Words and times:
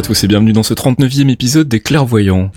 à 0.00 0.02
tous 0.02 0.24
et 0.24 0.28
bienvenue 0.28 0.54
dans 0.54 0.62
ce 0.62 0.72
39e 0.72 1.28
épisode 1.28 1.68
des 1.68 1.80
Clairvoyants. 1.80 2.50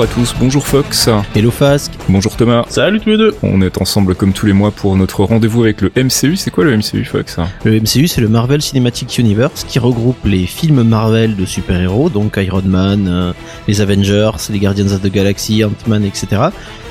Bonjour 0.00 0.12
à 0.12 0.16
tous, 0.16 0.34
bonjour 0.40 0.66
Fox. 0.66 1.10
Hello 1.34 1.50
Fasque. 1.50 1.92
Bonjour 2.08 2.34
Thomas. 2.34 2.64
Salut 2.70 3.00
tous 3.00 3.10
les 3.10 3.18
deux. 3.18 3.34
On 3.42 3.60
est 3.60 3.82
ensemble 3.82 4.14
comme 4.14 4.32
tous 4.32 4.46
les 4.46 4.54
mois 4.54 4.70
pour 4.70 4.96
notre 4.96 5.24
rendez-vous 5.24 5.64
avec 5.64 5.82
le 5.82 5.92
MCU. 5.94 6.36
C'est 6.36 6.50
quoi 6.50 6.64
le 6.64 6.74
MCU 6.74 7.04
Fox? 7.04 7.36
Le 7.64 7.78
MCU 7.78 8.08
c'est 8.08 8.22
le 8.22 8.28
Marvel 8.28 8.62
Cinematic 8.62 9.18
Universe 9.18 9.62
qui 9.68 9.78
regroupe 9.78 10.16
les 10.24 10.46
films 10.46 10.84
Marvel 10.84 11.36
de 11.36 11.44
super-héros, 11.44 12.08
donc 12.08 12.38
Iron 12.38 12.62
Man, 12.64 13.08
euh, 13.10 13.32
les 13.68 13.82
Avengers, 13.82 14.30
les 14.48 14.58
Guardians 14.58 14.86
of 14.86 15.02
the 15.02 15.12
Galaxy, 15.12 15.62
Ant-Man, 15.64 16.06
etc 16.06 16.48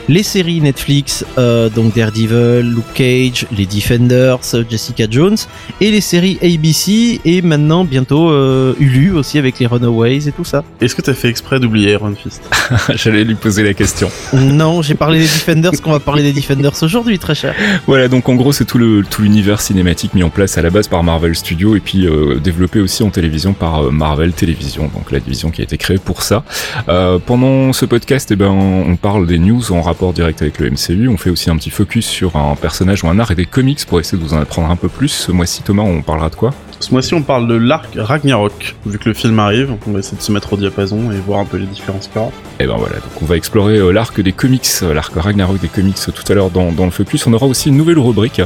les 0.09 0.23
séries 0.23 0.59
Netflix, 0.59 1.23
euh, 1.37 1.69
donc 1.69 1.95
Daredevil, 1.95 2.61
Luke 2.61 2.93
Cage, 2.95 3.45
les 3.55 3.67
Defenders, 3.67 4.39
Jessica 4.67 5.05
Jones, 5.09 5.37
et 5.79 5.91
les 5.91 6.01
séries 6.01 6.39
ABC, 6.41 7.21
et 7.23 7.43
maintenant 7.43 7.85
bientôt 7.85 8.31
euh, 8.31 8.73
Hulu 8.79 9.11
aussi 9.13 9.37
avec 9.37 9.59
les 9.59 9.67
Runaways 9.67 10.27
et 10.27 10.31
tout 10.31 10.43
ça. 10.43 10.63
Est-ce 10.81 10.95
que 10.95 11.03
t'as 11.03 11.13
fait 11.13 11.29
exprès 11.29 11.59
d'oublier 11.59 11.91
Iron 11.91 12.15
Fist? 12.15 12.41
J'allais 12.95 13.23
lui 13.23 13.35
poser 13.35 13.63
la 13.63 13.75
question. 13.75 14.09
Non, 14.33 14.81
j'ai 14.81 14.95
parlé 14.95 15.19
des 15.19 15.25
Defenders 15.25 15.79
qu'on 15.83 15.91
va 15.91 15.99
parler 15.99 16.23
des 16.23 16.33
Defenders 16.33 16.81
aujourd'hui, 16.81 17.19
très 17.19 17.35
cher. 17.35 17.53
Voilà, 17.85 18.07
donc 18.07 18.27
en 18.29 18.35
gros 18.35 18.51
c'est 18.51 18.65
tout 18.65 18.79
le 18.79 19.03
tout 19.07 19.21
l'univers 19.21 19.61
cinématique 19.61 20.15
mis 20.15 20.23
en 20.23 20.31
place 20.31 20.57
à 20.57 20.63
la 20.63 20.71
base 20.71 20.87
par 20.87 21.03
Marvel 21.03 21.35
Studios 21.35 21.75
et 21.75 21.79
puis 21.79 22.07
euh, 22.07 22.39
développé 22.39 22.79
aussi 22.79 23.03
en 23.03 23.11
télévision 23.11 23.53
par 23.53 23.83
euh, 23.83 23.91
Marvel 23.91 24.33
Télévision, 24.33 24.89
donc 24.91 25.11
la 25.11 25.19
division 25.19 25.51
qui 25.51 25.61
a 25.61 25.65
été 25.65 25.77
créée 25.77 25.99
pour 25.99 26.23
ça. 26.23 26.43
Euh, 26.87 27.19
pendant 27.23 27.73
ce 27.73 27.85
podcast, 27.85 28.31
eh 28.31 28.35
ben 28.35 28.49
on 28.49 28.95
parle 28.95 29.27
des 29.27 29.37
news 29.37 29.71
en 29.71 29.81
rapport 29.81 29.98
direct 30.13 30.41
avec 30.41 30.59
le 30.59 30.71
MCU. 30.71 31.07
On 31.07 31.17
fait 31.17 31.29
aussi 31.29 31.49
un 31.49 31.57
petit 31.57 31.69
focus 31.69 32.05
sur 32.05 32.35
un 32.35 32.55
personnage 32.55 33.03
ou 33.03 33.07
un 33.07 33.19
art 33.19 33.31
et 33.31 33.35
des 33.35 33.45
comics 33.45 33.85
pour 33.85 33.99
essayer 33.99 34.17
de 34.17 34.23
vous 34.23 34.33
en 34.33 34.39
apprendre 34.39 34.69
un 34.69 34.75
peu 34.75 34.89
plus. 34.89 35.09
Ce 35.09 35.31
mois-ci, 35.31 35.61
Thomas, 35.61 35.83
on 35.83 36.01
parlera 36.01 36.29
de 36.29 36.35
quoi? 36.35 36.53
Ce 36.79 36.91
mois-ci, 36.91 37.13
on 37.13 37.23
parle 37.23 37.47
de 37.47 37.55
l'arc 37.55 37.89
Ragnarok. 37.97 38.75
Vu 38.85 38.97
que 38.99 39.09
le 39.09 39.13
film 39.13 39.37
arrive, 39.39 39.75
on 39.85 39.91
va 39.91 39.99
essayer 39.99 40.17
de 40.17 40.21
se 40.21 40.31
mettre 40.31 40.53
au 40.53 40.57
diapason 40.57 41.11
et 41.11 41.17
voir 41.17 41.39
un 41.39 41.45
peu 41.45 41.57
les 41.57 41.65
différences 41.65 42.07
qu'il 42.07 42.21
Et 42.59 42.67
ben 42.67 42.77
voilà, 42.77 42.95
donc 42.95 43.21
on 43.21 43.25
va 43.25 43.35
explorer 43.35 43.77
euh, 43.77 43.91
l'arc 43.91 44.19
des 44.21 44.31
comics, 44.31 44.65
euh, 44.83 44.93
l'arc 44.93 45.13
Ragnarok 45.13 45.59
des 45.59 45.67
comics 45.67 45.97
tout 45.97 46.31
à 46.31 46.35
l'heure 46.35 46.49
dans, 46.49 46.71
dans, 46.71 46.85
le 46.85 46.91
focus. 46.91 47.27
On 47.27 47.33
aura 47.33 47.47
aussi 47.47 47.67
une 47.67 47.75
nouvelle 47.75 47.99
rubrique. 47.99 48.41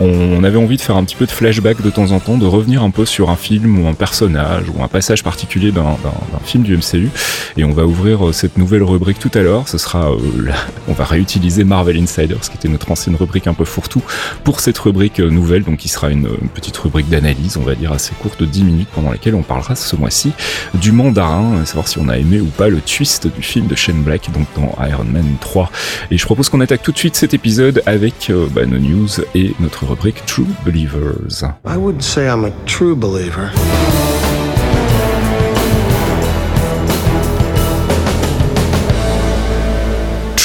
On, 0.00 0.44
avait 0.44 0.58
envie 0.58 0.76
de 0.76 0.82
faire 0.82 0.96
un 0.96 1.04
petit 1.04 1.16
peu 1.16 1.24
de 1.26 1.30
flashback 1.30 1.82
de 1.82 1.90
temps 1.90 2.10
en 2.10 2.20
temps, 2.20 2.36
de 2.36 2.46
revenir 2.46 2.82
un 2.82 2.90
peu 2.90 3.06
sur 3.06 3.30
un 3.30 3.36
film 3.36 3.82
ou 3.82 3.88
un 3.88 3.94
personnage 3.94 4.64
ou 4.74 4.82
un 4.82 4.88
passage 4.88 5.24
particulier 5.24 5.72
d'un 5.72 5.96
film 6.44 6.64
du 6.64 6.76
MCU. 6.76 7.10
Et 7.56 7.64
on 7.64 7.72
va 7.72 7.86
ouvrir 7.86 8.28
euh, 8.28 8.32
cette 8.32 8.58
nouvelle 8.58 8.82
rubrique 8.82 9.18
tout 9.18 9.32
à 9.34 9.40
l'heure. 9.40 9.66
Ce 9.66 9.78
sera, 9.78 10.10
on 10.88 10.92
va 10.92 11.04
réutiliser 11.04 11.64
Marvel 11.64 11.96
Insiders, 11.96 12.40
qui 12.40 12.56
était 12.56 12.68
notre 12.68 12.90
ancienne 12.90 13.16
rubrique 13.16 13.46
un 13.46 13.54
peu 13.54 13.64
fourre-tout, 13.64 14.02
pour 14.44 14.60
cette 14.60 14.78
rubrique 14.78 15.20
nouvelle, 15.20 15.64
donc 15.64 15.78
qui 15.78 15.88
sera 15.88 16.10
une, 16.10 16.28
petite 16.54 16.76
rubrique 16.76 17.08
d'analyse, 17.08 17.56
dire 17.78 17.92
assez 17.92 18.14
courte 18.14 18.40
de 18.40 18.46
10 18.46 18.64
minutes 18.64 18.88
pendant 18.94 19.10
laquelle 19.10 19.34
on 19.34 19.42
parlera 19.42 19.74
ce 19.74 19.96
mois-ci 19.96 20.32
du 20.74 20.92
mandarin, 20.92 21.64
savoir 21.64 21.88
si 21.88 21.98
on 21.98 22.08
a 22.08 22.18
aimé 22.18 22.40
ou 22.40 22.46
pas 22.46 22.68
le 22.68 22.80
twist 22.80 23.26
du 23.26 23.42
film 23.42 23.66
de 23.66 23.74
Shane 23.74 24.02
Black, 24.02 24.30
donc 24.32 24.46
dans 24.56 24.74
Iron 24.84 25.04
Man 25.04 25.36
3. 25.40 25.70
Et 26.10 26.18
je 26.18 26.24
propose 26.24 26.48
qu'on 26.48 26.60
attaque 26.60 26.82
tout 26.82 26.92
de 26.92 26.98
suite 26.98 27.16
cet 27.16 27.34
épisode 27.34 27.82
avec 27.86 28.30
euh, 28.30 28.46
bah, 28.50 28.66
nos 28.66 28.78
news 28.78 29.08
et 29.34 29.54
notre 29.60 29.86
rubrique 29.86 30.24
True 30.26 30.46
Believers. 30.64 31.44
I 31.66 31.76
would 31.76 32.02
say 32.02 32.26
I'm 32.26 32.44
a 32.44 32.50
true 32.66 32.94
believer. 32.94 33.50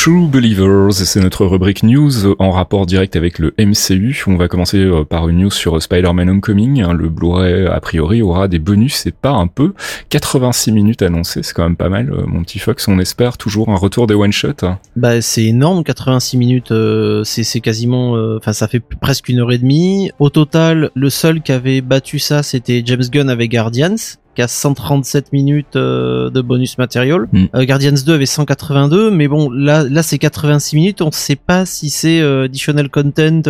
True 0.03 0.27
Believers, 0.27 0.91
c'est 0.91 1.21
notre 1.21 1.45
rubrique 1.45 1.81
news 1.81 2.35
en 2.37 2.51
rapport 2.51 2.85
direct 2.85 3.15
avec 3.15 3.39
le 3.39 3.53
MCU. 3.57 4.21
On 4.27 4.35
va 4.35 4.49
commencer 4.49 4.77
euh, 4.77 5.05
par 5.05 5.29
une 5.29 5.37
news 5.37 5.49
sur 5.49 5.81
Spider-Man 5.81 6.29
Homecoming. 6.29 6.81
Hein. 6.81 6.91
Le 6.91 7.07
Blu-ray, 7.07 7.67
a 7.67 7.79
priori, 7.79 8.21
aura 8.21 8.49
des 8.49 8.59
bonus, 8.59 8.95
c'est 8.95 9.15
pas 9.15 9.29
un 9.29 9.47
peu. 9.47 9.71
86 10.09 10.73
minutes 10.73 11.03
annoncées, 11.03 11.41
c'est 11.41 11.53
quand 11.53 11.63
même 11.63 11.77
pas 11.77 11.87
mal, 11.87 12.11
euh, 12.11 12.25
mon 12.27 12.43
petit 12.43 12.59
Fox. 12.59 12.89
On 12.89 12.99
espère 12.99 13.37
toujours 13.37 13.69
un 13.69 13.77
retour 13.77 14.05
des 14.05 14.13
one-shots. 14.13 14.67
Bah, 14.97 15.21
c'est 15.21 15.45
énorme, 15.45 15.85
86 15.85 16.35
minutes, 16.35 16.71
euh, 16.73 17.23
c'est 17.23 17.61
quasiment, 17.61 18.17
enfin, 18.35 18.51
ça 18.51 18.67
fait 18.67 18.81
presque 18.81 19.29
une 19.29 19.39
heure 19.39 19.53
et 19.53 19.57
demie. 19.57 20.11
Au 20.19 20.29
total, 20.29 20.89
le 20.95 21.09
seul 21.09 21.41
qui 21.41 21.53
avait 21.53 21.79
battu 21.79 22.19
ça, 22.19 22.43
c'était 22.43 22.83
James 22.85 23.05
Gunn 23.09 23.29
avec 23.29 23.51
Guardians 23.51 23.95
qui 24.35 24.41
a 24.41 24.47
137 24.47 25.31
minutes 25.31 25.75
euh, 25.75 26.29
de 26.29 26.41
bonus 26.41 26.77
matériel. 26.77 27.27
Mm. 27.31 27.45
Euh, 27.55 27.65
Guardians 27.65 27.93
2 28.05 28.13
avait 28.13 28.25
182, 28.25 29.11
mais 29.11 29.27
bon, 29.27 29.49
là, 29.51 29.83
là 29.83 30.03
c'est 30.03 30.17
86 30.17 30.75
minutes. 30.75 31.01
On 31.01 31.11
sait 31.11 31.35
pas 31.35 31.65
si 31.65 31.89
c'est 31.89 32.19
euh, 32.19 32.45
additional 32.45 32.89
content 32.89 33.41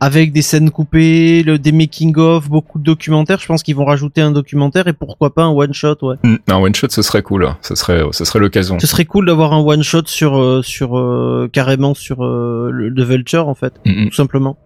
avec 0.00 0.32
des 0.32 0.42
scènes 0.42 0.70
coupées, 0.70 1.42
le, 1.42 1.58
des 1.58 1.72
making 1.72 2.16
of, 2.18 2.48
beaucoup 2.48 2.78
de 2.78 2.84
documentaires. 2.84 3.38
Je 3.40 3.46
pense 3.46 3.62
qu'ils 3.62 3.76
vont 3.76 3.84
rajouter 3.84 4.20
un 4.20 4.32
documentaire 4.32 4.88
et 4.88 4.92
pourquoi 4.92 5.34
pas 5.34 5.44
un 5.44 5.50
one 5.50 5.72
shot, 5.72 5.96
ouais. 6.02 6.16
Mm. 6.22 6.36
Un 6.48 6.56
one 6.56 6.74
shot, 6.74 6.88
ce 6.90 7.02
serait 7.02 7.22
cool. 7.22 7.46
Hein. 7.46 7.56
Ce 7.62 7.74
serait, 7.74 8.02
ce 8.12 8.24
serait 8.24 8.38
l'occasion. 8.38 8.78
Ce 8.78 8.86
serait 8.86 9.04
cool 9.04 9.26
d'avoir 9.26 9.52
un 9.52 9.60
one 9.60 9.82
shot 9.82 10.06
sur, 10.06 10.64
sur 10.64 11.48
carrément 11.52 11.94
sur 11.94 12.24
le 12.24 12.92
The 12.94 13.00
Vulture 13.00 13.48
en 13.48 13.54
fait, 13.54 13.74
mm, 13.84 14.08
tout 14.08 14.14
simplement. 14.14 14.58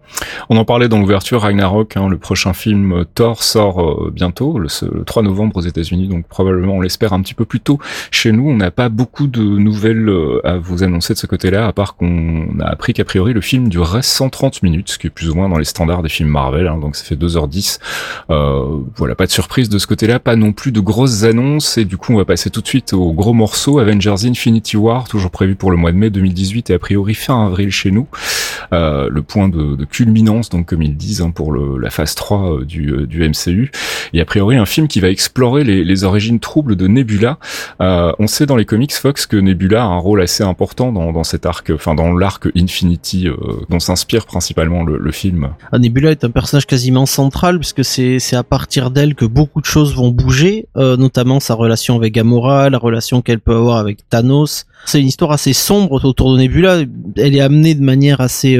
On 0.49 0.57
en 0.57 0.65
parlait 0.65 0.87
dans 0.89 0.99
l'ouverture 0.99 1.41
Ragnarok. 1.41 1.97
Hein, 1.97 2.09
le 2.09 2.17
prochain 2.17 2.53
film 2.53 3.05
Thor 3.13 3.43
sort 3.43 4.11
bientôt, 4.11 4.59
le 4.59 4.67
3 5.05 5.23
novembre 5.23 5.44
aux 5.53 5.61
États-Unis, 5.61 6.07
donc 6.07 6.27
probablement 6.27 6.73
on 6.73 6.81
l'espère 6.81 7.13
un 7.13 7.21
petit 7.21 7.33
peu 7.33 7.45
plus 7.45 7.59
tôt 7.59 7.79
chez 8.11 8.31
nous. 8.31 8.49
On 8.49 8.57
n'a 8.57 8.71
pas 8.71 8.89
beaucoup 8.89 9.27
de 9.27 9.41
nouvelles 9.41 10.09
euh, 10.09 10.41
à 10.43 10.57
vous 10.57 10.83
annoncer 10.83 11.13
de 11.13 11.19
ce 11.19 11.27
côté-là, 11.27 11.67
à 11.67 11.73
part 11.73 11.95
qu'on 11.95 12.59
a 12.59 12.65
appris 12.65 12.93
qu'a 12.93 13.05
priori 13.05 13.33
le 13.33 13.41
film 13.41 13.69
durerait 13.69 14.01
130 14.01 14.63
minutes, 14.63 14.89
ce 14.89 14.97
qui 14.97 15.07
est 15.07 15.09
plus 15.09 15.29
ou 15.29 15.35
moins 15.35 15.49
dans 15.49 15.57
les 15.57 15.65
standards 15.65 16.03
des 16.03 16.09
films 16.09 16.29
Marvel, 16.29 16.67
hein, 16.67 16.77
donc 16.77 16.95
ça 16.95 17.03
fait 17.03 17.15
2h10. 17.15 17.79
Euh, 18.29 18.79
voilà, 18.95 19.15
pas 19.15 19.25
de 19.25 19.31
surprise 19.31 19.69
de 19.69 19.77
ce 19.77 19.87
côté-là, 19.87 20.19
pas 20.19 20.35
non 20.35 20.53
plus 20.53 20.71
de 20.71 20.79
grosses 20.79 21.23
annonces, 21.23 21.77
et 21.77 21.85
du 21.85 21.97
coup 21.97 22.13
on 22.13 22.17
va 22.17 22.25
passer 22.25 22.49
tout 22.49 22.61
de 22.61 22.67
suite 22.67 22.93
au 22.93 23.13
gros 23.13 23.33
morceau, 23.33 23.79
Avengers 23.79 24.25
Infinity 24.25 24.77
War, 24.77 25.07
toujours 25.07 25.31
prévu 25.31 25.55
pour 25.55 25.71
le 25.71 25.77
mois 25.77 25.91
de 25.91 25.97
mai 25.97 26.09
2018 26.09 26.69
et 26.69 26.73
a 26.73 26.79
priori 26.79 27.13
fin 27.13 27.45
avril 27.45 27.71
chez 27.71 27.91
nous. 27.91 28.07
Euh, 28.73 29.09
le 29.11 29.21
point 29.21 29.47
de, 29.47 29.75
de, 29.75 29.85
culminance, 29.85 30.49
donc 30.49 30.67
comme 30.67 30.81
ils 30.81 30.95
disent, 30.95 31.21
hein, 31.21 31.31
pour 31.31 31.51
le, 31.51 31.77
la 31.77 31.89
phase 31.89 32.15
3 32.15 32.59
euh, 32.59 32.65
du, 32.65 32.91
euh, 32.91 33.05
du 33.05 33.27
MCU. 33.27 33.71
Et 34.13 34.21
a 34.21 34.25
priori 34.25 34.55
un 34.57 34.65
film 34.65 34.87
qui 34.87 34.99
va 34.99 35.09
explorer 35.09 35.34
explorer 35.35 35.65
les, 35.65 36.03
origines 36.05 36.39
troubles 36.39 36.77
de 36.77 36.87
Nebula. 36.87 37.39
Euh, 37.81 38.13
on 38.19 38.27
sait 38.27 38.45
dans 38.45 38.55
les 38.55 38.63
comics 38.63 38.93
Fox 38.93 39.25
que 39.25 39.35
Nebula 39.35 39.83
a 39.83 39.85
un 39.85 39.97
rôle 39.97 40.21
assez 40.21 40.43
important 40.43 40.93
dans, 40.93 41.11
dans 41.11 41.25
cet 41.25 41.45
arc, 41.45 41.71
enfin 41.75 41.93
dans 41.93 42.13
l'arc 42.13 42.47
Infinity 42.55 43.27
euh, 43.27 43.35
dont 43.69 43.81
s'inspire 43.81 44.27
principalement 44.27 44.85
le, 44.85 45.11
film. 45.11 45.49
Ah, 45.73 45.77
Nebula 45.77 46.11
est 46.11 46.23
un 46.23 46.29
personnage 46.29 46.65
quasiment 46.65 47.05
central 47.05 47.59
puisque 47.59 47.83
c'est 47.83 48.33
à 48.33 48.43
partir 48.43 48.91
d'elle 48.91 49.13
que 49.13 49.25
beaucoup 49.25 49.59
de 49.59 49.65
choses 49.65 49.93
vont 49.93 50.09
bouger, 50.09 50.67
euh, 50.77 50.95
notamment 50.95 51.41
sa 51.41 51.53
relation 51.53 51.97
avec 51.97 52.13
Gamora, 52.13 52.69
la 52.69 52.77
relation 52.77 53.21
qu'elle 53.21 53.41
peut 53.41 53.55
avoir 53.55 53.75
avec 53.75 54.07
Thanos. 54.09 54.65
C'est 54.85 55.01
une 55.01 55.07
histoire 55.07 55.33
assez 55.33 55.51
sombre 55.51 56.05
autour 56.05 56.31
de 56.31 56.37
Nebula. 56.37 56.83
Elle 57.17 57.35
est 57.35 57.41
amenée 57.41 57.75
de 57.75 57.83
manière 57.83 58.21
assez 58.21 58.57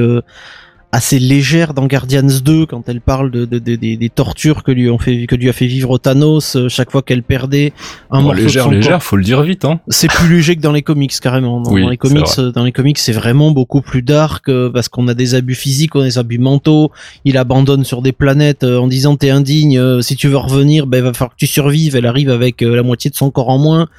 assez 0.96 1.20
légère 1.20 1.74
dans 1.74 1.88
Guardians 1.88 2.24
2 2.24 2.68
quand 2.68 2.88
elle 2.88 3.02
parle 3.02 3.30
de, 3.30 3.44
de, 3.44 3.60
des 3.60 4.10
tortures 4.10 4.64
que 4.64 4.72
lui 4.72 4.90
ont 4.90 4.98
fait 4.98 5.28
que 5.28 5.36
lui 5.36 5.50
a 5.50 5.54
fait 5.54 5.68
vivre 5.68 5.98
Thanos 5.98 6.56
euh, 6.56 6.70
chaque 6.70 6.90
fois 6.90 7.02
qu'elle 7.02 7.22
perdait 7.22 7.74
un 8.12 8.22
morceau 8.22 8.44
légère, 8.44 8.64
de 8.64 8.70
son 8.70 8.76
légère, 8.76 9.04
faut 9.04 9.18
le 9.18 9.24
dire 9.24 9.42
vite 9.42 9.66
hein. 9.66 9.82
C'est 9.90 10.08
plus 10.08 10.34
léger 10.34 10.56
que 10.56 10.62
dans 10.62 10.72
les 10.72 10.84
comics 10.84 11.12
carrément. 11.20 11.60
Dans, 11.60 11.76
les 11.76 11.98
comics 11.98 12.26
euh, 12.40 12.52
dans 12.52 12.64
les 12.64 12.72
comics 12.72 12.98
c'est 12.98 13.12
vraiment 13.12 13.52
beaucoup 13.52 13.82
plus 13.82 14.04
dark 14.04 14.48
euh, 14.48 14.72
parce 14.72 14.88
qu'on 14.88 15.10
a 15.10 15.14
des 15.14 15.36
abus 15.36 15.56
physiques, 15.56 15.96
on 15.96 16.02
a 16.02 16.06
des 16.06 16.18
abus 16.18 16.40
mentaux, 16.40 16.92
il 17.26 17.38
abandonne 17.38 17.84
sur 17.84 18.02
des 18.02 18.14
planètes 18.14 18.64
en 18.64 18.88
disant 18.88 19.18
t'es 19.18 19.32
indigne, 19.32 20.02
si 20.02 20.16
tu 20.16 20.30
veux 20.30 20.38
revenir, 20.38 20.88
ben 20.88 21.00
il 21.00 21.04
va 21.04 21.14
falloir 21.14 21.32
que 21.32 21.40
tu 21.40 21.48
survives, 21.48 21.98
elle 21.98 22.06
arrive 22.06 22.30
avec 22.30 22.62
la 22.62 22.84
moitié 22.84 23.12
de 23.12 23.16
son 23.16 23.32
corps 23.32 23.50
en 23.50 23.58
moins. 23.58 23.90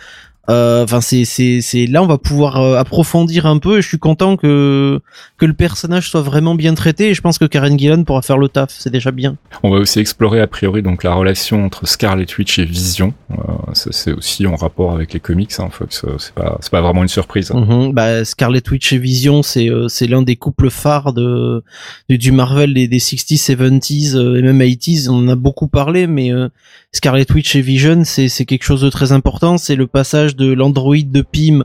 Euh, 0.50 0.84
Enfin, 0.84 1.00
c'est 1.00 1.24
c'est 1.24 1.60
c'est 1.60 1.86
là 1.86 2.02
on 2.02 2.06
va 2.06 2.18
pouvoir 2.18 2.56
euh, 2.60 2.76
approfondir 2.78 3.46
un 3.46 3.58
peu 3.58 3.78
et 3.78 3.82
je 3.82 3.88
suis 3.88 3.98
content 3.98 4.36
que 4.36 5.00
que 5.38 5.46
le 5.46 5.52
personnage 5.54 6.08
soit 6.10 6.20
vraiment 6.20 6.54
bien 6.54 6.74
traité 6.74 7.08
et 7.10 7.14
je 7.14 7.20
pense 7.20 7.38
que 7.38 7.44
Karen 7.44 7.78
Gillan 7.78 8.04
pourra 8.04 8.22
faire 8.22 8.38
le 8.38 8.48
taf. 8.48 8.70
C'est 8.78 8.90
déjà 8.90 9.10
bien. 9.10 9.36
On 9.62 9.70
va 9.70 9.78
aussi 9.78 9.98
explorer 9.98 10.40
a 10.40 10.46
priori 10.46 10.82
donc 10.82 11.02
la 11.02 11.14
relation 11.14 11.64
entre 11.64 11.86
Scarlet 11.88 12.26
Witch 12.38 12.58
et 12.58 12.64
Vision. 12.64 13.12
Euh, 13.32 13.36
ça, 13.72 13.90
c'est 13.92 14.12
aussi 14.12 14.46
en 14.46 14.54
rapport 14.56 14.92
avec 14.92 15.12
les 15.12 15.20
comics. 15.20 15.52
Hein, 15.58 15.68
Fox, 15.70 16.04
c'est 16.18 16.34
pas 16.34 16.58
c'est 16.60 16.70
pas 16.70 16.80
vraiment 16.80 17.02
une 17.02 17.08
surprise. 17.08 17.50
hein. 17.52 17.90
Bah, 17.92 18.24
Scarlet 18.24 18.62
Witch 18.70 18.92
et 18.92 18.98
Vision, 18.98 19.42
c'est 19.42 19.68
euh, 19.68 19.88
c'est 19.88 20.06
l'un 20.06 20.22
des 20.22 20.36
couples 20.36 20.70
phares 20.70 21.12
de 21.12 21.64
du, 22.08 22.18
du 22.18 22.30
Marvel 22.32 22.74
des, 22.74 22.86
des 22.86 22.98
60s, 22.98 23.50
70s 23.56 24.14
euh, 24.16 24.38
et 24.38 24.42
même 24.42 24.60
80s. 24.60 25.08
On 25.08 25.16
en 25.16 25.28
a 25.28 25.34
beaucoup 25.36 25.66
parlé, 25.68 26.06
mais 26.06 26.32
euh, 26.32 26.48
Scarlet 26.92 27.26
Witch 27.34 27.56
et 27.56 27.62
Vision, 27.62 28.04
c'est 28.04 28.28
c'est 28.28 28.44
quelque 28.44 28.64
chose 28.64 28.82
de 28.82 28.90
très 28.90 29.10
important. 29.12 29.58
C'est 29.58 29.74
le 29.76 29.86
passage 29.88 30.35
de 30.36 30.52
l'androïde 30.52 31.10
de 31.10 31.22
Pym. 31.22 31.64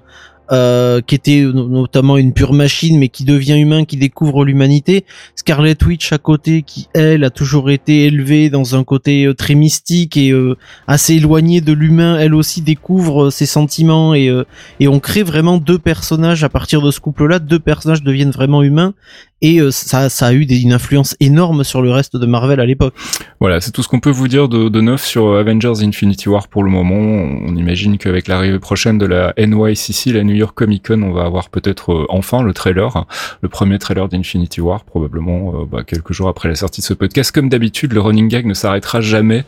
euh, 0.54 1.00
qui 1.00 1.16
était 1.16 1.44
no- 1.44 1.70
notamment 1.70 2.18
une 2.18 2.34
pure 2.34 2.52
machine 2.52 3.00
mais 3.00 3.08
qui 3.08 3.24
devient 3.24 3.58
humain, 3.58 3.86
qui 3.86 3.96
découvre 3.96 4.44
l'humanité. 4.44 5.06
Scarlet 5.38 5.78
Witch 5.86 6.12
à 6.12 6.18
côté 6.18 6.64
qui 6.64 6.90
elle 6.94 7.24
a 7.24 7.30
toujours 7.30 7.70
été 7.70 8.06
élevée 8.08 8.50
dans 8.50 8.76
un 8.76 8.84
côté 8.84 9.24
euh, 9.28 9.34
très 9.34 9.56
mystique 9.56 10.18
et 10.18 10.32
euh, 10.32 10.58
assez 10.88 11.14
éloigné 11.16 11.62
de 11.62 11.72
l'humain, 11.72 12.18
elle 12.20 12.36
aussi 12.36 12.62
découvre 12.62 13.28
euh, 13.28 13.30
ses 13.30 13.46
sentiments 13.46 14.14
et 14.14 14.28
euh, 14.28 14.44
et 14.82 14.90
on 14.90 15.00
crée 15.00 15.24
vraiment 15.24 15.58
deux 15.58 15.80
personnages 15.80 16.44
à 16.44 16.50
partir 16.50 16.82
de 16.82 16.92
ce 16.92 17.00
couple-là. 17.00 17.40
Deux 17.40 17.60
personnages 17.60 18.04
deviennent 18.04 18.32
vraiment 18.32 18.62
humains 18.62 18.94
et 19.42 19.60
euh, 19.60 19.72
ça, 19.72 20.10
ça 20.10 20.28
a 20.28 20.34
eu 20.34 20.46
des, 20.46 20.62
une 20.62 20.74
influence 20.74 21.16
énorme 21.20 21.64
sur 21.64 21.82
le 21.82 21.92
reste 21.92 22.16
de 22.16 22.26
Marvel 22.26 22.60
à 22.60 22.66
l'époque. 22.66 22.94
Voilà, 23.40 23.60
c'est 23.62 23.72
tout 23.72 23.84
ce 23.84 23.88
qu'on 23.88 24.00
peut 24.00 24.12
vous 24.12 24.28
dire 24.28 24.48
de, 24.48 24.70
de 24.70 24.82
neuf 24.82 25.04
sur 25.04 25.36
Avengers 25.36 25.84
Infinity 25.84 26.30
War 26.30 26.48
pour 26.48 26.64
le 26.64 26.70
moment. 26.70 26.96
On 26.96 27.56
imagine 27.56 27.98
qu'avec 27.98 28.28
l'arrivée 28.28 28.60
prochaine 28.60 28.98
de 28.98 29.06
la 29.06 29.34
NYCC, 29.38 30.14
la 30.14 30.24
New 30.24 30.36
York 30.36 30.54
Comic 30.56 30.88
Con, 30.88 31.02
on 31.02 31.12
va 31.12 31.24
avoir 31.24 31.50
peut-être 31.50 31.94
euh, 31.94 32.06
enfin 32.10 32.44
le 32.44 32.54
trailer, 32.54 33.06
le 33.42 33.50
premier 33.50 33.80
trailer 33.80 34.08
d'Infinity 34.08 34.62
War, 34.62 34.84
probablement 34.84 35.54
euh, 35.56 35.66
bah, 35.66 35.84
quelques 35.86 36.14
jours 36.14 36.30
après 36.30 36.50
la 36.50 36.56
sortie 36.56 36.82
de 36.82 36.86
ce 36.86 36.94
podcast. 36.94 37.32
Comme 37.32 37.50
d'habitude, 37.50 37.94
le 37.94 38.02
running 38.02 38.28
gag 38.28 38.46
ne 38.46 38.54
s'arrêtera 38.54 39.02
jamais. 39.02 39.44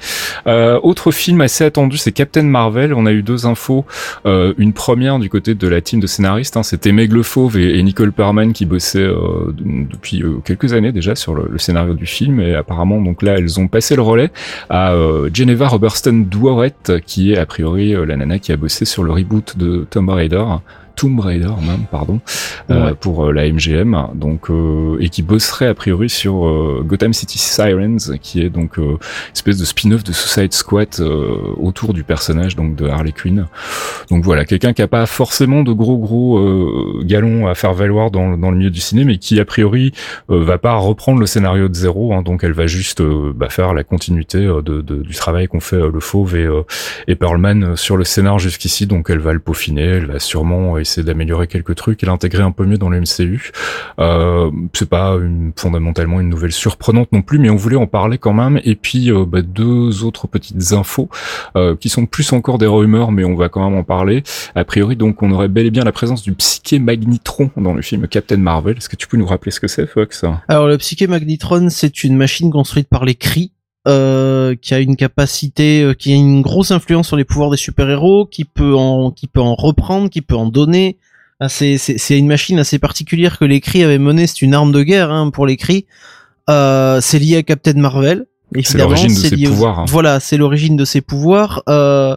Euh, 0.48 0.80
autre 0.84 1.12
film 1.12 1.42
assez 1.42 1.63
attendu, 1.63 1.98
c'est 1.98 2.12
Captain 2.12 2.44
Marvel. 2.44 2.94
On 2.94 3.06
a 3.06 3.12
eu 3.12 3.24
deux 3.24 3.46
infos. 3.46 3.86
Euh, 4.25 4.54
une 4.57 4.74
première 4.74 5.19
du 5.19 5.30
côté 5.30 5.56
de 5.56 5.68
la 5.68 5.81
team 5.81 6.00
de 6.00 6.07
scénaristes, 6.07 6.57
hein, 6.57 6.63
c'était 6.63 6.92
Meg 6.92 7.12
Le 7.12 7.24
Fauve 7.24 7.57
et, 7.57 7.78
et 7.78 7.84
Nicole 7.84 8.12
Perman 8.12 8.54
qui 8.54 8.66
bossaient 8.66 9.10
depuis 9.89 10.24
euh, 10.24 10.39
quelques 10.44 10.74
années 10.74 10.91
déjà 10.91 11.15
sur 11.15 11.33
le, 11.33 11.57
scénario 11.57 11.94
du 11.94 12.06
film. 12.06 12.39
Et 12.39 12.56
apparemment, 12.56 13.01
donc 13.01 13.21
là, 13.21 13.38
elles 13.38 13.59
ont 13.59 13.68
passé 13.68 13.95
le 13.95 14.01
relais 14.01 14.31
à 14.69 14.94
euh, 14.94 15.30
Geneva 15.33 15.68
Robertson 15.68 16.25
Dworeth, 16.30 16.94
qui 17.06 17.33
est 17.33 17.38
a 17.38 17.45
priori 17.45 17.94
euh, 17.94 18.06
la 18.06 18.18
nana 18.18 18.39
qui 18.39 18.51
a 18.51 18.57
bossé 18.57 18.85
sur 18.85 19.03
le 19.03 19.12
reboot 19.12 19.57
de 19.57 19.85
Tomb 19.89 20.09
Raider. 20.09 20.44
Tomb 20.95 21.19
Raider 21.19 21.48
même, 21.66 21.86
pardon, 21.92 22.19
euh, 22.69 22.94
pour 22.94 23.25
euh, 23.25 23.31
la 23.31 23.50
MGM, 23.51 24.10
donc 24.16 24.50
euh, 24.50 24.98
et 25.00 25.10
qui 25.10 25.22
bosserait 25.22 25.68
a 25.68 25.74
priori 25.74 26.10
sur 26.10 26.45
euh, 26.45 26.84
Gotham 26.86 27.13
City 27.13 27.38
Sirens, 27.40 28.12
qui 28.22 28.42
est 28.42 28.50
donc 28.50 28.78
euh, 28.80 28.98
espèce 29.34 29.57
de 29.57 29.66
spin-off 29.66 30.04
de 30.04 30.12
Suicide 30.13 30.54
Squad 30.54 30.88
euh, 31.00 31.38
autour 31.57 31.94
du 31.94 32.04
personnage 32.04 32.56
donc 32.56 32.75
de 32.75 32.88
Harley 32.88 33.12
Quinn. 33.12 33.48
Donc 34.10 34.24
voilà, 34.24 34.45
quelqu'un 34.45 34.74
qui 34.74 34.81
a 34.81 34.88
pas 34.88 35.06
forcément 35.06 35.63
de 35.63 35.72
gros 35.74 35.98
gros 35.98 36.38
euh, 36.38 37.01
galons 37.04 37.48
à 37.48 37.56
faire 37.56 37.74
valoir 37.74 38.12
dans, 38.12 38.38
dans 38.38 38.51
le 38.51 38.57
milieu 38.57 38.69
du 38.69 38.80
cinéma, 38.80 39.07
mais 39.12 39.18
qui 39.18 39.39
a 39.39 39.46
priori 39.46 39.92
euh, 40.30 40.44
va 40.44 40.57
pas 40.57 40.75
reprendre 40.75 41.19
le 41.19 41.25
scénario 41.25 41.68
de 41.69 41.75
zéro, 41.75 42.13
hein, 42.13 42.22
donc 42.22 42.44
elle 42.44 42.54
va 42.54 42.68
juste 42.68 43.01
bah, 43.01 43.50
faire 43.50 43.74
la 43.74 43.84
continuité 43.84 44.39
de, 44.39 44.62
de- 44.62 45.01
du 45.04 45.13
travail 45.16 45.48
qu'ont 45.48 45.60
fait 45.60 45.80
le 45.80 46.00
Fauve 46.00 46.36
et, 46.36 46.44
euh, 46.46 46.62
et 47.07 47.16
Perlman 47.16 47.75
sur 47.75 47.98
le 47.98 48.04
scénar 48.04 48.39
jusqu'ici, 48.39 48.86
donc 48.88 49.10
elle 49.10 49.19
va 49.19 49.34
le 49.34 49.39
peaufiner, 49.39 49.81
elle 49.84 50.06
va 50.06 50.19
sûrement 50.19 50.78
essayer 50.83 51.03
d'améliorer 51.03 51.47
quelques 51.47 51.75
trucs 51.75 52.03
et 52.03 52.06
l'intégrer 52.06 52.44
un 52.44 52.51
peu 52.51 52.65
mieux 52.65 52.77
dans 52.77 52.89
le 52.89 53.01
MCU. 53.01 53.51
Euh, 54.00 54.51
c'est 54.74 54.89
pas 54.89 55.18
fondamentalement 55.57 56.19
une 56.19 56.30
nouvelle 56.30 56.51
surprenante 56.51 57.12
non 57.12 57.21
plus, 57.21 57.39
mais 57.39 57.50
on 57.50 57.56
voulait 57.56 57.75
en 57.75 57.88
parler 57.88 58.18
quand 58.18 58.33
même. 58.33 58.59
Et 58.63 58.75
puis 58.75 59.12
euh, 59.12 59.25
bah, 59.25 59.41
deux 59.41 60.03
autres 60.03 60.27
petites 60.27 60.74
infos 60.74 61.09
euh, 61.56 61.75
qui 61.75 61.89
sont 61.89 62.06
plus 62.06 62.31
encore 62.33 62.57
des 62.57 62.68
rumeurs, 62.68 63.12
mais 63.12 63.24
on 63.24 63.35
va 63.35 63.50
quand 63.50 63.68
même 63.68 63.77
en 63.77 63.83
parler. 63.83 64.24
A 64.56 64.63
priori, 64.63 64.95
donc, 64.95 65.21
on 65.24 65.31
aurait 65.31 65.47
bel 65.47 65.65
et 65.65 65.71
bien 65.71 65.83
la 65.83 65.91
présence 65.91 66.21
du 66.21 66.33
psyché 66.33 66.80
magnitron 66.80 67.50
dans 67.57 67.74
le 67.74 67.81
film 67.81 68.07
Captain 68.07 68.38
Marvel. 68.38 68.77
Est-ce 68.77 68.89
que 68.89 68.95
tu 68.95 69.07
peux 69.07 69.18
nous 69.18 69.25
rappeler 69.25 69.51
ce 69.51 69.59
que 69.59 69.68
c'est, 69.68 69.88
Fox? 69.88 70.25
Alors 70.47 70.68
le 70.68 70.77
Psyché 70.77 71.07
Magnitron, 71.07 71.69
c'est 71.69 72.03
une 72.03 72.15
machine 72.15 72.51
construite 72.51 72.88
par 72.88 73.06
les 73.06 73.15
Kree. 73.15 73.51
Euh, 73.88 74.56
qui 74.62 74.74
a 74.74 74.80
une 74.80 74.95
capacité, 74.95 75.81
euh, 75.83 75.94
qui 75.94 76.12
a 76.13 76.15
une 76.15 76.41
grosse 76.41 76.71
influence 76.71 77.07
sur 77.07 77.18
les 77.18 77.25
pouvoirs 77.25 77.50
des 77.51 77.57
super-héros, 77.57 78.25
qui 78.25 78.45
peut 78.45 78.75
en, 78.75 79.12
qui 79.12 79.27
peut 79.27 79.41
en 79.41 79.56
reprendre, 79.56 80.09
qui 80.09 80.21
peut 80.21 80.35
en 80.35 80.47
donner. 80.47 80.97
Ah, 81.39 81.50
c'est, 81.50 81.77
c'est, 81.77 81.97
c'est 81.97 82.18
une 82.18 82.27
machine 82.27 82.59
assez 82.59 82.80
particulière 82.80 83.38
que 83.38 83.45
les 83.45 83.59
Kree 83.59 83.83
avaient 83.83 83.97
menée. 84.00 84.27
C'est 84.27 84.41
une 84.41 84.53
arme 84.53 84.71
de 84.71 84.83
guerre 84.83 85.12
hein, 85.12 85.30
pour 85.31 85.45
les 85.45 85.57
Kree. 85.57 85.85
Euh, 86.50 87.01
c'est 87.01 87.19
lié 87.19 87.38
à 87.38 87.44
Captain 87.44 87.74
Marvel. 87.74 88.25
C'est 88.63 88.77
l'origine 88.77 89.09
de 89.09 89.13
ses 89.15 89.47
aux- 89.47 89.50
pouvoirs, 89.50 89.80
hein. 89.80 89.86
Voilà, 89.89 90.19
c'est 90.19 90.38
l'origine 90.38 90.77
de 90.77 90.86
ses 90.86 91.01
pouvoirs. 91.01 91.63
Euh, 91.68 92.15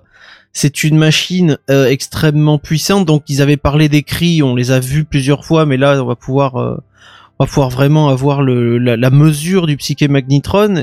c'est 0.53 0.85
une 0.85 0.97
machine 0.97 1.59
euh, 1.71 1.89
extrêmement 1.89 2.59
puissante. 2.59 3.07
Donc 3.07 3.25
ils 3.29 3.41
avaient 3.43 3.57
parlé 3.57 3.89
des 3.89 4.03
cris, 4.03 4.43
on 4.43 4.55
les 4.55 4.71
a 4.71 4.79
vus 4.79 5.05
plusieurs 5.05 5.45
fois, 5.45 5.65
mais 5.67 5.77
là 5.79 6.01
on 6.03 6.07
va 6.07 6.15
pouvoir, 6.15 6.57
euh, 6.57 6.77
on 7.39 7.45
va 7.45 7.49
pouvoir 7.49 7.71
vraiment 7.71 8.09
avoir 8.11 8.43
le, 8.43 8.79
la, 8.79 8.97
la 8.97 9.11
mesure 9.11 9.67
du 9.67 9.77
psyché 9.77 10.09
magnitron. 10.09 10.75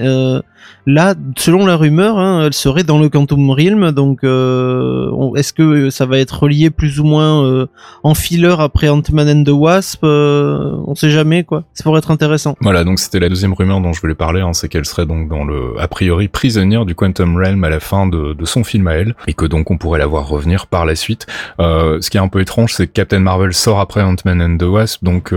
Là, 0.85 1.15
selon 1.37 1.65
la 1.65 1.77
rumeur, 1.77 2.17
hein, 2.17 2.43
elle 2.45 2.53
serait 2.53 2.83
dans 2.83 2.99
le 2.99 3.07
Quantum 3.07 3.49
Realm. 3.49 3.91
Donc 3.91 4.23
euh, 4.23 5.33
est-ce 5.35 5.53
que 5.53 5.89
ça 5.89 6.05
va 6.05 6.17
être 6.17 6.43
relié 6.43 6.69
plus 6.69 6.99
ou 6.99 7.05
moins 7.05 7.45
euh, 7.45 7.67
en 8.03 8.13
filler 8.13 8.55
après 8.59 8.89
Ant-Man 8.89 9.29
and 9.29 9.43
the 9.43 9.53
Wasp 9.53 10.03
euh, 10.03 10.75
On 10.85 10.95
sait 10.95 11.09
jamais 11.09 11.43
quoi. 11.43 11.63
Ça 11.73 11.83
pourrait 11.83 11.99
être 11.99 12.11
intéressant. 12.11 12.55
Voilà, 12.59 12.83
donc 12.83 12.99
c'était 12.99 13.19
la 13.19 13.29
deuxième 13.29 13.53
rumeur 13.53 13.79
dont 13.79 13.93
je 13.93 14.01
voulais 14.01 14.15
parler, 14.15 14.41
hein, 14.41 14.53
c'est 14.53 14.67
qu'elle 14.67 14.85
serait 14.85 15.05
donc 15.05 15.29
dans 15.29 15.45
le, 15.45 15.79
a 15.79 15.87
priori, 15.87 16.27
prisonnière 16.27 16.85
du 16.85 16.95
Quantum 16.95 17.37
Realm 17.37 17.63
à 17.63 17.69
la 17.69 17.79
fin 17.79 18.07
de, 18.07 18.35
son 18.43 18.65
film 18.65 18.87
à 18.87 18.95
elle, 18.95 19.15
et 19.27 19.33
que 19.33 19.45
donc 19.45 19.71
on 19.71 19.77
pourrait 19.77 19.99
la 19.99 20.05
voir 20.05 20.27
revenir 20.27 20.67
par 20.67 20.85
la 20.85 20.95
suite. 20.95 21.27
Euh, 21.59 22.01
ce 22.01 22.09
qui 22.09 22.17
est 22.17 22.19
un 22.19 22.27
peu 22.27 22.41
étrange, 22.41 22.73
c'est 22.73 22.87
que 22.87 22.91
Captain 22.91 23.19
Marvel 23.19 23.53
sort 23.53 23.79
après 23.79 24.01
Ant-Man 24.01 24.41
and 24.41 24.57
the 24.57 24.63
Wasp, 24.63 25.03
donc 25.03 25.33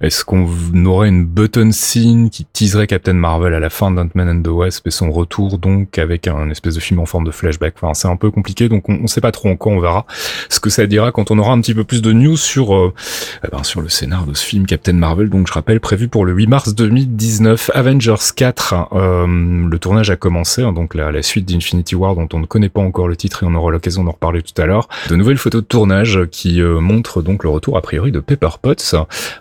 est-ce 0.00 0.24
qu'on 0.24 0.48
aurait 0.84 1.08
une 1.08 1.24
button 1.24 1.72
scene 1.72 2.30
qui 2.30 2.44
teaserait 2.44 2.86
Captain 2.86 3.14
Marvel 3.14 3.52
à 3.52 3.60
la 3.60 3.70
fin 3.70 3.90
d'Ant-Man 3.90 4.28
and 4.28 4.39
the 4.42 4.48
Wasp 4.48 4.86
et 4.86 4.90
son 4.90 5.10
retour 5.10 5.58
donc 5.58 5.98
avec 5.98 6.28
un 6.28 6.50
espèce 6.50 6.74
de 6.74 6.80
film 6.80 7.00
en 7.00 7.06
forme 7.06 7.24
de 7.24 7.30
flashback 7.30 7.74
Enfin, 7.80 7.94
c'est 7.94 8.08
un 8.08 8.16
peu 8.16 8.30
compliqué, 8.30 8.68
donc 8.68 8.88
on, 8.88 9.00
on 9.02 9.06
sait 9.06 9.20
pas 9.20 9.32
trop 9.32 9.48
encore, 9.48 9.72
on 9.72 9.80
verra 9.80 10.06
ce 10.48 10.60
que 10.60 10.70
ça 10.70 10.86
dira 10.86 11.12
quand 11.12 11.30
on 11.30 11.38
aura 11.38 11.52
un 11.52 11.60
petit 11.60 11.74
peu 11.74 11.84
plus 11.84 12.02
de 12.02 12.12
news 12.12 12.36
sur 12.36 12.74
euh, 12.74 12.92
eh 13.44 13.48
ben, 13.50 13.62
sur 13.62 13.80
le 13.80 13.88
scénar 13.88 14.26
de 14.26 14.34
ce 14.34 14.44
film 14.44 14.66
Captain 14.66 14.92
Marvel, 14.92 15.30
donc 15.30 15.46
je 15.46 15.52
rappelle 15.52 15.80
prévu 15.80 16.08
pour 16.08 16.24
le 16.24 16.32
8 16.32 16.46
mars 16.46 16.74
2019, 16.74 17.70
Avengers 17.74 18.14
4. 18.34 18.88
euh, 18.92 19.26
le 19.68 19.78
tournage 19.78 20.10
a 20.10 20.16
commencé, 20.16 20.62
hein, 20.62 20.72
donc 20.72 20.94
la, 20.94 21.22
suite 21.22 21.46
d'Infinity 21.46 21.94
War 21.94 22.14
dont 22.14 22.28
on 22.32 22.38
ne 22.38 22.46
connaît 22.46 22.68
pas 22.68 22.80
encore 22.80 23.06
le 23.06 23.16
titre 23.16 23.42
et 23.42 23.46
on 23.46 23.54
aura 23.54 23.70
l'occasion 23.70 24.04
d'en 24.04 24.12
reparler 24.12 24.42
tout 24.42 24.60
à 24.60 24.66
l'heure. 24.66 24.88
De 25.08 25.16
nouvelles 25.16 25.36
photos 25.36 25.62
de 25.62 25.66
tournage 25.66 26.20
qui 26.30 26.60
euh, 26.60 26.80
montrent 26.80 27.22
donc 27.22 27.44
le 27.44 27.50
retour 27.50 27.76
a 27.76 27.82
priori 27.82 28.10
de 28.10 28.20
Pepper 28.20 28.50
Potts, 28.60 28.94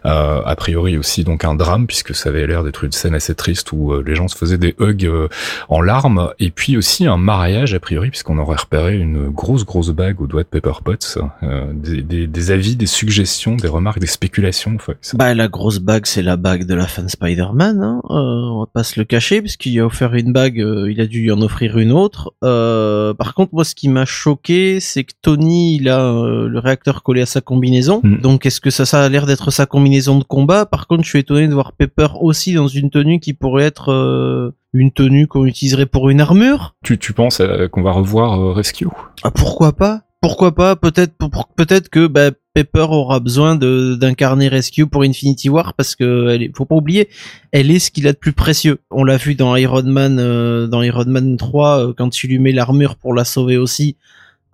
euh, 0.05 0.41
a 0.43 0.55
priori 0.55 0.97
aussi 0.97 1.23
donc 1.23 1.45
un 1.45 1.55
drame 1.55 1.87
puisque 1.87 2.13
ça 2.13 2.29
avait 2.29 2.45
l'air 2.47 2.63
d'être 2.63 2.83
une 2.83 2.91
scène 2.91 3.15
assez 3.15 3.35
triste 3.35 3.71
où 3.71 4.01
les 4.01 4.15
gens 4.15 4.27
se 4.27 4.35
faisaient 4.35 4.57
des 4.57 4.75
euh, 5.03 5.27
en 5.69 5.81
larmes 5.81 6.31
et 6.39 6.51
puis 6.51 6.77
aussi 6.77 7.05
un 7.07 7.17
mariage 7.17 7.73
a 7.73 7.79
priori 7.79 8.09
puisqu'on 8.09 8.37
aurait 8.37 8.57
repéré 8.57 8.97
une 8.97 9.29
grosse 9.29 9.65
grosse 9.65 9.89
bague 9.89 10.21
au 10.21 10.27
doigt 10.27 10.43
de 10.43 10.47
Pepper 10.47 10.73
Potts, 10.83 11.17
euh, 11.43 11.71
des, 11.73 12.01
des, 12.01 12.27
des 12.27 12.51
avis, 12.51 12.75
des 12.75 12.85
suggestions, 12.85 13.55
des 13.55 13.67
remarques, 13.67 13.99
des 13.99 14.07
spéculations. 14.07 14.77
Fox? 14.79 15.15
Bah 15.15 15.33
la 15.33 15.47
grosse 15.47 15.79
bague 15.79 16.05
c'est 16.05 16.23
la 16.23 16.37
bague 16.37 16.65
de 16.65 16.73
la 16.73 16.87
fan 16.87 17.09
Spider-Man, 17.09 17.81
hein. 17.81 18.01
euh, 18.09 18.13
on 18.13 18.59
va 18.61 18.65
pas 18.73 18.83
se 18.83 18.99
le 18.99 19.05
cacher 19.05 19.41
puisqu'il 19.41 19.79
a 19.79 19.85
offert 19.85 20.13
une 20.15 20.33
bague, 20.33 20.57
il 20.57 21.01
a 21.01 21.05
dû 21.05 21.31
en 21.31 21.41
offrir 21.41 21.77
une 21.77 21.91
autre. 21.91 22.33
Par 22.41 23.33
contre 23.33 23.53
moi 23.53 23.63
ce 23.63 23.75
qui 23.75 23.89
m'a 23.89 24.05
choqué 24.05 24.79
c'est 24.79 25.03
que 25.03 25.13
Tony 25.21 25.77
il 25.77 25.89
a 25.89 26.11
le 26.11 26.59
réacteur 26.59 27.03
collé 27.03 27.21
à 27.21 27.25
sa 27.25 27.41
combinaison, 27.41 28.01
Mm. 28.03 28.21
donc 28.21 28.45
est-ce 28.45 28.61
que 28.61 28.69
ça, 28.69 28.85
ça 28.85 29.03
a 29.03 29.09
l'air 29.09 29.25
d'être 29.25 29.51
sa 29.51 29.65
combinaison 29.65 30.17
de 30.17 30.23
combat? 30.23 30.65
Par 30.65 30.87
contre 30.87 31.03
je 31.03 31.09
suis 31.09 31.19
étonné 31.19 31.47
de 31.47 31.53
voir 31.53 31.73
Pepper 31.73 32.07
aussi 32.19 32.53
dans 32.53 32.67
une 32.67 32.89
tenue 32.89 33.19
qui 33.19 33.33
pourrait 33.33 33.65
être 33.65 33.91
euh, 33.91 34.51
une 34.73 34.91
tenue 34.91 35.27
qu'on 35.27 35.45
utiliserait 35.45 35.85
pour 35.85 36.09
une 36.09 36.21
armure? 36.21 36.75
Tu, 36.83 36.97
tu 36.97 37.13
penses 37.13 37.39
euh, 37.39 37.67
qu'on 37.67 37.81
va 37.81 37.91
revoir 37.91 38.39
euh, 38.39 38.51
Rescue? 38.51 38.87
Ah, 39.23 39.31
pourquoi 39.31 39.73
pas? 39.73 40.03
Pourquoi 40.21 40.53
pas? 40.53 40.75
Peut-être 40.75 41.13
peut-être 41.55 41.87
que 41.87 42.05
bah, 42.05 42.31
Pepper 42.53 42.87
aura 42.89 43.21
besoin 43.21 43.55
d'incarner 43.55 44.49
Rescue 44.49 44.85
pour 44.85 45.03
Infinity 45.03 45.47
War 45.47 45.73
parce 45.75 45.95
que 45.95 46.27
elle 46.29 46.43
est, 46.43 46.51
faut 46.55 46.65
pas 46.65 46.75
oublier, 46.75 47.07
elle 47.53 47.71
est 47.71 47.79
ce 47.79 47.89
qu'il 47.89 48.05
a 48.05 48.11
de 48.11 48.17
plus 48.17 48.33
précieux. 48.33 48.79
On 48.91 49.05
l'a 49.05 49.15
vu 49.15 49.35
dans 49.35 49.55
Iron 49.55 49.83
Man, 49.83 50.17
euh, 50.19 50.67
dans 50.67 50.81
Iron 50.81 51.05
Man 51.05 51.37
3 51.37 51.79
euh, 51.79 51.93
quand 51.97 52.21
il 52.21 52.31
lui 52.31 52.39
met 52.39 52.51
l'armure 52.51 52.97
pour 52.97 53.13
la 53.13 53.23
sauver 53.23 53.55
aussi. 53.55 53.95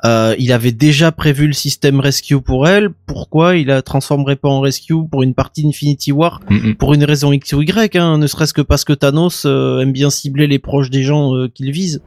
Euh, 0.03 0.35
il 0.37 0.51
avait 0.51 0.71
déjà 0.71 1.11
prévu 1.11 1.47
le 1.47 1.53
système 1.53 1.99
Rescue 1.99 2.41
pour 2.41 2.67
elle. 2.67 2.89
Pourquoi 3.05 3.55
il 3.55 3.67
la 3.67 3.81
transformerait 3.81 4.35
pas 4.35 4.49
en 4.49 4.59
Rescue 4.59 5.07
pour 5.09 5.23
une 5.23 5.33
partie 5.33 5.65
Infinity 5.65 6.11
War? 6.11 6.41
Pour 6.77 6.93
une 6.93 7.03
raison 7.03 7.31
X 7.31 7.53
ou 7.53 7.61
Y, 7.61 7.95
hein, 7.95 8.17
ne 8.17 8.27
serait-ce 8.27 8.53
que 8.53 8.61
parce 8.61 8.83
que 8.83 8.93
Thanos 8.93 9.45
euh, 9.45 9.79
aime 9.79 9.93
bien 9.93 10.09
cibler 10.09 10.47
les 10.47 10.59
proches 10.59 10.89
des 10.89 11.03
gens 11.03 11.35
euh, 11.35 11.47
qu'il 11.47 11.71
vise. 11.71 12.01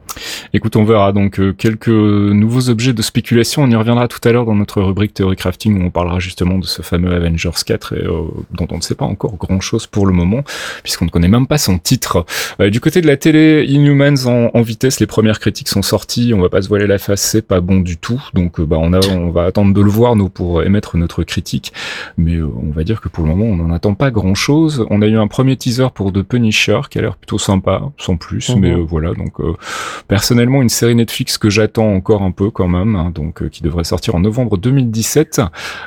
Écoute, 0.53 0.75
on 0.75 0.85
verra 0.85 1.11
donc 1.11 1.39
euh, 1.39 1.51
quelques 1.51 1.87
nouveaux 1.87 2.69
objets 2.69 2.93
de 2.93 3.01
spéculation. 3.01 3.63
On 3.63 3.69
y 3.69 3.75
reviendra 3.75 4.07
tout 4.07 4.19
à 4.23 4.31
l'heure 4.31 4.45
dans 4.45 4.55
notre 4.55 4.81
rubrique 4.81 5.13
théorie 5.13 5.35
crafting 5.35 5.81
où 5.81 5.85
on 5.85 5.89
parlera 5.89 6.19
justement 6.19 6.59
de 6.59 6.65
ce 6.65 6.81
fameux 6.81 7.13
Avengers 7.13 7.49
4 7.65 7.93
et, 7.93 8.03
dont 8.03 8.67
on 8.69 8.77
ne 8.77 8.81
sait 8.81 8.95
pas 8.95 9.05
encore 9.05 9.35
grand 9.35 9.59
chose 9.59 9.87
pour 9.87 10.05
le 10.05 10.13
moment 10.13 10.43
puisqu'on 10.83 11.05
ne 11.05 11.09
connaît 11.09 11.27
même 11.27 11.47
pas 11.47 11.57
son 11.57 11.79
titre. 11.79 12.25
Du 12.59 12.79
côté 12.79 13.01
de 13.01 13.07
la 13.07 13.17
télé, 13.17 13.65
Inhumans 13.67 14.25
en, 14.25 14.51
en 14.53 14.61
vitesse, 14.61 14.99
les 14.99 15.07
premières 15.07 15.39
critiques 15.39 15.69
sont 15.69 15.81
sorties. 15.81 16.33
On 16.33 16.41
va 16.41 16.49
pas 16.49 16.61
se 16.61 16.67
voiler 16.67 16.87
la 16.87 16.97
face, 16.97 17.21
c'est 17.21 17.45
pas 17.45 17.61
bon 17.61 17.78
du 17.79 17.97
tout. 17.97 18.21
Donc 18.33 18.59
euh, 18.59 18.65
bah 18.65 18.77
on 18.79 18.93
a, 18.93 18.99
on 19.07 19.31
va 19.31 19.45
attendre 19.45 19.73
de 19.73 19.81
le 19.81 19.89
voir 19.89 20.15
nous 20.15 20.29
pour 20.29 20.63
émettre 20.63 20.97
notre 20.97 21.23
critique. 21.23 21.73
Mais 22.17 22.35
euh, 22.35 22.49
on 22.61 22.71
va 22.71 22.83
dire 22.83 23.01
que 23.01 23.09
pour 23.09 23.23
le 23.25 23.31
moment, 23.31 23.45
on 23.45 23.55
n'en 23.55 23.73
attend 23.73 23.93
pas 23.93 24.11
grand 24.11 24.35
chose. 24.35 24.85
On 24.89 25.01
a 25.01 25.07
eu 25.07 25.17
un 25.17 25.27
premier 25.27 25.55
teaser 25.57 25.87
pour 25.93 26.11
The 26.11 26.21
Punisher 26.21 26.81
qui 26.89 26.99
a 26.99 27.01
l'air 27.01 27.15
plutôt 27.15 27.37
sympa, 27.37 27.81
sans 27.97 28.17
plus. 28.17 28.49
Mhm. 28.49 28.59
Mais 28.59 28.71
euh, 28.71 28.85
voilà, 28.87 29.13
donc 29.13 29.37
personnellement 30.07 30.61
une 30.61 30.69
série 30.69 30.95
Netflix 30.95 31.37
que 31.37 31.49
j'attends 31.49 31.93
encore 31.93 32.21
un 32.21 32.31
peu 32.31 32.49
quand 32.49 32.67
même, 32.67 32.95
hein, 32.95 33.11
donc 33.13 33.47
qui 33.49 33.63
devrait 33.63 33.83
sortir 33.83 34.15
en 34.15 34.19
novembre 34.19 34.57
2017. 34.57 35.41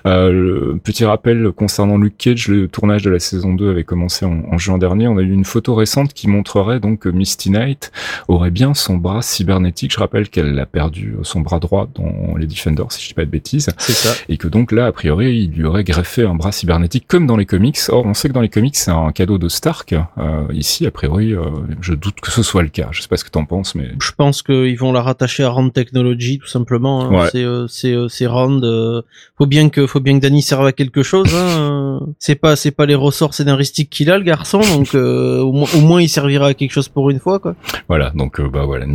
Euh, 0.06 0.32
le 0.32 0.78
petit 0.82 1.04
rappel 1.04 1.52
concernant 1.52 1.98
Luke 1.98 2.16
Cage, 2.18 2.48
le 2.48 2.68
tournage 2.68 3.02
de 3.02 3.10
la 3.10 3.18
saison 3.18 3.54
2 3.54 3.70
avait 3.70 3.84
commencé 3.84 4.24
en, 4.24 4.42
en 4.50 4.58
juin 4.58 4.78
dernier. 4.78 5.08
On 5.08 5.18
a 5.18 5.22
eu 5.22 5.32
une 5.32 5.44
photo 5.44 5.74
récente 5.74 6.12
qui 6.12 6.28
montrerait 6.28 6.80
donc 6.80 7.00
que 7.00 7.08
Misty 7.08 7.50
Knight 7.50 7.92
aurait 8.28 8.50
bien 8.50 8.74
son 8.74 8.96
bras 8.96 9.22
cybernétique. 9.22 9.92
Je 9.92 9.98
rappelle 9.98 10.28
qu'elle 10.28 10.58
a 10.58 10.66
perdu 10.66 11.16
son 11.22 11.40
bras 11.40 11.58
droit 11.58 11.81
dans 11.94 12.36
les 12.36 12.46
Defenders, 12.46 12.90
si 12.92 13.02
je 13.02 13.08
dis 13.08 13.14
pas 13.14 13.24
de 13.24 13.30
bêtises 13.30 13.70
C'est 13.78 13.92
ça. 13.92 14.14
et 14.28 14.36
que 14.36 14.48
donc 14.48 14.72
là, 14.72 14.86
a 14.86 14.92
priori, 14.92 15.44
il 15.44 15.50
lui 15.52 15.64
aurait 15.64 15.84
greffé 15.84 16.24
un 16.24 16.34
bras 16.34 16.52
cybernétique 16.52 17.04
comme 17.06 17.26
dans 17.26 17.36
les 17.36 17.46
comics. 17.46 17.78
Or, 17.88 18.04
on 18.06 18.14
sait 18.14 18.28
que 18.28 18.32
dans 18.34 18.40
les 18.40 18.48
comics, 18.48 18.76
c'est 18.76 18.90
un 18.90 19.12
cadeau 19.12 19.38
de 19.38 19.48
Stark. 19.48 19.92
Euh, 20.18 20.42
ici, 20.52 20.86
a 20.86 20.90
priori, 20.90 21.32
euh, 21.34 21.42
je 21.80 21.94
doute 21.94 22.20
que 22.20 22.30
ce 22.30 22.42
soit 22.42 22.62
le 22.62 22.68
cas. 22.68 22.88
Je 22.92 23.02
sais 23.02 23.08
pas 23.08 23.16
ce 23.16 23.24
que 23.24 23.30
t'en 23.30 23.44
penses, 23.44 23.74
mais 23.74 23.90
Je 24.00 24.12
pense 24.12 24.42
qu'ils 24.42 24.78
vont 24.78 24.92
la 24.92 25.02
rattacher 25.02 25.44
à 25.44 25.50
Rand 25.50 25.68
Technology 25.70 26.38
tout 26.38 26.48
simplement. 26.48 27.02
hein. 27.04 27.22
Ouais. 27.22 27.28
C'est 27.32 27.44
euh, 27.44 28.08
c'est 28.08 28.26
Rand. 28.26 28.60
faut 29.38 29.46
bien 29.46 29.68
que 29.68 29.86
faut 29.86 30.00
bien 30.00 30.16
que 30.18 30.22
Danny 30.22 30.42
serve 30.42 30.66
à 30.66 30.72
quelque 30.72 31.02
chose. 31.02 31.34
Hein. 31.34 32.00
c'est 32.18 32.34
pas 32.34 32.56
c'est 32.56 32.70
pas 32.70 32.86
les 32.86 32.94
ressorts 32.94 33.34
scénaristiques 33.34 33.90
qu'il 33.90 34.10
a 34.10 34.18
le 34.18 34.24
garçon, 34.24 34.60
donc 34.60 34.94
au, 34.94 35.52
moins, 35.52 35.68
au 35.76 35.80
moins 35.80 36.02
il 36.02 36.08
servira 36.08 36.48
à 36.48 36.54
quelque 36.54 36.72
chose 36.72 36.88
pour 36.88 37.10
une 37.10 37.18
fois 37.18 37.38
quoi. 37.38 37.54
voilà. 37.88 38.10
Donc, 38.14 38.40
bah 38.40 38.64
voilà, 38.64 38.86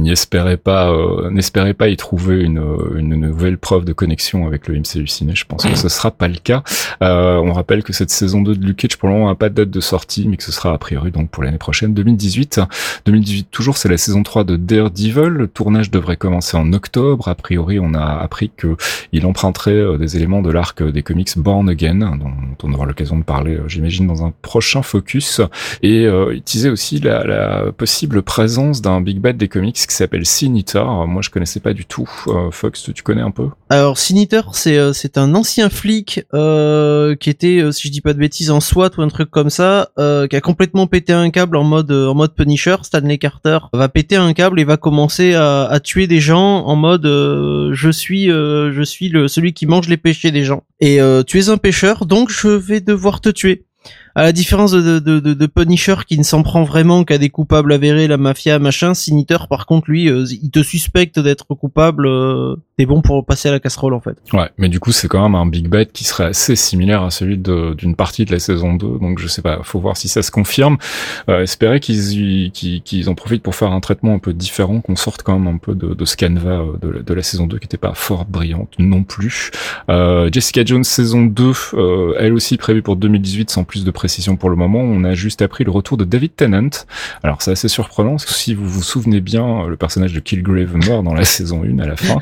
pas, 0.64 0.94
n'espérez 1.32 1.74
pas 1.74 1.88
y 1.90 1.98
trouver 1.98 2.42
une, 2.42 2.60
une 2.96 3.16
nouvelle 3.16 3.58
preuve 3.58 3.86
de 3.86 3.94
connexion 3.94 4.48
avec 4.48 4.68
le 4.68 4.76
MCU 4.76 5.08
ciné. 5.08 5.36
Je 5.36 5.46
pense 5.46 5.66
que 5.66 5.76
ce 5.76 5.90
sera 5.90 6.12
pas 6.12 6.28
le 6.28 6.38
cas. 6.38 6.64
Euh, 7.02 7.38
on 7.38 7.54
rappelle 7.54 7.84
que 7.84 7.94
cette 7.94 8.10
saison 8.10 8.42
2 8.42 8.56
de 8.56 8.66
Luke 8.66 8.78
Cage, 8.78 8.98
pour 8.98 9.10
le 9.10 9.16
moment, 9.16 9.28
n'a 9.28 9.36
pas 9.36 9.50
de 9.50 9.56
date 9.56 9.70
de 9.70 9.80
sortie, 9.80 10.28
mais 10.28 10.38
que 10.38 10.44
ce 10.44 10.52
sera 10.52 10.74
a 10.74 10.78
priori 10.78 11.12
donc 11.12 11.30
pour 11.30 11.44
l'année 11.44 11.58
prochaine, 11.58 11.94
2018. 11.94 12.62
2018 13.06 13.48
toujours, 13.52 13.78
c'est 13.78 13.90
la 13.90 13.98
saison 13.98 14.24
3 14.24 14.44
de 14.44 14.56
Daredevil. 14.56 15.30
Le 15.30 15.48
tournage 15.48 15.92
devrait 15.92 16.18
commencer 16.18 16.58
en 16.58 16.74
octobre. 16.74 17.28
A 17.28 17.36
priori, 17.36 17.80
on 17.80 17.94
a 17.94 18.04
appris 18.04 18.52
que 18.56 18.76
il 19.12 19.26
emprunterait 19.26 19.72
euh, 19.72 19.98
des 19.98 20.16
éléments 20.16 20.42
de 20.42 20.52
l'arc 20.52 20.84
des 20.84 21.04
comics 21.04 21.38
Born 21.38 21.70
Again, 21.70 22.18
dont 22.18 22.32
on 22.64 22.74
aura 22.74 22.86
l'occasion 22.86 23.18
de 23.18 23.24
parler, 23.24 23.56
euh, 23.56 23.68
j'imagine, 23.68 24.08
dans 24.08 24.26
un 24.26 24.34
prochain 24.42 24.82
focus. 24.82 25.42
Et 25.82 26.06
euh, 26.06 26.34
il 26.34 26.42
disait 26.42 26.70
aussi 26.70 27.00
la, 27.00 27.24
la 27.24 27.72
possible 27.72 28.22
présence 28.22 28.82
d'un 28.82 29.02
big 29.02 29.20
bad 29.20 29.38
des 29.38 29.48
comics 29.48 29.76
qui 29.76 29.96
s'appelle 29.96 30.26
Sinitar. 30.26 31.08
Moi, 31.08 31.22
je 31.22 31.30
connaissais 31.30 31.60
pas 31.60 31.74
du 31.74 31.86
tout. 31.86 32.10
Euh, 32.28 32.52
Tu 32.72 33.04
connais 33.04 33.22
un 33.22 33.32
peu 33.32 33.50
Alors 33.70 33.98
Siniter, 33.98 34.42
c'est 34.54 34.78
euh, 34.78 34.94
c'est 34.94 35.18
un 35.18 35.36
ancien 35.36 35.70
flic 35.70 36.26
euh, 36.34 37.16
qui 37.16 37.30
était, 37.30 37.60
euh, 37.60 37.72
si 37.72 37.88
je 37.88 37.92
dis 37.92 38.02
pas 38.02 38.14
de 38.14 38.20
bêtises, 38.20 38.52
en 38.52 38.60
SWAT 38.60 38.92
ou 38.98 39.02
un 39.02 39.08
truc 39.08 39.30
comme 39.30 39.50
ça, 39.50 39.90
qui 39.98 40.36
a 40.36 40.42
complètement 40.42 40.88
pété 40.88 41.14
un 41.14 41.30
câble 41.30 41.58
en 41.58 41.64
mode 41.64 42.36
Punisher. 42.36 42.76
Stanley 42.84 43.18
Carter 43.18 43.60
va 43.74 43.90
péter 43.90 44.16
un 44.16 44.34
câble 44.34 44.60
et 44.60 44.64
va 44.64 44.78
commencer 44.78 45.34
à, 45.34 45.80
tuer 45.84 46.08
des 46.08 46.20
gens 46.20 46.66
en 46.66 46.76
mode 46.76 47.06
je 47.06 47.90
suis 47.92 48.28
le 48.28 49.28
celui 49.28 49.54
qui 49.54 49.66
mange 49.66 49.88
les 49.88 49.98
péchés 49.98 50.32
des 50.32 50.44
gens. 50.44 50.64
Et 50.80 51.00
tu 51.26 51.40
es 51.40 51.50
un 51.50 51.58
pêcheur, 51.58 52.06
donc 52.06 52.30
je 52.30 52.50
vais 52.50 52.82
devoir 52.82 53.22
te 53.22 53.30
tuer. 53.30 53.66
À 54.18 54.24
la 54.24 54.32
différence 54.32 54.72
de, 54.72 54.82
de, 54.98 55.20
de, 55.20 55.34
de 55.36 55.46
Punisher 55.46 55.94
qui 56.08 56.18
ne 56.18 56.24
s'en 56.24 56.42
prend 56.42 56.64
vraiment 56.64 57.04
qu'à 57.04 57.20
des 57.20 57.30
coupables 57.30 57.72
avérés, 57.72 58.08
la 58.08 58.18
mafia, 58.18 58.58
machin, 58.58 58.96
Sinister 58.96 59.38
par 59.48 59.68
contre 59.68 59.92
lui, 59.92 60.10
euh, 60.10 60.26
il 60.42 60.50
te 60.50 60.64
suspecte 60.64 61.20
d'être 61.20 61.46
coupable, 61.54 62.08
euh, 62.08 62.56
t'es 62.80 62.88
bon 62.88 63.04
pour 63.04 63.24
passer 63.28 63.50
à 63.50 63.52
la 63.52 63.60
casserole 63.60 63.94
en 63.94 64.00
fait. 64.02 64.18
Ouais, 64.34 64.50
mais 64.58 64.70
du 64.70 64.80
coup, 64.80 64.92
c'est 64.92 65.08
quand 65.08 65.22
même 65.22 65.36
un 65.36 65.46
big 65.46 65.68
bad 65.68 65.92
qui 65.92 66.04
serait 66.04 66.24
assez 66.26 66.56
similaire 66.56 67.04
à 67.04 67.12
celui 67.12 67.38
d'une 67.38 67.96
partie 67.96 68.26
de 68.26 68.32
la 68.32 68.40
saison 68.40 68.74
2. 68.74 68.98
Donc, 69.00 69.20
je 69.20 69.28
sais 69.28 69.44
pas, 69.44 69.60
faut 69.62 69.80
voir 69.80 69.96
si 69.98 70.08
ça 70.08 70.24
se 70.24 70.32
confirme. 70.32 70.78
Euh, 71.30 71.44
espérer 71.44 71.80
qu'ils 71.80 72.52
qu'ils 72.52 72.82
qu'ils 72.82 73.10
en 73.10 73.14
profitent 73.14 73.44
pour 73.44 73.54
faire 73.54 73.72
un 73.72 73.82
traitement 73.82 74.16
un 74.16 74.20
peu 74.20 74.34
différent, 74.34 74.82
qu'on 74.82 74.96
sorte 74.96 75.22
quand 75.22 75.38
même 75.38 75.54
un 75.54 75.60
peu 75.60 75.76
de, 75.76 75.94
de 75.94 76.06
ce 76.06 76.18
canevas 76.18 76.62
euh, 76.64 76.78
de, 76.82 76.90
la- 76.90 77.02
de 77.04 77.14
la 77.14 77.22
saison 77.22 77.46
2 77.46 77.60
qui 77.60 77.66
était 77.66 77.78
pas 77.78 77.94
fort 77.94 78.26
brillante 78.26 78.74
non 78.80 79.04
plus. 79.04 79.52
Euh, 79.92 80.28
Jessica 80.34 80.66
Jones 80.66 80.84
saison 80.84 81.24
2, 81.24 81.52
euh, 81.76 82.16
elle 82.20 82.34
aussi 82.34 82.58
prévue 82.58 82.82
pour 82.82 82.96
2018 82.96 83.52
sans 83.52 83.64
plus 83.64 83.84
de 83.86 83.92
précision 83.92 84.07
pour 84.38 84.50
le 84.50 84.56
moment. 84.56 84.80
On 84.80 85.04
a 85.04 85.14
juste 85.14 85.42
appris 85.42 85.64
le 85.64 85.72
retour 85.72 85.98
de 85.98 86.04
David 86.04 86.36
Tennant. 86.36 86.70
Alors, 87.24 87.42
c'est 87.42 87.52
assez 87.52 87.68
surprenant, 87.68 88.18
si 88.18 88.54
vous 88.54 88.68
vous 88.68 88.84
souvenez 88.84 89.22
bien, 89.22 89.68
le 89.68 89.78
personnage 89.78 90.14
de 90.14 90.20
Killgrave 90.20 90.76
meurt 90.76 91.04
dans 91.04 91.14
la 91.14 91.26
saison 91.26 91.64
1 91.64 91.80
à 91.80 91.88
la 91.88 91.96
fin. 91.96 92.20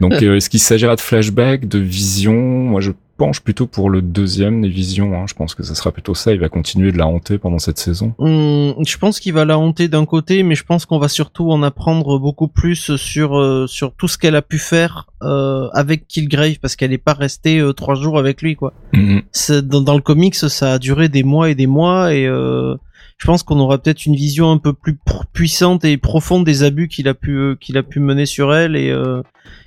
Donc, 0.00 0.22
euh, 0.22 0.36
est-ce 0.36 0.50
qu'il 0.50 0.60
s'agira 0.60 0.96
de 0.96 1.00
flashback, 1.00 1.68
de 1.68 1.78
vision 1.78 2.34
Moi, 2.34 2.80
je 2.80 2.92
penche 3.24 3.40
plutôt 3.40 3.66
pour 3.66 3.88
le 3.88 4.02
deuxième, 4.02 4.62
les 4.62 4.68
visions. 4.68 5.14
hein. 5.14 5.26
Je 5.28 5.34
pense 5.34 5.54
que 5.54 5.62
ça 5.62 5.74
sera 5.74 5.92
plutôt 5.92 6.14
ça. 6.14 6.32
Il 6.32 6.40
va 6.40 6.48
continuer 6.48 6.90
de 6.90 6.98
la 6.98 7.06
hanter 7.06 7.38
pendant 7.38 7.58
cette 7.60 7.78
saison. 7.78 8.14
Hum, 8.18 8.74
je 8.84 8.96
pense 8.98 9.20
qu'il 9.20 9.32
va 9.32 9.44
la 9.44 9.58
hanter 9.58 9.86
d'un 9.88 10.04
côté, 10.06 10.42
mais 10.42 10.54
je 10.56 10.64
pense 10.64 10.86
qu'on 10.86 10.98
va 10.98 11.08
surtout 11.08 11.50
en 11.52 11.62
apprendre 11.62 12.18
beaucoup 12.18 12.48
plus 12.48 12.96
sur 12.96 13.38
euh, 13.38 13.66
sur 13.68 13.92
tout 13.94 14.08
ce 14.08 14.18
qu'elle 14.18 14.34
a 14.36 14.42
pu 14.42 14.58
faire 14.58 15.06
euh, 15.22 15.68
avec 15.72 16.08
Killgrave, 16.08 16.58
parce 16.60 16.74
qu'elle 16.76 16.90
n'est 16.90 16.98
pas 17.10 17.14
restée 17.14 17.58
euh, 17.60 17.72
trois 17.72 17.94
jours 17.94 18.18
avec 18.18 18.42
lui, 18.42 18.56
quoi. 18.56 18.72
Mhm. 18.92 19.22
C'est- 19.30 19.62
Dans, 19.62 19.80
dans 19.80 19.94
le 19.94 20.02
comics, 20.02 20.34
ça 20.34 20.72
a 20.74 20.78
duré 20.80 21.08
des 21.08 21.22
mois 21.22 21.48
et 21.50 21.54
des 21.54 21.68
mois, 21.68 22.12
et 22.14 22.24
je 22.26 23.26
pense 23.26 23.44
qu'on 23.44 23.60
aura 23.60 23.78
peut-être 23.78 24.04
une 24.06 24.16
vision 24.16 24.50
un 24.50 24.58
peu 24.58 24.72
plus 24.72 24.98
puissante 25.32 25.84
et 25.84 25.96
profonde 25.96 26.44
des 26.44 26.64
abus 26.64 26.88
qu'il 26.88 27.06
a 27.06 27.14
pu 27.14 27.56
qu'il 27.60 27.78
a 27.78 27.84
pu 27.84 28.00
mener 28.00 28.26
sur 28.26 28.52
elle, 28.52 28.74
et 28.74 28.90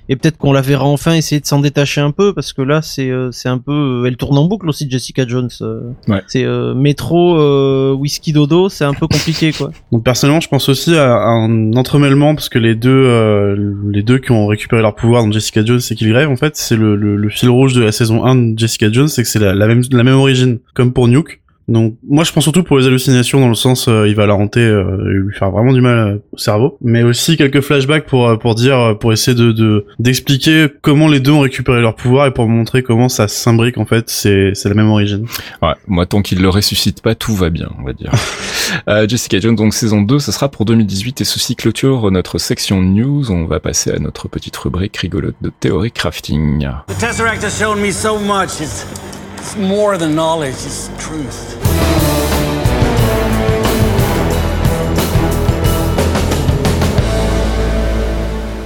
et 0.08 0.16
peut-être 0.16 0.36
qu'on 0.38 0.52
la 0.52 0.60
verra 0.60 0.84
enfin 0.84 1.14
essayer 1.14 1.40
de 1.40 1.46
s'en 1.46 1.60
détacher 1.60 2.00
un 2.00 2.10
peu, 2.10 2.32
parce 2.32 2.52
que 2.52 2.62
là, 2.62 2.82
c'est 2.82 3.10
euh, 3.10 3.30
c'est 3.32 3.48
un 3.48 3.58
peu, 3.58 3.72
euh, 3.72 4.06
elle 4.06 4.16
tourne 4.16 4.38
en 4.38 4.44
boucle 4.44 4.68
aussi, 4.68 4.88
Jessica 4.90 5.26
Jones. 5.26 5.48
euh. 5.60 5.80
Ouais. 6.08 6.22
C'est 6.26 6.44
euh, 6.44 6.74
métro, 6.74 7.38
euh, 7.38 7.92
whisky 7.92 8.32
dodo, 8.32 8.68
c'est 8.68 8.84
un 8.84 8.94
peu 8.94 9.06
compliqué, 9.06 9.52
quoi. 9.52 9.70
Donc 9.92 10.04
personnellement, 10.04 10.40
je 10.40 10.48
pense 10.48 10.68
aussi 10.68 10.94
à, 10.96 11.14
à 11.16 11.28
un 11.28 11.72
entremêlement 11.74 12.34
parce 12.34 12.48
que 12.48 12.58
les 12.58 12.74
deux, 12.74 12.90
euh, 12.90 13.74
les 13.90 14.02
deux 14.02 14.18
qui 14.18 14.32
ont 14.32 14.46
récupéré 14.46 14.82
leur 14.82 14.94
pouvoir 14.94 15.24
dans 15.24 15.32
Jessica 15.32 15.64
Jones 15.64 15.80
et 15.90 15.94
Killgrave, 15.94 16.30
en 16.30 16.36
fait, 16.36 16.56
c'est 16.56 16.76
le, 16.76 16.96
le, 16.96 17.16
le 17.16 17.28
fil 17.28 17.48
rouge 17.48 17.74
de 17.74 17.82
la 17.82 17.92
saison 17.92 18.24
1 18.24 18.34
de 18.52 18.58
Jessica 18.58 18.90
Jones, 18.92 19.08
c'est 19.08 19.22
que 19.22 19.28
c'est 19.28 19.38
la, 19.38 19.54
la 19.54 19.66
même 19.66 19.82
la 19.90 20.04
même 20.04 20.16
origine, 20.16 20.58
comme 20.74 20.92
pour 20.92 21.08
Nuke. 21.08 21.40
Donc 21.68 21.96
moi 22.08 22.22
je 22.24 22.32
pense 22.32 22.44
surtout 22.44 22.62
pour 22.62 22.78
les 22.78 22.86
hallucinations 22.86 23.40
dans 23.40 23.48
le 23.48 23.54
sens 23.54 23.88
euh, 23.88 24.06
il 24.08 24.14
va 24.14 24.26
la 24.26 24.34
hanter 24.34 24.60
euh, 24.60 25.10
et 25.10 25.14
lui 25.14 25.34
faire 25.34 25.50
vraiment 25.50 25.72
du 25.72 25.80
mal 25.80 25.98
euh, 25.98 26.16
au 26.32 26.38
cerveau 26.38 26.78
mais 26.80 27.02
aussi 27.02 27.36
quelques 27.36 27.60
flashbacks 27.60 28.06
pour 28.06 28.28
euh, 28.28 28.36
pour 28.36 28.54
dire 28.54 28.78
euh, 28.78 28.94
pour 28.94 29.12
essayer 29.12 29.36
de 29.36 29.50
de- 29.50 29.84
d'expliquer 29.98 30.68
comment 30.82 31.08
les 31.08 31.18
deux 31.18 31.32
ont 31.32 31.40
récupéré 31.40 31.80
leur 31.80 31.96
pouvoir 31.96 32.26
et 32.26 32.30
pour 32.32 32.46
montrer 32.48 32.82
comment 32.84 33.08
ça 33.08 33.26
s'imbrique 33.26 33.78
en 33.78 33.84
fait 33.84 34.08
c'est 34.08 34.52
c'est 34.54 34.68
la 34.68 34.74
même 34.76 34.88
origine. 34.90 35.26
Ouais, 35.60 35.74
moi, 35.88 36.06
tant 36.06 36.22
qu'il 36.22 36.40
le 36.40 36.48
ressuscite 36.48 37.02
pas, 37.02 37.14
tout 37.14 37.34
va 37.34 37.50
bien, 37.50 37.68
on 37.80 37.84
va 37.84 37.92
dire. 37.92 38.12
Euh, 38.88 39.06
Jessica 39.08 39.38
Jones, 39.38 39.54
donc 39.54 39.74
saison 39.74 40.02
2, 40.02 40.18
ce 40.18 40.32
sera 40.32 40.48
pour 40.48 40.64
2018 40.64 41.20
et 41.20 41.24
ceci 41.24 41.54
clôture 41.54 42.10
notre 42.10 42.38
section 42.38 42.82
news. 42.82 43.30
On 43.30 43.44
va 43.46 43.60
passer 43.60 43.92
à 43.92 43.98
notre 44.00 44.26
petite 44.28 44.56
rubrique 44.56 44.96
rigolote 44.96 45.36
de 45.40 45.50
théorie 45.60 45.92
crafting. 45.92 46.66
The 46.88 46.98
Tesseract 46.98 47.44
has 47.44 47.56
shown 47.58 47.80
me 47.80 47.92
so 47.92 48.18
much. 48.18 48.60
It's, 48.60 48.84
it's 49.46 49.54
more 49.54 49.96
than 49.96 50.16
knowledge, 50.16 50.54
it's 50.54 50.90
truth. 50.98 51.65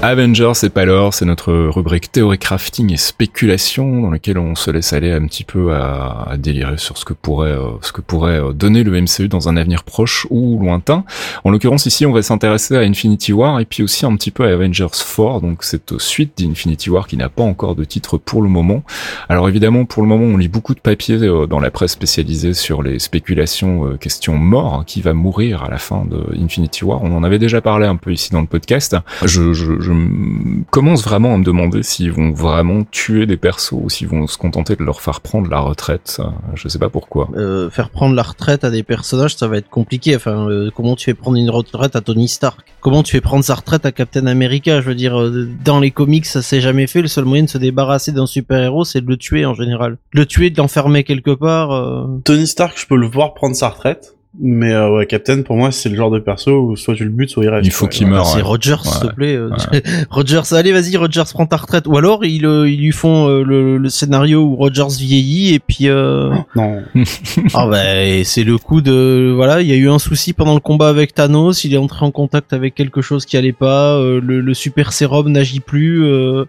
Avengers, 0.03 0.53
c'est 0.55 0.71
pas 0.71 0.87
l'or, 0.87 1.13
c'est 1.13 1.27
notre 1.27 1.53
rubrique 1.53 2.11
théorie 2.11 2.39
crafting 2.39 2.91
et 2.91 2.97
spéculation 2.97 4.01
dans 4.01 4.11
laquelle 4.11 4.39
on 4.39 4.55
se 4.55 4.71
laisse 4.71 4.95
aller 4.95 5.13
un 5.13 5.27
petit 5.27 5.45
peu 5.45 5.75
à, 5.75 6.37
délirer 6.39 6.79
sur 6.79 6.97
ce 6.97 7.05
que 7.05 7.13
pourrait, 7.13 7.51
euh, 7.51 7.73
ce 7.83 7.93
que 7.93 8.01
pourrait 8.01 8.41
euh, 8.41 8.53
donner 8.55 8.83
le 8.83 8.99
MCU 8.99 9.29
dans 9.29 9.51
un 9.51 9.59
avenir 9.59 9.85
proche 9.85 10.27
ou 10.31 10.59
lointain. 10.59 11.05
En 11.45 11.51
l'occurrence 11.51 11.85
ici, 11.85 12.07
on 12.07 12.13
va 12.13 12.23
s'intéresser 12.23 12.79
à 12.79 12.81
Infinity 12.81 13.35
War 13.35 13.61
et 13.61 13.67
puis 13.67 13.83
aussi 13.83 14.07
un 14.07 14.17
petit 14.17 14.31
peu 14.31 14.45
à 14.45 14.55
Avengers 14.55 14.87
4, 14.91 15.43
donc 15.43 15.65
cette 15.65 15.99
suite 15.99 16.33
d'Infinity 16.39 16.89
War 16.89 17.07
qui 17.07 17.19
n'a 17.19 17.29
pas 17.29 17.43
encore 17.43 17.77
de 17.77 17.85
titre 17.85 18.17
pour 18.17 18.41
le 18.41 18.49
moment. 18.49 18.83
Alors 19.29 19.51
évidemment, 19.51 19.85
pour 19.85 20.03
le 20.03 20.09
moment, 20.09 20.25
on 20.25 20.39
lit 20.39 20.49
beaucoup 20.49 20.75
de 20.75 20.81
papiers 20.81 21.17
euh, 21.17 21.47
dans 21.47 21.61
la 21.61 21.71
presse 21.71 21.93
spécialisée 21.93 22.55
sur 22.55 22.83
les 22.83 22.99
spéculations 22.99 23.87
euh, 23.87 23.97
question 23.99 24.39
mort, 24.39 24.77
hein, 24.77 24.85
qui 24.87 25.03
va 25.03 25.13
mourir 25.13 25.63
à 25.63 25.69
la 25.69 25.79
fin 25.79 26.07
de 26.07 26.25
Infinity 26.43 26.87
War. 26.87 27.03
On 27.03 27.15
en 27.15 27.23
avait 27.23 27.39
déjà 27.39 27.61
parlé 27.61 27.87
un 27.87 27.97
peu 27.97 28.13
ici 28.13 28.31
dans 28.31 28.41
le 28.41 28.47
podcast. 28.47 28.97
Je 29.93 30.63
commence 30.71 31.05
vraiment 31.05 31.35
à 31.35 31.39
me 31.39 31.45
demander 31.45 31.83
s'ils 31.83 32.13
vont 32.13 32.33
vraiment 32.33 32.85
tuer 32.91 33.27
des 33.27 33.37
persos 33.37 33.73
ou 33.73 33.89
s'ils 33.91 34.09
vont 34.09 34.27
se 34.27 34.39
contenter 34.39 34.77
de 34.77 34.83
leur 34.83 35.01
faire 35.01 35.21
prendre 35.21 35.49
la 35.49 35.61
retraite. 35.61 36.21
Je 36.55 36.69
sais 36.69 36.79
pas 36.79 36.89
pourquoi. 36.89 37.29
Euh, 37.37 37.71
faire 37.71 37.91
prendre 37.91 38.15
la 38.15 38.23
retraite 38.23 38.65
à 38.65 38.71
des 38.71 38.83
personnages, 38.83 39.37
ça 39.37 39.49
va 39.49 39.57
être 39.59 39.69
compliqué. 39.69 40.17
Enfin, 40.17 40.49
euh, 40.49 40.71
comment 40.75 40.97
tu 40.97 41.05
fais 41.07 41.15
prendre 41.15 41.37
une 41.37 41.51
retraite 41.51 41.97
à 41.97 42.01
Tony 42.01 42.29
Stark? 42.29 42.61
Comment 42.81 43.03
tu 43.03 43.13
fais 43.13 43.21
prendre 43.21 43.45
sa 43.45 43.55
retraite 43.55 43.85
à 43.87 43.93
Captain 43.93 44.27
America? 44.27 44.81
Je 44.81 44.87
veux 44.87 44.95
dire, 44.95 45.21
euh, 45.21 45.49
dans 45.65 45.81
les 45.81 45.91
comics, 45.91 46.27
ça 46.27 46.43
s'est 46.43 46.61
jamais 46.61 46.87
fait. 46.87 47.03
Le 47.03 47.09
seul 47.09 47.25
moyen 47.25 47.45
de 47.45 47.49
se 47.49 47.59
débarrasser 47.59 48.13
d'un 48.13 48.27
super-héros, 48.27 48.85
c'est 48.85 49.01
de 49.01 49.09
le 49.09 49.17
tuer 49.17 49.45
en 49.45 49.55
général. 49.55 49.99
Le 50.13 50.27
tuer, 50.27 50.51
de 50.51 50.57
l'enfermer 50.59 51.05
quelque 51.05 51.33
part. 51.35 51.73
euh. 51.73 52.07
Tony 52.25 52.47
Stark, 52.47 52.79
je 52.79 52.87
peux 52.87 52.97
le 52.97 53.07
voir 53.07 53.35
prendre 53.35 53.57
sa 53.57 53.69
retraite. 53.69 54.15
Mais 54.39 54.73
euh, 54.73 54.89
ouais, 54.95 55.07
Captain, 55.07 55.43
pour 55.43 55.57
moi, 55.57 55.73
c'est 55.73 55.89
le 55.89 55.97
genre 55.97 56.11
de 56.13 56.21
perso 56.21 56.53
où 56.53 56.77
soit 56.77 56.95
tu 56.95 57.03
le 57.03 57.11
butes, 57.11 57.31
soit 57.31 57.43
il 57.43 57.49
reste. 57.49 57.67
Il 57.67 57.73
faut 57.73 57.89
qu'il 57.89 58.07
meure. 58.07 58.25
c'est 58.27 58.37
ouais. 58.37 58.43
Rogers, 58.43 58.77
s'il 58.85 59.03
Ouais. 59.03 59.09
te 59.11 59.15
plaît. 59.15 59.35
euh, 59.35 59.51
Rogers, 60.11 60.53
allez, 60.53 60.71
vas-y, 60.73 60.97
Rogers, 60.97 61.25
prends 61.33 61.47
ta 61.47 61.57
retraite. 61.57 61.89
Ou 61.89 61.97
alors, 61.97 62.25
ils, 62.25 62.47
euh, 62.47 62.71
ils 62.71 62.81
lui 62.81 62.93
font 62.93 63.29
euh, 63.29 63.43
le, 63.43 63.77
le 63.77 63.89
scénario 63.89 64.43
où 64.43 64.55
Rogers 64.55 64.87
vieillit 65.01 65.55
et 65.55 65.59
puis... 65.59 65.89
Euh... 65.89 66.31
Non. 66.55 66.81
Ah 67.55 67.67
bah 67.67 67.83
c'est 68.25 68.45
le 68.45 68.57
coup 68.59 68.81
de 68.81 69.33
voilà, 69.35 69.63
il 69.63 69.69
y 69.69 69.73
a 69.73 69.77
eu 69.77 69.89
un 69.89 69.99
souci 69.99 70.33
pendant 70.33 70.55
le 70.55 70.61
combat 70.61 70.89
avec 70.89 71.13
Thanos, 71.15 71.65
il 71.65 71.75
est 71.75 71.79
entré 71.79 72.05
en 72.07 72.11
contact 72.13 72.53
avec 72.53 72.75
quelque 72.77 73.01
chose 73.03 73.25
qui 73.27 73.37
allait 73.37 73.53
pas, 73.53 73.97
euh, 73.97 74.21
le, 74.23 74.41
le 74.41 74.55
super 74.55 74.93
sérum 74.93 75.31
n'agit 75.33 75.61
plus 75.61 76.05
euh, 76.05 76.45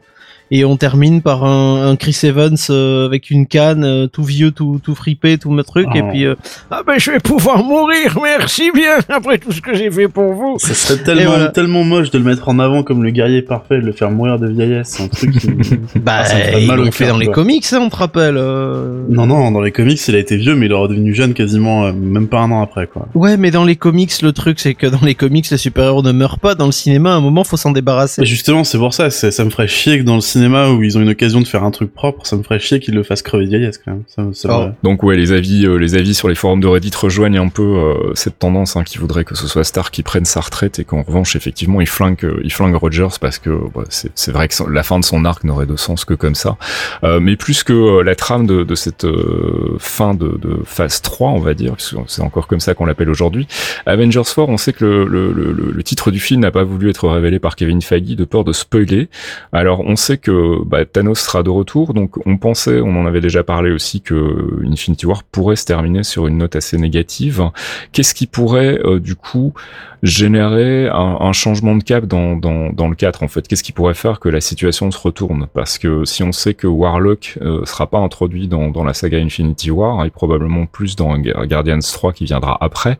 et 0.51 0.65
on 0.65 0.75
termine 0.77 1.21
par 1.21 1.45
un, 1.45 1.89
un 1.89 1.95
Chris 1.95 2.17
Evans 2.23 2.55
euh, 2.69 3.05
avec 3.05 3.29
une 3.31 3.47
canne, 3.47 3.83
euh, 3.83 4.07
tout 4.07 4.23
vieux, 4.23 4.51
tout 4.51 4.79
tout 4.83 4.93
fripé, 4.95 5.37
tout 5.37 5.49
me 5.51 5.63
truc 5.63 5.87
et 5.95 6.01
Oh. 6.03 6.07
puis 6.11 6.25
euh, 6.25 6.35
ah 6.69 6.81
ben 6.85 6.95
je 6.99 7.11
vais 7.11 7.19
pouvoir 7.19 7.63
mourir, 7.63 8.19
merci 8.21 8.69
bien 8.73 8.97
après 9.09 9.37
tout 9.37 9.51
ce 9.51 9.61
que 9.61 9.73
j'ai 9.73 9.89
fait 9.89 10.07
pour 10.07 10.33
vous. 10.33 10.57
Ça 10.59 10.73
serait 10.73 11.01
tellement, 11.03 11.31
voilà. 11.31 11.47
tellement 11.49 11.83
moche 11.83 12.11
de 12.11 12.17
le 12.17 12.23
mettre 12.25 12.49
en 12.49 12.59
avant 12.59 12.83
comme 12.83 13.03
le 13.03 13.11
guerrier 13.11 13.41
parfait, 13.41 13.79
de 13.79 13.85
le 13.85 13.91
faire 13.93 14.11
mourir 14.11 14.37
de 14.39 14.47
vieillesse. 14.47 14.95
C'est 14.97 15.03
un 15.03 15.07
truc 15.07 15.37
qui. 15.39 15.47
Bah 16.01 16.17
Ah, 16.19 16.25
ça 16.25 16.35
me 16.35 16.59
ils 16.59 16.67
mal 16.67 16.77
l'ont 16.79 16.91
fait 16.91 17.05
cœur, 17.05 17.13
dans 17.13 17.19
les 17.19 17.27
comics, 17.27 17.65
hein, 17.71 17.79
on 17.81 17.89
te 17.89 17.95
rappelle. 17.95 18.35
Non, 18.35 19.25
non, 19.25 19.51
dans 19.51 19.61
les 19.61 19.71
comics, 19.71 20.05
il 20.07 20.15
a 20.15 20.19
été 20.19 20.35
vieux, 20.37 20.55
mais 20.55 20.65
il 20.65 20.71
est 20.71 20.75
redevenu 20.75 21.13
jeune 21.13 21.33
quasiment, 21.33 21.91
même 21.93 22.27
pas 22.27 22.39
un 22.39 22.51
an 22.51 22.61
après, 22.61 22.87
quoi. 22.87 23.07
Ouais, 23.13 23.37
mais 23.37 23.51
dans 23.51 23.63
les 23.63 23.75
comics, 23.75 24.11
le 24.21 24.31
truc 24.33 24.59
c'est 24.59 24.73
que 24.73 24.87
dans 24.87 24.99
les 25.01 25.15
comics, 25.15 25.49
les 25.49 25.57
super-héros 25.57 26.01
ne 26.03 26.11
meurent 26.11 26.39
pas. 26.39 26.55
Dans 26.55 26.65
le 26.65 26.71
cinéma, 26.71 27.11
à 27.13 27.15
un 27.15 27.21
moment, 27.21 27.43
faut 27.43 27.57
s'en 27.57 27.71
débarrasser. 27.71 28.21
Et 28.21 28.25
justement, 28.25 28.63
c'est 28.63 28.77
pour 28.77 28.93
ça, 28.93 29.09
c'est- 29.09 29.31
ça 29.31 29.45
me 29.45 29.49
ferait 29.49 29.67
chier 29.67 29.99
que 29.99 30.03
dans 30.03 30.15
le 30.15 30.21
cinéma 30.21 30.40
où 30.47 30.83
ils 30.83 30.97
ont 30.97 31.01
une 31.01 31.09
occasion 31.09 31.41
de 31.41 31.47
faire 31.47 31.63
un 31.63 31.71
truc 31.71 31.93
propre, 31.93 32.25
ça 32.25 32.35
me 32.35 32.43
ferait 32.43 32.59
chier 32.59 32.79
qu'ils 32.79 32.93
le 32.95 33.03
fassent 33.03 33.21
crever 33.21 33.45
de 33.45 33.49
vieillesse, 33.49 33.77
quand 33.77 33.91
même. 33.91 34.03
Ça, 34.07 34.23
ça 34.33 34.49
Oh. 34.51 34.67
me- 34.67 34.73
Donc 34.83 35.03
ouais, 35.03 35.15
les 35.15 35.31
avis, 35.31 35.65
euh, 35.65 35.75
les 35.77 35.95
avis 35.95 36.13
sur 36.13 36.27
les 36.29 36.35
forums 36.35 36.59
de 36.61 36.67
Reddit 36.67 36.91
rejoignent 36.95 37.37
un 37.39 37.47
peu 37.49 37.61
euh, 37.63 38.13
cette 38.15 38.39
tendance 38.39 38.75
hein, 38.75 38.83
qui 38.83 38.97
voudrait 38.97 39.23
que 39.23 39.35
ce 39.35 39.47
soit 39.47 39.63
Stark 39.63 39.93
qui 39.93 40.03
prenne 40.03 40.25
sa 40.25 40.41
retraite 40.41 40.79
et 40.79 40.83
qu'en 40.83 41.03
revanche, 41.03 41.35
effectivement, 41.35 41.81
il 41.81 41.87
flingue, 41.87 42.17
euh, 42.23 42.41
il 42.43 42.51
flingue 42.51 42.75
Rogers 42.75 43.07
parce 43.19 43.39
que 43.39 43.49
bah, 43.73 43.83
c'est 43.89 44.31
vrai 44.31 44.47
que 44.47 44.53
son- 44.53 44.67
la 44.67 44.83
fin 44.83 44.99
de 44.99 45.05
son 45.05 45.25
arc 45.25 45.43
n'aurait 45.43 45.65
de 45.65 45.75
sens 45.75 46.05
que 46.05 46.13
comme 46.13 46.35
ça. 46.35 46.57
Euh, 47.03 47.19
mais 47.19 47.35
plus 47.35 47.63
que 47.63 47.73
euh, 47.73 48.03
la 48.03 48.15
trame 48.15 48.47
de, 48.47 48.63
de 48.63 48.75
cette 48.75 49.05
euh, 49.05 49.75
fin 49.79 50.13
de, 50.13 50.37
de 50.41 50.59
phase 50.65 51.01
3, 51.01 51.29
on 51.31 51.39
va 51.39 51.53
dire, 51.53 51.75
c'est 52.07 52.21
encore 52.21 52.47
comme 52.47 52.59
ça 52.59 52.73
qu'on 52.73 52.85
l'appelle 52.85 53.09
aujourd'hui, 53.09 53.47
Avengers 53.85 54.21
4, 54.23 54.39
on 54.49 54.57
sait 54.57 54.73
que 54.73 54.83
le, 54.85 55.05
le, 55.05 55.31
le, 55.31 55.71
le 55.71 55.83
titre 55.83 56.11
du 56.11 56.19
film 56.19 56.41
n'a 56.41 56.51
pas 56.51 56.63
voulu 56.63 56.89
être 56.89 57.07
révélé 57.07 57.39
par 57.39 57.55
Kevin 57.55 57.81
Feige 57.81 58.01
de 58.15 58.25
peur 58.25 58.43
de 58.43 58.53
spoiler. 58.53 59.09
Alors 59.51 59.81
on 59.81 59.95
sait 59.95 60.17
que 60.17 60.30
bah, 60.65 60.85
Thanos 60.85 61.19
sera 61.19 61.43
de 61.43 61.49
retour, 61.49 61.93
donc 61.93 62.15
on 62.25 62.37
pensait, 62.37 62.79
on 62.81 62.95
en 62.99 63.05
avait 63.05 63.21
déjà 63.21 63.43
parlé 63.43 63.71
aussi, 63.71 64.01
que 64.01 64.63
Infinity 64.65 65.05
War 65.05 65.23
pourrait 65.23 65.55
se 65.55 65.65
terminer 65.65 66.03
sur 66.03 66.27
une 66.27 66.37
note 66.37 66.55
assez 66.55 66.77
négative. 66.77 67.49
Qu'est-ce 67.91 68.13
qui 68.13 68.27
pourrait 68.27 68.79
euh, 68.85 68.99
du 68.99 69.15
coup 69.15 69.53
générer 70.03 70.87
un, 70.89 71.17
un 71.19 71.33
changement 71.33 71.75
de 71.75 71.83
cap 71.83 72.05
dans, 72.05 72.35
dans, 72.35 72.71
dans 72.71 72.87
le 72.87 72.95
4 72.95 73.23
en 73.23 73.27
fait 73.27 73.47
Qu'est-ce 73.47 73.63
qui 73.63 73.71
pourrait 73.71 73.93
faire 73.93 74.19
que 74.19 74.29
la 74.29 74.41
situation 74.41 74.89
se 74.91 74.99
retourne? 74.99 75.47
Parce 75.53 75.77
que 75.77 76.05
si 76.05 76.23
on 76.23 76.31
sait 76.31 76.53
que 76.53 76.67
Warlock 76.67 77.37
euh, 77.41 77.63
sera 77.65 77.87
pas 77.87 77.99
introduit 77.99 78.47
dans, 78.47 78.69
dans 78.69 78.83
la 78.83 78.93
saga 78.93 79.19
Infinity 79.19 79.71
War, 79.71 80.05
et 80.05 80.09
probablement 80.09 80.65
plus 80.65 80.95
dans 80.95 81.17
Guardians 81.17 81.79
3 81.79 82.13
qui 82.13 82.25
viendra 82.25 82.57
après, 82.61 82.97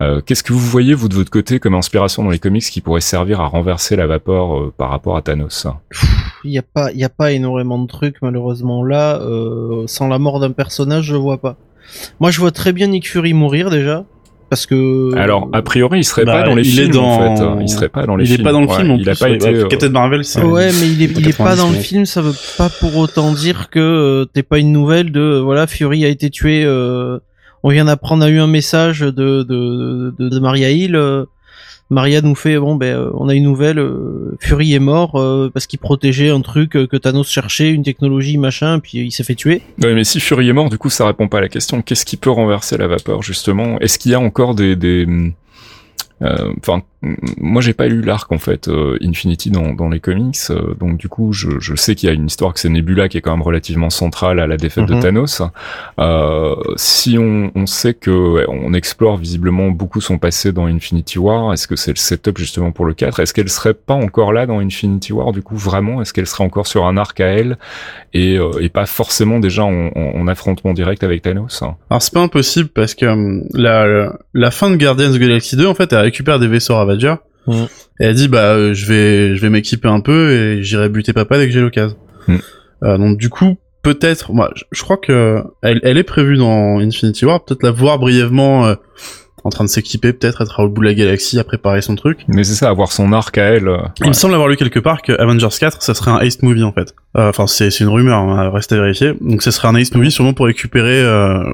euh, 0.00 0.20
qu'est-ce 0.20 0.42
que 0.42 0.52
vous 0.52 0.58
voyez 0.58 0.94
vous 0.94 1.08
de 1.08 1.14
votre 1.14 1.30
côté 1.30 1.60
comme 1.60 1.74
inspiration 1.74 2.22
dans 2.24 2.30
les 2.30 2.38
comics 2.38 2.64
qui 2.64 2.80
pourrait 2.80 3.00
servir 3.00 3.40
à 3.40 3.46
renverser 3.46 3.96
la 3.96 4.06
vapeur 4.06 4.58
euh, 4.58 4.74
par 4.76 4.90
rapport 4.90 5.16
à 5.16 5.22
Thanos? 5.22 5.66
Il 6.44 6.50
y 6.52 6.58
a 6.58 6.62
pas, 6.62 6.90
il 6.92 7.04
a 7.04 7.08
pas 7.08 7.32
énormément 7.32 7.78
de 7.78 7.86
trucs 7.86 8.16
malheureusement 8.22 8.82
là. 8.84 9.20
euh, 9.20 9.84
sans 9.86 10.08
la 10.08 10.18
mort 10.18 10.40
d'un 10.40 10.52
personnage, 10.52 11.04
je 11.04 11.16
vois 11.16 11.38
pas. 11.38 11.56
Moi, 12.20 12.30
je 12.30 12.40
vois 12.40 12.50
très 12.52 12.72
bien 12.72 12.86
Nick 12.88 13.08
Fury 13.08 13.32
mourir 13.32 13.70
déjà, 13.70 14.04
parce 14.50 14.66
que. 14.66 15.16
Alors, 15.16 15.48
a 15.54 15.62
priori, 15.62 16.00
il 16.00 16.04
serait 16.04 16.24
Bah, 16.26 16.42
pas 16.42 16.48
dans 16.48 16.54
les 16.54 16.68
il 16.68 16.78
est 16.80 16.82
films, 16.84 16.98
en 16.98 17.34
dans- 17.34 17.56
fait. 17.58 17.62
Il 17.64 17.68
serait 17.70 17.88
pas 17.88 18.04
dans 18.04 18.16
les 18.16 18.24
il 18.24 18.28
films. 18.34 18.40
est 18.40 18.44
pas 18.44 18.52
dans 18.52 18.60
le 18.60 18.66
Ouais, 18.66 18.74
film 18.76 18.88
non 18.88 18.96
il 18.98 19.02
plus. 19.04 19.10
a 19.12 19.14
pas 19.14 19.24
ouais. 19.30 19.36
été. 19.36 19.48
Euh, 19.48 19.66
Captain 19.68 19.88
Marvel, 19.88 20.24
c'est. 20.24 20.42
Ouais, 20.42 20.70
mais 20.80 20.88
il 20.88 21.02
est, 21.02 21.06
il 21.18 21.28
est 21.28 21.36
pas 21.38 21.54
90, 21.54 21.56
dans 21.62 21.70
le 21.70 21.76
film, 21.76 22.04
ça 22.04 22.20
veut 22.20 22.34
pas 22.58 22.68
pour 22.68 22.96
autant 22.98 23.32
dire 23.32 23.70
que 23.70 23.78
euh, 23.80 24.24
t'es 24.26 24.42
pas 24.42 24.58
une 24.58 24.72
nouvelle 24.72 25.12
de 25.12 25.20
euh, 25.20 25.40
voilà 25.40 25.66
Fury 25.66 26.04
a 26.04 26.08
été 26.08 26.28
tué. 26.28 26.62
euh, 26.64 27.18
on 27.62 27.70
vient 27.70 27.84
d'apprendre, 27.86 28.24
on 28.24 28.26
a 28.26 28.30
eu 28.30 28.40
un 28.40 28.46
message 28.46 29.00
de 29.00 29.10
de 29.10 30.14
de, 30.18 30.28
de 30.28 30.38
Maria 30.40 30.70
Hill. 30.70 30.96
Maria 31.90 32.20
nous 32.22 32.36
fait 32.36 32.56
bon 32.58 32.76
ben 32.76 32.96
euh, 32.96 33.10
on 33.14 33.28
a 33.28 33.34
une 33.34 33.42
nouvelle. 33.44 33.78
euh, 33.78 34.36
Fury 34.38 34.74
est 34.74 34.78
mort 34.78 35.16
euh, 35.16 35.50
parce 35.52 35.66
qu'il 35.66 35.80
protégeait 35.80 36.30
un 36.30 36.40
truc 36.40 36.70
que 36.70 36.96
Thanos 36.96 37.28
cherchait, 37.28 37.70
une 37.70 37.82
technologie 37.82 38.38
machin, 38.38 38.78
puis 38.78 38.98
il 38.98 39.10
s'est 39.10 39.24
fait 39.24 39.34
tuer. 39.34 39.62
Ouais, 39.82 39.94
mais 39.94 40.04
si 40.04 40.20
Fury 40.20 40.48
est 40.48 40.52
mort, 40.52 40.70
du 40.70 40.78
coup, 40.78 40.88
ça 40.88 41.04
répond 41.06 41.28
pas 41.28 41.38
à 41.38 41.40
la 41.40 41.48
question. 41.48 41.82
Qu'est-ce 41.82 42.04
qui 42.04 42.16
peut 42.16 42.30
renverser 42.30 42.78
la 42.78 42.86
vapeur, 42.86 43.22
justement? 43.22 43.78
Est-ce 43.80 43.98
qu'il 43.98 44.12
y 44.12 44.14
a 44.14 44.20
encore 44.20 44.54
des, 44.54 44.76
des, 44.76 45.06
enfin, 46.20 46.82
moi 47.02 47.62
j'ai 47.62 47.72
pas 47.72 47.86
lu 47.86 48.02
l'arc 48.02 48.30
en 48.30 48.38
fait 48.38 48.68
euh, 48.68 48.98
Infinity 49.02 49.50
dans, 49.50 49.72
dans 49.72 49.88
les 49.88 50.00
comics, 50.00 50.36
euh, 50.50 50.74
donc 50.78 50.98
du 50.98 51.08
coup 51.08 51.32
je, 51.32 51.58
je 51.58 51.74
sais 51.74 51.94
qu'il 51.94 52.08
y 52.08 52.10
a 52.12 52.14
une 52.14 52.26
histoire 52.26 52.52
que 52.52 52.60
c'est 52.60 52.68
Nebula 52.68 53.08
qui 53.08 53.16
est 53.16 53.20
quand 53.22 53.30
même 53.30 53.42
relativement 53.42 53.88
centrale 53.90 54.38
à 54.40 54.46
la 54.46 54.56
défaite 54.56 54.88
Mhm. 54.88 54.96
de 54.96 55.00
Thanos. 55.02 55.42
Euh, 55.98 56.54
si 56.76 57.16
on, 57.18 57.50
on 57.54 57.66
sait 57.66 57.94
que 57.94 58.10
ouais, 58.10 58.44
on 58.48 58.72
explore 58.74 59.16
visiblement 59.16 59.70
beaucoup 59.70 60.00
son 60.00 60.18
passé 60.18 60.52
dans 60.52 60.66
Infinity 60.66 61.18
War, 61.18 61.52
est-ce 61.52 61.66
que 61.66 61.76
c'est 61.76 61.92
le 61.92 61.96
setup 61.96 62.38
justement 62.38 62.72
pour 62.72 62.84
le 62.84 62.94
4 62.94 63.20
Est-ce 63.20 63.32
qu'elle 63.34 63.48
serait 63.48 63.74
pas 63.74 63.94
encore 63.94 64.32
là 64.32 64.46
dans 64.46 64.58
Infinity 64.60 65.12
War 65.12 65.32
du 65.32 65.42
coup 65.42 65.56
vraiment? 65.56 66.02
Est-ce 66.02 66.12
qu'elle 66.12 66.26
serait 66.26 66.44
encore 66.44 66.66
sur 66.66 66.84
un 66.86 66.96
arc 66.96 67.18
à 67.20 67.26
elle 67.26 67.58
et, 68.12 68.36
euh, 68.38 68.50
et 68.60 68.68
pas 68.68 68.86
forcément 68.86 69.40
déjà 69.40 69.64
en, 69.64 69.88
en- 69.94 70.12
en 70.16 70.28
affrontement 70.28 70.72
direct 70.74 71.02
avec 71.04 71.22
Thanos? 71.22 71.62
Alors 71.88 72.02
c'est 72.02 72.12
pas 72.12 72.20
impossible 72.20 72.68
parce 72.68 72.94
que 72.94 73.06
hum, 73.06 73.44
la, 73.54 74.12
la 74.34 74.50
fin 74.50 74.70
de 74.70 74.76
Guardians 74.76 75.08
of 75.10 75.16
the 75.16 75.20
Galaxy 75.20 75.56
2 75.56 75.66
en 75.66 75.74
fait 75.74 75.92
elle 75.92 76.00
récupère 76.00 76.38
des 76.38 76.48
vaisseaux 76.48 76.74
Mhm. 77.46 77.66
et 78.00 78.04
elle 78.04 78.14
dit 78.14 78.28
bah 78.28 78.52
euh, 78.52 78.74
je 78.74 78.86
vais 78.86 79.34
je 79.36 79.40
vais 79.40 79.48
m'équiper 79.50 79.88
un 79.88 80.00
peu 80.00 80.30
et 80.30 80.62
j'irai 80.62 80.88
buter 80.88 81.12
papa 81.12 81.38
dès 81.38 81.46
que 81.46 81.52
j'ai 81.52 81.60
l'occasion. 81.60 81.96
Mhm. 82.28 82.38
Euh, 82.84 82.98
donc 82.98 83.18
du 83.18 83.28
coup 83.30 83.56
peut-être 83.82 84.32
moi 84.32 84.50
je, 84.54 84.64
je 84.72 84.82
crois 84.82 84.98
que 84.98 85.42
elle, 85.62 85.80
elle 85.82 85.98
est 85.98 86.04
prévue 86.04 86.36
dans 86.36 86.78
Infinity 86.80 87.24
War 87.24 87.44
peut-être 87.44 87.62
la 87.62 87.70
voir 87.70 87.98
brièvement 87.98 88.66
euh, 88.66 88.74
en 89.42 89.48
train 89.48 89.64
de 89.64 89.70
s'équiper 89.70 90.12
peut-être 90.12 90.42
être 90.42 90.62
au 90.62 90.68
bout 90.68 90.82
de 90.82 90.86
la 90.86 90.92
galaxie 90.92 91.38
à 91.38 91.44
préparer 91.44 91.80
son 91.80 91.94
truc. 91.94 92.26
Mais 92.28 92.44
c'est 92.44 92.52
ça, 92.52 92.68
avoir 92.68 92.92
son 92.92 93.10
arc 93.14 93.38
à 93.38 93.44
elle. 93.44 93.70
Il 94.02 94.08
me 94.08 94.12
semble 94.12 94.34
avoir 94.34 94.50
lu 94.50 94.56
quelque 94.58 94.78
part 94.78 95.00
que 95.00 95.12
Avengers 95.18 95.48
4, 95.58 95.80
ça 95.80 95.94
serait 95.94 96.10
un 96.10 96.20
heist 96.20 96.42
movie 96.42 96.62
en 96.62 96.74
fait. 96.74 96.94
Enfin, 97.14 97.46
c'est 97.46 97.70
c'est 97.70 97.84
une 97.84 97.88
rumeur, 97.88 98.18
hein, 98.18 98.50
reste 98.50 98.70
à 98.72 98.76
vérifier. 98.76 99.14
Donc, 99.22 99.40
ce 99.40 99.50
serait 99.50 99.68
un 99.68 99.76
heist 99.76 99.94
movie 99.94 100.10
sûrement 100.10 100.34
pour 100.34 100.44
récupérer 100.44 101.02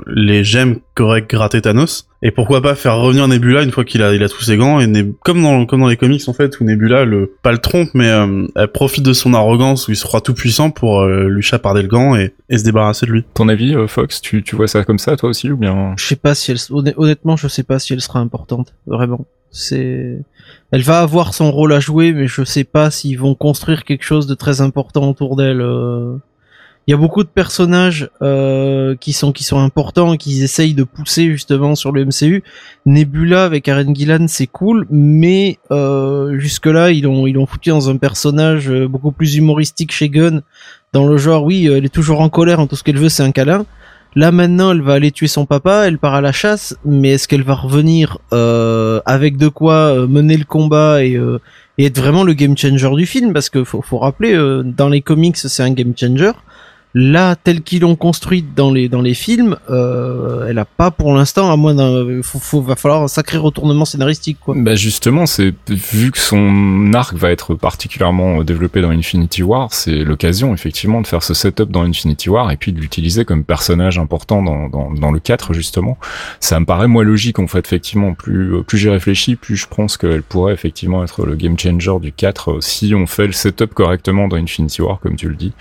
les 0.09 0.43
gemmes 0.43 0.79
qu'aurait 0.97 1.23
gratté 1.23 1.61
Thanos. 1.61 2.09
Et 2.27 2.33
pourquoi 2.33 2.61
pas 2.61 2.75
faire 2.75 2.97
revenir 2.97 3.29
Nebula 3.29 3.63
une 3.63 3.71
fois 3.71 3.85
qu'il 3.85 4.03
a, 4.03 4.13
il 4.13 4.21
a 4.25 4.29
tous 4.29 4.43
ses 4.43 4.57
gants 4.57 4.81
et 4.81 4.89
Neb- 4.89 5.13
comme 5.23 5.41
dans 5.43 5.65
comme 5.65 5.79
dans 5.79 5.87
les 5.87 5.97
comics 5.97 6.23
en 6.27 6.33
fait 6.33 6.59
où 6.59 6.65
Nebula 6.65 7.05
le 7.05 7.33
pas 7.41 7.53
le 7.53 7.59
trompe 7.59 7.91
mais 7.95 8.09
euh, 8.11 8.49
elle 8.57 8.67
profite 8.67 9.05
de 9.05 9.13
son 9.13 9.33
arrogance 9.33 9.87
où 9.87 9.93
il 9.93 9.97
se 9.97 10.03
croit 10.05 10.21
tout 10.21 10.35
puissant 10.35 10.71
pour 10.71 11.03
euh, 11.03 11.29
lui 11.29 11.43
chaparder 11.43 11.83
le 11.83 11.89
gant 11.89 12.17
et, 12.17 12.35
et 12.49 12.59
se 12.59 12.65
débarrasser 12.65 13.07
de 13.07 13.13
lui. 13.13 13.25
Ton 13.35 13.49
avis, 13.49 13.77
euh, 13.77 13.87
Fox, 13.87 14.21
tu, 14.21 14.43
tu 14.43 14.57
vois 14.57 14.67
ça 14.67 14.83
comme 14.83 14.99
ça 14.99 15.17
toi 15.17 15.29
aussi 15.29 15.53
ou 15.53 15.57
bien? 15.57 15.95
Je 15.97 16.05
sais 16.05 16.17
pas 16.17 16.35
si 16.35 16.51
elle, 16.51 16.59
honn- 16.71 16.95
honnêtement, 16.97 17.37
je 17.37 17.47
sais 17.47 17.63
pas 17.63 17.79
si 17.79 17.93
elle 17.93 18.01
sera 18.01 18.19
importante, 18.19 18.75
vraiment. 18.89 19.25
C'est, 19.53 20.19
elle 20.73 20.83
va 20.83 21.01
avoir 21.03 21.33
son 21.33 21.53
rôle 21.53 21.73
à 21.73 21.79
jouer, 21.79 22.13
mais 22.13 22.27
je 22.27 22.43
sais 22.43 22.65
pas 22.65 22.91
s'ils 22.91 23.21
vont 23.21 23.37
construire 23.37 23.85
quelque 23.85 24.05
chose 24.05 24.27
de 24.27 24.35
très 24.35 24.61
important 24.63 25.09
autour 25.09 25.37
d'elle. 25.37 25.61
Euh. 26.87 26.89
Il 26.89 26.91
y 26.93 26.95
a 26.95 26.97
beaucoup 26.97 27.25
de 27.25 27.29
personnages 27.29 28.11
euh, 28.23 28.95
qui 28.97 29.13
sont 29.13 29.33
qui 29.33 29.45
sont 29.45 29.59
importants 29.59 30.15
et 30.15 30.19
qu'ils 30.19 30.43
essayent 30.43 30.75
de 30.75 30.85
pousser 30.85 31.31
justement 31.31 31.75
sur 31.75 31.93
le 31.93 32.05
MCU. 32.05 32.45
Nebula 32.87 33.45
avec 33.45 33.65
Karen 33.65 33.95
Gillan, 33.95 34.27
c'est 34.29 34.47
cool, 34.47 34.87
mais 34.91 35.59
euh, 35.71 36.39
jusque 36.39 36.67
là 36.67 36.91
ils 36.91 37.03
l'ont 37.03 37.27
ils 37.27 37.35
l'ont 37.35 37.47
foutu 37.47 37.71
dans 37.71 37.91
un 37.91 37.97
personnage 37.97 38.71
euh, 38.71 38.89
beaucoup 38.89 39.13
plus 39.13 39.37
humoristique 39.37 39.93
chez 39.93 40.09
Gunn, 40.09 40.43
dans 40.93 41.07
le 41.07 41.17
genre 41.17 41.45
oui 41.45 41.67
elle 41.67 41.85
est 41.85 41.95
toujours 41.95 42.21
en 42.21 42.29
colère, 42.29 42.61
hein, 42.61 42.67
tout 42.67 42.77
ce 42.77 42.85
qu'elle 42.85 42.99
veut 42.99 43.09
c'est 43.09 43.23
un 43.25 43.33
câlin. 43.33 43.67
Là 44.17 44.33
maintenant, 44.33 44.73
elle 44.73 44.81
va 44.81 44.95
aller 44.95 45.11
tuer 45.11 45.27
son 45.27 45.45
papa, 45.45 45.87
elle 45.87 45.99
part 45.99 46.15
à 46.15 46.23
la 46.23 46.33
chasse, 46.33 46.75
mais 46.87 47.11
est-ce 47.11 47.29
qu'elle 47.29 47.43
va 47.43 47.55
revenir 47.55 48.17
euh, 48.33 48.99
avec 49.05 49.37
de 49.37 49.49
quoi 49.49 49.75
euh, 49.75 50.07
mener 50.07 50.39
le 50.39 50.47
combat 50.47 51.05
et, 51.05 51.17
euh, 51.17 51.39
et 51.77 51.85
être 51.85 51.99
vraiment 52.01 52.25
le 52.25 52.33
game 52.33 52.57
changer 52.57 52.89
du 52.97 53.05
film? 53.05 53.35
Parce 53.35 53.51
que 53.51 53.63
faut, 53.63 53.83
faut 53.83 53.99
rappeler, 53.99 54.33
euh, 54.33 54.63
dans 54.63 54.89
les 54.89 55.03
comics, 55.03 55.37
c'est 55.37 55.63
un 55.63 55.71
game 55.71 55.93
changer. 55.95 56.33
Là, 56.99 57.37
telle 57.37 57.61
qu'ils 57.61 57.83
l'ont 57.83 57.95
construite 57.95 58.55
dans 58.55 58.73
les 58.73 58.89
dans 58.89 59.03
les 59.03 59.13
films, 59.13 59.59
euh, 59.69 60.47
elle 60.49 60.59
a 60.59 60.65
pas 60.65 60.91
pour 60.91 61.13
l'instant, 61.13 61.53
à 61.53 61.57
moins 61.57 61.75
d'un, 61.75 62.23
faut, 62.23 62.63
va 62.63 62.75
falloir 62.75 63.03
un 63.03 63.09
sacré 63.09 63.37
retournement 63.37 63.85
scénaristique. 63.85 64.39
Bah 64.49 64.77
justement, 64.77 65.27
c'est 65.27 65.53
vu 65.69 66.11
que 66.11 66.19
son 66.19 66.95
arc 66.95 67.15
va 67.15 67.33
être 67.33 67.55
particulièrement 67.55 68.41
euh, 68.41 68.45
développé 68.45 68.81
dans 68.81 68.89
Infinity 68.89 69.43
War, 69.43 69.75
c'est 69.75 70.05
l'occasion 70.05 70.55
effectivement 70.55 71.03
de 71.03 71.07
faire 71.07 71.23
ce 71.23 71.35
setup 71.35 71.71
dans 71.71 71.83
Infinity 71.83 72.31
War 72.31 72.51
et 72.51 72.57
puis 72.57 72.73
de 72.73 72.81
l'utiliser 72.81 73.27
comme 73.27 73.45
personnage 73.45 73.99
important 73.99 74.43
dans, 74.43 74.71
dans, 74.71 75.13
le 75.13 75.21
4 75.21 75.53
justement. 75.53 75.99
Ça 76.41 76.59
me 76.61 76.65
paraît 76.65 76.89
moins 76.89 77.05
logique 77.05 77.39
en 77.39 77.47
fait 77.47 77.59
effectivement. 77.59 78.15
Plus 78.15 78.55
euh, 78.55 78.63
plus 78.63 78.79
j'y 78.79 78.89
réfléchis, 78.89 79.37
plus 79.37 79.57
je 79.57 79.67
pense 79.67 79.99
qu'elle 79.99 80.23
pourrait 80.23 80.55
effectivement 80.55 81.05
être 81.05 81.27
le 81.27 81.35
game 81.37 81.59
changer 81.59 82.01
du 82.01 82.11
4 82.11 82.53
euh, 82.53 82.61
si 82.63 82.95
on 82.95 83.07
fait 83.07 83.27
le 83.27 83.35
setup 83.35 83.75
correctement 83.75 84.29
dans 84.29 84.37
Infinity 84.37 84.81
War 84.81 84.99
comme 84.99 85.17
tu 85.17 85.29
le 85.29 85.37
dis. 85.37 85.53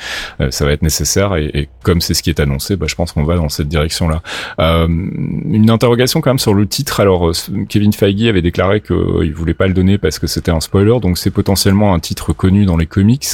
Ça 0.49 0.63
va 0.63 0.71
être 0.71 0.81
nécessaire 0.81 1.24
et, 1.33 1.49
et 1.59 1.69
comme 1.83 2.01
c'est 2.01 2.13
ce 2.13 2.21
qui 2.23 2.29
est 2.29 2.39
annoncé, 2.39 2.75
bah, 2.75 2.85
je 2.87 2.95
pense 2.95 3.11
qu'on 3.11 3.23
va 3.23 3.35
dans 3.35 3.49
cette 3.49 3.67
direction-là. 3.67 4.21
Euh, 4.59 4.87
une 4.87 5.69
interrogation 5.69 6.21
quand 6.21 6.29
même 6.29 6.39
sur 6.39 6.53
le 6.53 6.67
titre. 6.67 6.99
Alors, 6.99 7.29
euh, 7.29 7.33
Kevin 7.67 7.93
Feige 7.93 8.27
avait 8.27 8.41
déclaré 8.41 8.81
qu'il 8.81 9.33
voulait 9.33 9.53
pas 9.53 9.67
le 9.67 9.73
donner 9.73 9.97
parce 9.97 10.19
que 10.19 10.27
c'était 10.27 10.51
un 10.51 10.59
spoiler, 10.59 10.99
donc 11.01 11.17
c'est 11.17 11.31
potentiellement 11.31 11.93
un 11.93 11.99
titre 11.99 12.33
connu 12.33 12.65
dans 12.65 12.77
les 12.77 12.85
comics 12.85 13.25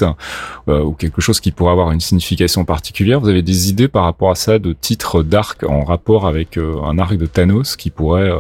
euh, 0.68 0.82
ou 0.82 0.94
quelque 0.94 1.22
chose 1.22 1.40
qui 1.40 1.52
pourrait 1.52 1.72
avoir 1.72 1.92
une 1.92 2.00
signification 2.00 2.64
particulière. 2.64 3.20
Vous 3.20 3.30
avez 3.30 3.42
des 3.42 3.70
idées 3.70 3.88
par 3.88 4.04
rapport 4.04 4.32
à 4.32 4.36
ça 4.36 4.60
de 4.60 4.74
titres 4.74 5.24
d'arc 5.24 5.64
en 5.68 5.84
rapport 5.84 6.28
avec 6.28 6.58
euh, 6.58 6.76
un 6.84 7.00
arc 7.00 7.18
de 7.18 7.26
Thanos 7.26 7.76
qui 7.76 7.90
pourrait 7.90 8.30
euh, 8.30 8.40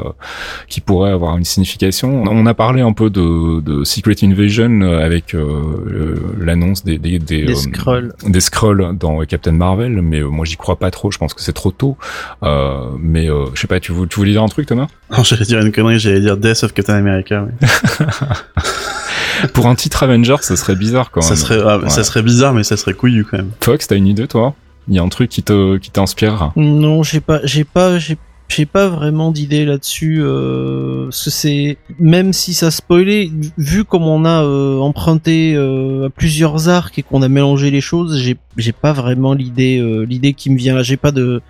qui 0.67 0.79
pourrait 0.81 1.11
avoir 1.11 1.37
une 1.37 1.43
signification? 1.43 2.23
On 2.29 2.45
a 2.45 2.53
parlé 2.53 2.81
un 2.81 2.93
peu 2.93 3.09
de, 3.09 3.59
de 3.61 3.83
Secret 3.83 4.15
Invasion 4.23 4.81
euh, 4.81 5.03
avec 5.03 5.33
euh, 5.33 6.15
l'annonce 6.39 6.83
des 6.83 6.97
des, 6.99 7.17
des, 7.19 7.41
Les 7.43 7.53
euh, 7.53 7.55
scrolls. 7.55 8.13
des 8.27 8.39
scrolls 8.39 8.97
dans 8.97 9.19
Captain 9.25 9.40
Marvel, 9.49 10.01
mais 10.01 10.19
euh, 10.19 10.27
moi 10.27 10.45
j'y 10.45 10.58
crois 10.58 10.77
pas 10.77 10.91
trop. 10.91 11.12
Je 11.12 11.17
pense 11.17 11.34
que 11.34 11.41
c'est 11.41 11.54
trop 11.54 11.71
tôt. 11.71 11.97
Euh, 12.43 12.89
mais 12.99 13.30
euh, 13.30 13.45
je 13.54 13.62
sais 13.62 13.67
pas. 13.67 13.80
Tu, 13.80 13.91
tu 14.10 14.15
voulais 14.15 14.32
dire 14.32 14.43
un 14.43 14.47
truc, 14.47 14.67
Thomas? 14.67 14.88
Non, 15.10 15.23
j'allais 15.23 15.45
dire 15.45 15.60
une 15.60 15.71
connerie, 15.71 15.99
j'allais 15.99 16.21
dire 16.21 16.38
Death 16.38 16.63
of 16.63 16.73
Captain 16.73 16.95
America. 16.95 17.45
oui. 17.45 18.06
Pour 19.54 19.65
un 19.65 19.73
titre 19.73 20.04
Avengers, 20.04 20.38
ça 20.41 20.56
serait 20.56 20.75
bizarre 20.75 21.10
quand 21.10 21.21
même. 21.21 21.30
Ça 21.30 21.36
serait, 21.36 21.60
ah, 21.65 21.89
ça 21.89 22.04
serait 22.04 22.21
bizarre, 22.21 22.54
mais 22.54 22.63
ça 22.63 22.77
serait 22.77 22.93
couillu 22.93 23.25
quand 23.25 23.38
même. 23.38 23.49
Fox, 23.60 23.88
t'as 23.88 23.95
une 23.95 24.06
idée 24.06 24.27
toi? 24.27 24.54
Il 24.88 24.93
y 24.95 24.99
a 24.99 25.01
un 25.01 25.10
truc 25.10 25.30
qui 25.30 25.41
te 25.41 25.77
qui 25.77 25.89
t'inspire 25.89 26.51
Non, 26.56 27.01
j'ai 27.01 27.21
pas, 27.21 27.39
j'ai 27.43 27.63
pas, 27.63 27.97
j'ai, 27.97 28.17
j'ai 28.51 28.65
pas 28.65 28.87
vraiment 28.87 29.31
d'idée 29.31 29.65
là-dessus. 29.65 30.19
Euh, 30.21 31.05
parce 31.05 31.25
que 31.25 31.29
c'est 31.29 31.77
même 31.99 32.33
si 32.33 32.53
ça 32.53 32.69
spoilait, 32.71 33.31
vu 33.57 33.85
comme 33.85 34.03
on 34.03 34.25
a 34.25 34.43
euh, 34.43 34.77
emprunté 34.79 35.53
euh, 35.55 36.07
à 36.07 36.09
plusieurs 36.09 36.67
arcs 36.67 36.99
et 36.99 37.03
qu'on 37.03 37.21
a 37.21 37.29
mélangé 37.29 37.71
les 37.71 37.81
choses, 37.81 38.19
j'ai, 38.19 38.37
j'ai 38.57 38.71
pas 38.73 38.91
vraiment 38.91 39.33
l'idée, 39.33 39.79
euh, 39.79 40.03
l'idée 40.03 40.33
qui 40.33 40.49
me 40.49 40.57
vient 40.57 40.75
là. 40.75 40.83
J'ai 40.83 40.97
pas 40.97 41.11
de, 41.11 41.41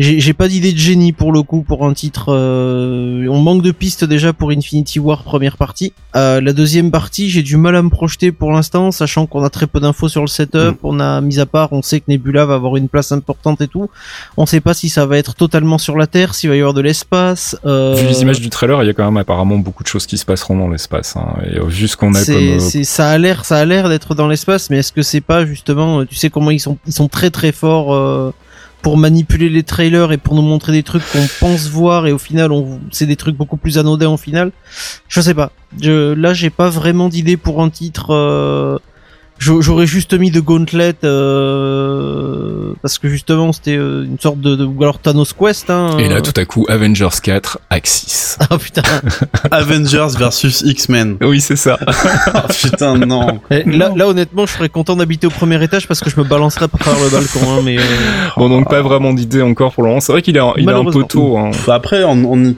j'ai, 0.00 0.32
pas 0.32 0.48
d'idée 0.48 0.72
de 0.72 0.78
génie 0.78 1.12
pour 1.12 1.32
le 1.32 1.42
coup 1.42 1.62
pour 1.62 1.86
un 1.86 1.94
titre. 1.94 2.26
euh, 2.30 3.26
on 3.28 3.40
manque 3.40 3.62
de 3.62 3.70
pistes 3.70 4.04
déjà 4.04 4.32
pour 4.32 4.50
Infinity 4.50 4.98
War 4.98 5.22
première 5.22 5.56
partie. 5.56 5.92
Euh, 6.16 6.40
la 6.40 6.52
deuxième 6.52 6.90
partie, 6.90 7.30
j'ai 7.30 7.42
du 7.42 7.56
mal 7.56 7.76
à 7.76 7.82
me 7.82 7.90
projeter 7.90 8.32
pour 8.32 8.50
l'instant, 8.52 8.90
sachant 8.90 9.26
qu'on 9.26 9.44
a 9.44 9.50
très 9.50 9.66
peu 9.66 9.78
d'infos 9.80 10.08
sur 10.08 10.22
le 10.22 10.26
setup. 10.26 10.78
On 10.82 10.98
a 11.00 11.20
mis 11.20 11.38
à 11.38 11.46
part, 11.46 11.72
on 11.72 11.82
sait 11.82 12.00
que 12.00 12.06
Nebula 12.08 12.46
va 12.46 12.54
avoir 12.54 12.76
une 12.76 12.88
place 12.88 13.12
importante 13.12 13.60
et 13.60 13.68
tout. 13.68 13.88
On 14.36 14.46
sait 14.46 14.60
pas 14.60 14.74
si 14.74 14.88
ça 14.88 15.06
va 15.06 15.18
être 15.18 15.34
totalement 15.34 15.78
sur 15.78 15.96
la 15.96 16.06
Terre, 16.06 16.34
va 16.48 16.56
y 16.56 16.58
avoir 16.58 16.74
de 16.74 16.80
l'espace. 16.80 17.56
Euh... 17.64 17.94
Vu 17.94 18.06
les 18.06 18.22
images 18.22 18.40
du 18.40 18.50
trailer, 18.50 18.82
il 18.82 18.86
y 18.86 18.90
a 18.90 18.94
quand 18.94 19.04
même 19.04 19.16
apparemment 19.16 19.58
beaucoup 19.58 19.82
de 19.82 19.88
choses 19.88 20.06
qui 20.06 20.18
se 20.18 20.24
passeront 20.24 20.56
dans 20.56 20.68
l'espace. 20.68 21.16
Hein. 21.16 21.34
Et 21.50 21.58
euh, 21.58 21.64
vu 21.66 21.88
ce 21.88 21.96
qu'on 21.96 22.14
a 22.14 22.24
comme 22.24 22.34
euh, 22.34 22.58
ça 22.58 23.10
a 23.10 23.18
l'air, 23.18 23.44
ça 23.44 23.56
a 23.58 23.64
l'air 23.64 23.88
d'être 23.88 24.14
dans 24.14 24.28
l'espace, 24.28 24.70
mais 24.70 24.78
est-ce 24.78 24.92
que 24.92 25.02
c'est 25.02 25.20
pas 25.20 25.44
justement, 25.46 26.04
tu 26.04 26.14
sais 26.14 26.30
comment 26.30 26.50
ils 26.50 26.60
sont, 26.60 26.78
ils 26.86 26.92
sont 26.92 27.08
très 27.08 27.30
très 27.30 27.52
forts 27.52 27.94
euh, 27.94 28.32
pour 28.82 28.96
manipuler 28.96 29.48
les 29.48 29.62
trailers 29.62 30.12
et 30.12 30.18
pour 30.18 30.34
nous 30.34 30.42
montrer 30.42 30.72
des 30.72 30.82
trucs 30.82 31.02
qu'on 31.12 31.26
pense 31.40 31.68
voir 31.68 32.06
et 32.06 32.12
au 32.12 32.18
final, 32.18 32.52
on, 32.52 32.80
c'est 32.90 33.06
des 33.06 33.16
trucs 33.16 33.36
beaucoup 33.36 33.56
plus 33.56 33.78
anodins 33.78 34.10
au 34.10 34.16
final? 34.16 34.52
Je 35.08 35.20
sais 35.20 35.34
pas. 35.34 35.52
Je, 35.80 36.12
là, 36.14 36.32
j'ai 36.32 36.50
pas 36.50 36.68
vraiment 36.68 37.08
d'idée 37.08 37.36
pour 37.36 37.62
un 37.62 37.70
titre. 37.70 38.10
euh, 38.10 38.78
J'aurais 39.38 39.86
juste 39.86 40.14
mis 40.14 40.30
de 40.30 40.40
Gauntlet 40.40 40.94
euh, 41.04 42.72
parce 42.82 42.98
que 42.98 43.08
justement 43.08 43.52
c'était 43.52 43.76
euh, 43.76 44.04
une 44.04 44.18
sorte 44.18 44.40
de, 44.40 44.56
de 44.56 44.64
ou 44.64 44.82
alors 44.82 44.98
Thanos 44.98 45.32
Quest. 45.32 45.70
Hein, 45.70 45.96
Et 45.98 46.08
là, 46.08 46.16
euh. 46.16 46.20
tout 46.20 46.38
à 46.38 46.44
coup, 46.44 46.66
Avengers 46.68 47.08
4, 47.22 47.58
Axis. 47.70 48.36
ah 48.50 48.58
putain. 48.58 48.82
Avengers 49.50 50.08
versus 50.18 50.62
X-Men. 50.66 51.16
oui, 51.22 51.40
c'est 51.40 51.56
ça. 51.56 51.78
Oh, 52.34 52.38
putain, 52.62 52.98
non. 52.98 53.40
Eh, 53.50 53.62
là, 53.64 53.90
là, 53.94 54.08
honnêtement, 54.08 54.46
je 54.46 54.52
serais 54.54 54.68
content 54.68 54.96
d'habiter 54.96 55.26
au 55.26 55.30
premier 55.30 55.62
étage 55.62 55.86
parce 55.86 56.00
que 56.00 56.10
je 56.10 56.16
me 56.18 56.24
balancerais 56.24 56.68
par 56.68 56.80
travers 56.80 57.04
le 57.04 57.10
balcon. 57.10 57.40
Hein, 57.58 57.60
mais 57.64 57.78
euh, 57.78 57.82
Bon, 58.36 58.48
donc 58.48 58.68
pas 58.68 58.82
vraiment 58.82 59.12
d'idée 59.12 59.42
encore 59.42 59.72
pour 59.72 59.82
le 59.84 59.90
moment. 59.90 60.00
C'est 60.00 60.12
vrai 60.12 60.22
qu'il 60.22 60.36
est, 60.36 60.40
un- 60.40 60.52
il 60.56 60.68
est 60.68 60.72
un 60.72 60.84
peu 60.84 61.04
tôt. 61.04 61.38
Hein. 61.38 61.50
Pff, 61.52 61.68
Après, 61.68 62.04
on, 62.04 62.24
on- 62.32 62.54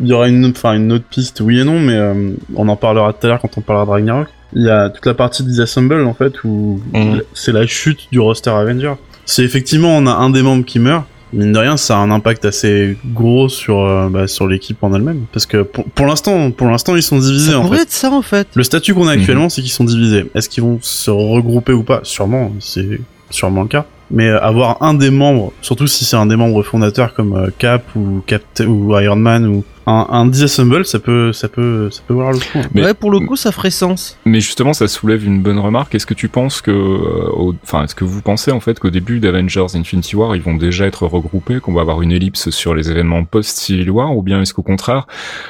il 0.00 0.08
y 0.08 0.12
aura 0.12 0.28
une, 0.28 0.44
autre- 0.44 0.54
enfin, 0.58 0.74
une 0.74 0.92
autre 0.92 1.04
piste, 1.08 1.40
oui 1.40 1.60
et 1.60 1.64
non, 1.64 1.78
mais 1.80 1.94
euh, 1.94 2.32
on 2.56 2.68
en 2.68 2.76
parlera 2.76 3.12
tout 3.12 3.26
à 3.26 3.30
l'heure 3.30 3.40
quand 3.40 3.56
on 3.56 3.60
parlera 3.60 3.84
de 3.86 3.90
Ragnarok. 3.90 4.28
Il 4.54 4.62
y 4.62 4.70
a 4.70 4.88
toute 4.90 5.06
la 5.06 5.14
partie 5.14 5.42
Disassemble, 5.42 6.04
en 6.04 6.14
fait, 6.14 6.44
où 6.44 6.80
Mhm. 6.92 7.22
c'est 7.34 7.52
la 7.52 7.66
chute 7.66 8.08
du 8.12 8.20
roster 8.20 8.50
Avenger. 8.50 8.94
C'est 9.26 9.42
effectivement, 9.42 9.96
on 9.96 10.06
a 10.06 10.12
un 10.12 10.30
des 10.30 10.42
membres 10.42 10.64
qui 10.64 10.78
meurt. 10.78 11.04
Mine 11.32 11.52
de 11.52 11.58
rien, 11.58 11.76
ça 11.76 11.96
a 11.96 12.00
un 12.00 12.12
impact 12.12 12.44
assez 12.44 12.96
gros 13.12 13.48
sur, 13.48 13.80
euh, 13.80 14.08
bah, 14.08 14.28
sur 14.28 14.46
l'équipe 14.46 14.80
en 14.84 14.94
elle-même. 14.94 15.24
Parce 15.32 15.46
que 15.46 15.62
pour, 15.62 15.84
pour 15.86 16.06
l'instant, 16.06 16.52
pour 16.52 16.68
l'instant, 16.68 16.94
ils 16.94 17.02
sont 17.02 17.18
divisés, 17.18 17.50
ça 17.52 17.58
en 17.58 17.62
pourrait 17.62 17.78
fait. 17.78 17.82
être 17.84 17.90
ça 17.92 18.10
en 18.12 18.22
fait. 18.22 18.46
Le 18.54 18.62
statut 18.62 18.94
qu'on 18.94 19.08
a 19.08 19.14
Mhm. 19.14 19.18
actuellement, 19.20 19.48
c'est 19.48 19.60
qu'ils 19.62 19.72
sont 19.72 19.82
divisés. 19.84 20.30
Est-ce 20.36 20.48
qu'ils 20.48 20.62
vont 20.62 20.78
se 20.80 21.10
regrouper 21.10 21.72
ou 21.72 21.82
pas? 21.82 22.00
Sûrement, 22.04 22.52
c'est 22.60 23.00
sûrement 23.30 23.62
le 23.62 23.68
cas. 23.68 23.84
Mais 24.12 24.28
euh, 24.28 24.38
avoir 24.40 24.80
un 24.82 24.94
des 24.94 25.10
membres, 25.10 25.52
surtout 25.60 25.88
si 25.88 26.04
c'est 26.04 26.14
un 26.16 26.26
des 26.26 26.36
membres 26.36 26.62
fondateurs 26.62 27.14
comme 27.14 27.34
euh, 27.34 27.48
Cap 27.58 27.82
ou 27.96 28.22
Captain 28.26 28.66
ou 28.66 28.96
Iron 29.00 29.16
Man 29.16 29.46
ou 29.46 29.64
un, 29.86 30.06
un 30.10 30.26
disassemble, 30.26 30.84
ça 30.86 30.98
peut, 30.98 31.32
ça 31.32 31.48
peut, 31.48 31.90
ça 31.90 32.00
peut 32.06 32.14
voir 32.14 32.32
le 32.32 32.38
coup. 32.38 32.44
hein. 32.58 32.62
Mais- 32.74 32.82
ouais, 32.84 32.94
pour 32.94 33.10
le 33.10 33.20
coup, 33.20 33.36
ça 33.36 33.52
ferait 33.52 33.70
sens. 33.70 34.18
Mais 34.24 34.40
justement, 34.40 34.72
ça 34.72 34.88
soulève 34.88 35.24
une 35.24 35.42
bonne 35.42 35.58
remarque. 35.58 35.94
Est-ce 35.94 36.06
que 36.06 36.14
tu 36.14 36.28
penses 36.28 36.60
que, 36.62 36.70
euh, 36.70 37.28
au- 37.32 37.54
enfin, 37.62 37.84
est-ce 37.84 37.94
que 37.94 38.04
vous 38.04 38.22
pensez 38.22 38.50
en 38.50 38.60
fait 38.60 38.78
qu'au 38.80 38.90
début 38.90 39.20
d'Avengers 39.20 39.66
Infinity 39.74 40.16
War, 40.16 40.34
ils 40.36 40.42
vont 40.42 40.54
déjà 40.56 40.86
être 40.86 41.06
regroupés, 41.06 41.60
qu'on 41.60 41.72
va 41.74 41.82
avoir 41.82 42.00
une 42.02 42.12
ellipse 42.12 42.50
sur 42.50 42.74
les 42.74 42.90
événements 42.90 43.24
post-Civil 43.24 43.90
War, 43.90 44.16
ou 44.16 44.22
bien 44.22 44.40
est-ce 44.40 44.54
qu'au 44.54 44.62
contraire, 44.62 45.06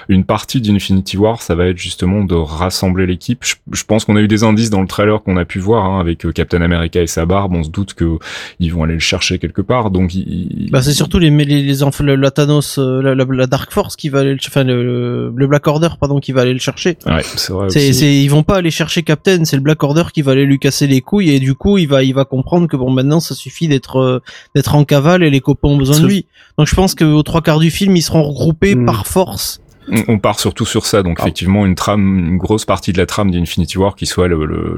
une 0.08 0.24
partie 0.24 0.60
d'Infinity 0.60 1.16
War, 1.16 1.40
ça 1.42 1.54
va 1.54 1.66
être 1.66 1.78
justement 1.78 2.24
de 2.24 2.34
rassembler 2.34 3.06
l'équipe? 3.06 3.38
Je, 3.44 3.54
je 3.72 3.84
pense 3.84 4.04
qu'on 4.04 4.16
a 4.16 4.20
eu 4.20 4.28
des 4.28 4.42
indices 4.44 4.70
dans 4.70 4.80
le 4.82 4.88
trailer 4.88 5.22
qu'on 5.22 5.36
a 5.36 5.44
pu 5.44 5.58
voir 5.58 5.84
hein, 5.84 6.00
avec 6.00 6.24
euh, 6.26 6.32
Captain 6.32 6.60
America 6.62 7.00
et 7.00 7.06
sa 7.06 7.24
barbe. 7.26 7.52
On 7.54 7.62
se 7.62 7.70
doute 7.70 7.94
que 7.94 8.18
ils 8.60 8.72
vont 8.72 8.82
aller 8.84 8.94
le 8.94 9.00
chercher 9.00 9.38
quelque 9.38 9.62
part. 9.62 9.90
Donc, 9.90 10.14
ils- 10.14 10.70
Bah, 10.72 10.82
c'est 10.82 10.92
surtout 10.92 11.18
les, 11.18 11.30
les, 11.30 11.62
les 11.62 11.82
enfants, 11.82 12.04
le- 12.04 12.16
la 12.16 12.30
Thanos, 12.30 12.78
euh, 12.78 13.00
la, 13.02 13.14
la, 13.14 13.24
la 13.28 13.46
Dark 13.46 13.72
Force 13.72 13.96
qui 13.96 14.08
va 14.08 14.23
aller, 14.24 14.32
le, 14.34 14.38
enfin 14.46 14.64
le, 14.64 15.32
le 15.34 15.46
Black 15.46 15.66
Order, 15.66 15.88
pardon, 16.00 16.20
qui 16.20 16.32
va 16.32 16.42
aller 16.42 16.52
le 16.52 16.58
chercher. 16.58 16.96
ouais, 17.06 17.22
c'est 17.36 17.52
vrai. 17.52 17.68
C'est, 17.70 17.88
ils 17.90 18.28
vont 18.28 18.42
pas 18.42 18.56
aller 18.56 18.70
chercher 18.70 19.02
Captain, 19.02 19.44
c'est 19.44 19.56
le 19.56 19.62
Black 19.62 19.82
Order 19.82 20.04
qui 20.12 20.22
va 20.22 20.32
aller 20.32 20.44
lui 20.46 20.58
casser 20.58 20.86
les 20.86 21.00
couilles 21.00 21.30
et 21.30 21.40
du 21.40 21.54
coup, 21.54 21.78
il 21.78 21.86
va, 21.86 22.02
il 22.02 22.14
va 22.14 22.24
comprendre 22.24 22.66
que 22.68 22.76
bon, 22.76 22.90
maintenant, 22.90 23.20
ça 23.20 23.34
suffit 23.34 23.68
d'être, 23.68 23.98
euh, 23.98 24.22
d'être 24.54 24.74
en 24.74 24.84
cavale 24.84 25.22
et 25.22 25.30
les 25.30 25.40
copains 25.40 25.68
ont 25.68 25.76
besoin 25.76 26.00
de 26.00 26.06
lui. 26.06 26.26
Donc, 26.58 26.66
je 26.68 26.74
pense 26.74 26.94
qu'aux 26.94 27.22
trois 27.22 27.42
quarts 27.42 27.58
du 27.60 27.70
film, 27.70 27.96
ils 27.96 28.02
seront 28.02 28.22
regroupés 28.22 28.74
Mm. 28.74 28.86
par 28.86 29.06
force. 29.06 29.60
On- 29.90 30.14
On 30.14 30.18
part 30.18 30.40
surtout 30.40 30.64
sur 30.66 30.86
ça, 30.86 31.02
donc 31.02 31.18
Ah. 31.20 31.22
effectivement 31.24 31.66
une 31.66 31.74
trame, 31.74 32.18
une 32.18 32.38
grosse 32.38 32.64
partie 32.64 32.92
de 32.92 32.98
la 32.98 33.06
trame 33.06 33.30
d'Infinity 33.30 33.76
War 33.78 33.96
qui 33.96 34.06
soit 34.06 34.28
le, 34.28 34.44
le, 34.46 34.76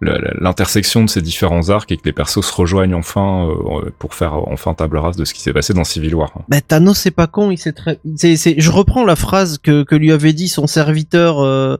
le- 0.00 0.20
l'intersection 0.40 1.04
de 1.04 1.08
ces 1.10 1.22
différents 1.22 1.68
arcs 1.70 1.90
et 1.92 1.96
que 1.96 2.02
les 2.04 2.12
persos 2.12 2.40
se 2.44 2.52
rejoignent 2.54 2.94
enfin 2.94 3.48
euh, 3.48 3.90
pour 3.98 4.14
faire 4.14 4.34
enfin 4.48 4.74
table 4.74 4.98
rase 4.98 5.16
de 5.16 5.24
ce 5.24 5.34
qui 5.34 5.40
s'est 5.40 5.52
passé 5.52 5.72
dans 5.74 5.84
Civil 5.84 6.14
War. 6.14 6.32
Bah, 6.48 6.60
Thanos, 6.60 6.98
c'est 6.98 7.10
pas 7.10 7.26
con, 7.26 7.50
il 7.50 7.58
sait 7.58 7.72
très, 7.72 7.98
c'est, 8.16 8.36
c'est, 8.36 8.54
je 8.58 8.70
reprends 8.70 9.04
la 9.04 9.16
phrase 9.16 9.58
que, 9.62 9.82
que 9.84 9.94
lui 9.94 10.10
avait 10.12 10.32
dit 10.32 10.48
son 10.48 10.66
serviteur, 10.66 11.40
euh, 11.40 11.76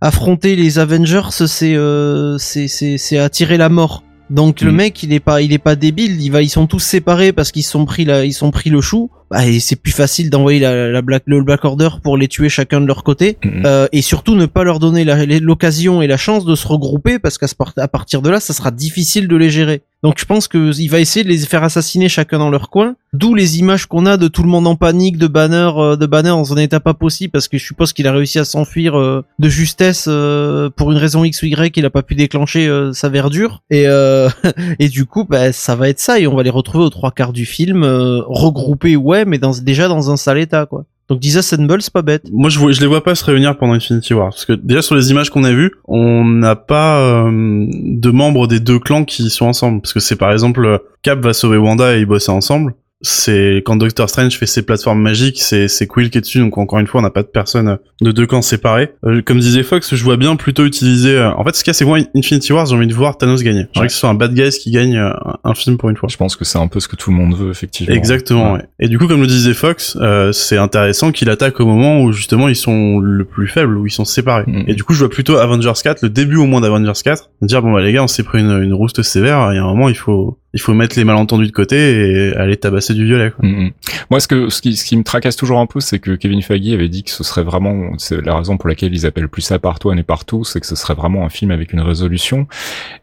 affronter 0.00 0.56
les 0.56 0.78
Avengers, 0.78 1.28
c'est, 1.30 1.74
euh, 1.76 2.36
c'est, 2.38 3.18
attirer 3.18 3.56
la 3.56 3.68
mort. 3.68 4.02
Donc 4.30 4.60
le 4.62 4.72
Mm. 4.72 4.76
mec, 4.76 5.02
il 5.02 5.12
est 5.12 5.20
pas, 5.20 5.42
il 5.42 5.52
est 5.52 5.58
pas 5.58 5.76
débile. 5.76 6.20
Il 6.22 6.30
va, 6.30 6.40
ils 6.42 6.48
sont 6.48 6.66
tous 6.66 6.78
séparés 6.80 7.32
parce 7.32 7.52
qu'ils 7.52 7.64
sont 7.64 7.84
pris 7.84 8.04
la, 8.06 8.24
ils 8.24 8.32
sont 8.32 8.50
pris 8.50 8.70
le 8.70 8.80
chou. 8.80 9.10
Bah, 9.32 9.46
et 9.46 9.60
c'est 9.60 9.76
plus 9.76 9.92
facile 9.92 10.28
d'envoyer 10.28 10.60
la, 10.60 10.90
la 10.90 11.00
Black, 11.00 11.22
le 11.24 11.42
Black 11.42 11.64
Order 11.64 11.88
pour 12.02 12.18
les 12.18 12.28
tuer 12.28 12.50
chacun 12.50 12.82
de 12.82 12.86
leur 12.86 13.02
côté. 13.02 13.38
Mhm. 13.42 13.62
Euh, 13.64 13.86
et 13.90 14.02
surtout 14.02 14.34
ne 14.34 14.44
pas 14.44 14.62
leur 14.62 14.78
donner 14.78 15.04
l'occasion 15.40 16.02
et 16.02 16.06
la 16.06 16.18
chance 16.18 16.44
de 16.44 16.54
se 16.54 16.68
regrouper 16.68 17.18
parce 17.18 17.38
qu'à 17.38 17.46
à 17.78 17.88
partir 17.88 18.20
de 18.20 18.28
là, 18.28 18.40
ça 18.40 18.52
sera 18.52 18.70
difficile 18.70 19.28
de 19.28 19.36
les 19.36 19.48
gérer. 19.48 19.80
Donc 20.02 20.16
je 20.18 20.24
pense 20.24 20.48
que 20.48 20.76
il 20.78 20.88
va 20.88 20.98
essayer 20.98 21.22
de 21.22 21.28
les 21.28 21.38
faire 21.38 21.62
assassiner 21.62 22.08
chacun 22.08 22.38
dans 22.38 22.50
leur 22.50 22.70
coin. 22.70 22.96
D'où 23.12 23.34
les 23.34 23.58
images 23.58 23.86
qu'on 23.86 24.04
a 24.06 24.16
de 24.16 24.26
tout 24.26 24.42
le 24.42 24.48
monde 24.48 24.66
en 24.66 24.74
panique, 24.74 25.16
de 25.16 25.28
Banner, 25.28 25.70
euh, 25.76 25.96
de 25.96 26.06
Banner 26.06 26.30
dans 26.30 26.52
un 26.52 26.56
état 26.56 26.80
pas 26.80 26.94
possible 26.94 27.30
parce 27.30 27.46
que 27.46 27.56
je 27.56 27.64
suppose 27.64 27.92
qu'il 27.92 28.08
a 28.08 28.12
réussi 28.12 28.38
à 28.38 28.44
s'enfuir 28.44 28.98
euh, 28.98 29.22
de 29.38 29.48
justesse 29.48 30.06
euh, 30.08 30.70
pour 30.70 30.90
une 30.90 30.98
raison 30.98 31.22
X 31.22 31.42
ou 31.42 31.46
Y, 31.46 31.76
il 31.76 31.84
a 31.84 31.90
pas 31.90 32.02
pu 32.02 32.16
déclencher 32.16 32.66
euh, 32.66 32.92
sa 32.92 33.10
verdure. 33.10 33.62
Et 33.70 33.86
euh, 33.86 34.28
et 34.80 34.88
du 34.88 35.06
coup, 35.06 35.24
bah, 35.24 35.52
ça 35.52 35.76
va 35.76 35.88
être 35.88 36.00
ça 36.00 36.18
et 36.18 36.26
on 36.26 36.34
va 36.34 36.42
les 36.42 36.50
retrouver 36.50 36.84
aux 36.84 36.90
trois 36.90 37.12
quarts 37.12 37.32
du 37.32 37.46
film 37.46 37.84
euh, 37.84 38.22
regroupés, 38.26 38.96
ouais, 38.96 39.21
mais 39.24 39.38
déjà 39.62 39.88
dans 39.88 40.10
un 40.10 40.16
sale 40.16 40.38
état 40.38 40.66
quoi. 40.66 40.84
Donc 41.08 41.20
Disassemble, 41.20 41.82
c'est 41.82 41.92
pas 41.92 42.00
bête. 42.00 42.22
Moi, 42.32 42.48
je, 42.48 42.80
les 42.80 42.86
vois 42.86 43.04
pas 43.04 43.14
se 43.14 43.24
réunir 43.24 43.58
pendant 43.58 43.74
Infinity 43.74 44.14
War. 44.14 44.30
Parce 44.30 44.46
que 44.46 44.52
déjà, 44.54 44.80
sur 44.80 44.94
les 44.94 45.10
images 45.10 45.28
qu'on 45.28 45.44
a 45.44 45.52
vues, 45.52 45.72
on 45.84 46.24
n'a 46.24 46.56
pas 46.56 47.00
euh, 47.00 47.30
de 47.30 48.10
membres 48.10 48.46
des 48.46 48.60
deux 48.60 48.78
clans 48.78 49.04
qui 49.04 49.28
sont 49.28 49.44
ensemble. 49.44 49.82
Parce 49.82 49.92
que 49.92 50.00
c'est 50.00 50.16
par 50.16 50.32
exemple, 50.32 50.80
Cap 51.02 51.20
va 51.20 51.34
sauver 51.34 51.58
Wanda 51.58 51.96
et 51.96 52.00
ils 52.00 52.06
bossent 52.06 52.30
ensemble 52.30 52.74
c'est 53.02 53.62
quand 53.66 53.76
Doctor 53.76 54.08
Strange 54.08 54.38
fait 54.38 54.46
ses 54.46 54.62
plateformes 54.62 55.00
magiques, 55.00 55.42
c'est 55.42 55.66
c'est 55.68 55.86
Quill 55.86 56.08
qui 56.10 56.18
est 56.18 56.20
dessus, 56.20 56.38
donc 56.38 56.56
encore 56.56 56.78
une 56.78 56.86
fois 56.86 57.00
on 57.00 57.02
n'a 57.02 57.10
pas 57.10 57.22
de 57.22 57.28
personne 57.28 57.78
de 58.00 58.12
deux 58.12 58.26
camps 58.26 58.42
séparés. 58.42 58.92
Euh, 59.04 59.22
comme 59.22 59.40
disait 59.40 59.64
Fox, 59.64 59.94
je 59.94 60.04
vois 60.04 60.16
bien 60.16 60.36
plutôt 60.36 60.64
utiliser. 60.64 61.16
Euh, 61.16 61.32
en 61.34 61.44
fait, 61.44 61.56
ce 61.56 61.64
qu'il 61.64 61.70
y 61.70 61.72
a, 61.72 61.74
c'est 61.74 61.84
moi 61.84 61.98
Infinity 62.14 62.52
War, 62.52 62.66
j'ai 62.66 62.76
envie 62.76 62.86
de 62.86 62.94
voir 62.94 63.18
Thanos 63.18 63.42
gagner. 63.42 63.66
J'ai 63.72 63.80
envie 63.80 63.88
que 63.88 63.92
ce 63.92 63.98
soit 63.98 64.08
un 64.08 64.14
bad 64.14 64.32
guy 64.34 64.48
qui 64.50 64.70
gagne 64.70 64.96
euh, 64.96 65.10
un 65.42 65.54
film 65.54 65.78
pour 65.78 65.90
une 65.90 65.96
fois. 65.96 66.08
Je 66.08 66.16
pense 66.16 66.36
que 66.36 66.44
c'est 66.44 66.58
un 66.58 66.68
peu 66.68 66.78
ce 66.78 66.86
que 66.86 66.96
tout 66.96 67.10
le 67.10 67.16
monde 67.16 67.36
veut 67.36 67.50
effectivement. 67.50 67.94
Exactement. 67.94 68.52
Ouais. 68.54 68.62
Et 68.78 68.88
du 68.88 68.98
coup, 68.98 69.08
comme 69.08 69.20
le 69.20 69.26
disait 69.26 69.54
Fox, 69.54 69.98
c'est 70.32 70.58
intéressant 70.58 71.10
qu'il 71.10 71.28
attaque 71.28 71.58
au 71.60 71.66
moment 71.66 72.02
où 72.02 72.12
justement 72.12 72.48
ils 72.48 72.56
sont 72.56 72.98
le 73.00 73.24
plus 73.24 73.48
faibles, 73.48 73.76
où 73.76 73.86
ils 73.86 73.90
sont 73.90 74.04
séparés. 74.04 74.44
Mm. 74.46 74.64
Et 74.68 74.74
du 74.74 74.84
coup, 74.84 74.94
je 74.94 75.00
vois 75.00 75.10
plutôt 75.10 75.38
Avengers 75.38 75.72
4, 75.82 76.02
le 76.02 76.08
début 76.08 76.36
au 76.36 76.46
moins 76.46 76.60
d'Avengers 76.60 76.92
4, 77.02 77.30
dire 77.42 77.62
bon 77.62 77.72
bah 77.72 77.82
les 77.82 77.92
gars, 77.92 78.04
on 78.04 78.08
s'est 78.08 78.22
pris 78.22 78.40
une, 78.40 78.62
une 78.62 78.74
rouste 78.74 79.02
sévère. 79.02 79.48
Il 79.52 79.56
y 79.56 79.58
a 79.58 79.64
un 79.64 79.66
moment, 79.66 79.88
il 79.88 79.96
faut 79.96 80.38
il 80.54 80.60
faut 80.60 80.74
mettre 80.74 80.98
les 80.98 81.04
malentendus 81.04 81.46
de 81.46 81.52
côté 81.52 81.76
et 81.76 82.36
aller 82.36 82.56
tabasser 82.56 82.91
du 82.94 83.04
violet. 83.04 83.30
Quoi. 83.30 83.48
Mm, 83.48 83.64
mm. 83.64 83.70
Moi, 84.10 84.20
ce 84.20 84.28
que 84.28 84.48
ce 84.48 84.60
qui, 84.60 84.76
ce 84.76 84.84
qui 84.84 84.96
me 84.96 85.04
tracasse 85.04 85.36
toujours 85.36 85.58
un 85.58 85.66
peu, 85.66 85.80
c'est 85.80 85.98
que 85.98 86.12
Kevin 86.12 86.42
Feige 86.42 86.72
avait 86.72 86.88
dit 86.88 87.02
que 87.02 87.10
ce 87.10 87.24
serait 87.24 87.42
vraiment, 87.42 87.92
c'est 87.98 88.20
la 88.20 88.36
raison 88.36 88.56
pour 88.56 88.68
laquelle 88.68 88.94
ils 88.94 89.06
appellent 89.06 89.28
plus 89.28 89.42
ça 89.42 89.58
Part 89.58 89.78
One 89.84 89.98
et 89.98 90.02
Partout, 90.02 90.44
c'est 90.44 90.60
que 90.60 90.66
ce 90.66 90.76
serait 90.76 90.94
vraiment 90.94 91.24
un 91.24 91.28
film 91.28 91.50
avec 91.50 91.72
une 91.72 91.80
résolution. 91.80 92.46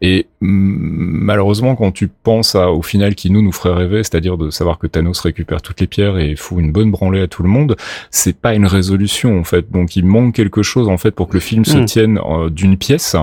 Et 0.00 0.26
mm, 0.40 0.46
malheureusement, 0.46 1.76
quand 1.76 1.92
tu 1.92 2.08
penses 2.08 2.54
à, 2.54 2.70
au 2.70 2.82
final 2.82 3.14
qui 3.14 3.30
nous 3.30 3.42
nous 3.42 3.52
ferait 3.52 3.74
rêver, 3.74 4.02
c'est-à-dire 4.02 4.36
de 4.38 4.50
savoir 4.50 4.78
que 4.78 4.86
Thanos 4.86 5.20
récupère 5.20 5.62
toutes 5.62 5.80
les 5.80 5.86
pierres 5.86 6.18
et 6.18 6.36
fout 6.36 6.60
une 6.60 6.72
bonne 6.72 6.90
branlée 6.90 7.22
à 7.22 7.28
tout 7.28 7.42
le 7.42 7.48
monde, 7.48 7.76
c'est 8.10 8.36
pas 8.36 8.54
une 8.54 8.66
résolution 8.66 9.38
en 9.38 9.44
fait. 9.44 9.70
Donc 9.70 9.96
il 9.96 10.06
manque 10.06 10.34
quelque 10.34 10.62
chose 10.62 10.88
en 10.88 10.98
fait 10.98 11.10
pour 11.10 11.28
que 11.28 11.34
le 11.34 11.40
film 11.40 11.64
se 11.64 11.78
tienne 11.78 12.18
euh, 12.18 12.50
d'une 12.50 12.76
pièce. 12.76 13.16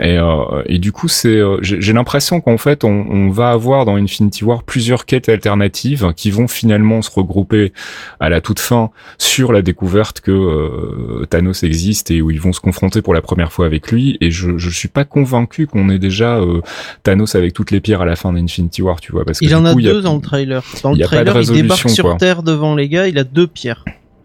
Et, 0.00 0.16
euh, 0.16 0.62
et 0.66 0.78
du 0.78 0.92
coup, 0.92 1.08
c'est, 1.08 1.28
euh, 1.28 1.58
j'ai 1.60 1.92
l'impression 1.92 2.40
qu'en 2.40 2.56
fait, 2.56 2.84
on, 2.84 3.06
on, 3.10 3.30
va 3.30 3.50
avoir 3.50 3.84
dans 3.84 3.96
Infinity 3.96 4.44
War 4.44 4.62
plusieurs 4.62 5.06
quêtes 5.06 5.28
alternatives 5.28 6.12
qui 6.16 6.30
vont 6.30 6.46
finalement 6.46 7.02
se 7.02 7.10
regrouper 7.10 7.72
à 8.20 8.28
la 8.28 8.40
toute 8.40 8.60
fin 8.60 8.90
sur 9.18 9.52
la 9.52 9.60
découverte 9.60 10.20
que 10.20 10.30
euh, 10.30 11.26
Thanos 11.28 11.64
existe 11.64 12.12
et 12.12 12.22
où 12.22 12.30
ils 12.30 12.40
vont 12.40 12.52
se 12.52 12.60
confronter 12.60 13.02
pour 13.02 13.12
la 13.12 13.22
première 13.22 13.52
fois 13.52 13.66
avec 13.66 13.90
lui. 13.90 14.16
Et 14.20 14.30
je, 14.30 14.56
je 14.56 14.70
suis 14.70 14.88
pas 14.88 15.04
convaincu 15.04 15.66
qu'on 15.66 15.90
ait 15.90 15.98
déjà 15.98 16.36
euh, 16.36 16.60
Thanos 17.02 17.34
avec 17.34 17.52
toutes 17.52 17.72
les 17.72 17.80
pierres 17.80 18.02
à 18.02 18.06
la 18.06 18.14
fin 18.14 18.32
d'Infinity 18.32 18.82
War, 18.82 19.00
tu 19.00 19.10
vois. 19.10 19.24
Parce 19.24 19.40
que 19.40 19.44
il 19.44 19.54
en 19.56 19.64
a 19.64 19.74
deux 19.74 20.00
dans 20.00 20.14
le 20.14 20.20
trailer. 20.20 20.62
Dans 20.84 20.92
le 20.92 20.98
trailer, 21.00 21.40
il 21.40 21.50
débarque 21.50 21.90
sur 21.90 22.16
Terre 22.18 22.44
devant 22.44 22.76
les 22.76 22.88
gars, 22.88 23.08
il 23.08 23.18
a 23.18 23.24
deux 23.24 23.48
pierres. 23.48 23.84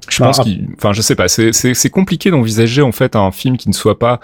Je 0.10 0.18
pense 0.20 0.39
ah. 0.39 0.44
qu'il, 0.44 0.68
enfin, 0.78 0.94
je 0.94 1.02
sais 1.02 1.16
pas, 1.16 1.28
c'est 1.28 1.89
compliqué 1.89 2.32
d'envisager 2.32 2.82
en 2.82 2.92
fait 2.92 3.16
un 3.16 3.32
film 3.32 3.58
qui 3.58 3.70
ne 3.70 3.74
soit 3.74 4.00
pas 4.00 4.20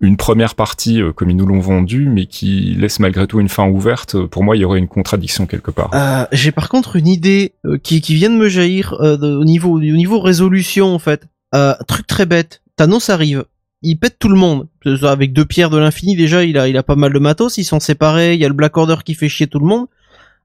une 0.00 0.16
première 0.16 0.54
partie 0.54 1.00
euh, 1.00 1.12
comme 1.12 1.30
ils 1.30 1.36
nous 1.36 1.46
l'ont 1.46 1.60
vendu, 1.60 2.08
mais 2.08 2.26
qui 2.26 2.74
laisse 2.78 3.00
malgré 3.00 3.26
tout 3.26 3.40
une 3.40 3.48
fin 3.48 3.68
ouverte. 3.68 4.16
Pour 4.26 4.44
moi, 4.44 4.56
il 4.56 4.60
y 4.60 4.64
aurait 4.64 4.78
une 4.78 4.88
contradiction 4.88 5.46
quelque 5.46 5.70
part. 5.70 5.90
Euh, 5.94 6.26
J'ai 6.32 6.52
par 6.52 6.68
contre 6.68 6.96
une 6.96 7.08
idée 7.08 7.54
euh, 7.64 7.78
qui, 7.78 8.00
qui 8.00 8.14
vient 8.14 8.30
de 8.30 8.36
me 8.36 8.48
jaillir 8.48 8.94
euh, 9.00 9.16
au 9.16 9.44
niveau 9.44 9.72
au 9.72 9.80
niveau 9.80 10.20
résolution 10.20 10.94
en 10.94 10.98
fait. 10.98 11.26
truc 11.88 12.06
très 12.06 12.26
bête. 12.26 12.62
Thanos 12.76 13.08
arrive, 13.10 13.44
il 13.82 13.96
pète 13.96 14.18
tout 14.18 14.28
le 14.28 14.36
monde. 14.36 14.68
Avec 15.02 15.32
deux 15.32 15.44
pierres 15.44 15.70
de 15.70 15.78
l'infini 15.78 16.16
déjà, 16.16 16.44
il 16.44 16.58
a 16.58 16.68
il 16.68 16.76
a 16.76 16.82
pas 16.82 16.96
mal 16.96 17.12
de 17.12 17.18
matos. 17.18 17.58
Ils 17.58 17.64
sont 17.64 17.80
séparés. 17.80 18.34
Il 18.34 18.40
y 18.40 18.44
a 18.44 18.48
le 18.48 18.54
Black 18.54 18.76
Order 18.76 18.96
qui 19.04 19.14
fait 19.14 19.28
chier 19.28 19.46
tout 19.46 19.58
le 19.58 19.66
monde. 19.66 19.86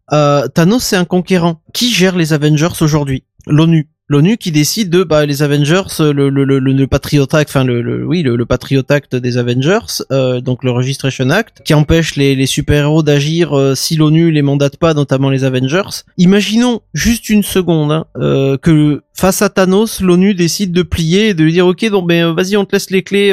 Thanos 0.10 0.84
c'est 0.84 0.96
un 0.96 1.06
conquérant. 1.06 1.62
Qui 1.74 1.92
gère 1.92 2.16
les 2.16 2.34
Avengers 2.34 2.82
aujourd'hui? 2.82 3.24
L'ONU 3.48 3.90
l'ONU 4.10 4.38
qui 4.38 4.52
décide 4.52 4.90
de 4.90 5.04
bah 5.04 5.26
les 5.26 5.44
Avengers 5.44 5.84
le 6.00 6.30
le 6.30 6.44
le, 6.44 6.60
le 6.60 6.88
Patriot 6.88 7.28
Act 7.32 7.52
enfin 7.52 7.64
le, 7.64 7.82
le 7.82 8.06
oui 8.06 8.24
le, 8.24 8.36
le 8.36 8.46
Patriot 8.46 8.84
Act 8.90 9.16
des 9.16 9.38
Avengers 9.38 10.04
euh, 10.12 10.42
donc 10.42 10.64
le 10.64 10.72
Registration 10.72 11.30
Act 11.30 11.62
qui 11.64 11.76
empêche 11.76 12.16
les, 12.16 12.36
les 12.36 12.48
super-héros 12.48 13.04
d'agir 13.04 13.58
euh, 13.58 13.76
si 13.76 13.96
l'ONU 13.96 14.32
les 14.32 14.42
mandate 14.42 14.78
pas 14.78 14.96
notamment 14.96 15.30
les 15.30 15.44
Avengers. 15.44 16.04
Imaginons 16.18 16.82
juste 16.94 17.30
une 17.30 17.44
seconde 17.44 17.92
hein, 17.92 18.06
euh, 18.18 18.58
que 18.58 19.04
face 19.14 19.44
à 19.44 19.50
Thanos 19.50 20.02
l'ONU 20.02 20.34
décide 20.34 20.72
de 20.72 20.82
plier 20.82 21.30
et 21.30 21.34
de 21.36 21.44
lui 21.44 21.54
dire 21.54 21.68
ok 21.68 21.88
donc 21.90 22.08
ben 22.08 22.34
vas-y 22.34 22.58
on 22.58 22.66
te 22.66 22.76
laisse 22.76 22.90
les 22.90 23.04
clés 23.04 23.32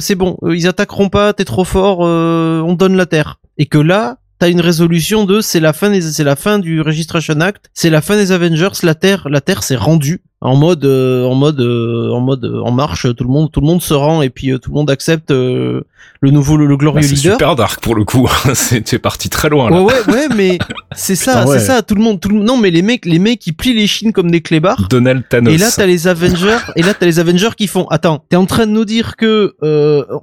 c'est 0.00 0.16
bon 0.16 0.38
ils 0.50 0.66
attaqueront 0.66 1.08
pas 1.08 1.32
t'es 1.34 1.44
trop 1.44 1.64
fort 1.64 2.00
on 2.00 2.74
donne 2.74 2.96
la 2.96 3.06
terre. 3.06 3.38
Et 3.58 3.66
que 3.66 3.78
là 3.78 4.16
t'as 4.42 4.50
une 4.50 4.60
résolution 4.60 5.24
de 5.24 5.40
c'est 5.40 5.60
la 5.60 5.72
fin 5.72 5.88
des, 5.88 6.00
c'est 6.00 6.24
la 6.24 6.34
fin 6.34 6.58
du 6.58 6.80
Registration 6.80 7.40
Act, 7.40 7.70
c'est 7.74 7.90
la 7.90 8.02
fin 8.02 8.16
des 8.16 8.32
Avengers, 8.32 8.70
la 8.82 8.96
Terre, 8.96 9.28
la 9.30 9.40
Terre 9.40 9.62
s'est 9.62 9.76
rendue 9.76 10.20
en 10.40 10.56
mode, 10.56 10.84
euh, 10.84 11.24
en 11.24 11.36
mode, 11.36 11.60
euh, 11.60 12.10
en 12.10 12.18
mode, 12.18 12.44
euh, 12.44 12.60
en 12.62 12.72
marche, 12.72 13.06
tout 13.14 13.22
le 13.22 13.30
monde, 13.30 13.52
tout 13.52 13.60
le 13.60 13.66
monde 13.68 13.80
se 13.80 13.94
rend 13.94 14.20
et 14.20 14.30
puis 14.30 14.50
tout 14.60 14.70
le 14.70 14.74
monde 14.74 14.90
accepte 14.90 15.30
le 15.30 15.84
nouveau, 16.20 16.56
le, 16.56 16.76
glorieux 16.76 17.02
bah, 17.02 17.06
leader. 17.06 17.22
C'est 17.22 17.30
super 17.30 17.54
dark 17.54 17.80
pour 17.80 17.94
le 17.94 18.04
coup, 18.04 18.28
c'était 18.54 18.98
parti 18.98 19.30
très 19.30 19.48
loin 19.48 19.70
là. 19.70 19.80
Ouais, 19.80 19.94
ouais, 20.08 20.12
ouais 20.12 20.28
mais 20.34 20.58
c'est 20.96 21.14
ça, 21.14 21.46
c'est 21.46 21.60
ça, 21.60 21.82
tout 21.82 21.94
le 21.94 22.02
monde, 22.02 22.18
tout 22.18 22.28
le 22.28 22.40
non, 22.40 22.56
mais 22.56 22.72
les 22.72 22.82
mecs, 22.82 23.06
les 23.06 23.20
mecs 23.20 23.38
qui 23.38 23.52
plient 23.52 23.74
les 23.74 23.86
chines 23.86 24.12
comme 24.12 24.32
des 24.32 24.40
clébards. 24.40 24.88
Donald 24.90 25.22
Thanos. 25.28 25.54
Et 25.54 25.56
là 25.56 25.70
t'as 25.70 25.86
les 25.86 26.08
Avengers, 26.08 26.58
et 26.74 26.82
là 26.82 26.94
t'as 26.94 27.06
les 27.06 27.20
Avengers 27.20 27.54
qui 27.56 27.68
font, 27.68 27.86
attends, 27.90 28.24
t'es 28.28 28.34
en 28.34 28.46
train 28.46 28.66
de 28.66 28.72
nous 28.72 28.84
dire 28.84 29.14
que 29.14 29.54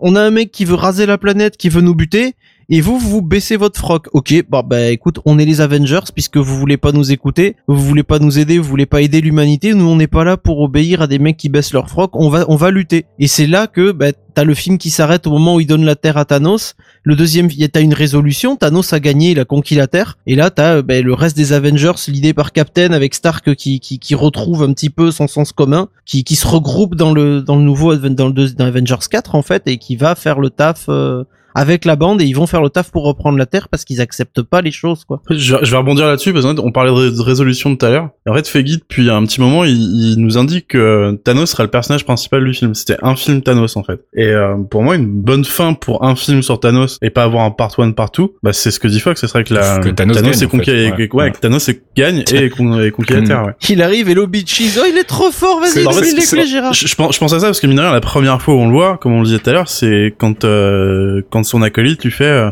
on 0.02 0.18
a 0.18 0.22
un 0.22 0.32
mec 0.32 0.52
qui 0.52 0.66
veut 0.66 0.76
raser 0.76 1.06
la 1.06 1.18
planète, 1.18 1.56
qui 1.56 1.70
veut 1.70 1.80
nous 1.80 1.96
buter 1.96 2.36
et 2.72 2.82
vous, 2.82 3.00
vous 3.00 3.24
baissez 3.24 3.58
votre 3.58 3.80
froc. 3.80 4.08
Ok, 4.14 4.44
bah, 4.48 4.62
bah 4.62 4.90
écoute, 4.92 5.20
on 5.26 5.40
est 5.40 5.46
les 5.46 5.60
Avengers 5.60 6.12
puisque 6.14 6.38
vous 6.38 6.56
voulez 6.56 6.78
pas 6.78 6.92
nous 6.92 7.12
écouter, 7.12 7.56
vous 7.68 7.80
voulez 7.80 8.04
pas 8.04 8.20
nous 8.20 8.38
aider, 8.38 8.60
vous 8.60 8.70
voulez 8.70 8.86
pas 8.86 9.02
aider 9.02 9.22
l'humanité. 9.22 9.74
Nous, 9.74 9.88
on 9.88 9.96
n'est 9.96 10.08
pas 10.08 10.24
là 10.24 10.38
pour 10.38 10.60
obéir 10.60 11.02
à 11.02 11.08
des 11.08 11.18
mecs 11.18 11.38
qui 11.38 11.50
baissent 11.50 11.74
leur 11.74 11.90
froc. 11.90 12.12
On 12.14 12.30
va, 12.30 12.46
on 12.48 12.56
va 12.56 12.70
lutter. 12.70 13.06
Et 13.18 13.28
c'est 13.28 13.48
là 13.48 13.66
que 13.66 13.92
bah, 13.92 14.12
t'as 14.36 14.44
le 14.44 14.54
film 14.54 14.78
qui 14.78 14.92
s'arrête 14.92 15.26
au 15.26 15.32
moment 15.32 15.56
où 15.56 15.60
il 15.60 15.66
donne 15.66 15.84
la 15.84 15.96
Terre 15.96 16.18
à 16.18 16.26
Thanos. 16.26 16.76
Le 17.02 17.16
deuxième, 17.16 17.50
t'as 17.50 17.82
une 17.82 17.96
résolution. 17.96 18.56
Thanos 18.56 18.94
a 18.94 19.00
gagné, 19.00 19.32
il 19.32 19.40
a 19.40 19.46
conquis 19.46 19.74
la 19.74 19.88
Terre. 19.88 20.20
Et 20.28 20.36
là, 20.36 20.52
t'as 20.52 20.84
bah, 20.84 21.02
le 21.02 21.14
reste 21.16 21.36
des 21.36 21.54
Avengers, 21.54 21.94
l'idée 22.08 22.36
par 22.36 22.52
Captain 22.52 22.92
avec 22.92 23.16
Stark 23.16 23.56
qui, 23.56 23.80
qui, 23.80 23.98
qui 23.98 24.14
retrouve 24.14 24.62
un 24.62 24.74
petit 24.74 24.92
peu 24.92 25.10
son 25.10 25.28
sens 25.28 25.54
commun, 25.54 25.90
qui, 26.06 26.24
qui 26.24 26.36
se 26.36 26.46
regroupe 26.46 26.94
dans 26.94 27.14
le 27.14 27.42
dans 27.42 27.56
le 27.56 27.64
nouveau 27.64 27.96
dans 27.96 28.28
le 28.28 28.50
dans 28.52 28.66
Avengers 28.66 29.08
4 29.10 29.34
en 29.34 29.42
fait 29.42 29.64
et 29.66 29.78
qui 29.80 29.96
va 29.96 30.14
faire 30.14 30.40
le 30.40 30.52
taf. 30.52 30.86
Euh, 30.90 31.24
avec 31.56 31.86
la 31.86 31.96
bande 31.96 32.22
et 32.22 32.26
ils 32.26 32.36
vont 32.36 32.48
faire 32.48 32.62
le 32.62 32.70
taf 32.70 32.92
pour 32.92 33.04
reprendre 33.04 33.38
la 33.38 33.46
Terre 33.46 33.70
parce 33.70 33.86
qu'ils 33.86 34.02
acceptent 34.02 34.42
pas 34.42 34.62
les 34.62 34.72
choses 34.72 35.04
quoi. 35.06 35.22
Je, 35.30 35.56
vais 35.56 35.78
rebondir 35.78 36.06
là-dessus 36.06 36.34
parce 36.34 36.46
qu'on 36.46 36.72
parlait 36.72 36.92
de, 36.92 37.22
résolution 37.22 37.76
tout 37.76 37.86
à 37.86 37.90
l'heure. 37.90 38.10
En 38.28 38.34
fait, 38.34 38.48
Feige 38.48 38.80
depuis 38.80 39.10
un 39.10 39.24
petit 39.26 39.42
moment, 39.42 39.64
il, 39.64 39.74
il, 39.74 40.16
nous 40.18 40.38
indique 40.38 40.70
que 40.70 41.20
Thanos 41.24 41.50
sera 41.50 41.64
le 41.64 41.70
personnage 41.70 42.06
principal 42.06 42.44
du 42.44 42.54
film. 42.54 42.74
C'était 42.74 42.98
un 43.02 43.16
film 43.16 43.42
Thanos 43.42 43.76
en 43.78 43.84
fait. 43.84 44.00
Et 44.14 44.28
euh, 44.28 44.56
pour 44.70 44.84
moi, 44.84 44.96
une 44.96 45.08
bonne 45.08 45.46
fin 45.46 45.74
pour 45.74 46.04
un 46.04 46.16
film 46.16 46.42
sur 46.42 46.60
Thanos 46.60 46.98
et 47.02 47.10
pas 47.10 47.24
avoir 47.24 47.44
un 47.44 47.52
part 47.52 47.78
one 47.78 47.94
partout, 47.94 48.34
bah 48.44 48.54
c'est 48.54 48.72
ce 48.72 48.80
que 48.80 48.88
dit 48.88 49.00
Fox, 49.00 49.20
ce 49.20 49.28
serait 49.28 49.44
que 49.44 49.54
la 49.54 49.80
que 49.80 49.90
Thanos, 49.90 50.18
Thanos 50.18 50.40
gagne, 50.40 50.50
conquis, 50.50 50.72
ouais, 50.72 50.94
ouais, 50.98 51.10
ouais, 51.14 51.32
Thanos 51.32 51.70
gagne 51.96 52.24
et, 52.32 52.50
conquis 52.92 53.14
la 53.14 53.22
Terre. 53.22 53.46
Ouais. 53.46 53.54
Il 53.70 53.82
arrive 53.82 54.10
et 54.10 54.14
l'Obi 54.14 54.46
oh 54.78 54.84
il 54.90 54.98
est 54.98 55.04
trop 55.04 55.32
fort, 55.32 55.60
vas-y, 55.60 55.86
en 55.86 55.92
fait, 55.92 56.12
les 56.12 56.24
clés, 56.24 56.48
Gérard. 56.48 56.74
Je, 56.74 56.88
je, 56.88 56.96
pense, 56.96 57.16
je 57.16 57.20
pense 57.20 57.34
à 57.34 57.40
ça 57.40 57.48
parce 57.48 57.60
que 57.60 57.68
mine 57.68 57.78
de 57.78 57.82
rien, 57.82 57.92
la 57.92 58.02
première 58.02 58.42
fois 58.42 58.56
où 58.56 58.58
on 58.58 58.68
le 58.68 58.74
voit, 58.74 58.98
comme 58.98 59.14
on 59.14 59.20
le 59.20 59.26
disait 59.26 59.40
tout 59.40 59.50
à 59.50 59.54
l'heure, 59.54 59.70
c'est 59.70 60.14
quand 60.18 60.44
euh, 60.44 61.22
quand 61.30 61.39
son 61.46 61.62
acolyte 61.62 62.04
lui 62.04 62.12
fait 62.12 62.52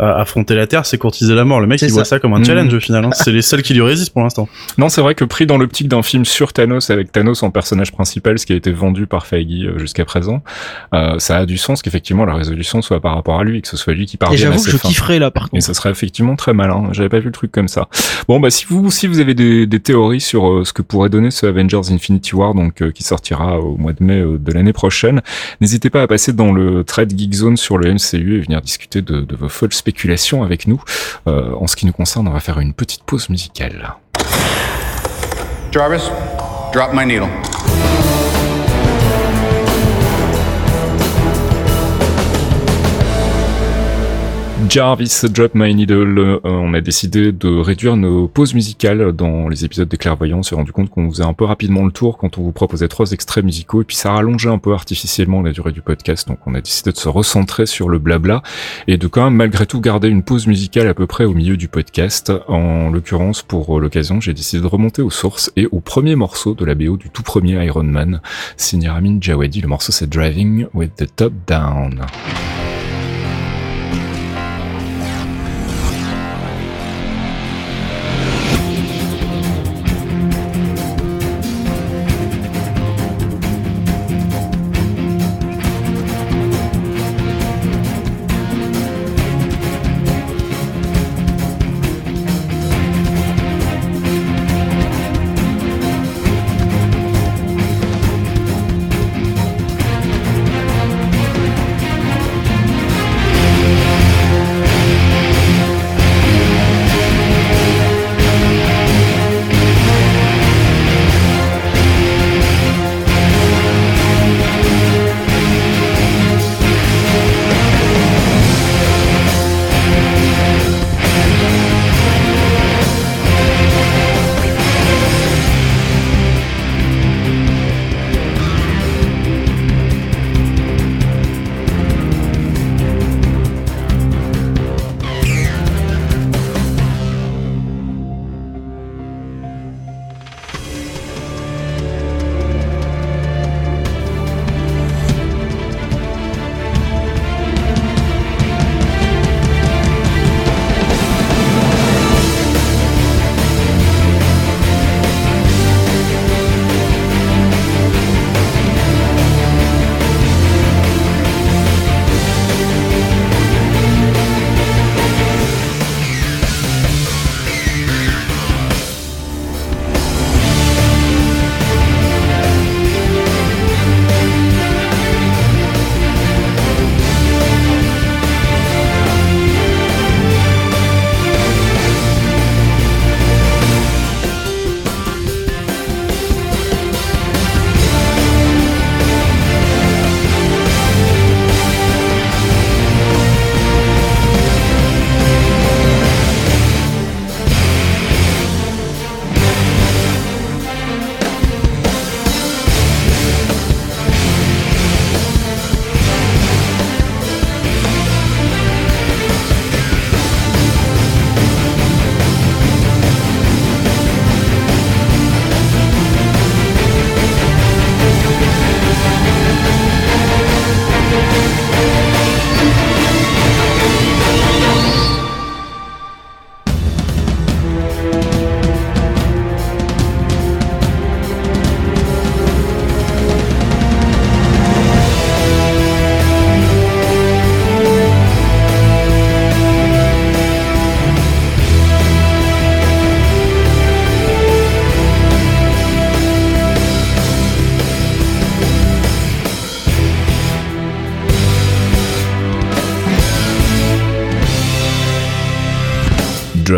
euh, 0.00 0.14
affronter 0.14 0.54
la 0.54 0.66
Terre, 0.66 0.86
c'est 0.86 0.98
courtiser 0.98 1.34
la 1.34 1.44
mort. 1.44 1.60
Le 1.60 1.66
mec, 1.66 1.80
il 1.82 1.90
voit 1.90 2.04
ça 2.04 2.18
comme 2.18 2.34
un 2.34 2.40
mmh. 2.40 2.44
challenge 2.44 2.74
au 2.74 2.80
final. 2.80 3.04
Hein. 3.04 3.10
c'est 3.12 3.32
les 3.32 3.42
seuls 3.42 3.62
qui 3.62 3.74
lui 3.74 3.82
résistent 3.82 4.12
pour 4.12 4.22
l'instant. 4.22 4.48
Non, 4.78 4.88
c'est 4.88 5.00
vrai 5.00 5.14
que 5.14 5.24
pris 5.24 5.46
dans 5.46 5.58
l'optique 5.58 5.88
d'un 5.88 6.02
film 6.02 6.24
sur 6.24 6.52
Thanos 6.52 6.90
avec 6.90 7.12
Thanos 7.12 7.42
en 7.42 7.50
personnage 7.50 7.92
principal, 7.92 8.38
ce 8.38 8.46
qui 8.46 8.52
a 8.52 8.56
été 8.56 8.72
vendu 8.72 9.06
par 9.06 9.26
Feige 9.26 9.66
euh, 9.66 9.78
jusqu'à 9.78 10.04
présent, 10.04 10.42
euh, 10.94 11.18
ça 11.18 11.38
a 11.38 11.46
du 11.46 11.58
sens 11.58 11.82
qu'effectivement 11.82 12.24
la 12.24 12.34
résolution 12.34 12.82
soit 12.82 13.00
par 13.00 13.14
rapport 13.14 13.38
à 13.38 13.44
lui, 13.44 13.62
que 13.62 13.68
ce 13.68 13.76
soit 13.76 13.94
lui 13.94 14.06
qui 14.06 14.16
parvienne 14.16 14.40
Et 14.40 14.42
j'avoue 14.42 14.62
que 14.62 14.70
je 14.70 14.76
kifferais 14.76 15.18
là 15.18 15.30
par 15.30 15.44
contre. 15.44 15.56
Et 15.56 15.60
ça 15.60 15.74
serait 15.74 15.90
effectivement 15.90 16.36
très 16.36 16.52
malin. 16.52 16.88
J'avais 16.92 17.08
pas 17.08 17.18
vu 17.18 17.26
le 17.26 17.32
truc 17.32 17.52
comme 17.52 17.68
ça. 17.68 17.88
Bon 18.28 18.40
bah 18.40 18.50
si 18.50 18.64
vous 18.68 18.90
si 18.90 19.06
vous 19.06 19.20
avez 19.20 19.34
des, 19.34 19.66
des 19.66 19.80
théories 19.80 20.20
sur 20.20 20.48
euh, 20.48 20.64
ce 20.64 20.72
que 20.72 20.82
pourrait 20.82 21.08
donner 21.08 21.30
ce 21.30 21.46
Avengers 21.46 21.92
Infinity 21.92 22.34
War, 22.34 22.54
donc 22.54 22.82
euh, 22.82 22.90
qui 22.90 23.02
sortira 23.02 23.58
au 23.60 23.76
mois 23.76 23.92
de 23.92 24.02
mai 24.02 24.20
euh, 24.20 24.38
de 24.38 24.52
l'année 24.52 24.72
prochaine, 24.72 25.22
n'hésitez 25.60 25.90
pas 25.90 26.02
à 26.02 26.06
passer 26.06 26.32
dans 26.32 26.52
le 26.52 26.84
trade 26.84 27.16
Geek 27.16 27.34
Zone 27.34 27.56
sur 27.56 27.78
le 27.78 27.92
MCU 27.92 28.38
et 28.38 28.40
venir 28.40 28.60
discuter 28.60 29.02
de, 29.02 29.20
de 29.20 29.36
vos 29.36 29.48
folles 29.48 29.72
spéculations 29.84 30.42
avec 30.42 30.66
nous. 30.66 30.82
Euh, 31.26 31.52
en 31.60 31.66
ce 31.66 31.76
qui 31.76 31.84
nous 31.84 31.92
concerne, 31.92 32.26
on 32.26 32.32
va 32.32 32.40
faire 32.40 32.58
une 32.58 32.72
petite 32.72 33.02
pause 33.04 33.28
musicale. 33.28 33.94
Jarvis, 35.72 36.10
drop 36.72 36.94
my 36.94 37.04
needle. 37.04 37.28
Jarvis 44.74 45.22
Drop 45.30 45.52
My 45.54 45.72
Needle, 45.72 46.18
euh, 46.18 46.40
on 46.42 46.74
a 46.74 46.80
décidé 46.80 47.30
de 47.30 47.46
réduire 47.46 47.96
nos 47.96 48.26
pauses 48.26 48.54
musicales 48.54 49.12
dans 49.12 49.48
les 49.48 49.64
épisodes 49.64 49.86
des 49.86 49.96
clairvoyants. 49.96 50.38
On 50.38 50.42
s'est 50.42 50.56
rendu 50.56 50.72
compte 50.72 50.90
qu'on 50.90 51.08
faisait 51.12 51.22
un 51.22 51.32
peu 51.32 51.44
rapidement 51.44 51.84
le 51.84 51.92
tour 51.92 52.18
quand 52.18 52.38
on 52.38 52.42
vous 52.42 52.50
proposait 52.50 52.88
trois 52.88 53.12
extraits 53.12 53.44
musicaux 53.44 53.82
et 53.82 53.84
puis 53.84 53.94
ça 53.94 54.10
rallongeait 54.10 54.48
un 54.48 54.58
peu 54.58 54.72
artificiellement 54.72 55.42
la 55.42 55.52
durée 55.52 55.70
du 55.70 55.80
podcast. 55.80 56.26
Donc 56.26 56.40
on 56.46 56.56
a 56.56 56.60
décidé 56.60 56.90
de 56.90 56.96
se 56.96 57.08
recentrer 57.08 57.66
sur 57.66 57.88
le 57.88 58.00
blabla 58.00 58.42
et 58.88 58.96
de 58.96 59.06
quand 59.06 59.22
même 59.22 59.36
malgré 59.36 59.64
tout 59.64 59.80
garder 59.80 60.08
une 60.08 60.24
pause 60.24 60.48
musicale 60.48 60.88
à 60.88 60.94
peu 60.94 61.06
près 61.06 61.24
au 61.24 61.34
milieu 61.34 61.56
du 61.56 61.68
podcast. 61.68 62.32
En 62.48 62.90
l'occurrence, 62.90 63.42
pour 63.42 63.78
l'occasion, 63.78 64.20
j'ai 64.20 64.34
décidé 64.34 64.60
de 64.60 64.66
remonter 64.66 65.02
aux 65.02 65.10
sources 65.10 65.52
et 65.54 65.68
au 65.70 65.78
premier 65.78 66.16
morceau 66.16 66.54
de 66.54 66.64
la 66.64 66.74
BO 66.74 66.96
du 66.96 67.10
tout 67.10 67.22
premier 67.22 67.64
Iron 67.64 67.84
Man, 67.84 68.20
signé 68.56 68.88
Ramin 68.88 69.18
Djawadi. 69.20 69.60
Le 69.60 69.68
morceau 69.68 69.92
c'est 69.92 70.10
Driving 70.10 70.66
with 70.74 70.96
the 70.96 71.06
Top 71.14 71.32
Down. 71.46 72.04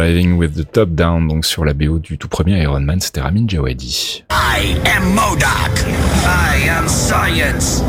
Driving 0.07 0.39
with 0.39 0.55
the 0.55 0.65
Top 0.65 0.91
Down, 0.91 1.27
donc 1.27 1.45
sur 1.45 1.65
la 1.65 1.75
BO 1.75 1.99
du 1.99 2.17
tout 2.17 2.29
premier 2.29 2.63
Iron 2.63 2.79
Man, 2.79 3.01
c'était 3.01 3.21
Ramin 3.21 3.49
Djawadi. 3.49 4.23
I 4.31 4.77
am 4.87 5.15
Modoc. 5.15 5.85
I 6.25 6.69
am 6.69 6.87
science. 6.87 7.83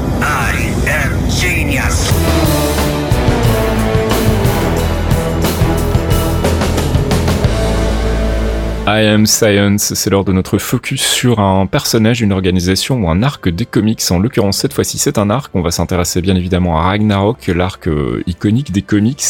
I 8.89 9.05
Am 9.05 9.25
Science, 9.25 9.93
c'est 9.95 10.09
l'heure 10.09 10.23
de 10.23 10.31
notre 10.31 10.59
focus 10.59 11.01
sur 11.01 11.41
un 11.41 11.65
personnage, 11.65 12.21
une 12.21 12.31
organisation 12.31 13.01
ou 13.01 13.09
un 13.09 13.21
arc 13.21 13.49
des 13.49 13.65
comics. 13.65 14.01
En 14.11 14.19
l'occurrence, 14.19 14.59
cette 14.59 14.71
fois-ci, 14.71 14.97
c'est 14.97 15.17
un 15.17 15.29
arc. 15.29 15.53
On 15.55 15.61
va 15.61 15.71
s'intéresser 15.71 16.21
bien 16.21 16.37
évidemment 16.37 16.79
à 16.79 16.83
Ragnarok, 16.83 17.47
l'arc 17.47 17.89
euh, 17.89 18.23
iconique 18.27 18.71
des 18.71 18.83
comics, 18.83 19.21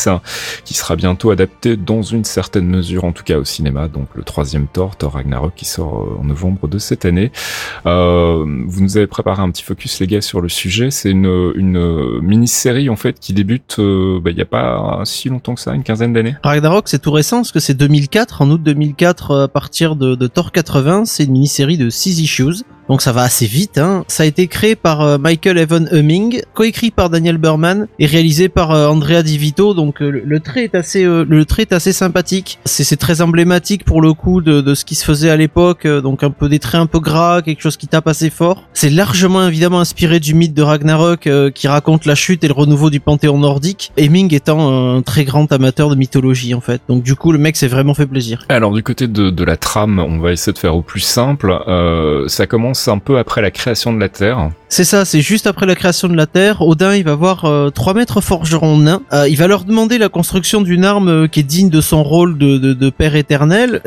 qui 0.63 0.73
sera 0.75 0.95
bientôt 0.95 1.31
adapté 1.31 1.75
dans 1.75 2.03
une 2.03 2.23
certaine 2.23 2.67
mesure, 2.67 3.03
en 3.03 3.13
tout 3.13 3.23
cas 3.23 3.39
au 3.39 3.45
cinéma. 3.45 3.87
Donc 3.87 4.09
le 4.13 4.21
troisième 4.21 4.67
Thor, 4.67 4.95
Thor 4.95 5.13
Ragnarok, 5.13 5.53
qui 5.55 5.65
sort 5.65 6.03
euh, 6.03 6.21
en 6.21 6.25
novembre 6.25 6.67
de 6.67 6.77
cette 6.77 7.05
année. 7.05 7.31
Euh, 7.87 8.45
vous 8.67 8.83
nous 8.83 8.97
avez 8.97 9.07
préparé 9.07 9.41
un 9.41 9.49
petit 9.49 9.63
focus, 9.63 9.99
les 9.99 10.05
gars, 10.05 10.21
sur 10.21 10.39
le 10.39 10.49
sujet. 10.49 10.91
C'est 10.91 11.09
une, 11.09 11.51
une 11.55 12.21
mini-série 12.21 12.91
en 12.91 12.95
fait 12.95 13.19
qui 13.19 13.33
débute 13.33 13.77
bah, 13.79 14.29
il 14.29 14.35
n'y 14.35 14.41
a 14.41 14.45
pas 14.45 15.01
si 15.03 15.29
longtemps 15.29 15.55
que 15.55 15.61
ça, 15.61 15.73
une 15.73 15.81
quinzaine 15.81 16.13
d'années. 16.13 16.35
Ragnarok, 16.43 16.87
c'est 16.87 16.99
tout 16.99 17.11
récent 17.11 17.37
parce 17.37 17.51
que 17.51 17.59
c'est 17.59 17.73
2004, 17.73 18.43
en 18.43 18.51
août 18.51 18.61
2004 18.61 19.46
à 19.47 19.49
partir 19.49 19.95
de, 19.95 20.15
de 20.15 20.27
Thor 20.27 20.51
80, 20.51 21.05
c'est 21.05 21.23
une 21.23 21.31
mini-série 21.31 21.77
de 21.77 21.89
6 21.89 22.19
issues 22.19 22.65
donc 22.89 23.01
ça 23.01 23.11
va 23.11 23.23
assez 23.23 23.45
vite. 23.45 23.77
Hein. 23.77 24.05
Ça 24.07 24.23
a 24.23 24.25
été 24.25 24.47
créé 24.47 24.75
par 24.75 25.01
euh, 25.01 25.17
Michael 25.17 25.57
Evan 25.57 25.87
Humming, 25.91 26.41
coécrit 26.53 26.91
par 26.91 27.09
Daniel 27.09 27.37
Berman 27.37 27.87
et 27.99 28.05
réalisé 28.05 28.49
par 28.49 28.71
euh, 28.71 28.87
Andrea 28.87 29.23
Di 29.23 29.37
Vito. 29.37 29.73
Donc 29.73 30.01
euh, 30.01 30.21
le 30.23 30.39
trait 30.39 30.63
est 30.63 30.75
assez, 30.75 31.03
le 31.03 31.45
trait 31.45 31.63
est 31.63 31.73
assez 31.73 31.93
sympathique. 31.93 32.59
C'est 32.65 32.97
très 32.97 33.21
emblématique 33.21 33.83
pour 33.83 34.01
le 34.01 34.13
coup 34.13 34.41
de, 34.41 34.61
de 34.61 34.73
ce 34.73 34.85
qui 34.85 34.95
se 34.95 35.03
faisait 35.03 35.29
à 35.29 35.35
l'époque. 35.35 35.85
donc 35.87 36.23
un 36.23 36.29
peu 36.29 36.49
des 36.49 36.59
traits 36.59 36.81
un 36.81 36.85
peu 36.85 36.99
gras, 36.99 37.41
quelque 37.41 37.61
chose 37.61 37.77
qui 37.77 37.87
tape 37.87 38.07
assez 38.07 38.29
fort. 38.29 38.63
C'est 38.73 38.89
largement 38.89 39.47
évidemment 39.47 39.79
inspiré 39.79 40.19
du 40.19 40.33
mythe 40.33 40.53
de 40.53 40.61
Ragnarok 40.61 41.29
qui 41.53 41.67
raconte 41.67 42.05
la 42.05 42.15
chute 42.15 42.43
et 42.43 42.47
le 42.47 42.53
renouveau 42.53 42.89
du 42.89 42.99
panthéon 42.99 43.37
nordique. 43.37 43.91
Hemming 43.97 44.33
étant 44.33 44.95
un 44.95 45.01
très 45.01 45.25
grand 45.25 45.51
amateur 45.51 45.89
de 45.89 45.95
mythologie 45.95 46.53
en 46.53 46.61
fait. 46.61 46.81
Donc 46.87 47.03
du 47.03 47.15
coup 47.15 47.31
le 47.31 47.39
mec 47.39 47.55
s'est 47.55 47.67
vraiment 47.67 47.93
fait 47.93 48.05
plaisir. 48.05 48.45
Alors 48.49 48.71
du 48.73 48.83
côté 48.83 49.07
de, 49.07 49.29
de 49.29 49.43
la 49.43 49.57
trame, 49.57 49.99
on 49.99 50.19
va 50.19 50.31
essayer 50.31 50.53
de 50.53 50.57
faire 50.57 50.75
au 50.75 50.81
plus 50.81 51.01
simple. 51.01 51.53
ça 52.27 52.47
commence 52.47 52.76
un 52.87 52.99
peu 52.99 53.17
après 53.17 53.41
la 53.41 53.51
création 53.51 53.91
de 53.93 53.99
la 53.99 54.09
Terre. 54.09 54.51
C'est 54.69 54.83
ça, 54.83 55.05
c'est 55.05 55.21
juste 55.21 55.47
après 55.47 55.65
la 55.65 55.75
création 55.75 56.07
de 56.09 56.15
la 56.15 56.27
Terre. 56.27 56.61
Odin, 56.61 56.93
il 56.95 57.03
va 57.03 57.15
voir 57.15 57.45
euh, 57.45 57.69
trois 57.69 57.93
maîtres 57.93 58.21
forgerons 58.21 58.77
nains. 58.77 59.01
Euh, 59.13 59.27
il 59.29 59.37
va 59.37 59.47
leur 59.47 59.63
demander 59.63 59.97
la 59.97 60.09
construction 60.09 60.61
d'une 60.61 60.83
arme 60.83 61.09
euh, 61.09 61.27
qui 61.27 61.39
est 61.39 61.43
digne 61.43 61.69
de 61.69 61.81
son 61.81 62.03
rôle 62.03 62.37
de, 62.37 62.89
père 62.89 63.15
éternel 63.15 63.81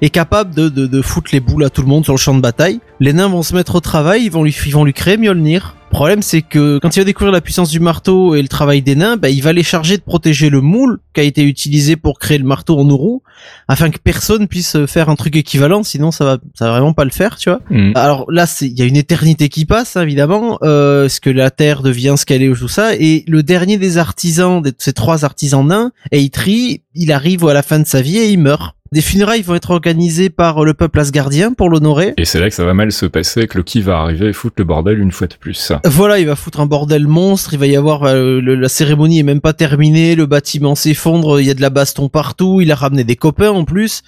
et 0.00 0.10
capable 0.10 0.54
de 0.54 1.02
foutre 1.02 1.30
les 1.32 1.40
boules 1.40 1.64
à 1.64 1.70
tout 1.70 1.82
le 1.82 1.88
monde 1.88 2.04
sur 2.04 2.14
le 2.14 2.18
champ 2.18 2.34
de 2.34 2.40
bataille. 2.40 2.80
Les 3.02 3.12
nains 3.12 3.26
vont 3.26 3.42
se 3.42 3.52
mettre 3.52 3.74
au 3.74 3.80
travail, 3.80 4.22
ils 4.22 4.30
vont 4.30 4.44
lui, 4.44 4.56
ils 4.64 4.72
vont 4.72 4.84
lui 4.84 4.92
créer 4.92 5.16
Mjolnir. 5.16 5.74
Le 5.90 5.90
problème, 5.90 6.22
c'est 6.22 6.40
que 6.40 6.78
quand 6.78 6.94
il 6.94 7.00
va 7.00 7.04
découvrir 7.04 7.32
la 7.32 7.40
puissance 7.40 7.68
du 7.68 7.80
marteau 7.80 8.36
et 8.36 8.42
le 8.42 8.46
travail 8.46 8.80
des 8.80 8.94
nains, 8.94 9.16
bah, 9.16 9.28
il 9.28 9.42
va 9.42 9.52
les 9.52 9.64
charger 9.64 9.96
de 9.96 10.02
protéger 10.02 10.50
le 10.50 10.60
moule 10.60 11.00
qui 11.12 11.18
a 11.18 11.24
été 11.24 11.42
utilisé 11.42 11.96
pour 11.96 12.20
créer 12.20 12.38
le 12.38 12.44
marteau 12.44 12.78
en 12.78 12.88
Uru, 12.88 13.18
afin 13.66 13.90
que 13.90 13.98
personne 13.98 14.46
puisse 14.46 14.86
faire 14.86 15.08
un 15.08 15.16
truc 15.16 15.34
équivalent, 15.34 15.82
sinon 15.82 16.12
ça 16.12 16.24
va, 16.24 16.38
ça 16.54 16.66
va 16.66 16.70
vraiment 16.70 16.92
pas 16.92 17.04
le 17.04 17.10
faire, 17.10 17.38
tu 17.38 17.50
vois. 17.50 17.58
Mm. 17.70 17.90
Alors 17.96 18.30
là, 18.30 18.46
c'est 18.46 18.68
il 18.68 18.78
y 18.78 18.82
a 18.82 18.84
une 18.84 18.96
éternité 18.96 19.48
qui 19.48 19.64
passe, 19.64 19.96
hein, 19.96 20.02
évidemment, 20.02 20.58
euh, 20.62 21.08
ce 21.08 21.20
que 21.20 21.28
la 21.28 21.50
Terre 21.50 21.82
devient 21.82 22.14
ce 22.16 22.24
qu'elle 22.24 22.44
est 22.44 22.48
ou 22.48 22.56
tout 22.56 22.68
ça. 22.68 22.94
Et 22.94 23.24
le 23.26 23.42
dernier 23.42 23.78
des 23.78 23.98
artisans, 23.98 24.62
de 24.62 24.72
ces 24.78 24.92
trois 24.92 25.24
artisans 25.24 25.66
nains, 25.66 25.90
Eitri, 26.12 26.82
il 26.94 27.10
arrive 27.10 27.44
à 27.46 27.52
la 27.52 27.64
fin 27.64 27.80
de 27.80 27.86
sa 27.86 28.00
vie 28.00 28.18
et 28.18 28.30
il 28.30 28.38
meurt. 28.38 28.76
Des 28.92 29.00
funérailles 29.00 29.42
vont 29.42 29.54
être 29.54 29.70
organisées 29.70 30.28
par 30.28 30.64
le 30.64 30.74
peuple 30.74 31.00
asgardien 31.00 31.54
pour 31.54 31.70
l'honorer. 31.70 32.12
Et 32.18 32.24
c'est 32.26 32.38
là 32.38 32.48
que 32.50 32.54
ça 32.54 32.64
va 32.64 32.74
mal 32.74 32.92
se 32.92 33.06
passer, 33.06 33.46
que 33.46 33.56
Loki 33.56 33.80
va 33.80 33.98
arriver 34.00 34.28
et 34.28 34.32
foutre 34.34 34.56
le 34.58 34.64
bordel 34.64 34.98
une 34.98 35.12
fois 35.12 35.26
de 35.26 35.34
plus. 35.34 35.72
Voilà, 35.84 36.18
il 36.18 36.26
va 36.26 36.36
foutre 36.36 36.60
un 36.60 36.66
bordel 36.66 37.06
monstre, 37.08 37.54
il 37.54 37.58
va 37.58 37.66
y 37.66 37.74
avoir 37.74 38.04
euh, 38.04 38.40
le- 38.40 38.54
la 38.54 38.68
cérémonie 38.68 39.18
est 39.18 39.22
même 39.24 39.40
pas 39.40 39.54
terminée, 39.54 40.14
le 40.14 40.26
bâtiment 40.26 40.74
s'effondre, 40.74 41.40
il 41.40 41.46
y 41.46 41.50
a 41.50 41.54
de 41.54 41.62
la 41.62 41.70
baston 41.70 42.08
partout, 42.10 42.60
il 42.60 42.70
a 42.70 42.74
ramené 42.74 43.02
des 43.04 43.16
copains 43.16 43.50
en 43.50 43.64
plus. 43.64 44.02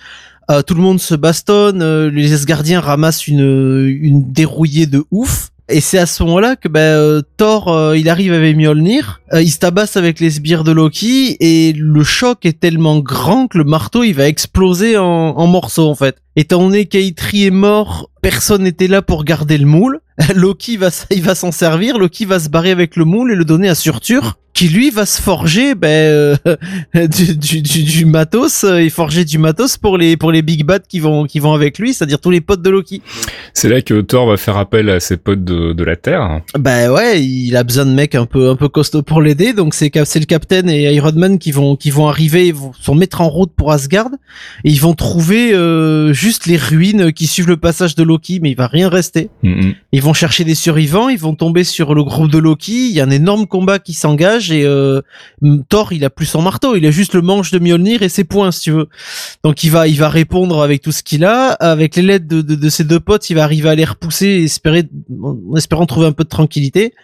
Euh, 0.51 0.61
tout 0.61 0.75
le 0.75 0.83
monde 0.83 1.01
se 1.01 1.15
bastonne, 1.15 1.81
euh, 1.81 2.11
les 2.11 2.35
Asgardiens 2.35 2.81
ramassent 2.81 3.27
une 3.27 3.89
une 3.89 4.31
dérouillée 4.31 4.87
de 4.87 5.03
ouf. 5.11 5.49
Et 5.71 5.81
c'est 5.81 5.99
à 5.99 6.05
ce 6.05 6.23
moment-là 6.25 6.57
que 6.57 6.69
ben, 6.69 6.81
euh, 6.81 7.23
Thor, 7.39 7.73
euh, 7.73 7.97
il 7.97 8.11
arrive 8.11 8.35
avec 8.35 8.55
Mjolnir, 8.55 9.23
euh, 9.33 9.41
il 9.41 9.51
se 9.51 9.59
tabasse 9.59 9.97
avec 9.97 10.21
les 10.21 10.31
sbires 10.31 10.63
de 10.63 10.73
Loki, 10.73 11.39
et 11.41 11.73
le 11.73 12.05
choc 12.05 12.45
est 12.45 12.61
tellement 12.61 12.99
grand 12.99 13.49
que 13.49 13.57
le 13.57 13.65
marteau, 13.65 14.03
il 14.03 14.13
va 14.13 14.29
exploser 14.29 14.99
en, 14.99 15.05
en 15.05 15.47
morceaux 15.47 15.89
en 15.89 15.95
fait. 15.95 16.17
Étant 16.37 16.59
donné 16.59 16.87
qu'Aitri 16.87 17.45
est 17.47 17.51
mort, 17.51 18.11
personne 18.23 18.63
n'était 18.63 18.89
là 18.89 19.03
pour 19.03 19.25
garder 19.25 19.59
le 19.59 19.67
moule. 19.67 20.01
Loki 20.35 20.77
va, 20.77 20.91
il 21.11 21.23
va 21.23 21.35
s'en 21.35 21.53
servir, 21.53 21.99
Loki 21.99 22.25
va 22.25 22.39
se 22.39 22.49
barrer 22.49 22.71
avec 22.71 22.97
le 22.97 23.05
moule 23.05 23.33
et 23.33 23.35
le 23.35 23.45
donner 23.45 23.69
à 23.69 23.75
Surtur, 23.75 24.39
qui 24.55 24.69
lui 24.69 24.91
va 24.91 25.05
se 25.05 25.21
forger 25.21 25.75
ben, 25.75 25.89
euh, 25.89 26.37
du, 26.95 27.37
du, 27.37 27.61
du, 27.61 27.83
du 27.83 28.05
matos 28.05 28.63
euh, 28.63 28.79
et 28.79 28.89
forger 28.89 29.25
du 29.25 29.39
matos 29.39 29.77
pour 29.77 29.99
les 29.99 30.17
pour 30.17 30.31
les 30.31 30.43
big 30.43 30.65
bad 30.65 30.83
qui 30.89 31.01
vont 31.01 31.27
qui 31.27 31.41
vont 31.41 31.53
avec 31.53 31.79
lui, 31.81 31.93
c'est-à-dire 31.93 32.21
tous 32.21 32.31
les 32.31 32.41
potes 32.41 32.63
de 32.63 32.71
Loki. 32.71 33.03
C'est 33.53 33.69
là 33.69 33.83
que 33.83 34.01
Thor 34.01 34.29
va 34.29 34.37
faire 34.37 34.57
appel 34.57 34.89
à 34.89 35.01
ses 35.01 35.17
potes 35.17 35.43
de, 35.43 35.73
de 35.73 35.85
la 35.85 35.97
Terre. 35.97 36.41
Ben 36.57 36.91
ouais, 36.93 37.23
il 37.23 37.57
a 37.57 37.65
besoin 37.65 37.85
de 37.85 37.91
mecs 37.91 38.15
un 38.15 38.27
peu 38.27 38.49
un 38.49 38.57
peu 38.57 38.69
costauds 38.69 39.03
pour 39.03 39.21
l'aider, 39.21 39.53
donc 39.53 39.75
c'est 39.75 39.91
c'est 40.05 40.21
le 40.21 40.27
Captain 40.27 40.69
et 40.69 40.95
Iron 40.95 41.13
Man 41.17 41.39
qui 41.41 41.51
vont 41.51 41.75
qui 41.75 41.91
vont 41.91 42.07
arriver, 42.07 42.47
ils 42.47 42.55
vont 42.55 42.73
sont 42.81 42.95
mettre 42.95 43.21
en 43.21 43.29
route 43.29 43.53
pour 43.57 43.73
Asgard 43.73 44.11
et 44.63 44.71
ils 44.71 44.81
vont 44.81 44.95
trouver 44.95 45.53
euh, 45.53 46.13
juste 46.25 46.47
les 46.47 46.57
ruines 46.57 47.13
qui 47.13 47.27
suivent 47.27 47.49
le 47.49 47.59
passage 47.59 47.95
de 47.95 48.03
Loki, 48.03 48.41
mais 48.41 48.51
il 48.51 48.57
va 48.57 48.67
rien 48.67 48.89
rester. 48.89 49.29
Mm, 49.43 49.51
mm. 49.51 49.75
Ils 49.93 50.03
vont 50.03 50.15
chercher 50.15 50.45
des 50.45 50.55
survivants, 50.55 51.11
ils 51.11 51.19
vont 51.19 51.35
tomber 51.35 51.65
sur 51.65 51.95
le 51.95 52.03
groupe 52.03 52.31
de 52.31 52.39
Loki, 52.39 52.89
il 52.89 52.95
y 52.95 53.01
a 53.03 53.05
un 53.05 53.11
énorme 53.11 53.47
combat 53.47 53.79
qui 53.79 53.93
s'engage 53.93 54.51
et 54.51 54.65
euh, 54.65 55.03
Thor, 55.69 55.93
il 55.93 56.03
a 56.03 56.09
plus 56.09 56.25
son 56.25 56.41
marteau, 56.41 56.77
il 56.77 56.87
a 56.87 56.91
juste 56.91 57.13
le 57.13 57.21
manche 57.21 57.51
de 57.51 57.59
Mjolnir 57.59 58.03
et 58.03 58.09
ses 58.09 58.25
poings 58.25 58.53
si 58.53 58.63
tu 58.63 58.71
veux. 58.71 58.89
Donc 59.45 59.65
il 59.65 59.71
va 59.71 59.87
il 59.87 59.99
va 59.99 60.09
répondre 60.09 60.63
avec 60.63 60.81
tout 60.81 60.93
ce 60.93 61.03
qu'il 61.03 61.27
a, 61.27 61.51
avec 61.51 61.95
les 61.97 62.03
lettres 62.03 62.27
de, 62.27 62.41
de, 62.41 62.55
de 62.55 62.69
ses 62.71 62.85
deux 62.85 63.01
potes, 63.01 63.29
il 63.29 63.35
va 63.35 63.45
arriver 63.45 63.69
à 63.69 63.75
les 63.75 63.85
repousser 63.85 64.27
et 64.27 64.45
espérer 64.45 64.85
en 65.23 65.57
espérant 65.57 65.85
trouver 65.85 66.07
un 66.07 66.13
peu 66.13 66.25
de 66.25 66.31
tranquillité. 66.31 66.95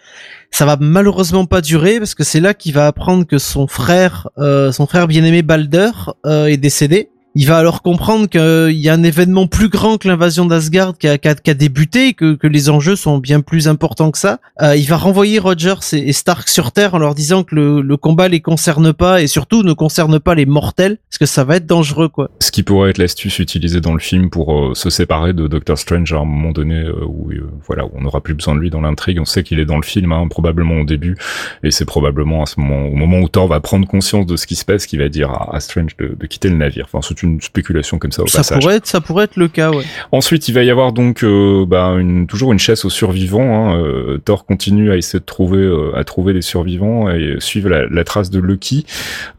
Ça 0.49 0.65
va 0.65 0.77
malheureusement 0.79 1.45
pas 1.45 1.61
durer 1.61 1.99
parce 1.99 2.15
que 2.15 2.23
c'est 2.23 2.39
là 2.39 2.55
qu'il 2.55 2.73
va 2.73 2.87
apprendre 2.87 3.25
que 3.27 3.37
son 3.37 3.67
frère 3.67 4.29
euh, 4.39 4.71
son 4.71 4.87
frère 4.87 5.07
bien-aimé 5.07 5.43
Balder 5.43 5.91
euh, 6.25 6.47
est 6.47 6.57
décédé. 6.57 7.09
Il 7.33 7.47
va 7.47 7.57
alors 7.57 7.81
comprendre 7.81 8.27
qu'il 8.27 8.77
y 8.77 8.89
a 8.89 8.93
un 8.93 9.03
événement 9.03 9.47
plus 9.47 9.69
grand 9.69 9.97
que 9.97 10.05
l'invasion 10.09 10.45
d'Asgard 10.45 10.97
qui 10.97 11.07
a, 11.07 11.13
a- 11.13 11.53
débuté, 11.53 12.09
et 12.09 12.13
que, 12.13 12.37
les 12.43 12.69
enjeux 12.69 12.97
sont 12.97 13.19
bien 13.19 13.39
plus 13.39 13.69
importants 13.69 14.11
que 14.11 14.17
ça. 14.17 14.39
Euh, 14.61 14.75
il 14.75 14.85
va 14.85 14.97
renvoyer 14.97 15.39
Rogers 15.39 15.93
et, 15.93 16.11
Stark 16.11 16.49
sur 16.49 16.73
Terre 16.73 16.93
en 16.93 16.97
leur 16.97 17.15
disant 17.15 17.43
que 17.43 17.55
le, 17.55 17.81
le 17.81 17.97
combat 17.97 18.27
les 18.27 18.41
concerne 18.41 18.91
pas 18.91 19.21
et 19.21 19.27
surtout 19.27 19.63
ne 19.63 19.71
concerne 19.71 20.19
pas 20.19 20.35
les 20.35 20.45
mortels, 20.45 20.97
parce 21.09 21.19
que 21.19 21.25
ça 21.25 21.45
va 21.45 21.55
être 21.55 21.65
dangereux 21.65 22.09
quoi. 22.09 22.29
Ce 22.39 22.51
qui 22.51 22.63
pourrait 22.63 22.89
être 22.89 22.97
l'astuce 22.97 23.39
utilisée 23.39 23.79
dans 23.79 23.93
le 23.93 23.99
film 23.99 24.29
pour 24.29 24.53
euh, 24.53 24.73
se 24.73 24.89
séparer 24.89 25.31
de 25.31 25.47
Doctor 25.47 25.77
Strange 25.77 26.11
à 26.11 26.17
un 26.17 26.25
moment 26.25 26.51
donné 26.51 26.81
euh, 26.81 27.05
où 27.05 27.31
euh, 27.31 27.49
voilà 27.65 27.85
où 27.85 27.91
on 27.93 28.01
n'aura 28.01 28.19
plus 28.19 28.33
besoin 28.33 28.55
de 28.55 28.59
lui 28.59 28.69
dans 28.69 28.81
l'intrigue. 28.81 29.19
On 29.21 29.25
sait 29.25 29.43
qu'il 29.43 29.59
est 29.59 29.65
dans 29.65 29.77
le 29.77 29.83
film, 29.83 30.11
hein, 30.11 30.27
probablement 30.29 30.81
au 30.81 30.85
début, 30.85 31.15
et 31.63 31.71
c'est 31.71 31.85
probablement 31.85 32.43
à 32.43 32.45
ce 32.45 32.59
moment, 32.59 32.87
au 32.87 32.95
moment 32.95 33.19
où 33.19 33.29
Thor 33.29 33.47
va 33.47 33.61
prendre 33.61 33.87
conscience 33.87 34.25
de 34.25 34.35
ce 34.35 34.45
qui 34.47 34.55
se 34.55 34.65
passe, 34.65 34.85
qu'il 34.85 34.99
va 34.99 35.07
dire 35.07 35.31
à, 35.31 35.61
Strange 35.61 35.95
de, 35.97 36.15
de 36.19 36.25
quitter 36.27 36.49
le 36.49 36.57
navire. 36.57 36.87
Enfin, 36.91 37.01
c'est 37.21 37.27
une 37.27 37.41
spéculation 37.41 37.99
comme 37.99 38.11
ça 38.11 38.23
au 38.23 38.27
Ça 38.27 38.39
passage. 38.39 38.59
pourrait 38.59 38.75
être, 38.77 38.87
ça 38.87 39.01
pourrait 39.01 39.25
être 39.25 39.37
le 39.37 39.47
cas, 39.47 39.71
ouais. 39.71 39.83
Ensuite, 40.11 40.47
il 40.47 40.53
va 40.53 40.63
y 40.63 40.69
avoir 40.69 40.91
donc 40.91 41.23
euh, 41.23 41.65
bah, 41.65 41.95
une, 41.99 42.27
toujours 42.27 42.51
une 42.51 42.59
chasse 42.59 42.85
aux 42.85 42.89
survivants. 42.89 43.71
Hein. 43.71 43.81
Euh, 43.81 44.17
Thor 44.23 44.45
continue 44.45 44.91
à 44.91 44.97
essayer 44.97 45.19
de 45.19 45.25
trouver, 45.25 45.59
euh, 45.59 45.91
à 45.95 46.03
trouver 46.03 46.33
des 46.33 46.41
survivants 46.41 47.09
et 47.09 47.35
suivre 47.39 47.69
la, 47.69 47.85
la 47.87 48.03
trace 48.03 48.29
de 48.29 48.39
Loki. 48.39 48.85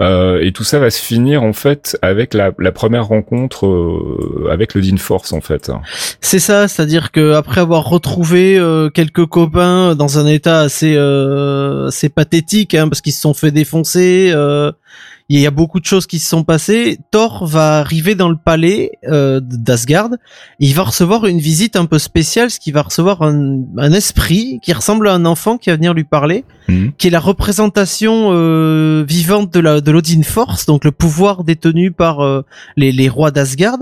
Euh, 0.01 0.41
et 0.41 0.53
tout 0.53 0.65
ça 0.65 0.79
va 0.79 0.91
se 0.91 1.01
finir 1.03 1.43
en 1.43 1.53
fait 1.53 1.99
avec 2.03 2.35
la, 2.35 2.53
la 2.59 2.73
première 2.73 3.07
rencontre 3.07 3.67
euh, 3.67 4.49
avec 4.51 4.75
le 4.75 4.81
Dean 4.83 4.97
Force 4.97 5.33
en 5.33 5.41
fait. 5.41 5.71
C'est 6.21 6.39
ça, 6.39 6.69
c'est-à-dire 6.69 7.11
que 7.13 7.33
après 7.33 7.61
avoir 7.61 7.85
retrouvé 7.89 8.59
euh, 8.59 8.89
quelques 8.91 9.27
copains 9.27 9.95
dans 9.95 10.19
un 10.19 10.27
état 10.27 10.61
assez 10.61 10.95
euh, 10.97 11.89
assez 11.89 12.09
pathétique, 12.09 12.75
hein, 12.75 12.89
parce 12.89 13.01
qu'ils 13.01 13.13
se 13.13 13.21
sont 13.21 13.35
fait 13.35 13.51
défoncer, 13.51 14.31
euh, 14.35 14.73
il 15.39 15.43
y 15.43 15.47
a 15.47 15.51
beaucoup 15.51 15.81
de 15.81 15.85
choses 15.85 16.07
qui 16.07 16.19
se 16.19 16.29
sont 16.29 16.45
passées. 16.45 16.99
Thor 17.11 17.47
va 17.47 17.79
arriver 17.79 18.15
dans 18.15 18.29
le 18.29 18.37
palais 18.37 18.93
euh, 19.09 19.41
d'Asgard, 19.43 20.11
il 20.59 20.75
va 20.75 20.83
recevoir 20.83 21.27
une 21.27 21.39
visite 21.39 21.77
un 21.77 21.87
peu 21.87 21.99
spéciale, 21.99 22.47
parce 22.47 22.59
qu'il 22.59 22.75
va 22.75 22.83
recevoir 22.83 23.23
un, 23.23 23.61
un 23.79 23.93
esprit 23.93 24.61
qui 24.63 24.73
ressemble 24.73 25.09
à 25.09 25.15
un 25.15 25.25
enfant 25.25 25.59
qui 25.59 25.71
va 25.71 25.77
venir 25.77 25.95
lui 25.95 26.05
parler, 26.05 26.45
Mhm. 26.69 26.93
qui 26.97 27.09
est 27.09 27.11
la 27.11 27.19
représentation 27.19 28.29
euh, 28.33 29.05
vivante 29.07 29.53
de 29.53 29.59
la 29.59 29.81
de 29.81 29.91
l'Odin 29.91 30.23
Force, 30.23 30.65
donc 30.67 30.85
le 30.85 30.93
pouvoir 30.93 31.43
détenu 31.43 31.91
par 31.91 32.21
euh, 32.21 32.45
les, 32.77 32.93
les 32.93 33.09
rois 33.09 33.31
d'Asgard. 33.33 33.79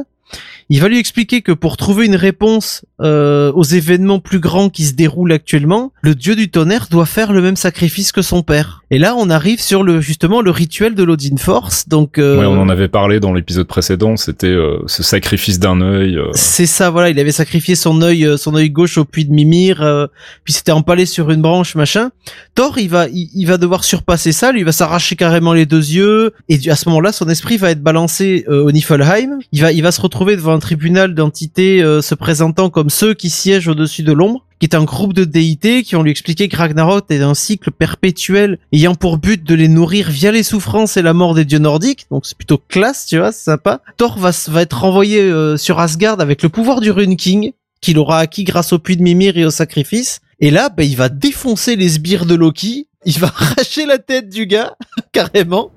Il 0.72 0.80
va 0.80 0.88
lui 0.88 0.98
expliquer 0.98 1.42
que 1.42 1.50
pour 1.50 1.76
trouver 1.76 2.06
une 2.06 2.14
réponse 2.14 2.82
euh, 3.00 3.50
aux 3.52 3.64
événements 3.64 4.20
plus 4.20 4.38
grands 4.38 4.68
qui 4.68 4.84
se 4.84 4.92
déroulent 4.92 5.32
actuellement, 5.32 5.92
le 6.00 6.14
dieu 6.14 6.36
du 6.36 6.48
tonnerre 6.48 6.86
doit 6.90 7.06
faire 7.06 7.32
le 7.32 7.42
même 7.42 7.56
sacrifice 7.56 8.12
que 8.12 8.22
son 8.22 8.42
père. 8.42 8.82
Et 8.92 8.98
là, 8.98 9.16
on 9.16 9.30
arrive 9.30 9.60
sur 9.60 9.82
le 9.82 10.00
justement 10.00 10.42
le 10.42 10.50
rituel 10.52 10.94
de 10.94 11.02
l'Odin 11.02 11.36
Force. 11.38 11.88
Donc, 11.88 12.18
euh, 12.18 12.38
Ouais, 12.38 12.46
on 12.46 12.60
en 12.60 12.68
avait 12.68 12.86
parlé 12.88 13.18
dans 13.18 13.32
l'épisode 13.32 13.66
précédent. 13.66 14.16
C'était 14.16 14.46
euh, 14.46 14.78
ce 14.86 15.02
sacrifice 15.02 15.58
d'un 15.58 15.80
œil. 15.80 16.16
euh, 16.16 16.28
c'est 16.34 16.66
ça, 16.66 16.90
voilà. 16.90 17.10
Il 17.10 17.18
avait 17.18 17.32
sacrifié 17.32 17.74
son 17.74 18.00
œil, 18.02 18.24
euh, 18.24 18.36
son 18.36 18.54
œil 18.54 18.70
gauche 18.70 18.96
au 18.96 19.04
puits 19.04 19.24
de 19.24 19.32
Mimir, 19.32 19.82
euh, 19.82 20.06
puis 20.44 20.52
c'était 20.52 20.70
empalé 20.72 21.04
sur 21.04 21.32
une 21.32 21.42
branche, 21.42 21.74
machin. 21.74 22.10
Thor, 22.54 22.78
il 22.78 22.88
va, 22.90 23.08
il, 23.08 23.28
il 23.34 23.46
va 23.46 23.56
devoir 23.58 23.82
surpasser 23.82 24.30
ça. 24.30 24.52
Lui, 24.52 24.60
il 24.60 24.64
va 24.64 24.72
s'arracher 24.72 25.16
carrément 25.16 25.52
les 25.52 25.66
deux 25.66 25.78
yeux, 25.92 26.32
et 26.48 26.60
à 26.70 26.76
ce 26.76 26.88
moment-là, 26.90 27.10
son 27.12 27.28
esprit 27.28 27.56
va 27.56 27.70
être 27.72 27.82
balancé 27.82 28.44
euh, 28.48 28.62
au 28.62 28.70
Niflheim. 28.70 29.38
Il 29.52 29.62
va, 29.62 29.72
il 29.72 29.82
va 29.82 29.90
se 29.90 30.00
retrouver 30.00 30.19
devant 30.24 30.54
un 30.54 30.58
tribunal 30.58 31.14
d'entités 31.14 31.82
euh, 31.82 32.02
se 32.02 32.14
présentant 32.14 32.70
comme 32.70 32.90
ceux 32.90 33.14
qui 33.14 33.30
siègent 33.30 33.68
au-dessus 33.68 34.02
de 34.02 34.12
l'ombre 34.12 34.44
qui 34.60 34.66
est 34.66 34.76
un 34.76 34.84
groupe 34.84 35.14
de 35.14 35.24
déités 35.24 35.82
qui 35.82 35.94
vont 35.94 36.02
lui 36.02 36.10
expliquer 36.10 36.48
que 36.48 36.56
Ragnarok 36.56 37.06
est 37.08 37.22
un 37.22 37.34
cycle 37.34 37.70
perpétuel 37.70 38.58
ayant 38.72 38.94
pour 38.94 39.16
but 39.16 39.42
de 39.42 39.54
les 39.54 39.68
nourrir 39.68 40.10
via 40.10 40.30
les 40.30 40.42
souffrances 40.42 40.98
et 40.98 41.02
la 41.02 41.14
mort 41.14 41.34
des 41.34 41.46
dieux 41.46 41.58
nordiques. 41.58 42.04
Donc 42.10 42.26
c'est 42.26 42.36
plutôt 42.36 42.60
classe, 42.68 43.06
tu 43.06 43.16
vois, 43.16 43.32
c'est 43.32 43.44
sympa. 43.44 43.80
Thor 43.96 44.18
va, 44.18 44.32
va 44.48 44.60
être 44.60 44.78
renvoyé 44.78 45.22
euh, 45.22 45.56
sur 45.56 45.80
Asgard 45.80 46.20
avec 46.20 46.42
le 46.42 46.50
pouvoir 46.50 46.82
du 46.82 46.90
Rune 46.90 47.16
King 47.16 47.52
qu'il 47.80 47.98
aura 47.98 48.18
acquis 48.18 48.44
grâce 48.44 48.74
au 48.74 48.78
puits 48.78 48.98
de 48.98 49.02
Mimir 49.02 49.38
et 49.38 49.46
au 49.46 49.50
sacrifice. 49.50 50.20
Et 50.40 50.50
là, 50.50 50.68
bah, 50.68 50.82
il 50.82 50.96
va 50.96 51.08
défoncer 51.08 51.76
les 51.76 51.88
sbires 51.88 52.26
de 52.26 52.34
Loki. 52.34 52.88
Il 53.06 53.18
va 53.18 53.28
arracher 53.34 53.86
la 53.86 53.96
tête 53.96 54.28
du 54.28 54.46
gars, 54.46 54.74
carrément, 55.12 55.70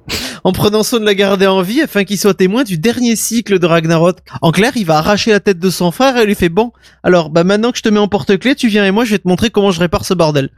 en 0.44 0.52
prenant 0.52 0.84
soin 0.84 1.00
de 1.00 1.06
la 1.06 1.16
garder 1.16 1.48
en 1.48 1.62
vie 1.62 1.82
afin 1.82 2.04
qu'il 2.04 2.18
soit 2.18 2.34
témoin 2.34 2.64
du 2.64 2.78
dernier 2.78 3.16
cycle 3.16 3.60
de 3.60 3.66
Ragnarok. 3.66 4.18
En 4.41 4.52
clair, 4.52 4.72
il 4.76 4.86
va 4.86 4.98
arracher 4.98 5.32
la 5.32 5.39
tête 5.39 5.60
de 5.60 5.70
son 5.70 5.91
frère 5.91 6.18
et 6.18 6.26
lui 6.26 6.36
fait 6.36 6.50
bon, 6.50 6.72
alors 7.04 7.30
bah 7.30 7.44
maintenant 7.44 7.72
que 7.72 7.78
je 7.78 7.84
te 7.84 7.89
mets 7.89 8.00
en 8.00 8.08
porte-clés, 8.08 8.56
tu 8.56 8.68
viens 8.68 8.86
et 8.86 8.91
moi 8.91 9.06
je 9.06 9.12
vais 9.12 9.20
te 9.20 9.28
montrer 9.28 9.50
comment 9.50 9.72
je 9.72 9.80
répare 9.80 10.06
ce 10.06 10.14
bordel. 10.14 10.50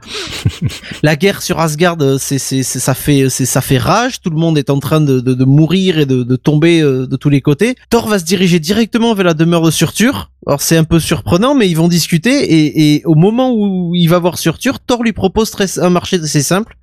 la 1.02 1.16
guerre 1.16 1.42
sur 1.42 1.58
Asgard, 1.60 1.96
euh, 2.00 2.16
c'est 2.18 2.38
c'est 2.38 2.62
c'est- 2.62 2.78
ça 2.78 2.94
fait 2.94 3.28
c'est 3.30 3.46
ça 3.46 3.60
fait 3.60 3.78
rage. 3.78 4.20
Tout 4.20 4.30
le 4.30 4.36
monde 4.36 4.58
est 4.58 4.70
en 4.70 4.78
train 4.80 5.00
de 5.00 5.20
de, 5.20 5.34
de 5.34 5.44
mourir 5.44 5.98
et 5.98 6.06
de 6.06 6.22
de 6.22 6.36
tomber 6.36 6.80
euh, 6.80 7.06
de 7.06 7.16
tous 7.16 7.28
les 7.30 7.40
côtés. 7.40 7.76
Thor 7.90 8.08
va 8.08 8.18
se 8.18 8.24
diriger 8.24 8.58
directement 8.60 9.14
vers 9.14 9.26
la 9.26 9.34
demeure 9.34 9.62
de 9.62 9.70
Surtur. 9.70 10.30
Alors 10.46 10.60
c'est 10.62 10.76
un 10.76 10.84
peu 10.84 11.00
surprenant, 11.00 11.54
mais 11.54 11.68
ils 11.68 11.76
vont 11.76 11.88
discuter 11.88 12.30
et, 12.54 12.94
et 12.94 13.02
au 13.04 13.14
moment 13.14 13.52
où 13.52 13.94
il 13.94 14.06
va 14.08 14.18
voir 14.18 14.38
Surtur, 14.38 14.78
Thor 14.80 15.02
lui 15.02 15.12
propose 15.12 15.50
très, 15.50 15.78
un 15.80 15.90
marché 15.90 16.16
assez 16.22 16.42
simple. 16.42 16.76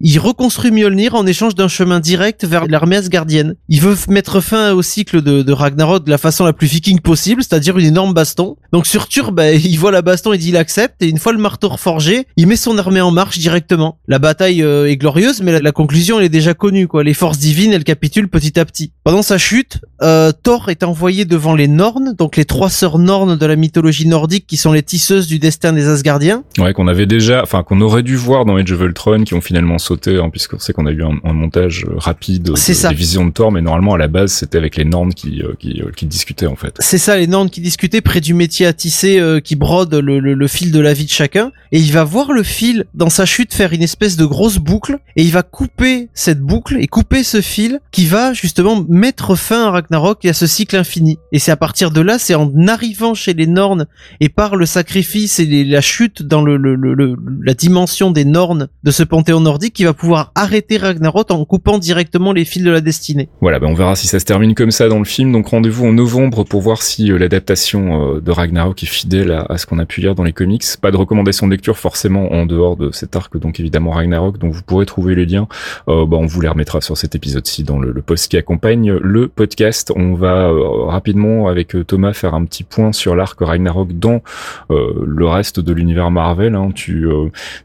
Il 0.00 0.18
reconstruit 0.18 0.70
Mjolnir 0.70 1.14
en 1.14 1.26
échange 1.26 1.54
d'un 1.54 1.68
chemin 1.68 2.00
direct 2.00 2.44
vers 2.44 2.66
l'armée 2.66 2.96
asgardienne. 2.96 3.54
Il 3.68 3.80
veut 3.80 3.96
mettre 4.08 4.40
fin 4.40 4.72
au 4.72 4.82
cycle 4.82 5.22
de, 5.22 5.42
de 5.42 5.52
Ragnarok 5.52 6.04
de 6.04 6.10
la 6.10 6.18
façon 6.18 6.44
la 6.44 6.52
plus 6.52 6.66
viking 6.66 7.00
possible, 7.00 7.42
c'est-à-dire 7.42 7.78
une 7.78 7.86
énorme 7.86 8.14
baston. 8.14 8.56
Donc 8.72 8.86
sur 8.86 9.08
Tur, 9.08 9.32
bah, 9.32 9.52
il 9.52 9.78
voit 9.78 9.92
la 9.92 10.02
baston, 10.02 10.32
il 10.32 10.46
il 10.46 10.56
accepte, 10.56 11.02
et 11.02 11.08
une 11.08 11.18
fois 11.18 11.32
le 11.32 11.38
marteau 11.38 11.68
reforgé, 11.68 12.26
il 12.36 12.46
met 12.46 12.56
son 12.56 12.78
armée 12.78 13.00
en 13.00 13.10
marche 13.10 13.38
directement. 13.38 13.98
La 14.06 14.18
bataille 14.18 14.62
euh, 14.62 14.90
est 14.90 14.96
glorieuse, 14.96 15.42
mais 15.42 15.60
la, 15.60 15.72
conclusion 15.72 16.18
elle 16.18 16.26
est 16.26 16.30
déjà 16.30 16.54
connue, 16.54 16.86
quoi. 16.86 17.04
Les 17.04 17.14
forces 17.14 17.38
divines, 17.38 17.72
elles 17.72 17.84
capitulent 17.84 18.28
petit 18.28 18.58
à 18.58 18.64
petit. 18.64 18.92
Pendant 19.04 19.22
sa 19.22 19.38
chute, 19.38 19.80
euh, 20.02 20.32
Thor 20.32 20.68
est 20.68 20.82
envoyé 20.82 21.24
devant 21.24 21.54
les 21.54 21.68
Nornes, 21.68 22.14
donc 22.16 22.36
les 22.36 22.44
trois 22.44 22.70
sœurs 22.70 22.98
Nornes 22.98 23.36
de 23.36 23.46
la 23.46 23.56
mythologie 23.56 24.06
nordique 24.06 24.46
qui 24.46 24.56
sont 24.56 24.72
les 24.72 24.82
tisseuses 24.82 25.26
du 25.26 25.38
destin 25.38 25.72
des 25.72 25.88
Asgardiens. 25.88 26.44
Ouais, 26.58 26.72
qu'on 26.72 26.88
avait 26.88 27.06
déjà, 27.06 27.42
enfin 27.42 27.62
qu'on 27.62 27.80
aurait 27.80 28.02
dû 28.02 28.16
voir 28.16 28.44
dans 28.44 28.56
Age 28.56 28.72
of 28.72 28.80
Ultron, 28.80 29.24
qui 29.24 29.34
ont 29.34 29.40
finalement 29.56 29.78
sauté, 29.78 30.18
hein, 30.18 30.28
puisqu'on 30.28 30.58
sait 30.58 30.74
qu'on 30.74 30.84
a 30.84 30.90
eu 30.90 31.02
un, 31.02 31.18
un 31.24 31.32
montage 31.32 31.86
euh, 31.88 31.94
rapide 31.96 32.42
de, 32.42 32.54
ça. 32.74 32.90
des 32.90 32.94
visions 32.94 33.24
de 33.24 33.30
Thor, 33.30 33.50
mais 33.50 33.62
normalement 33.62 33.94
à 33.94 33.98
la 33.98 34.08
base 34.08 34.30
c'était 34.32 34.58
avec 34.58 34.76
les 34.76 34.84
Nornes 34.84 35.14
qui, 35.14 35.40
euh, 35.42 35.54
qui, 35.58 35.80
euh, 35.80 35.90
qui 35.96 36.04
discutaient 36.04 36.46
en 36.46 36.56
fait. 36.56 36.76
C'est 36.80 36.98
ça, 36.98 37.16
les 37.16 37.26
Nornes 37.26 37.48
qui 37.48 37.62
discutaient 37.62 38.02
près 38.02 38.20
du 38.20 38.34
métier 38.34 38.66
à 38.66 38.74
tisser 38.74 39.18
euh, 39.18 39.40
qui 39.40 39.56
brode 39.56 39.94
le, 39.94 40.18
le- 40.20 40.34
le 40.34 40.48
fil 40.48 40.72
de 40.72 40.78
la 40.80 40.92
vie 40.92 41.06
de 41.06 41.10
chacun. 41.10 41.52
Et 41.72 41.78
il 41.80 41.90
va 41.92 42.04
voir 42.04 42.32
le 42.32 42.42
fil 42.42 42.84
dans 42.94 43.08
sa 43.08 43.24
chute 43.24 43.54
faire 43.54 43.72
une 43.72 43.82
espèce 43.82 44.16
de 44.18 44.26
grosse 44.26 44.58
boucle. 44.58 44.98
Et 45.16 45.22
il 45.22 45.32
va 45.32 45.42
couper 45.42 46.08
cette 46.12 46.40
boucle 46.40 46.76
et 46.78 46.86
couper 46.86 47.22
ce 47.24 47.40
fil 47.40 47.80
qui 47.92 48.04
va 48.06 48.34
justement 48.34 48.84
mettre 48.88 49.36
fin 49.36 49.68
à 49.68 49.70
Ragnarok 49.70 50.24
et 50.26 50.28
à 50.28 50.32
ce 50.34 50.46
cycle 50.46 50.76
infini. 50.76 51.18
Et 51.32 51.38
c'est 51.38 51.50
à 51.50 51.56
partir 51.56 51.90
de 51.90 52.00
là, 52.02 52.18
c'est 52.18 52.34
en 52.34 52.52
arrivant 52.68 53.14
chez 53.14 53.32
les 53.32 53.46
Nornes 53.46 53.86
et 54.20 54.28
par 54.28 54.56
le 54.56 54.66
sacrifice 54.66 55.38
et 55.40 55.46
les- 55.46 55.64
la 55.64 55.80
chute 55.80 56.22
dans 56.22 56.42
le, 56.42 56.56
le- 56.58 56.74
le- 56.74 56.94
le- 56.94 57.16
la 57.42 57.54
dimension 57.54 58.10
des 58.10 58.24
Nornes 58.26 58.68
de 58.84 58.90
ce 58.90 59.02
panthéon 59.02 59.35
nordique 59.40 59.74
qu'il 59.74 59.86
va 59.86 59.94
pouvoir 59.94 60.32
arrêter 60.34 60.76
Ragnarok 60.76 61.30
en 61.30 61.44
coupant 61.44 61.78
directement 61.78 62.32
les 62.32 62.44
fils 62.44 62.62
de 62.62 62.70
la 62.70 62.80
destinée. 62.80 63.28
Voilà, 63.40 63.58
ben 63.58 63.68
on 63.68 63.74
verra 63.74 63.96
si 63.96 64.06
ça 64.06 64.18
se 64.18 64.24
termine 64.24 64.54
comme 64.54 64.70
ça 64.70 64.88
dans 64.88 64.98
le 64.98 65.04
film. 65.04 65.32
Donc 65.32 65.48
rendez-vous 65.48 65.86
en 65.86 65.92
novembre 65.92 66.44
pour 66.44 66.60
voir 66.60 66.82
si 66.82 67.10
euh, 67.10 67.18
l'adaptation 67.18 68.16
euh, 68.16 68.20
de 68.20 68.30
Ragnarok 68.30 68.82
est 68.82 68.86
fidèle 68.86 69.44
à, 69.48 69.58
ce 69.58 69.66
qu'on 69.66 69.78
a 69.78 69.86
pu 69.86 70.00
lire 70.00 70.14
dans 70.14 70.24
les 70.24 70.32
comics. 70.32 70.64
Pas 70.80 70.90
de 70.90 70.96
recommandation 70.96 71.46
de 71.46 71.52
lecture 71.52 71.78
forcément 71.78 72.32
en 72.32 72.46
dehors 72.46 72.76
de 72.76 72.90
cet 72.92 73.16
arc, 73.16 73.36
donc 73.38 73.60
évidemment 73.60 73.90
Ragnarok. 73.90 74.38
Donc 74.38 74.52
vous 74.52 74.62
pourrez 74.62 74.86
trouver 74.86 75.14
les 75.14 75.26
liens. 75.26 75.48
Euh, 75.88 76.06
bah, 76.06 76.16
on 76.18 76.26
vous 76.26 76.40
les 76.40 76.48
remettra 76.48 76.80
sur 76.80 76.96
cet 76.96 77.14
épisode-ci 77.14 77.64
dans 77.64 77.78
le, 77.78 77.92
le 77.92 78.02
post 78.02 78.30
qui 78.30 78.36
accompagne 78.36 78.92
le 78.92 79.28
podcast. 79.28 79.92
On 79.94 80.14
va 80.14 80.50
rapidement 80.86 81.48
avec 81.48 81.76
Thomas 81.86 82.12
faire 82.12 82.34
un 82.34 82.44
petit 82.44 82.64
point 82.64 82.92
sur 82.92 83.14
l'arc 83.16 83.38
Ragnarok 83.40 83.98
dans 83.98 84.22
le 84.70 85.26
reste 85.26 85.60
de 85.60 85.72
l'univers 85.72 86.10
Marvel. 86.10 86.54
hein. 86.54 86.70
Tu, 86.74 87.06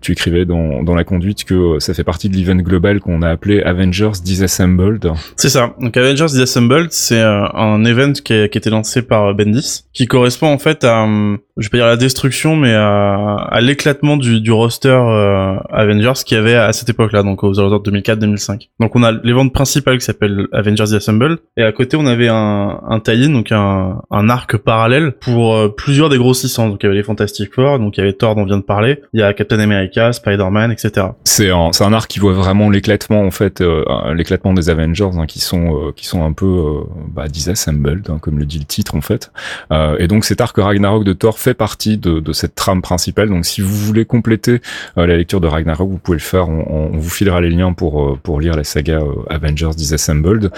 écrivais 0.09 0.45
dans 0.45 0.95
la 0.95 1.03
conduite 1.03 1.43
que 1.43 1.53
ça 1.79 1.93
fait 1.93 2.03
partie 2.03 2.29
de 2.29 2.35
l'event 2.35 2.55
global 2.55 2.99
qu'on 2.99 3.21
a 3.21 3.29
appelé 3.29 3.61
Avengers 3.61 4.11
Disassembled. 4.23 5.11
C'est 5.35 5.49
ça. 5.49 5.73
Donc 5.79 5.95
Avengers 5.97 6.27
Disassembled, 6.27 6.91
c'est 6.91 7.21
euh, 7.21 7.45
un 7.53 7.83
event 7.85 8.13
qui 8.13 8.33
a, 8.33 8.47
qui 8.47 8.57
a 8.57 8.59
été 8.59 8.69
lancé 8.69 9.01
par 9.01 9.27
euh, 9.27 9.33
Bendis, 9.33 9.85
qui 9.93 10.07
correspond 10.07 10.47
en 10.47 10.57
fait 10.57 10.83
à, 10.83 11.03
hum, 11.03 11.39
je 11.57 11.67
vais 11.67 11.69
pas 11.69 11.77
dire 11.77 11.85
la 11.87 11.97
destruction, 11.97 12.55
mais 12.55 12.73
à, 12.73 13.35
à 13.35 13.61
l'éclatement 13.61 14.17
du, 14.17 14.41
du 14.41 14.51
roster 14.51 14.89
euh, 14.89 15.55
Avengers 15.69 16.23
qu'il 16.25 16.37
y 16.37 16.39
avait 16.39 16.55
à 16.55 16.73
cette 16.73 16.89
époque-là, 16.89 17.23
donc 17.23 17.43
aux 17.43 17.59
alentours 17.59 17.81
de 17.81 17.91
2004-2005. 17.91 18.69
Donc 18.79 18.95
on 18.95 19.03
a 19.03 19.11
l'event 19.11 19.47
principal 19.49 19.97
qui 19.97 20.05
s'appelle 20.05 20.47
Avengers 20.53 20.83
Disassembled, 20.83 21.39
et 21.57 21.63
à 21.63 21.71
côté 21.71 21.97
on 21.97 22.05
avait 22.05 22.29
un, 22.29 22.79
un 22.87 22.99
tie-in, 22.99 23.29
donc 23.29 23.51
un, 23.51 24.01
un 24.09 24.29
arc 24.29 24.57
parallèle 24.57 25.13
pour 25.13 25.55
euh, 25.55 25.69
plusieurs 25.69 26.09
des 26.09 26.17
grosses 26.17 26.43
licences. 26.43 26.71
Donc 26.71 26.79
il 26.83 26.85
y 26.85 26.89
avait 26.89 26.97
les 26.97 27.03
Fantastic 27.03 27.53
Four, 27.53 27.79
donc 27.79 27.97
il 27.97 28.01
y 28.01 28.03
avait 28.03 28.13
Thor 28.13 28.35
dont 28.35 28.41
on 28.41 28.45
vient 28.45 28.57
de 28.57 28.63
parler, 28.63 29.01
il 29.13 29.19
y 29.19 29.23
a 29.23 29.33
Captain 29.33 29.59
America, 29.59 30.13
Spider-Man, 30.13 30.71
etc. 30.71 31.07
C'est 31.23 31.49
un, 31.49 31.71
un 31.79 31.93
arc 31.93 32.09
qui 32.09 32.19
voit 32.19 32.33
vraiment 32.33 32.69
l'éclatement 32.69 33.21
en 33.21 33.31
fait, 33.31 33.61
euh, 33.61 33.83
l'éclatement 34.13 34.53
des 34.53 34.69
Avengers 34.69 35.09
hein, 35.17 35.25
qui 35.25 35.39
sont 35.39 35.75
euh, 35.75 35.91
qui 35.95 36.05
sont 36.05 36.23
un 36.23 36.33
peu 36.33 36.45
euh, 36.45 36.81
bah, 37.13 37.27
disassembled, 37.27 38.09
hein, 38.09 38.19
comme 38.19 38.39
le 38.39 38.45
dit 38.45 38.59
le 38.59 38.65
titre 38.65 38.95
en 38.95 39.01
fait. 39.01 39.31
Euh, 39.71 39.97
et 39.99 40.07
donc 40.07 40.25
cet 40.25 40.41
arc 40.41 40.57
Ragnarok 40.57 41.03
de 41.03 41.13
Thor 41.13 41.39
fait 41.41 41.53
partie 41.53 41.97
de, 41.97 42.19
de 42.19 42.33
cette 42.33 42.55
trame 42.55 42.81
principale. 42.81 43.29
Donc 43.29 43.45
si 43.45 43.61
vous 43.61 43.75
voulez 43.75 44.05
compléter 44.05 44.61
euh, 44.97 45.05
la 45.07 45.17
lecture 45.17 45.41
de 45.41 45.47
Ragnarok, 45.47 45.89
vous 45.89 45.97
pouvez 45.97 46.17
le 46.17 46.21
faire. 46.23 46.47
On, 46.49 46.89
on 46.93 46.97
vous 46.97 47.09
filera 47.09 47.41
les 47.41 47.49
liens 47.49 47.73
pour 47.73 48.01
euh, 48.03 48.19
pour 48.21 48.39
lire 48.39 48.55
la 48.55 48.63
saga 48.63 48.99
euh, 48.99 49.13
Avengers 49.29 49.71
Disassembled. 49.75 50.51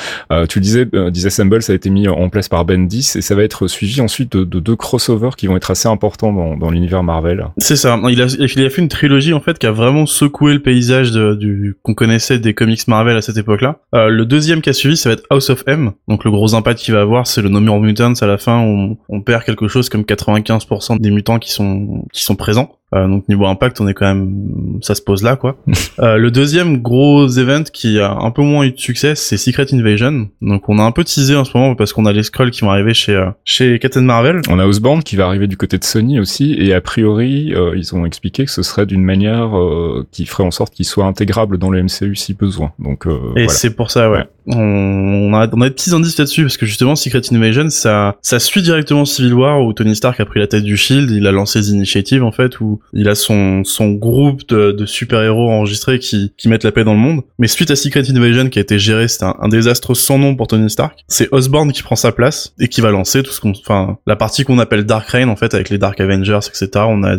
Tu 0.49 0.59
le 0.59 0.63
disais, 0.63 0.87
Disassembled, 1.11 1.61
ça 1.61 1.73
a 1.73 1.75
été 1.75 1.89
mis 1.89 2.07
en 2.07 2.29
place 2.29 2.49
par 2.49 2.65
Bendis 2.65 3.13
et 3.15 3.21
ça 3.21 3.35
va 3.35 3.43
être 3.43 3.67
suivi 3.67 4.01
ensuite 4.01 4.35
de, 4.37 4.43
de 4.43 4.59
deux 4.59 4.75
crossovers 4.75 5.35
qui 5.37 5.47
vont 5.47 5.55
être 5.57 5.71
assez 5.71 5.87
importants 5.87 6.33
dans, 6.33 6.57
dans 6.57 6.69
l'univers 6.69 7.03
Marvel. 7.03 7.47
C'est 7.57 7.75
ça. 7.75 7.99
Il 8.09 8.21
a, 8.21 8.25
il 8.39 8.65
a 8.65 8.69
fait 8.69 8.81
une 8.81 8.87
trilogie 8.89 9.33
en 9.33 9.39
fait 9.39 9.57
qui 9.59 9.67
a 9.67 9.71
vraiment 9.71 10.05
secoué 10.05 10.53
le 10.53 10.59
paysage 10.61 11.11
de- 11.11 11.35
du 11.35 11.75
qu'on 11.83 11.93
connaissait 11.93 12.39
des 12.39 12.53
comics 12.53 12.87
Marvel 12.87 13.15
à 13.17 13.21
cette 13.21 13.37
époque-là. 13.37 13.77
Euh, 13.95 14.09
le 14.09 14.25
deuxième 14.25 14.61
qui 14.61 14.69
a 14.69 14.73
suivi, 14.73 14.97
ça 14.97 15.09
va 15.09 15.13
être 15.13 15.23
House 15.29 15.49
of 15.49 15.63
M. 15.67 15.91
Donc 16.07 16.23
le 16.25 16.31
gros 16.31 16.55
impact 16.55 16.79
qu'il 16.79 16.93
va 16.93 17.01
avoir, 17.01 17.27
c'est 17.27 17.41
le 17.41 17.49
No 17.49 17.59
More 17.59 17.79
Mutants 17.79 18.13
à 18.21 18.25
la 18.25 18.37
fin. 18.37 18.57
On, 18.57 18.97
on 19.09 19.21
perd 19.21 19.43
quelque 19.43 19.67
chose 19.67 19.89
comme 19.89 20.01
95% 20.01 20.72
des 20.99 21.11
mutants 21.11 21.39
qui 21.39 21.51
sont 21.51 22.05
qui 22.11 22.23
sont 22.23 22.35
présents. 22.35 22.77
Euh, 22.93 23.07
donc 23.07 23.27
niveau 23.27 23.45
impact, 23.45 23.81
on 23.81 23.87
est 23.87 23.93
quand 23.93 24.05
même, 24.05 24.79
ça 24.81 24.95
se 24.95 25.01
pose 25.01 25.23
là 25.23 25.35
quoi. 25.35 25.57
Euh, 25.99 26.17
le 26.17 26.31
deuxième 26.31 26.81
gros 26.81 27.27
event 27.27 27.63
qui 27.71 27.99
a 27.99 28.11
un 28.11 28.31
peu 28.31 28.41
moins 28.41 28.65
eu 28.65 28.71
de 28.71 28.79
succès, 28.79 29.13
c'est 29.13 29.37
Secret 29.37 29.67
Invasion. 29.73 30.27
Donc 30.41 30.67
on 30.67 30.79
a 30.79 30.83
un 30.83 30.91
peu 30.91 31.03
teasé 31.03 31.35
en 31.35 31.45
ce 31.45 31.55
moment 31.55 31.75
parce 31.75 31.93
qu'on 31.93 32.05
a 32.07 32.11
les 32.11 32.23
scrolls 32.23 32.49
qui 32.49 32.61
vont 32.61 32.71
arriver 32.71 32.95
chez 32.95 33.13
euh, 33.15 33.29
chez 33.45 33.77
Captain 33.77 34.01
Marvel. 34.01 34.41
On 34.49 34.57
a 34.57 34.65
Osborn 34.65 35.03
qui 35.03 35.15
va 35.15 35.27
arriver 35.27 35.45
du 35.45 35.55
côté 35.55 35.77
de 35.77 35.83
Sony 35.83 36.19
aussi, 36.19 36.55
et 36.57 36.73
a 36.73 36.81
priori, 36.81 37.53
euh, 37.53 37.73
ils 37.75 37.93
ont 37.93 38.05
expliqué 38.05 38.45
que 38.45 38.51
ce 38.51 38.63
serait 38.63 38.85
d'une 38.87 39.03
manière 39.03 39.55
euh, 39.57 40.05
qui 40.11 40.25
ferait 40.25 40.43
en 40.43 40.51
sorte 40.51 40.73
qu'il 40.73 40.85
soit 40.85 41.05
intégrable 41.05 41.57
dans 41.59 41.69
le 41.69 41.83
MCU 41.83 42.15
si 42.15 42.33
besoin. 42.33 42.71
Donc 42.79 43.05
euh, 43.05 43.11
Et 43.35 43.43
voilà. 43.43 43.49
c'est 43.49 43.75
pour 43.75 43.91
ça, 43.91 44.09
ouais. 44.09 44.23
On, 44.47 44.57
on 44.57 45.33
a, 45.35 45.47
on 45.53 45.61
a 45.61 45.69
des 45.69 45.75
petits 45.75 45.93
indices 45.93 46.17
là-dessus 46.17 46.41
parce 46.41 46.57
que 46.57 46.65
justement, 46.65 46.95
Secret 46.95 47.21
Invasion, 47.31 47.69
ça, 47.69 48.17
ça 48.21 48.39
suit 48.39 48.61
directement 48.61 49.05
Civil 49.05 49.33
War 49.33 49.61
où 49.63 49.71
Tony 49.73 49.95
Stark 49.95 50.19
a 50.19 50.25
pris 50.25 50.39
la 50.39 50.47
tête 50.47 50.63
du 50.63 50.75
Shield, 50.75 51.09
il 51.11 51.27
a 51.27 51.31
lancé 51.31 51.61
The 51.61 51.67
Initiative 51.67 52.23
en 52.23 52.31
fait, 52.31 52.59
où 52.59 52.79
il 52.91 53.09
a 53.09 53.15
son, 53.15 53.63
son 53.63 53.91
groupe 53.91 54.47
de, 54.49 54.71
de 54.71 54.85
super-héros 54.85 55.49
enregistrés 55.49 55.99
qui, 55.99 56.33
qui 56.37 56.49
mettent 56.49 56.63
la 56.63 56.71
paix 56.71 56.83
dans 56.83 56.93
le 56.93 56.99
monde. 56.99 57.21
Mais 57.39 57.47
suite 57.47 57.71
à 57.71 57.75
Secret 57.75 58.03
Invasion 58.09 58.49
qui 58.49 58.59
a 58.59 58.61
été 58.61 58.77
géré, 58.77 59.07
c'était 59.07 59.25
un, 59.25 59.35
un 59.39 59.47
désastre 59.47 59.93
sans 59.93 60.17
nom 60.17 60.35
pour 60.35 60.47
Tony 60.47 60.69
Stark. 60.69 61.03
C'est 61.07 61.27
Osborn 61.31 61.71
qui 61.71 61.83
prend 61.83 61.95
sa 61.95 62.11
place 62.11 62.53
et 62.59 62.67
qui 62.67 62.81
va 62.81 62.91
lancer 62.91 63.23
tout 63.23 63.31
ce 63.31 63.39
qu'on, 63.39 63.51
enfin, 63.51 63.97
la 64.05 64.15
partie 64.15 64.43
qu'on 64.43 64.59
appelle 64.59 64.85
Dark 64.85 65.07
Reign 65.09 65.29
en 65.29 65.35
fait 65.35 65.53
avec 65.53 65.69
les 65.69 65.77
Dark 65.77 65.99
Avengers, 65.99 66.39
etc. 66.47 66.69
On 66.87 67.03
a 67.03 67.17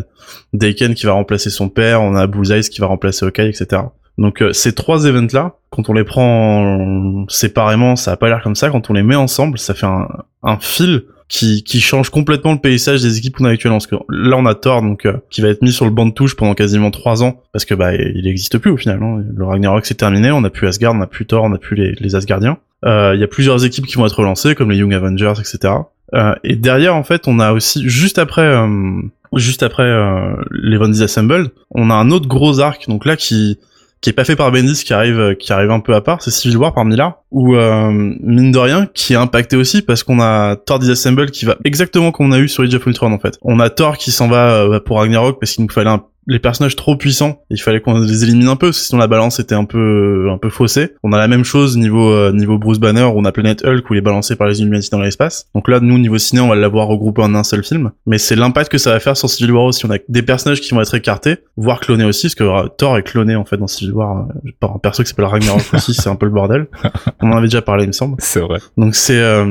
Daken 0.52 0.94
qui 0.94 1.06
va 1.06 1.12
remplacer 1.12 1.50
son 1.50 1.68
père, 1.68 2.02
on 2.02 2.14
a 2.14 2.26
Bullseye 2.26 2.68
qui 2.68 2.80
va 2.80 2.86
remplacer 2.86 3.24
Hawkeye, 3.24 3.48
etc. 3.48 3.82
Donc 4.16 4.42
euh, 4.42 4.52
ces 4.52 4.74
trois 4.74 5.06
events-là, 5.06 5.56
quand 5.70 5.88
on 5.88 5.92
les 5.92 6.04
prend 6.04 7.26
séparément, 7.28 7.96
ça 7.96 8.12
a 8.12 8.16
pas 8.16 8.28
l'air 8.28 8.42
comme 8.42 8.54
ça. 8.54 8.70
Quand 8.70 8.90
on 8.90 8.92
les 8.92 9.02
met 9.02 9.16
ensemble, 9.16 9.58
ça 9.58 9.74
fait 9.74 9.86
un, 9.86 10.06
un 10.42 10.58
fil 10.60 11.04
qui, 11.28 11.62
qui 11.64 11.80
change 11.80 12.10
complètement 12.10 12.52
le 12.52 12.58
paysage 12.58 13.02
des 13.02 13.18
équipes 13.18 13.36
qu'on 13.36 13.44
a 13.46 13.50
actuellement. 13.50 13.78
Parce 13.78 13.86
que 13.86 13.96
là, 14.08 14.36
on 14.36 14.46
a 14.46 14.54
Thor, 14.54 14.82
donc 14.82 15.06
euh, 15.06 15.14
qui 15.30 15.40
va 15.40 15.48
être 15.48 15.62
mis 15.62 15.72
sur 15.72 15.84
le 15.84 15.90
banc 15.90 16.06
de 16.06 16.12
touche 16.12 16.36
pendant 16.36 16.54
quasiment 16.54 16.90
trois 16.90 17.22
ans, 17.22 17.40
parce 17.52 17.64
que 17.64 17.74
bah 17.74 17.94
il 17.94 18.24
n'existe 18.24 18.58
plus 18.58 18.70
au 18.70 18.76
final. 18.76 19.02
hein. 19.02 19.22
Le 19.34 19.44
Ragnarok 19.44 19.86
c'est 19.86 19.94
terminé, 19.94 20.30
on 20.30 20.44
a 20.44 20.50
plus 20.50 20.66
Asgard, 20.66 20.94
on 20.94 21.00
a 21.00 21.06
plus 21.06 21.26
Thor, 21.26 21.44
on 21.44 21.52
a 21.52 21.58
plus 21.58 21.76
les, 21.76 21.92
les 21.98 22.14
Asgardiens. 22.14 22.58
Euh, 22.84 23.12
Il 23.14 23.20
y 23.20 23.24
a 23.24 23.28
plusieurs 23.28 23.64
équipes 23.64 23.86
qui 23.86 23.96
vont 23.96 24.06
être 24.06 24.18
relancées, 24.18 24.54
comme 24.54 24.70
les 24.70 24.76
Young 24.76 24.92
Avengers, 24.94 25.34
etc. 25.40 25.74
Euh, 26.14 26.34
et 26.44 26.56
derrière, 26.56 26.94
en 26.94 27.02
fait, 27.02 27.26
on 27.26 27.38
a 27.40 27.52
aussi 27.52 27.88
juste 27.88 28.18
après. 28.18 28.42
euh, 28.42 29.00
Juste 29.36 29.64
après 29.64 29.82
euh, 29.82 30.36
les 30.52 30.76
Von 30.76 30.86
Disassembled, 30.88 31.50
on 31.72 31.90
a 31.90 31.94
un 31.94 32.12
autre 32.12 32.28
gros 32.28 32.60
arc, 32.60 32.86
donc 32.86 33.04
là 33.04 33.16
qui 33.16 33.58
qui 34.04 34.10
est 34.10 34.12
pas 34.12 34.24
fait 34.24 34.36
par 34.36 34.52
Bendis, 34.52 34.84
qui 34.84 34.92
arrive, 34.92 35.18
euh, 35.18 35.34
qui 35.34 35.50
arrive 35.50 35.70
un 35.70 35.80
peu 35.80 35.94
à 35.94 36.02
part, 36.02 36.20
c'est 36.20 36.30
Civil 36.30 36.58
War 36.58 36.74
parmi 36.74 36.94
là, 36.94 37.22
ou 37.30 37.56
euh, 37.56 37.90
mine 37.90 38.52
de 38.52 38.58
rien, 38.58 38.86
qui 38.92 39.14
est 39.14 39.16
impacté 39.16 39.56
aussi 39.56 39.80
parce 39.80 40.02
qu'on 40.02 40.20
a 40.20 40.56
Thor 40.56 40.78
Disassembled 40.78 41.30
qui 41.30 41.46
va 41.46 41.56
exactement 41.64 42.12
comme 42.12 42.26
on 42.26 42.32
a 42.32 42.38
eu 42.38 42.46
sur 42.46 42.64
Age 42.64 42.74
of 42.74 42.84
Ultron 42.84 43.12
en 43.12 43.18
fait. 43.18 43.38
On 43.40 43.60
a 43.60 43.70
Thor 43.70 43.96
qui 43.96 44.10
s'en 44.10 44.28
va 44.28 44.56
euh, 44.56 44.78
pour 44.78 44.98
Ragnarok 44.98 45.40
parce 45.40 45.52
qu'il 45.52 45.64
nous 45.64 45.72
fallait 45.72 45.88
un 45.88 46.04
les 46.26 46.38
personnages 46.38 46.76
trop 46.76 46.96
puissants, 46.96 47.42
il 47.50 47.60
fallait 47.60 47.80
qu'on 47.80 47.98
les 48.00 48.24
élimine 48.24 48.48
un 48.48 48.56
peu, 48.56 48.72
sinon 48.72 48.98
la 48.98 49.06
balance 49.06 49.40
était 49.40 49.54
un 49.54 49.64
peu 49.64 50.28
un 50.30 50.38
peu 50.38 50.48
faussée. 50.50 50.94
On 51.02 51.12
a 51.12 51.18
la 51.18 51.28
même 51.28 51.44
chose 51.44 51.76
niveau 51.76 52.12
euh, 52.12 52.32
niveau 52.32 52.58
Bruce 52.58 52.78
Banner, 52.78 53.04
où 53.04 53.18
on 53.18 53.24
a 53.24 53.32
Planet 53.32 53.64
Hulk 53.64 53.88
où 53.90 53.94
il 53.94 53.98
est 53.98 54.02
balancé 54.02 54.36
par 54.36 54.46
les 54.46 54.60
Illuminati 54.60 54.90
dans 54.90 55.00
l'espace. 55.00 55.46
Donc 55.54 55.68
là, 55.68 55.80
nous 55.80 55.98
niveau 55.98 56.18
ciné, 56.18 56.40
on 56.40 56.48
va 56.48 56.54
l'avoir 56.54 56.86
regroupé 56.86 57.22
en 57.22 57.34
un 57.34 57.44
seul 57.44 57.64
film, 57.64 57.90
mais 58.06 58.18
c'est 58.18 58.36
l'impact 58.36 58.70
que 58.70 58.78
ça 58.78 58.92
va 58.92 59.00
faire 59.00 59.16
sur 59.16 59.28
Civil 59.28 59.52
War 59.52 59.64
aussi. 59.64 59.84
On 59.86 59.90
a 59.90 59.98
des 60.08 60.22
personnages 60.22 60.60
qui 60.60 60.72
vont 60.74 60.80
être 60.80 60.94
écartés, 60.94 61.36
voire 61.56 61.80
clonés 61.80 62.04
aussi, 62.04 62.26
parce 62.26 62.34
que 62.34 62.44
euh, 62.44 62.68
Thor 62.68 62.96
est 62.98 63.02
cloné 63.02 63.36
en 63.36 63.44
fait 63.44 63.56
dans 63.56 63.66
Civil 63.66 63.92
War 63.92 64.26
euh, 64.28 64.50
par 64.60 64.74
un 64.74 64.78
perso 64.78 65.02
qui 65.02 65.10
s'appelle 65.10 65.26
Ragnarok 65.26 65.62
aussi, 65.74 65.94
c'est 65.94 66.08
un 66.08 66.16
peu 66.16 66.26
le 66.26 66.32
bordel. 66.32 66.66
On 67.20 67.30
en 67.32 67.36
avait 67.36 67.46
déjà 67.46 67.62
parlé, 67.62 67.84
il 67.84 67.88
me 67.88 67.92
semble. 67.92 68.16
C'est 68.18 68.40
vrai. 68.40 68.58
Donc 68.76 68.94
c'est, 68.94 69.18
euh, 69.18 69.44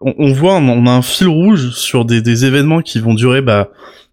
on, 0.00 0.14
on 0.18 0.32
voit, 0.32 0.56
on 0.56 0.86
a 0.86 0.90
un 0.90 1.02
fil 1.02 1.28
rouge 1.28 1.70
sur 1.70 2.04
des, 2.04 2.22
des 2.22 2.44
événements 2.44 2.80
qui 2.82 2.98
vont 3.00 3.14
durer 3.14 3.40
bah, 3.42 3.68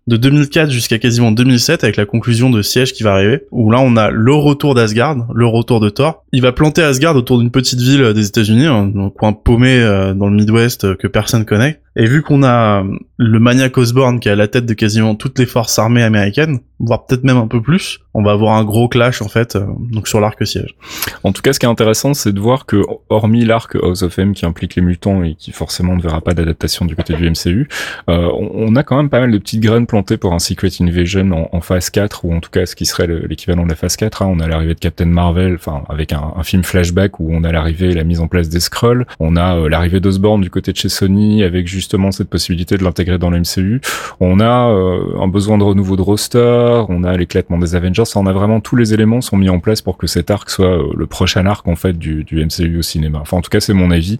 de 0.07 0.17
2004 0.17 0.69
jusqu'à 0.69 0.99
quasiment 0.99 1.31
2007 1.31 1.83
avec 1.83 1.97
la 1.97 2.05
conclusion 2.05 2.49
de 2.49 2.61
Siège 2.61 2.93
qui 2.93 3.03
va 3.03 3.13
arriver, 3.13 3.43
où 3.51 3.71
là 3.71 3.79
on 3.81 3.95
a 3.97 4.09
le 4.09 4.33
retour 4.33 4.73
d'Asgard, 4.73 5.27
le 5.33 5.45
retour 5.45 5.79
de 5.79 5.89
Thor. 5.89 6.23
Il 6.31 6.41
va 6.41 6.51
planter 6.51 6.81
Asgard 6.81 7.15
autour 7.15 7.39
d'une 7.39 7.51
petite 7.51 7.79
ville 7.79 8.13
des 8.13 8.27
États-Unis, 8.27 8.65
un, 8.65 8.91
un 8.97 9.09
coin 9.09 9.33
paumé 9.33 9.79
euh, 9.79 10.13
dans 10.13 10.27
le 10.27 10.35
Midwest 10.35 10.85
euh, 10.85 10.95
que 10.95 11.07
personne 11.07 11.45
connaît. 11.45 11.79
Et 11.99 12.05
vu 12.05 12.21
qu'on 12.21 12.43
a 12.43 12.83
le 13.17 13.39
maniaque 13.39 13.77
Osborne 13.77 14.19
qui 14.19 14.29
est 14.29 14.31
à 14.31 14.35
la 14.35 14.47
tête 14.47 14.67
de 14.67 14.73
quasiment 14.75 15.15
toutes 15.15 15.39
les 15.39 15.47
forces 15.47 15.79
armées 15.79 16.03
américaines, 16.03 16.59
voire 16.79 17.05
peut-être 17.07 17.23
même 17.23 17.37
un 17.37 17.47
peu 17.47 17.59
plus, 17.59 17.99
on 18.13 18.21
va 18.21 18.31
avoir 18.31 18.55
un 18.55 18.63
gros 18.63 18.87
clash 18.87 19.21
en 19.21 19.27
fait, 19.27 19.55
euh, 19.55 19.65
donc 19.91 20.07
sur 20.07 20.19
l'arc 20.19 20.45
siège. 20.45 20.75
En 21.23 21.31
tout 21.31 21.41
cas, 21.41 21.53
ce 21.53 21.59
qui 21.59 21.65
est 21.65 21.69
intéressant, 21.69 22.13
c'est 22.13 22.33
de 22.33 22.39
voir 22.39 22.67
que, 22.67 22.83
hormis 23.09 23.45
l'arc 23.45 23.75
House 23.75 24.03
of 24.03 24.17
M 24.19 24.33
qui 24.33 24.45
implique 24.45 24.75
les 24.75 24.83
mutants 24.83 25.23
et 25.23 25.33
qui 25.33 25.51
forcément 25.51 25.95
ne 25.95 26.01
verra 26.01 26.21
pas 26.21 26.35
d'adaptation 26.35 26.85
du 26.85 26.95
côté 26.95 27.15
du 27.15 27.29
MCU, 27.29 27.67
euh, 28.09 28.29
on 28.31 28.75
a 28.75 28.83
quand 28.83 28.97
même 28.97 29.09
pas 29.09 29.19
mal 29.19 29.31
de 29.31 29.37
petites 29.39 29.61
graines 29.61 29.87
plantées 29.87 30.17
pour 30.17 30.33
un 30.33 30.39
Secret 30.39 30.69
Invasion 30.79 31.49
en, 31.51 31.61
phase 31.61 31.89
4, 31.89 32.25
ou 32.25 32.33
en 32.33 32.39
tout 32.39 32.51
cas 32.51 32.65
ce 32.67 32.75
qui 32.75 32.85
serait 32.85 33.07
l'équivalent 33.07 33.63
de 33.63 33.69
la 33.69 33.75
phase 33.75 33.95
4. 33.95 34.21
Hein. 34.21 34.27
On 34.29 34.39
a 34.39 34.47
l'arrivée 34.47 34.75
de 34.75 34.79
Captain 34.79 35.05
Marvel, 35.05 35.55
enfin 35.55 35.83
avec 35.89 36.13
un, 36.13 36.33
film 36.43 36.63
flashback 36.63 37.19
où 37.19 37.29
on 37.31 37.43
a 37.43 37.51
l'arrivée 37.51 37.89
et 37.89 37.93
la 37.93 38.03
mise 38.03 38.19
en 38.19 38.27
place 38.27 38.47
des 38.49 38.59
scrolls. 38.59 39.05
On 39.19 39.35
a 39.35 39.57
euh, 39.57 39.69
l'arrivée 39.69 39.99
d'Osborne 39.99 40.41
du 40.41 40.49
côté 40.49 40.71
de 40.71 40.77
chez 40.77 40.89
Sony 40.89 41.43
avec 41.43 41.67
justement 41.87 42.11
cette 42.11 42.29
possibilité 42.29 42.75
de 42.75 42.83
l'intégrer 42.83 43.17
dans 43.17 43.29
le 43.29 43.39
MCU. 43.39 43.79
On 44.19 44.41
a 44.41 44.69
euh, 44.69 45.21
un 45.21 45.29
besoin 45.29 45.57
de 45.57 45.63
renouveau 45.63 45.95
de 45.95 46.01
roster, 46.01 46.83
on 46.89 47.05
a 47.05 47.15
l'éclatement 47.15 47.57
des 47.57 47.75
Avengers, 47.75 48.03
on 48.15 48.27
a 48.27 48.33
vraiment 48.33 48.59
tous 48.59 48.75
les 48.75 48.93
éléments 48.93 49.21
sont 49.21 49.37
mis 49.37 49.49
en 49.49 49.59
place 49.59 49.81
pour 49.81 49.95
que 49.95 50.05
cet 50.05 50.29
arc 50.29 50.49
soit 50.49 50.65
euh, 50.65 50.91
le 50.97 51.07
prochain 51.07 51.45
arc 51.45 51.65
en 51.65 51.77
fait 51.77 51.97
du, 51.97 52.25
du, 52.25 52.43
MCU 52.43 52.79
au 52.79 52.81
cinéma. 52.81 53.19
Enfin 53.21 53.37
en 53.37 53.41
tout 53.41 53.49
cas 53.49 53.61
c'est 53.61 53.73
mon 53.73 53.89
avis. 53.89 54.19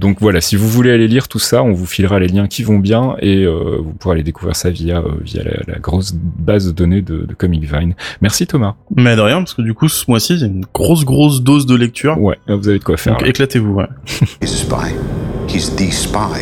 donc 0.00 0.16
voilà, 0.20 0.40
si 0.40 0.56
vous 0.56 0.66
voulez 0.66 0.90
aller 0.90 1.08
lire 1.08 1.28
tout 1.28 1.38
ça, 1.38 1.62
on 1.62 1.72
vous 1.72 1.84
filera 1.84 2.18
les 2.18 2.28
liens 2.28 2.46
qui 2.46 2.62
vont 2.62 2.78
bien 2.78 3.16
et 3.20 3.46
vous 3.46 3.92
pourrez 3.98 4.14
aller 4.14 4.22
découvrir 4.22 4.56
ça 4.56 4.70
via 4.70 5.02
via 5.20 5.42
la, 5.42 5.74
la, 5.74 5.78
grosse 5.78 6.14
base 6.14 6.66
de 6.66 6.72
données 6.72 7.02
de, 7.02 7.26
de 7.26 7.34
Comic 7.34 7.64
Vine. 7.64 7.94
Merci 8.22 8.46
Thomas. 8.46 8.76
Mais 8.96 9.14
de 9.14 9.20
rien 9.20 9.38
parce 9.38 9.52
que 9.52 9.62
du 9.62 9.74
coup 9.74 9.88
ce 9.88 10.04
mois-ci 10.08 10.38
c'est 10.38 10.46
une 10.46 10.64
grosse 10.72 11.04
grosse 11.04 11.42
dose 11.42 11.66
de 11.66 11.74
lecture. 11.74 12.18
Ouais, 12.18 12.38
vous 12.46 12.68
avez 12.68 12.78
de 12.78 12.84
quoi 12.84 12.96
faire. 12.96 13.18
Donc 13.18 13.28
éclatez-vous. 13.28 13.74
Ouais. 13.74 13.88
He's 15.48 15.74
the 15.74 15.90
spy. 15.90 16.40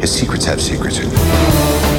His 0.00 0.10
secrets 0.10 0.46
have 0.46 0.60
secrets. 0.60 1.91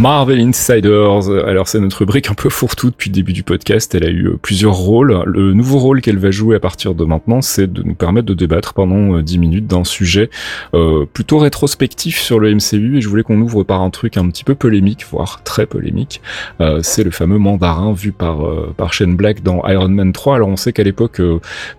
Marvel 0.00 0.40
Insiders. 0.40 1.28
Alors 1.46 1.68
c'est 1.68 1.78
notre 1.78 1.98
rubrique 1.98 2.30
un 2.30 2.34
peu 2.34 2.48
fourre-tout 2.48 2.88
depuis 2.88 3.10
le 3.10 3.14
début 3.14 3.34
du 3.34 3.42
podcast. 3.42 3.94
Elle 3.94 4.04
a 4.04 4.08
eu 4.08 4.28
euh, 4.28 4.38
plusieurs 4.40 4.72
rôles. 4.72 5.22
Le 5.26 5.52
nouveau 5.52 5.78
rôle 5.78 6.00
qu'elle 6.00 6.16
va 6.16 6.30
jouer 6.30 6.56
à 6.56 6.58
partir 6.58 6.94
de 6.94 7.04
maintenant, 7.04 7.42
c'est 7.42 7.70
de 7.70 7.82
nous 7.82 7.94
permettre 7.94 8.26
de 8.26 8.32
débattre 8.32 8.72
pendant 8.72 9.20
10 9.20 9.36
euh, 9.36 9.38
minutes 9.38 9.66
d'un 9.66 9.84
sujet 9.84 10.30
euh, 10.72 11.04
plutôt 11.04 11.36
rétrospectif 11.36 12.18
sur 12.18 12.38
le 12.38 12.54
MCU. 12.54 12.96
Et 12.96 13.02
je 13.02 13.08
voulais 13.10 13.22
qu'on 13.22 13.42
ouvre 13.42 13.62
par 13.62 13.82
un 13.82 13.90
truc 13.90 14.16
un 14.16 14.26
petit 14.30 14.42
peu 14.42 14.54
polémique, 14.54 15.04
voire 15.10 15.42
très 15.44 15.66
polémique. 15.66 16.22
Euh, 16.62 16.80
c'est 16.82 17.04
le 17.04 17.10
fameux 17.10 17.36
mandarin 17.36 17.92
vu 17.92 18.12
par 18.12 18.46
euh, 18.46 18.72
par 18.74 18.94
Shane 18.94 19.16
Black 19.16 19.42
dans 19.42 19.62
Iron 19.68 19.90
Man 19.90 20.14
3. 20.14 20.36
Alors 20.36 20.48
on 20.48 20.56
sait 20.56 20.72
qu'à 20.72 20.82
l'époque, 20.82 21.20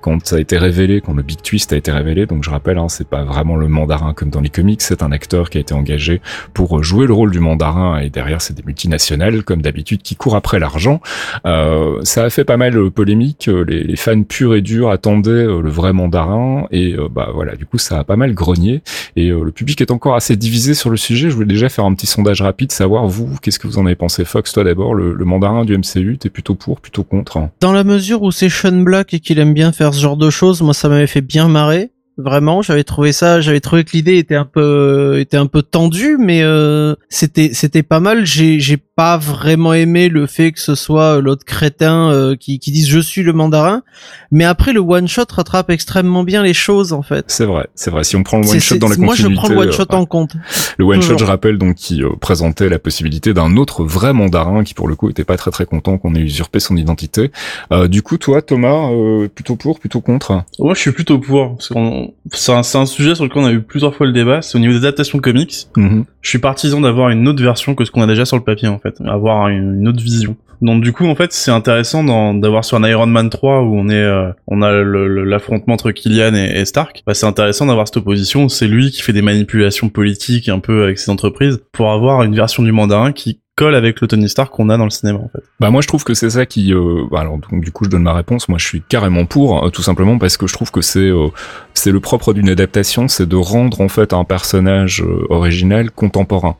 quand 0.01 0.27
ça 0.27 0.35
a 0.35 0.39
été 0.39 0.59
révélé, 0.59 1.01
quand 1.01 1.13
le 1.13 1.23
Big 1.23 1.41
Twist 1.41 1.73
a 1.73 1.75
été 1.75 1.91
révélé, 1.91 2.27
donc 2.27 2.43
je 2.43 2.51
rappelle, 2.51 2.77
hein, 2.77 2.87
c'est 2.87 3.07
pas 3.07 3.23
vraiment 3.23 3.55
le 3.55 3.67
mandarin 3.67 4.13
comme 4.13 4.29
dans 4.29 4.41
les 4.41 4.49
comics, 4.49 4.83
c'est 4.83 5.01
un 5.01 5.11
acteur 5.11 5.49
qui 5.49 5.57
a 5.57 5.61
été 5.61 5.73
engagé 5.73 6.21
pour 6.53 6.83
jouer 6.83 7.07
le 7.07 7.13
rôle 7.13 7.31
du 7.31 7.39
mandarin 7.39 7.99
et 7.99 8.10
derrière 8.11 8.41
c'est 8.41 8.53
des 8.53 8.63
multinationales 8.63 9.43
comme 9.43 9.61
d'habitude 9.61 10.01
qui 10.01 10.15
courent 10.15 10.35
après 10.35 10.59
l'argent. 10.59 11.01
Euh, 11.45 11.99
ça 12.03 12.23
a 12.23 12.29
fait 12.29 12.45
pas 12.45 12.57
mal 12.57 12.73
de 12.73 12.89
polémique. 12.89 13.49
Les, 13.67 13.83
les, 13.83 13.95
fans 13.95 14.23
purs 14.23 14.55
et 14.55 14.61
durs 14.61 14.89
attendaient 14.89 15.31
euh, 15.31 15.61
le 15.61 15.69
vrai 15.69 15.93
mandarin 15.93 16.67
et 16.71 16.93
euh, 16.93 17.07
bah 17.09 17.29
voilà, 17.33 17.55
du 17.55 17.65
coup 17.65 17.77
ça 17.77 17.99
a 17.99 18.03
pas 18.03 18.15
mal 18.15 18.33
grogné 18.33 18.81
et 19.15 19.29
euh, 19.29 19.43
le 19.43 19.51
public 19.51 19.81
est 19.81 19.91
encore 19.91 20.15
assez 20.15 20.35
divisé 20.35 20.73
sur 20.73 20.89
le 20.89 20.97
sujet. 20.97 21.29
Je 21.29 21.35
voulais 21.35 21.47
déjà 21.47 21.69
faire 21.69 21.85
un 21.85 21.93
petit 21.93 22.07
sondage 22.07 22.41
rapide, 22.41 22.71
savoir 22.71 23.07
vous, 23.07 23.35
qu'est-ce 23.41 23.59
que 23.59 23.67
vous 23.67 23.77
en 23.77 23.85
avez 23.85 23.95
pensé, 23.95 24.25
Fox, 24.25 24.53
toi 24.53 24.63
d'abord, 24.63 24.93
le, 24.93 25.13
le, 25.13 25.25
mandarin 25.25 25.65
du 25.65 25.77
MCU, 25.77 26.17
t'es 26.17 26.29
plutôt 26.29 26.55
pour, 26.55 26.81
plutôt 26.81 27.03
contre 27.03 27.39
Dans 27.59 27.73
la 27.73 27.83
mesure 27.83 28.21
où 28.21 28.31
c'est 28.31 28.49
Sean 28.49 28.81
Black 28.81 29.13
et 29.13 29.19
qu'il 29.19 29.39
aime 29.39 29.53
bien 29.53 29.71
faire 29.71 29.93
ce 29.93 29.99
genre 29.99 30.17
de 30.17 30.29
choses, 30.29 30.61
moi 30.61 30.73
ça 30.73 30.89
m'avait 30.89 31.07
fait 31.07 31.21
bien 31.21 31.47
marrer. 31.47 31.91
Vraiment, 32.23 32.61
j'avais 32.61 32.83
trouvé 32.83 33.11
ça, 33.11 33.41
j'avais 33.41 33.59
trouvé 33.59 33.83
que 33.83 33.91
l'idée 33.93 34.17
était 34.17 34.35
un 34.35 34.45
peu 34.45 35.19
était 35.19 35.37
un 35.37 35.47
peu 35.47 35.61
tendue, 35.63 36.17
mais 36.19 36.41
euh, 36.43 36.95
c'était 37.09 37.51
c'était 37.53 37.83
pas 37.83 37.99
mal. 37.99 38.25
J'ai 38.25 38.59
j'ai 38.59 38.77
pas 38.77 39.17
vraiment 39.17 39.73
aimé 39.73 40.09
le 40.09 40.27
fait 40.27 40.51
que 40.51 40.59
ce 40.59 40.75
soit 40.75 41.21
l'autre 41.21 41.45
crétin 41.45 42.11
euh, 42.11 42.35
qui 42.35 42.59
qui 42.59 42.71
dise 42.71 42.87
je 42.87 42.99
suis 42.99 43.23
le 43.23 43.33
mandarin, 43.33 43.83
mais 44.31 44.43
après 44.43 44.73
le 44.73 44.79
one 44.79 45.07
shot 45.07 45.23
rattrape 45.29 45.69
extrêmement 45.69 46.23
bien 46.23 46.43
les 46.43 46.53
choses 46.53 46.93
en 46.93 47.01
fait. 47.01 47.25
C'est 47.27 47.45
vrai, 47.45 47.67
c'est 47.75 47.91
vrai. 47.91 48.03
Si 48.03 48.15
on 48.15 48.23
prend 48.23 48.39
le 48.39 48.47
one 48.47 48.59
shot 48.59 48.77
dans 48.77 48.87
la 48.87 48.97
moi 48.97 49.15
je 49.15 49.27
prends 49.27 49.49
le 49.49 49.57
one 49.57 49.71
shot 49.71 49.83
euh, 49.91 49.95
en 49.95 50.05
compte. 50.05 50.35
Le 50.77 50.85
one 50.85 51.01
shot, 51.01 51.17
je 51.17 51.25
rappelle 51.25 51.57
donc 51.57 51.75
qui 51.75 52.03
euh, 52.03 52.09
présentait 52.19 52.69
la 52.69 52.79
possibilité 52.79 53.33
d'un 53.33 53.57
autre 53.57 53.83
vrai 53.83 54.13
mandarin 54.13 54.63
qui 54.63 54.73
pour 54.73 54.87
le 54.87 54.95
coup 54.95 55.09
était 55.09 55.23
pas 55.23 55.37
très 55.37 55.51
très 55.51 55.65
content 55.65 55.97
qu'on 55.97 56.15
ait 56.15 56.21
usurpé 56.21 56.59
son 56.59 56.77
identité. 56.77 57.31
Euh, 57.71 57.87
du 57.87 58.01
coup, 58.01 58.17
toi 58.17 58.41
Thomas, 58.41 58.89
plutôt 59.33 59.55
pour, 59.55 59.79
plutôt 59.79 60.01
contre? 60.01 60.43
Moi, 60.59 60.73
je 60.73 60.79
suis 60.79 60.91
plutôt 60.91 61.19
pour 61.19 61.55
parce 61.55 61.69
qu'on 61.69 62.10
c'est 62.31 62.51
un, 62.51 62.59
un, 62.59 62.85
sujet 62.85 63.15
sur 63.15 63.23
lequel 63.23 63.43
on 63.43 63.45
a 63.45 63.51
eu 63.51 63.61
plusieurs 63.61 63.95
fois 63.95 64.05
le 64.05 64.13
débat, 64.13 64.41
c'est 64.41 64.57
au 64.57 64.59
niveau 64.59 64.73
des 64.73 64.79
adaptations 64.79 65.19
comics. 65.19 65.67
Mm-hmm. 65.75 66.03
Je 66.21 66.29
suis 66.29 66.39
partisan 66.39 66.81
d'avoir 66.81 67.09
une 67.09 67.27
autre 67.27 67.43
version 67.43 67.75
que 67.75 67.85
ce 67.85 67.91
qu'on 67.91 68.01
a 68.01 68.07
déjà 68.07 68.25
sur 68.25 68.37
le 68.37 68.43
papier 68.43 68.67
en 68.67 68.79
fait, 68.79 68.95
avoir 69.05 69.49
une, 69.49 69.79
une 69.79 69.87
autre 69.87 70.01
vision. 70.01 70.35
Donc 70.61 70.83
du 70.83 70.93
coup 70.93 71.07
en 71.07 71.15
fait 71.15 71.33
c'est 71.33 71.51
intéressant 71.51 72.03
d'avoir 72.35 72.63
sur 72.63 72.77
un 72.77 72.87
Iron 72.87 73.07
Man 73.07 73.29
3 73.29 73.63
où 73.63 73.75
on 73.75 73.89
est 73.89 73.95
euh, 73.95 74.31
on 74.47 74.61
a 74.61 74.71
l'affrontement 74.71 75.73
entre 75.73 75.91
Killian 75.91 76.35
et, 76.35 76.59
et 76.59 76.65
Stark. 76.65 77.01
Bah, 77.07 77.15
c'est 77.15 77.25
intéressant 77.25 77.65
d'avoir 77.65 77.87
cette 77.87 77.97
opposition. 77.97 78.47
C'est 78.47 78.67
lui 78.67 78.91
qui 78.91 79.01
fait 79.01 79.13
des 79.13 79.23
manipulations 79.23 79.89
politiques 79.89 80.49
un 80.49 80.59
peu 80.59 80.83
avec 80.83 80.99
ses 80.99 81.09
entreprises 81.09 81.59
pour 81.71 81.91
avoir 81.91 82.21
une 82.23 82.35
version 82.35 82.61
du 82.61 82.71
mandarin 82.71 83.11
qui 83.11 83.39
colle 83.61 83.75
avec 83.75 84.01
le 84.01 84.07
Tony 84.07 84.27
Stark 84.27 84.51
qu'on 84.51 84.69
a 84.69 84.77
dans 84.77 84.85
le 84.85 84.89
cinéma 84.89 85.19
en 85.19 85.29
fait. 85.29 85.43
Bah 85.59 85.69
moi 85.69 85.81
je 85.81 85.87
trouve 85.87 86.03
que 86.03 86.15
c'est 86.15 86.31
ça 86.31 86.47
qui 86.47 86.73
euh, 86.73 87.03
bah, 87.11 87.19
alors 87.19 87.37
donc 87.37 87.63
du 87.63 87.71
coup 87.71 87.85
je 87.85 87.89
donne 87.89 88.01
ma 88.01 88.13
réponse. 88.13 88.49
Moi 88.49 88.57
je 88.57 88.65
suis 88.65 88.81
carrément 88.81 89.25
pour 89.25 89.63
hein, 89.63 89.69
tout 89.71 89.83
simplement 89.83 90.17
parce 90.17 90.35
que 90.35 90.47
je 90.47 90.53
trouve 90.53 90.71
que 90.71 90.81
c'est 90.81 90.99
euh, 90.99 91.27
c'est 91.75 91.91
le 91.91 91.99
propre 91.99 92.33
d'une 92.33 92.49
adaptation 92.49 93.07
c'est 93.07 93.27
de 93.27 93.35
rendre 93.35 93.81
en 93.81 93.87
fait 93.87 94.13
un 94.13 94.23
personnage 94.23 95.03
euh, 95.03 95.27
original 95.29 95.91
contemporain. 95.91 96.55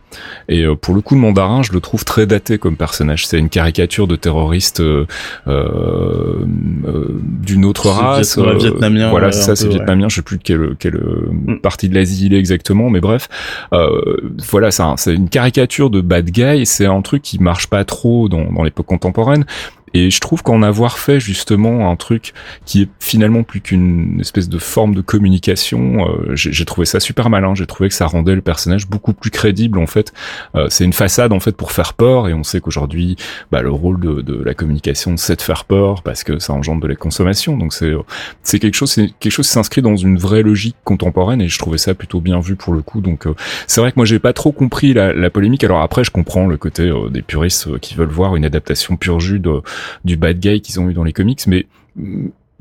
Et 0.47 0.64
euh, 0.64 0.76
pour 0.76 0.93
le 0.93 1.02
coup 1.02 1.16
le 1.16 1.22
mandarin 1.22 1.64
je 1.64 1.74
le 1.74 1.80
trouve 1.80 2.06
très 2.06 2.28
daté 2.28 2.60
comme 2.60 2.76
personnage. 2.76 3.26
C'est 3.26 3.39
une 3.39 3.49
caricature 3.49 4.06
de 4.06 4.16
terroriste 4.16 4.80
euh, 4.80 5.08
d'une 5.47 7.66
autre 7.66 7.89
race 7.89 8.38
viet 8.38 8.58
vietnamien 8.58 9.10
voilà 9.10 9.32
ça 9.32 9.56
c'est 9.56 9.68
vietnamien 9.68 10.08
je 10.08 10.18
sais 10.18 10.22
plus 10.22 10.38
de 10.38 10.43
quelle 10.43 10.76
quelle 10.78 11.02
mm. 11.32 11.62
partie 11.62 11.89
de 11.89 11.95
l'Asie 11.95 12.28
il 12.28 12.36
est 12.36 12.39
exactement 12.39 12.91
mais 12.91 12.99
bref. 12.99 13.28
Voilà 13.72 14.70
c'est 14.70 14.84
c'est 14.97 15.16
une 15.16 15.30
caricature 15.30 15.89
de 15.89 16.02
bad 16.02 16.30
guy 16.30 16.66
c'est 16.66 16.91
un 16.92 17.02
truc 17.02 17.22
qui 17.22 17.39
marche 17.39 17.68
pas 17.68 17.84
trop 17.86 18.30
dans, 18.30 18.52
dans 18.52 18.64
l'époque 18.64 18.86
contemporaine. 18.88 19.46
Et 19.94 20.10
je 20.10 20.20
trouve 20.20 20.44
qu'en 20.44 20.62
avoir 20.62 21.00
fait 21.00 21.20
justement 21.20 21.89
un 21.89 21.96
truc 21.96 22.34
qui 22.66 22.84
est 22.84 22.89
finalement 23.00 23.44
plus 23.44 23.62
qu'une 23.62 24.20
espèce 24.20 24.50
de 24.50 24.58
forme 24.58 24.96
de 24.96 25.02
communication, 25.02 26.08
euh, 26.08 26.36
j'ai 26.36 26.66
trouvé 26.66 26.86
ça 26.86 27.00
super 27.00 27.30
malin. 27.30 27.56
J'ai 27.56 27.68
trouvé 27.68 27.89
que 27.89 27.96
ça 27.96 28.06
rendait 28.06 28.36
le 28.36 28.42
personnage 28.42 28.88
beaucoup 28.88 29.14
plus 29.14 29.32
crédible 29.32 29.80
en 29.80 29.88
fait. 29.88 30.14
Euh, 30.56 30.68
c'est 30.70 30.86
une 30.86 30.94
façade 30.94 31.34
en 31.34 31.39
fait 31.39 31.56
pour 31.56 31.72
faire 31.72 31.94
peur 31.94 32.28
et 32.28 32.34
on 32.34 32.44
sait 32.44 32.62
qu'aujourd'hui 32.62 33.16
bah, 33.52 33.62
le 33.62 33.72
rôle 33.72 34.00
de, 34.00 34.22
de, 34.22 34.42
la 34.44 34.54
communication 34.54 35.18
c'est 35.18 35.36
de 35.36 35.42
faire 35.42 35.66
peur 35.66 36.04
parce 36.04 36.24
que 36.24 36.39
ça 36.39 36.54
engendre 36.54 36.82
de 36.82 36.88
la 36.88 36.96
consommation. 36.96 37.58
Donc 37.58 37.74
c'est 37.74 37.92
c'est 38.44 38.60
quelque 38.60 38.76
chose 38.76 38.92
c'est 38.92 39.14
quelque 39.20 39.32
chose 39.32 39.48
qui 39.48 39.54
s'inscrit 39.54 39.82
dans 39.82 39.96
une 39.96 40.18
vraie 40.18 40.44
logique 40.44 40.76
contemporaine 40.84 41.42
et 41.42 41.48
je 41.48 41.58
trouvais 41.58 41.78
ça 41.78 41.94
plutôt 41.94 42.20
bien 42.20 42.39
vu 42.39 42.56
pour 42.56 42.74
le 42.74 42.82
coup. 42.82 43.02
Donc 43.02 43.28
euh, 43.28 43.36
c'est 43.68 43.82
vrai 43.82 43.92
que 43.92 43.96
moi 43.98 44.06
j'ai 44.06 44.20
pas 44.20 44.34
trop 44.34 44.52
compris 44.52 44.94
la, 44.94 45.14
la, 45.14 45.30
polémique. 45.30 45.64
Alors 45.64 45.82
après 45.82 46.04
je 46.04 46.12
comprends 46.12 46.48
le 46.48 46.58
côté 46.58 46.84
euh, 46.84 47.10
des 47.10 47.22
puristes 47.22 47.68
euh, 47.68 47.78
qui 47.78 47.96
veulent 47.96 48.10
voir 48.10 48.36
une 48.36 48.46
adaptation 48.46 48.98
pure 48.98 49.20
jus 49.20 49.39
de 49.39 49.62
du 50.06 50.18
bad 50.18 50.40
guy 50.40 50.62
qu'ils 50.62 50.80
ont 50.80 50.90
eu 50.90 50.94
dans 50.94 51.04
les 51.04 51.14
comics, 51.14 51.46
mais 51.48 51.68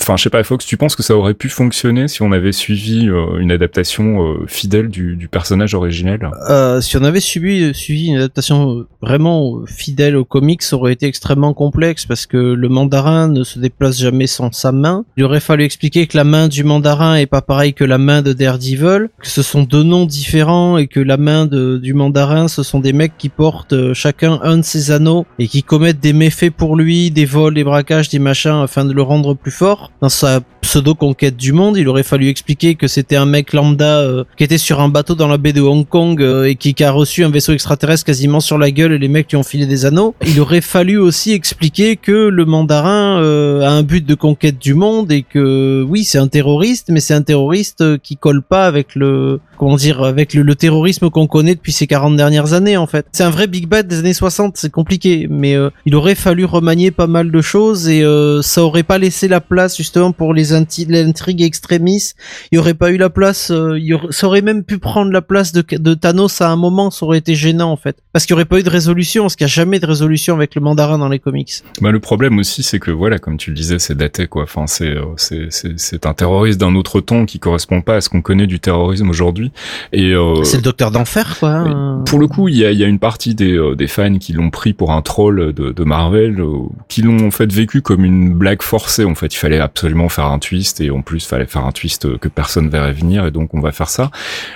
Enfin, 0.00 0.16
je 0.16 0.22
sais 0.22 0.30
pas, 0.30 0.42
Fox, 0.42 0.64
tu 0.64 0.76
penses 0.76 0.96
que 0.96 1.02
ça 1.02 1.14
aurait 1.14 1.34
pu 1.34 1.48
fonctionner 1.50 2.08
si 2.08 2.22
on 2.22 2.32
avait 2.32 2.52
suivi 2.52 3.08
euh, 3.08 3.38
une 3.38 3.52
adaptation 3.52 4.22
euh, 4.22 4.46
fidèle 4.46 4.88
du, 4.88 5.28
personnage 5.30 5.74
originel? 5.74 6.28
Euh, 6.48 6.80
Si 6.80 6.96
on 6.96 7.04
avait 7.04 7.20
suivi, 7.20 8.06
une 8.06 8.16
adaptation 8.16 8.86
vraiment 9.02 9.60
fidèle 9.66 10.16
aux 10.16 10.24
comics, 10.24 10.62
ça 10.62 10.76
aurait 10.76 10.94
été 10.94 11.06
extrêmement 11.06 11.52
complexe 11.52 12.06
parce 12.06 12.26
que 12.26 12.38
le 12.38 12.68
mandarin 12.68 13.28
ne 13.28 13.44
se 13.44 13.58
déplace 13.58 13.98
jamais 13.98 14.26
sans 14.26 14.50
sa 14.52 14.72
main. 14.72 15.04
Il 15.16 15.24
aurait 15.24 15.40
fallu 15.40 15.64
expliquer 15.64 16.06
que 16.06 16.16
la 16.16 16.24
main 16.24 16.48
du 16.48 16.64
mandarin 16.64 17.16
est 17.16 17.26
pas 17.26 17.42
pareille 17.42 17.74
que 17.74 17.84
la 17.84 17.98
main 17.98 18.22
de 18.22 18.32
Daredevil, 18.32 19.10
que 19.20 19.28
ce 19.28 19.42
sont 19.42 19.62
deux 19.62 19.82
noms 19.82 20.06
différents 20.06 20.78
et 20.78 20.86
que 20.86 21.00
la 21.00 21.18
main 21.18 21.46
du 21.46 21.94
mandarin, 21.94 22.48
ce 22.48 22.62
sont 22.62 22.80
des 22.80 22.92
mecs 22.92 23.18
qui 23.18 23.28
portent 23.28 23.74
euh, 23.74 23.94
chacun 23.94 24.40
un 24.42 24.58
de 24.58 24.62
ses 24.62 24.90
anneaux 24.90 25.26
et 25.38 25.46
qui 25.46 25.62
commettent 25.62 26.00
des 26.00 26.14
méfaits 26.14 26.50
pour 26.50 26.76
lui, 26.76 27.10
des 27.10 27.26
vols, 27.26 27.54
des 27.54 27.64
braquages, 27.64 28.08
des 28.08 28.18
machins 28.18 28.62
afin 28.62 28.84
de 28.84 28.92
le 28.92 29.02
rendre 29.02 29.34
plus 29.34 29.50
fort 29.50 29.89
dans 30.00 30.08
sa 30.08 30.40
pseudo 30.60 30.94
conquête 30.94 31.36
du 31.36 31.52
monde, 31.52 31.76
il 31.76 31.88
aurait 31.88 32.02
fallu 32.02 32.28
expliquer 32.28 32.74
que 32.74 32.86
c'était 32.86 33.16
un 33.16 33.26
mec 33.26 33.52
lambda 33.52 34.00
euh, 34.00 34.24
qui 34.36 34.44
était 34.44 34.58
sur 34.58 34.80
un 34.80 34.88
bateau 34.88 35.14
dans 35.14 35.26
la 35.26 35.36
baie 35.36 35.52
de 35.52 35.60
Hong 35.60 35.88
Kong 35.88 36.22
euh, 36.22 36.44
et 36.44 36.54
qui, 36.54 36.74
qui, 36.74 36.84
a 36.84 36.92
reçu 36.92 37.24
un 37.24 37.30
vaisseau 37.30 37.52
extraterrestre 37.52 38.04
quasiment 38.04 38.40
sur 38.40 38.56
la 38.56 38.70
gueule 38.70 38.92
et 38.92 38.98
les 38.98 39.08
mecs 39.08 39.30
lui 39.30 39.36
ont 39.36 39.42
filé 39.42 39.66
des 39.66 39.86
anneaux. 39.86 40.14
Il 40.26 40.38
aurait 40.40 40.60
fallu 40.60 40.98
aussi 40.98 41.32
expliquer 41.32 41.96
que 41.96 42.28
le 42.28 42.44
mandarin 42.44 43.20
euh, 43.20 43.62
a 43.62 43.70
un 43.70 43.82
but 43.82 44.06
de 44.06 44.14
conquête 44.14 44.58
du 44.58 44.74
monde 44.74 45.10
et 45.10 45.22
que 45.22 45.84
oui, 45.88 46.04
c'est 46.04 46.18
un 46.18 46.28
terroriste, 46.28 46.88
mais 46.90 47.00
c'est 47.00 47.14
un 47.14 47.22
terroriste 47.22 47.98
qui 47.98 48.16
colle 48.16 48.42
pas 48.42 48.66
avec 48.66 48.94
le 48.94 49.40
comment 49.58 49.76
dire 49.76 50.02
avec 50.02 50.34
le, 50.34 50.42
le 50.42 50.54
terrorisme 50.54 51.10
qu'on 51.10 51.26
connaît 51.26 51.54
depuis 51.54 51.72
ces 51.72 51.86
40 51.86 52.16
dernières 52.16 52.52
années 52.52 52.76
en 52.76 52.86
fait. 52.86 53.06
C'est 53.12 53.24
un 53.24 53.30
vrai 53.30 53.46
big 53.48 53.66
bad 53.66 53.88
des 53.88 53.98
années 53.98 54.14
60, 54.14 54.56
c'est 54.56 54.70
compliqué, 54.70 55.26
mais 55.28 55.56
il 55.84 55.94
aurait 55.96 56.14
fallu 56.14 56.44
remanier 56.44 56.90
pas 56.90 57.06
mal 57.06 57.30
de 57.30 57.40
choses 57.40 57.88
et 57.88 58.04
ça 58.42 58.62
aurait 58.62 58.82
pas 58.82 58.98
laissé 58.98 59.26
la 59.26 59.40
place 59.40 59.79
justement 59.82 60.12
pour 60.12 60.34
les 60.34 60.52
l'intrigue 60.88 61.42
extrémistes. 61.42 62.16
Il 62.52 62.56
y 62.56 62.58
aurait 62.58 62.74
pas 62.74 62.90
eu 62.90 62.96
la 62.96 63.10
place, 63.10 63.50
euh, 63.50 63.78
il 63.78 63.84
y 63.84 63.94
aurait- 63.94 64.08
ça 64.10 64.26
aurait 64.26 64.42
même 64.42 64.62
pu 64.64 64.78
prendre 64.78 65.10
la 65.12 65.22
place 65.22 65.52
de, 65.52 65.64
de 65.76 65.94
Thanos 65.94 66.40
à 66.40 66.50
un 66.50 66.56
moment, 66.56 66.90
ça 66.90 67.06
aurait 67.06 67.18
été 67.18 67.34
gênant 67.34 67.70
en 67.70 67.76
fait. 67.76 67.96
Parce 68.12 68.26
qu'il 68.26 68.34
y 68.34 68.36
aurait 68.36 68.44
pas 68.44 68.58
eu 68.58 68.62
de 68.62 68.70
résolution, 68.70 69.24
parce 69.24 69.36
qu'il 69.36 69.44
y 69.44 69.50
a 69.50 69.54
jamais 69.62 69.78
de 69.80 69.86
résolution 69.86 70.34
avec 70.34 70.54
le 70.54 70.60
mandarin 70.60 70.98
dans 70.98 71.08
les 71.08 71.18
comics. 71.18 71.52
Bah, 71.80 71.90
le 71.90 72.00
problème 72.00 72.38
aussi, 72.38 72.62
c'est 72.62 72.78
que 72.78 72.90
voilà, 72.90 73.18
comme 73.18 73.36
tu 73.36 73.50
le 73.50 73.56
disais, 73.56 73.78
c'est 73.78 73.94
daté 73.96 74.26
quoi. 74.26 74.42
Enfin, 74.42 74.66
c'est 74.66 74.94
euh, 74.96 75.04
c'est 75.16 76.06
un 76.06 76.14
terroriste 76.14 76.60
d'un 76.60 76.74
autre 76.74 77.00
temps 77.00 77.24
qui 77.24 77.38
correspond 77.38 77.80
pas 77.82 77.96
à 77.96 78.00
ce 78.00 78.08
qu'on 78.08 78.22
connaît 78.22 78.46
du 78.46 78.60
terrorisme 78.60 79.08
aujourd'hui. 79.08 79.52
Et 79.92 80.12
euh, 80.12 80.42
C'est 80.44 80.56
le 80.58 80.62
docteur 80.62 80.90
d'enfer 80.90 81.36
quoi. 81.38 81.50
Hein. 81.50 82.02
Pour 82.06 82.18
le 82.18 82.26
coup, 82.26 82.48
il 82.48 82.56
y 82.56 82.64
a, 82.64 82.72
y 82.72 82.84
a 82.84 82.86
une 82.86 82.98
partie 82.98 83.34
des, 83.34 83.52
euh, 83.56 83.74
des 83.74 83.86
fans 83.86 84.18
qui 84.18 84.32
l'ont 84.32 84.50
pris 84.50 84.72
pour 84.72 84.92
un 84.92 85.02
troll 85.02 85.52
de, 85.52 85.70
de 85.72 85.84
Marvel, 85.84 86.42
qui 86.88 87.02
l'ont 87.02 87.26
en 87.26 87.30
fait 87.30 87.50
vécu 87.52 87.82
comme 87.82 88.04
une 88.04 88.34
blague 88.34 88.62
forcée. 88.62 89.04
En 89.04 89.14
fait, 89.14 89.32
il 89.34 89.38
fallait 89.38 89.58
absolument 89.70 90.08
faire 90.08 90.26
un 90.26 90.38
twist 90.38 90.80
et 90.80 90.90
en 90.90 91.02
plus, 91.02 91.26
fallait 91.26 91.46
faire 91.46 91.64
un 91.64 91.72
twist 91.72 92.18
que 92.18 92.28
personne 92.28 92.68
verrait 92.68 92.92
venir 92.92 93.26
et 93.26 93.30
donc 93.30 93.54
on 93.54 93.60
va 93.60 93.72
faire 93.72 93.88
ça. 93.88 94.10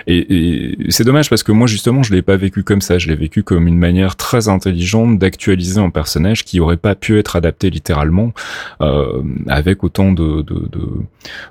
Et, 0.06 0.76
c'est 0.88 1.04
dommage 1.04 1.30
parce 1.30 1.42
que 1.42 1.52
moi 1.52 1.66
justement, 1.66 2.02
je 2.02 2.12
l'ai 2.12 2.22
pas 2.22 2.36
vécu 2.36 2.62
comme 2.62 2.80
ça. 2.80 2.98
Je 2.98 3.08
l'ai 3.08 3.16
vécu 3.16 3.42
comme 3.42 3.66
une 3.66 3.78
manière 3.78 4.16
très 4.16 4.48
intelligente 4.48 5.18
d'actualiser 5.18 5.80
un 5.80 5.90
personnage 5.90 6.44
qui 6.44 6.60
aurait 6.60 6.76
pas 6.76 6.94
pu 6.94 7.18
être 7.18 7.36
adapté 7.36 7.70
littéralement 7.70 8.32
euh, 8.80 9.22
avec 9.48 9.84
autant 9.84 10.12
de, 10.12 10.42
de, 10.42 10.68
de, 10.70 10.88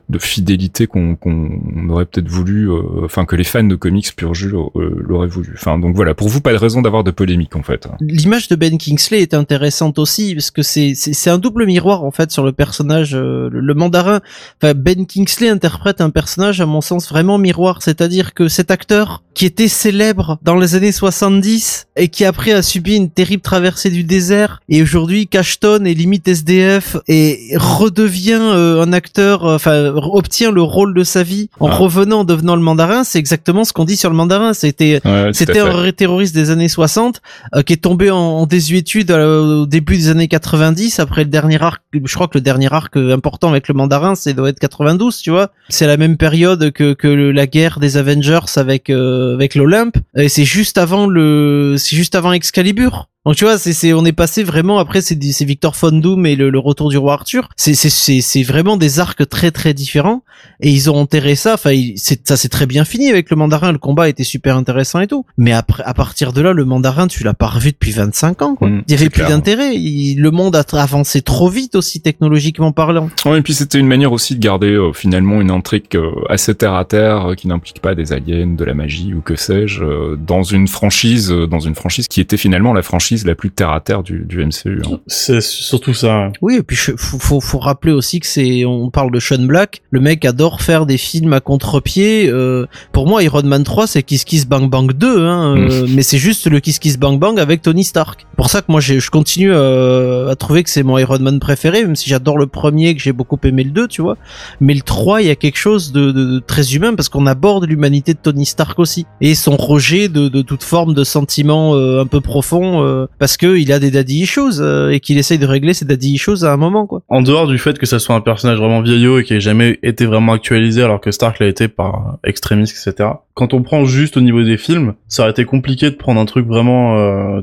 de 0.09 0.19
fidélité 0.19 0.87
qu'on 0.87 1.15
qu'on 1.15 1.89
aurait 1.89 2.05
peut-être 2.05 2.27
voulu, 2.27 2.69
euh, 2.69 2.81
enfin 3.05 3.25
que 3.25 3.35
les 3.35 3.43
fans 3.43 3.63
de 3.63 3.75
comics 3.75 4.15
pur 4.15 4.33
euh, 4.33 4.95
l'auraient 4.99 5.27
voulu. 5.27 5.53
Enfin 5.55 5.79
donc 5.79 5.95
voilà, 5.95 6.13
pour 6.13 6.29
vous 6.29 6.41
pas 6.41 6.51
de 6.51 6.57
raison 6.57 6.81
d'avoir 6.81 7.03
de 7.03 7.11
polémique 7.11 7.55
en 7.55 7.63
fait. 7.63 7.87
L'image 8.01 8.47
de 8.47 8.55
Ben 8.55 8.77
Kingsley 8.77 9.21
est 9.21 9.33
intéressante 9.33 9.99
aussi 9.99 10.33
parce 10.35 10.51
que 10.51 10.61
c'est 10.61 10.93
c'est 10.95 11.29
un 11.29 11.37
double 11.37 11.65
miroir 11.65 12.03
en 12.03 12.11
fait 12.11 12.31
sur 12.31 12.43
le 12.43 12.51
personnage 12.51 13.15
euh, 13.15 13.49
le, 13.53 13.59
le 13.61 13.73
mandarin. 13.73 14.19
Enfin 14.61 14.73
Ben 14.75 15.05
Kingsley 15.05 15.49
interprète 15.49 16.01
un 16.01 16.09
personnage 16.09 16.59
à 16.61 16.65
mon 16.65 16.81
sens 16.81 17.07
vraiment 17.09 17.37
miroir, 17.37 17.81
c'est-à-dire 17.81 18.33
que 18.33 18.47
cet 18.47 18.71
acteur 18.71 19.23
qui 19.33 19.45
était 19.45 19.67
célèbre 19.67 20.37
dans 20.43 20.57
les 20.57 20.75
années 20.75 20.91
70 20.91 21.87
et 21.95 22.07
qui 22.07 22.25
après 22.25 22.51
a 22.51 22.61
subi 22.61 22.95
une 22.95 23.09
terrible 23.09 23.41
traversée 23.41 23.89
du 23.89 24.03
désert 24.03 24.61
et 24.69 24.81
aujourd'hui 24.81 25.27
cachetonne 25.27 25.87
et 25.87 25.93
limite 25.93 26.27
SDF 26.27 26.97
et 27.07 27.53
redevient 27.55 28.39
euh, 28.41 28.81
un 28.83 28.93
acteur 28.93 29.45
euh, 29.45 29.55
enfin 29.55 29.85
obtient 29.95 30.51
le 30.51 30.61
rôle 30.61 30.93
de 30.93 31.03
sa 31.03 31.23
vie 31.23 31.49
en 31.59 31.67
Ah. 31.67 31.75
revenant 31.75 32.19
en 32.21 32.23
devenant 32.23 32.55
le 32.55 32.61
mandarin, 32.61 33.03
c'est 33.03 33.19
exactement 33.19 33.63
ce 33.63 33.73
qu'on 33.73 33.85
dit 33.85 33.97
sur 33.97 34.09
le 34.09 34.15
mandarin, 34.15 34.53
c'était 34.53 35.01
Ouais, 35.05 35.29
c'était 35.33 35.59
un 35.59 35.91
terroriste 35.91 36.35
des 36.35 36.49
années 36.49 36.69
60 36.69 37.21
euh, 37.55 37.61
qui 37.63 37.73
est 37.73 37.77
tombé 37.77 38.11
en, 38.11 38.17
en 38.17 38.45
désuétude 38.45 39.11
euh, 39.11 39.61
au 39.61 39.65
début 39.65 39.95
des 39.97 40.09
années 40.09 40.27
90 40.27 40.99
après 40.99 41.23
le 41.23 41.29
dernier 41.29 41.61
arc. 41.61 41.81
Je 41.93 42.13
crois 42.15 42.27
que 42.27 42.37
le 42.37 42.41
dernier 42.41 42.71
arc 42.71 42.95
euh, 42.97 43.13
important 43.33 43.49
avec 43.49 43.67
le 43.67 43.73
mandarin, 43.73 44.13
c'est 44.13 44.33
doit 44.35 44.49
être 44.49 44.59
92, 44.59 45.17
tu 45.21 45.31
vois. 45.31 45.49
C'est 45.69 45.87
la 45.87 45.97
même 45.97 46.17
période 46.17 46.71
que 46.71 46.93
que 46.93 47.07
le- 47.07 47.31
la 47.31 47.47
guerre 47.47 47.79
des 47.79 47.97
Avengers 47.97 48.45
avec 48.57 48.91
euh, 48.91 49.33
avec 49.33 49.55
l'Olympe 49.55 49.95
et 50.15 50.29
c'est 50.29 50.45
juste 50.45 50.77
avant 50.77 51.07
le 51.07 51.75
c'est 51.79 51.95
juste 51.95 52.13
avant 52.13 52.31
Excalibur. 52.31 53.07
Donc 53.25 53.35
tu 53.37 53.45
vois, 53.45 53.57
c'est 53.57 53.71
c'est 53.71 53.93
on 53.93 54.03
est 54.03 54.11
passé 54.11 54.43
vraiment 54.43 54.79
après 54.79 54.99
c'est 55.01 55.17
c'est 55.31 55.45
Victor 55.45 55.73
Von 55.79 55.93
Doom 55.93 56.25
et 56.25 56.35
le, 56.35 56.49
le 56.49 56.59
retour 56.59 56.89
du 56.89 56.97
roi 56.97 57.13
Arthur. 57.13 57.47
C'est 57.55 57.73
c'est 57.73 57.89
c'est 57.89 58.19
c'est 58.19 58.43
vraiment 58.43 58.75
des 58.75 58.99
arcs 58.99 59.29
très 59.29 59.49
très 59.51 59.73
différents 59.73 60.23
et 60.59 60.69
ils 60.69 60.91
ont 60.91 60.95
enterré 60.97 61.35
ça. 61.35 61.53
Enfin, 61.53 61.71
c'est 61.95 62.27
ça 62.27 62.35
c'est 62.35 62.49
très 62.49 62.65
bien 62.65 62.83
fini 62.83 63.09
avec 63.09 63.29
le 63.29 63.37
mandarin. 63.37 63.71
Le 63.71 63.77
combat 63.77 64.09
était 64.09 64.25
super 64.25 64.57
intéressant 64.57 64.99
et 64.99 65.07
tout. 65.07 65.25
Mais 65.37 65.53
après, 65.53 65.83
à 65.85 65.93
partir 65.93 66.33
de 66.33 66.41
là, 66.41 66.51
le 66.51 66.65
mandarin, 66.65 67.07
tu 67.07 67.23
l'as 67.23 67.33
pas 67.33 67.47
revu 67.47 67.71
depuis 67.71 67.91
25 67.91 68.41
ans. 68.41 68.55
Quoi. 68.55 68.67
Mm, 68.67 68.83
il 68.87 68.91
y 68.91 68.95
avait 68.95 69.09
plus 69.09 69.23
d'intérêt. 69.23 69.73
Il- 69.73 70.19
Le 70.19 70.31
monde 70.31 70.55
a 70.57 70.65
avancé 70.73 71.21
trop 71.21 71.47
vite 71.49 71.75
aussi 71.75 72.01
technologiquement 72.01 72.73
parlant. 72.73 73.09
Ouais, 73.25 73.39
et 73.39 73.41
puis 73.41 73.53
c'était 73.53 73.79
une 73.79 73.87
manière 73.87 74.11
aussi 74.11 74.35
de 74.35 74.39
garder 74.41 74.67
euh, 74.73 74.91
finalement 74.91 75.39
une 75.39 75.49
intrigue 75.51 75.85
euh, 75.95 76.11
assez 76.29 76.53
terre 76.55 76.73
à 76.73 76.83
terre 76.83 77.29
euh, 77.29 77.35
qui 77.35 77.47
n'implique 77.47 77.79
pas 77.79 77.95
des 77.95 78.11
aliens, 78.11 78.47
de 78.47 78.65
la 78.65 78.73
magie 78.73 79.13
ou 79.13 79.21
que 79.21 79.35
sais-je 79.37 79.81
euh, 79.83 80.15
dans 80.17 80.43
une 80.43 80.67
franchise 80.67 81.31
euh, 81.31 81.47
dans 81.47 81.59
une 81.61 81.75
franchise 81.75 82.09
qui 82.09 82.19
était 82.19 82.35
finalement 82.37 82.73
la 82.73 82.81
franchise 82.81 83.12
la 83.25 83.35
plus 83.35 83.51
terre 83.51 83.69
à 83.71 83.79
terre 83.79 84.03
du, 84.03 84.25
du 84.27 84.43
MCU. 84.45 84.81
hein. 84.85 84.99
C'est 85.07 85.41
surtout 85.41 85.93
ça. 85.93 86.29
Oui, 86.41 86.55
et 86.57 86.63
puis 86.63 86.75
je- 86.75 86.91
faut, 86.97 87.19
faut, 87.19 87.39
faut 87.41 87.59
rappeler 87.59 87.91
aussi 87.91 88.19
que 88.19 88.27
c'est, 88.27 88.65
on 88.65 88.89
parle 88.89 89.11
de 89.11 89.19
Sean 89.19 89.43
Black, 89.45 89.81
le 89.91 89.99
mec 89.99 90.25
adore 90.25 90.61
faire 90.61 90.85
des 90.85 90.97
films 90.97 91.33
à 91.33 91.39
contre-pied. 91.39 92.29
euh, 92.29 92.65
pour 92.91 93.07
moi, 93.07 93.23
Iron 93.23 93.43
Man 93.43 93.63
3, 93.63 93.87
c'est 93.87 94.03
Kiss 94.03 94.23
Kiss 94.25 94.45
Bang 94.47 94.69
Bang 94.69 94.91
2, 94.93 95.25
hein, 95.25 95.55
euh, 95.57 95.87
mais 95.89 96.01
c'est 96.03 96.17
juste 96.17 96.47
le 96.49 96.59
Kiss 96.59 96.79
Kiss 96.79 96.97
Bang 96.97 97.19
Bang 97.19 97.39
avec 97.39 97.61
Tony 97.61 97.83
Stark. 97.83 98.25
Pour 98.37 98.49
ça 98.49 98.61
que 98.61 98.71
moi, 98.71 98.81
je 98.81 99.09
continue 99.09 99.51
euh, 99.51 100.29
à 100.29 100.35
trouver 100.35 100.63
que 100.63 100.69
c'est 100.69 100.83
mon 100.83 100.97
Iron 100.97 101.19
Man 101.19 101.39
préféré, 101.39 101.83
même 101.85 101.95
si 101.95 102.09
j'adore 102.09 102.37
le 102.37 102.47
premier, 102.47 102.95
que 102.95 103.01
j'ai 103.01 103.13
beaucoup 103.13 103.37
aimé 103.43 103.63
le 103.63 103.71
2, 103.71 103.87
tu 103.87 104.01
vois. 104.01 104.17
Mais 104.59 104.73
le 104.73 104.81
3, 104.81 105.21
il 105.21 105.27
y 105.27 105.31
a 105.31 105.35
quelque 105.35 105.57
chose 105.57 105.91
de, 105.91 106.11
de- 106.11 106.25
de 106.33 106.39
très 106.39 106.73
humain 106.73 106.93
parce 106.95 107.09
qu'on 107.09 107.25
aborde 107.27 107.65
l'humanité 107.65 108.13
de 108.13 108.19
Tony 108.21 108.45
Stark 108.45 108.79
aussi 108.79 109.05
et 109.21 109.35
son 109.35 109.55
rejet 109.57 110.07
de, 110.07 110.27
de 110.29 110.41
toute 110.41 110.63
forme 110.63 110.93
de 110.93 111.03
sentiments 111.03 111.75
euh, 111.75 112.01
un 112.01 112.05
peu 112.05 112.21
profond 112.21 112.83
euh, 113.03 113.07
parce 113.19 113.37
que 113.37 113.57
il 113.57 113.71
a 113.71 113.79
des 113.79 113.91
daddy 113.91 114.21
issues 114.21 114.59
euh, 114.59 114.89
et 114.89 114.99
qu'il 114.99 115.17
essaye 115.17 115.37
de 115.37 115.45
régler 115.45 115.73
ses 115.73 115.85
daddy 115.85 116.13
issues 116.13 116.43
à 116.43 116.51
un 116.51 116.57
moment, 116.57 116.85
quoi. 116.85 117.01
En 117.09 117.21
dehors 117.21 117.47
du 117.47 117.57
fait 117.57 117.77
que 117.77 117.85
ça 117.85 117.99
soit 117.99 118.15
un 118.15 118.21
personnage 118.21 118.57
vraiment 118.57 118.81
vieillot 118.81 119.19
et 119.19 119.23
qui 119.23 119.33
ait 119.33 119.41
jamais 119.41 119.79
été 119.83 120.05
vraiment 120.05 120.33
actualisé 120.33 120.83
alors 120.83 121.01
que 121.01 121.11
Stark 121.11 121.39
l'a 121.39 121.47
été 121.47 121.67
par 121.67 122.17
Extremis, 122.23 122.63
etc. 122.63 123.09
Quand 123.33 123.53
on 123.53 123.63
prend 123.63 123.85
juste 123.85 124.17
au 124.17 124.21
niveau 124.21 124.43
des 124.43 124.57
films, 124.57 124.93
ça 125.07 125.23
aurait 125.23 125.31
été 125.31 125.45
compliqué 125.45 125.89
de 125.89 125.95
prendre 125.95 126.19
un 126.19 126.25
truc 126.25 126.47
vraiment 126.47 126.97
euh, 126.97 127.41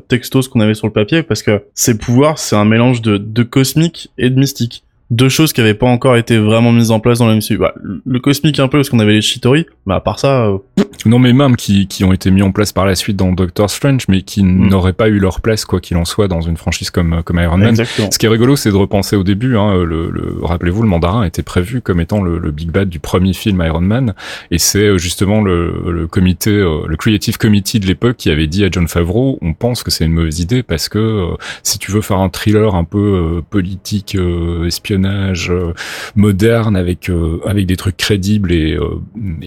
qu'on 0.51 0.61
avait 0.61 0.75
sur 0.75 0.87
le 0.87 0.93
papier 0.93 1.23
parce 1.23 1.43
que 1.43 1.63
ses 1.75 1.97
pouvoirs 1.97 2.39
c'est 2.39 2.57
un 2.57 2.65
mélange 2.65 3.03
de, 3.03 3.17
de 3.17 3.43
cosmique 3.43 4.11
et 4.19 4.31
de 4.31 4.39
mystique. 4.39 4.85
Deux 5.11 5.29
choses 5.29 5.53
qui 5.53 5.61
avaient 5.61 5.75
pas 5.75 5.89
encore 5.89 6.17
été 6.17 6.39
vraiment 6.39 6.71
mises 6.73 6.91
en 6.93 7.01
place 7.01 7.19
dans 7.19 7.27
le 7.29 7.35
MCU. 7.37 7.59
Bah, 7.59 7.75
le 8.07 8.21
cosmique 8.21 8.61
un 8.61 8.69
peu 8.69 8.79
parce 8.79 8.91
qu'on 8.91 9.01
avait 9.01 9.15
les 9.15 9.23
Chitori, 9.23 9.67
mais 9.87 9.95
à 9.95 10.01
part 10.01 10.21
ça, 10.21 10.47
euh, 10.47 10.59
Non 11.05 11.19
mais 11.19 11.33
même 11.33 11.57
qui, 11.57 11.89
qui 11.89 12.05
ont 12.05 12.13
été 12.13 12.31
mis 12.31 12.43
en 12.43 12.53
place 12.53 12.73
par 12.73 12.87
la 12.87 12.95
suite 12.95 13.17
dans 13.17 13.33
Doctor 13.33 13.69
Strange 13.69 14.05
mais 14.09 14.23
qui 14.23 14.43
n'auraient 14.45 14.93
pas 14.93 15.09
eu 15.09 15.19
leur 15.19 15.41
place 15.41 15.65
quoi 15.65 15.81
qu'il 15.81 15.97
en 15.97 16.05
soit 16.05 16.29
dans 16.29 16.41
une 16.43 16.57
franchise 16.57 16.91
comme 16.91 17.23
comme 17.25 17.41
Iron 17.41 17.57
Man. 17.57 17.71
exactement. 17.71 18.09
Ce 18.13 18.19
qui 18.19 18.27
est 18.27 18.29
rigolo, 18.29 18.55
c'est 18.55 18.71
de 18.71 18.77
repenser 18.77 19.17
au 19.17 19.25
début. 19.25 19.57
Hein, 19.57 19.83
le, 19.83 20.11
le- 20.11 20.37
rappelez-vous, 20.43 20.83
le 20.83 20.89
mandarin 20.89 21.25
était 21.25 21.43
prévu 21.43 21.81
comme 21.81 22.01
étant 22.01 22.23
le, 22.23 22.39
le 22.39 22.51
big 22.53 22.71
bad 22.71 22.89
du 22.89 23.01
premier 23.01 23.33
film 23.33 23.63
Iron 23.67 23.81
Man, 23.81 24.15
et 24.53 24.59
c'est 24.59 24.85
euh, 24.85 24.99
justement 24.99 25.41
le, 25.43 25.75
le 25.91 26.07
comité, 26.07 26.51
euh, 26.51 26.83
le 26.87 26.97
Creative 26.97 27.37
Committee 27.37 27.81
de 27.81 27.87
l'époque 27.87 28.17
qui 28.17 28.31
avait 28.31 28.47
dit 28.47 28.65
à 28.65 28.69
John 28.71 28.87
Favreau, 28.87 29.39
on 29.43 29.55
pense 29.55 29.83
que 29.83 29.91
c'est 29.91 30.05
une 30.05 30.13
mauvaise 30.13 30.39
idée 30.41 30.63
parce 30.63 30.89
que 30.89 30.99
euh, 30.99 31.27
si 31.65 31.79
tu 31.81 31.91
veux 31.91 32.01
faire 32.01 32.19
un 32.19 32.29
thriller 32.29 32.75
un 32.77 32.85
peu 32.85 32.99
euh, 33.39 33.41
politique, 33.49 34.15
euh, 34.15 34.67
espionnage, 35.01 35.51
euh, 35.51 35.75
moderne 36.17 36.77
avec 36.77 37.09
euh, 37.09 37.41
avec 37.47 37.67
des 37.67 37.77
trucs 37.77 37.97
crédibles 37.97 38.53
et 38.53 38.75
euh, 38.75 39.01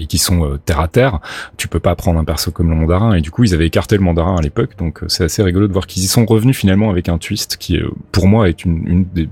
qui 0.08 0.18
sont 0.18 0.58
terre 0.66 0.80
à 0.80 0.88
terre, 0.88 1.20
tu 1.58 1.68
peux 1.68 1.80
pas 1.80 1.96
prendre 1.96 2.20
un 2.20 2.24
perso 2.24 2.52
comme 2.52 2.70
le 2.70 2.76
mandarin. 2.76 3.14
Et 3.14 3.22
du 3.22 3.32
coup, 3.32 3.44
ils 3.44 3.54
avaient 3.54 3.68
écarté 3.68 3.98
le 3.98 4.04
mandarin 4.04 4.36
à 4.36 4.42
l'époque, 4.42 4.78
donc 4.78 5.02
c'est 5.08 5.24
assez 5.24 5.44
rigolo 5.44 5.68
de 5.68 5.74
voir 5.74 5.88
qu'ils 5.88 6.04
y 6.04 6.08
sont 6.08 6.26
revenus 6.26 6.58
finalement 6.58 6.90
avec 6.90 7.10
un 7.10 7.18
twist 7.18 7.58
qui, 7.58 7.80
pour 8.12 8.28
moi, 8.28 8.50
est 8.50 8.66
une 8.66 9.06
des 9.14 9.28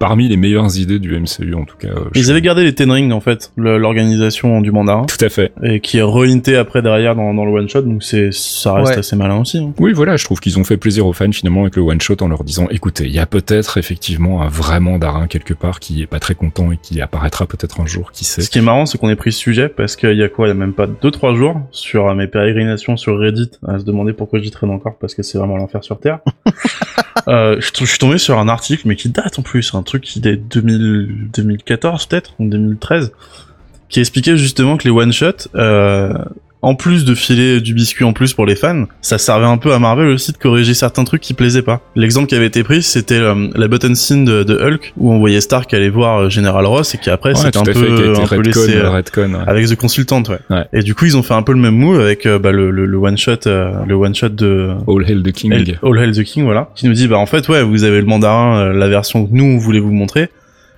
parmi 0.00 0.26
les 0.28 0.36
meilleures 0.36 0.76
idées 0.78 0.98
du 0.98 1.16
MCU 1.16 1.54
en 1.54 1.64
tout 1.64 1.76
cas. 1.76 1.88
euh, 1.88 2.10
Ils 2.16 2.30
avaient 2.32 2.40
gardé 2.40 2.64
les 2.64 2.74
Ten 2.74 2.90
Rings 2.90 3.12
en 3.12 3.20
fait, 3.20 3.52
l'organisation 3.56 4.60
du 4.62 4.72
mandarin, 4.72 5.04
Tout 5.04 5.22
à 5.24 5.28
fait. 5.28 5.52
et 5.62 5.78
qui 5.80 5.98
est 5.98 6.02
re-hinté 6.02 6.56
après 6.56 6.80
derrière 6.82 7.14
dans, 7.14 7.32
dans 7.34 7.44
le 7.44 7.52
one 7.52 7.68
shot, 7.68 7.82
donc 7.82 8.02
c'est 8.02 8.32
ça 8.32 8.72
reste 8.74 8.90
Ouais. 8.92 8.98
assez 8.98 9.14
malin 9.14 9.36
aussi. 9.40 9.58
hein. 9.58 9.72
Oui, 9.78 9.92
voilà, 9.92 10.16
je 10.16 10.24
trouve 10.24 10.40
qu'ils 10.40 10.58
ont 10.58 10.64
fait 10.64 10.78
plaisir 10.78 11.06
aux 11.06 11.12
fans 11.12 11.30
finalement 11.30 11.62
avec 11.62 11.76
le 11.76 11.82
one 11.82 12.00
shot 12.00 12.16
en 12.22 12.28
leur 12.28 12.42
disant, 12.44 12.66
écoutez, 12.70 13.04
il 13.04 13.12
y 13.12 13.18
a 13.18 13.26
peut-être 13.26 13.76
effectivement 13.78 14.42
un 14.42 14.48
vrai 14.48 14.80
mandarin 14.80 15.26
quelque 15.26 15.52
part 15.54 15.78
qui 15.80 16.00
est 16.02 16.06
pas 16.06 16.18
très 16.18 16.34
content 16.34 16.72
et 16.72 16.78
qui 16.82 17.00
apparaîtra 17.02 17.46
peut-être 17.46 17.80
un 17.80 17.86
jour, 17.86 18.10
qui 18.10 18.24
sait. 18.24 18.40
Ce 18.40 18.48
qui 18.50 18.58
est 18.58 18.62
marrant, 18.62 18.86
c'est 18.86 18.96
qu'on 18.98 19.10
ait 19.10 19.16
pris 19.16 19.32
ce 19.32 19.38
sujet 19.38 19.68
parce 19.68 19.96
qu'il 19.96 20.16
y 20.16 20.22
a 20.22 20.28
quoi, 20.30 20.46
il 20.46 20.48
y 20.48 20.52
a 20.52 20.54
même 20.54 20.72
pas 20.72 20.86
deux 20.86 21.10
trois 21.10 21.34
jours 21.34 21.60
sur 21.72 22.08
euh, 22.08 22.14
mes 22.14 22.26
pérégrinations 22.26 22.96
sur 22.96 23.18
Reddit 23.18 23.50
à 23.68 23.78
se 23.78 23.84
demander 23.84 24.14
pourquoi 24.14 24.40
j'y 24.40 24.50
traîne 24.50 24.70
encore 24.70 24.96
parce 24.98 25.14
que 25.14 25.22
c'est 25.22 25.36
vraiment 25.36 25.58
l'enfer 25.58 25.84
sur 25.84 26.00
terre. 26.00 26.20
euh, 27.28 27.56
je, 27.60 27.70
je 27.78 27.84
suis 27.84 27.98
tombé 27.98 28.16
sur 28.18 28.38
un 28.38 28.48
article 28.48 28.82
mais 28.88 28.96
qui 28.96 29.10
date 29.10 29.38
en 29.38 29.42
plus, 29.42 29.74
un 29.74 29.82
qui 29.98 30.20
date 30.20 30.40
2000, 30.48 31.30
2014 31.32 32.06
peut-être 32.06 32.34
ou 32.38 32.48
2013, 32.48 33.12
qui 33.88 34.00
expliquait 34.00 34.36
justement 34.36 34.76
que 34.76 34.84
les 34.84 34.90
one 34.90 35.12
shot, 35.12 35.48
euh, 35.54 36.14
en 36.62 36.74
plus 36.74 37.04
de 37.04 37.14
filer 37.14 37.60
du 37.60 37.74
biscuit 37.74 38.04
en 38.04 38.12
plus 38.12 38.34
pour 38.34 38.46
les 38.46 38.54
fans, 38.56 38.84
ça 39.00 39.18
servait 39.18 39.46
un 39.46 39.56
peu 39.56 39.72
à 39.72 39.78
Marvel 39.78 40.08
aussi 40.08 40.32
de 40.32 40.36
corriger 40.36 40.74
certains 40.74 41.04
trucs 41.04 41.22
qui 41.22 41.34
plaisaient 41.34 41.62
pas. 41.62 41.80
L'exemple 41.96 42.26
qui 42.26 42.34
avait 42.34 42.46
été 42.46 42.62
pris, 42.62 42.82
c'était 42.82 43.14
euh, 43.14 43.48
la 43.54 43.68
button 43.68 43.94
scene 43.94 44.24
de, 44.24 44.42
de 44.42 44.58
Hulk 44.58 44.92
où 44.96 45.12
on 45.12 45.18
voyait 45.18 45.40
Stark 45.40 45.72
aller 45.72 45.90
voir 45.90 46.18
euh, 46.22 46.28
General 46.28 46.66
Ross 46.66 46.94
et 46.94 46.98
qui 46.98 47.10
après 47.10 47.30
Ouais, 47.30 47.36
c'était 47.36 47.50
tout 47.50 47.70
un 47.70 47.72
peu, 47.72 48.14
un 48.20 48.26
peu 48.26 48.40
laissé 48.40 48.76
euh, 48.76 48.90
ouais. 48.90 49.34
avec 49.46 49.68
The 49.68 49.76
Consultant, 49.76 50.22
ouais. 50.28 50.38
Ouais. 50.50 50.64
Et 50.72 50.82
du 50.82 50.94
coup, 50.94 51.04
ils 51.06 51.16
ont 51.16 51.22
fait 51.22 51.34
un 51.34 51.42
peu 51.42 51.52
le 51.52 51.58
même 51.58 51.76
move 51.76 52.00
avec 52.00 52.26
euh, 52.26 52.38
bah, 52.38 52.52
le, 52.52 52.70
le, 52.70 52.86
le 52.86 52.98
one 52.98 53.16
shot, 53.16 53.46
euh, 53.46 53.72
le 53.86 53.94
one 53.94 54.14
shot 54.14 54.30
de 54.30 54.70
All 54.88 55.04
Hail 55.08 55.22
the 55.22 55.32
King. 55.32 55.52
All 55.82 55.98
Hail 55.98 56.12
the 56.12 56.24
King, 56.24 56.44
voilà, 56.44 56.70
qui 56.74 56.86
nous 56.86 56.92
dit 56.92 57.08
bah 57.08 57.18
en 57.18 57.26
fait 57.26 57.48
ouais, 57.48 57.62
vous 57.62 57.84
avez 57.84 58.00
le 58.00 58.06
mandarin, 58.06 58.58
euh, 58.58 58.72
la 58.72 58.88
version 58.88 59.26
que 59.26 59.30
nous 59.32 59.44
on 59.44 59.58
voulait 59.58 59.80
vous 59.80 59.92
montrer, 59.92 60.28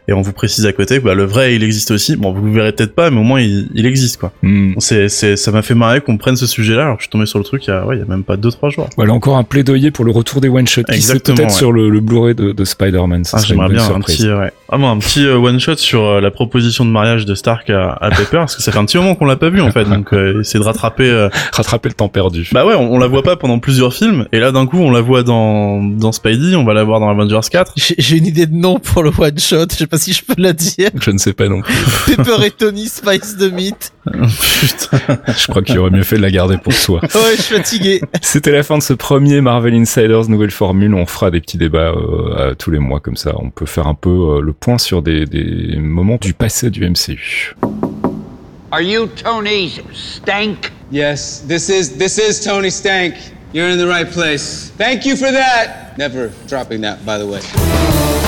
et 0.08 0.12
on 0.12 0.20
vous 0.22 0.32
précise 0.32 0.66
à 0.66 0.72
côté 0.72 0.98
que 0.98 1.04
bah, 1.04 1.14
le 1.14 1.24
vrai 1.24 1.54
il 1.54 1.62
existe 1.62 1.90
aussi. 1.90 2.16
Bon, 2.16 2.32
vous 2.32 2.44
le 2.46 2.52
verrez 2.52 2.72
peut-être 2.72 2.94
pas, 2.94 3.10
mais 3.10 3.18
au 3.20 3.22
moins 3.22 3.40
il, 3.40 3.68
il 3.74 3.86
existe 3.86 4.18
quoi. 4.18 4.32
Bon, 4.42 4.74
C'est, 4.78 5.08
c'est, 5.08 5.36
ça 5.36 5.50
m'a 5.52 5.62
fait 5.62 5.74
marrer 5.74 6.00
qu'on 6.00 6.16
prenne 6.16 6.36
ce 6.36 6.46
sujet-là. 6.46 6.82
Alors 6.82 6.96
je 6.98 7.02
suis 7.02 7.10
tombé 7.10 7.26
sur 7.26 7.38
le 7.38 7.44
truc 7.44 7.66
il 7.66 7.70
y 7.70 7.72
a, 7.72 7.86
ouais, 7.86 7.96
il 7.96 8.00
y 8.00 8.02
a 8.02 8.06
même 8.06 8.24
pas 8.24 8.36
deux 8.36 8.50
trois 8.50 8.68
jours. 8.70 8.88
Voilà 8.96 9.12
encore 9.12 9.36
un 9.36 9.44
plaidoyer 9.44 9.90
pour 9.90 10.04
le 10.04 10.10
retour 10.10 10.40
des 10.40 10.48
one 10.48 10.66
shots 10.66 10.82
qui 10.82 10.92
c'est 10.92 10.96
Exactement, 10.96 11.36
peut-être 11.36 11.50
ouais. 11.50 11.56
sur 11.56 11.72
le, 11.72 11.88
le 11.88 12.00
Blu-ray 12.00 12.34
de, 12.34 12.52
de 12.52 12.64
Spider-Man. 12.64 13.24
Ça 13.24 13.36
Ah, 13.36 13.40
serait 13.40 13.54
une 13.54 13.60
j'aimerais 13.60 13.68
bonne 13.74 13.86
bien 13.86 13.96
un 13.96 14.00
petit, 14.00 14.28
ouais. 14.28 14.52
Ah, 14.74 14.78
moi, 14.78 14.88
un 14.90 14.98
petit 14.98 15.26
one 15.26 15.60
shot 15.60 15.76
sur 15.76 16.02
euh, 16.04 16.20
la 16.20 16.30
proposition 16.30 16.84
de 16.86 16.90
mariage 16.90 17.26
de 17.26 17.34
Stark 17.34 17.68
à, 17.70 17.90
à 17.92 18.10
Pepper, 18.10 18.24
parce 18.38 18.56
que 18.56 18.62
ça 18.62 18.72
fait 18.72 18.78
un 18.78 18.84
petit 18.86 18.96
moment 18.96 19.14
qu'on 19.14 19.26
l'a 19.26 19.36
pas 19.36 19.50
vu 19.50 19.60
en 19.60 19.70
fait. 19.70 19.84
Donc 19.84 20.12
euh, 20.12 20.40
essayer 20.40 20.58
de 20.60 20.64
rattraper. 20.64 21.04
euh, 21.08 21.28
Rattraper 21.52 21.88
le 21.90 21.94
temps 21.94 22.08
perdu. 22.08 22.48
Bah 22.52 22.64
ouais, 22.64 22.74
on, 22.74 22.92
on 22.94 22.98
la 22.98 23.06
voit 23.06 23.22
pas 23.22 23.36
pendant 23.36 23.58
plusieurs 23.58 23.92
films, 23.94 24.26
et 24.32 24.40
là 24.40 24.52
d'un 24.52 24.66
coup 24.66 24.78
on 24.78 24.90
la 24.90 25.00
voit 25.02 25.22
dans 25.22 25.82
dans 25.82 26.12
Spidey, 26.12 26.56
on 26.56 26.64
va 26.64 26.72
la 26.74 26.84
voir 26.84 26.98
dans 27.00 27.10
Avengers 27.10 27.40
4. 27.50 27.74
J'ai 27.76 28.16
une 28.16 28.26
idée 28.26 28.46
de 28.46 28.54
nom 28.54 28.78
pour 28.78 29.02
le 29.02 29.10
one 29.16 29.38
shot. 29.38 29.66
Je 29.70 29.76
sais 29.76 29.86
pas 29.92 29.98
si 29.98 30.14
je 30.14 30.24
peux 30.24 30.40
la 30.40 30.54
dire. 30.54 30.88
Je 30.98 31.10
ne 31.10 31.18
sais 31.18 31.34
pas 31.34 31.48
non 31.48 31.60
plus. 31.60 31.74
Pepper 32.16 32.46
et 32.46 32.50
Tony 32.50 32.88
Spice 32.88 33.36
the 33.38 33.52
Meat. 33.52 33.92
Putain. 34.04 34.98
Je 35.36 35.46
crois 35.48 35.60
qu'il 35.60 35.78
aurait 35.78 35.90
mieux 35.90 36.02
fait 36.02 36.16
de 36.16 36.22
la 36.22 36.30
garder 36.30 36.56
pour 36.56 36.72
soi. 36.72 37.00
Ouais, 37.14 37.36
je 37.36 37.42
suis 37.42 37.54
fatigué. 37.56 38.00
C'était 38.22 38.52
la 38.52 38.62
fin 38.62 38.78
de 38.78 38.82
ce 38.82 38.94
premier 38.94 39.42
Marvel 39.42 39.74
Insiders 39.74 40.28
nouvelle 40.28 40.50
formule. 40.50 40.94
On 40.94 41.04
fera 41.04 41.30
des 41.30 41.40
petits 41.40 41.58
débats 41.58 41.92
euh, 41.94 42.54
tous 42.54 42.70
les 42.70 42.78
mois 42.78 43.00
comme 43.00 43.16
ça. 43.16 43.34
On 43.36 43.50
peut 43.50 43.66
faire 43.66 43.86
un 43.86 43.94
peu 43.94 44.08
euh, 44.08 44.40
le 44.40 44.52
point 44.54 44.78
sur 44.78 45.02
des, 45.02 45.26
des 45.26 45.76
moments 45.76 46.16
du 46.18 46.32
passé 46.32 46.70
du 46.70 46.88
MCU. 46.88 47.54
Are 48.70 48.80
you 48.80 49.06
Tony 49.22 49.82
Stank? 49.92 50.72
Yes, 50.90 51.44
this 51.46 51.68
is 51.68 51.98
this 51.98 52.16
is 52.16 52.42
Tony 52.42 52.70
Stank. 52.70 53.14
You're 53.52 53.68
in 53.68 53.76
the 53.76 53.86
right 53.86 54.10
place. 54.10 54.72
Thank 54.78 55.04
you 55.04 55.16
for 55.16 55.30
that. 55.30 55.98
Never 55.98 56.32
dropping 56.48 56.80
that, 56.80 57.04
by 57.04 57.18
the 57.18 57.26
way. 57.26 58.21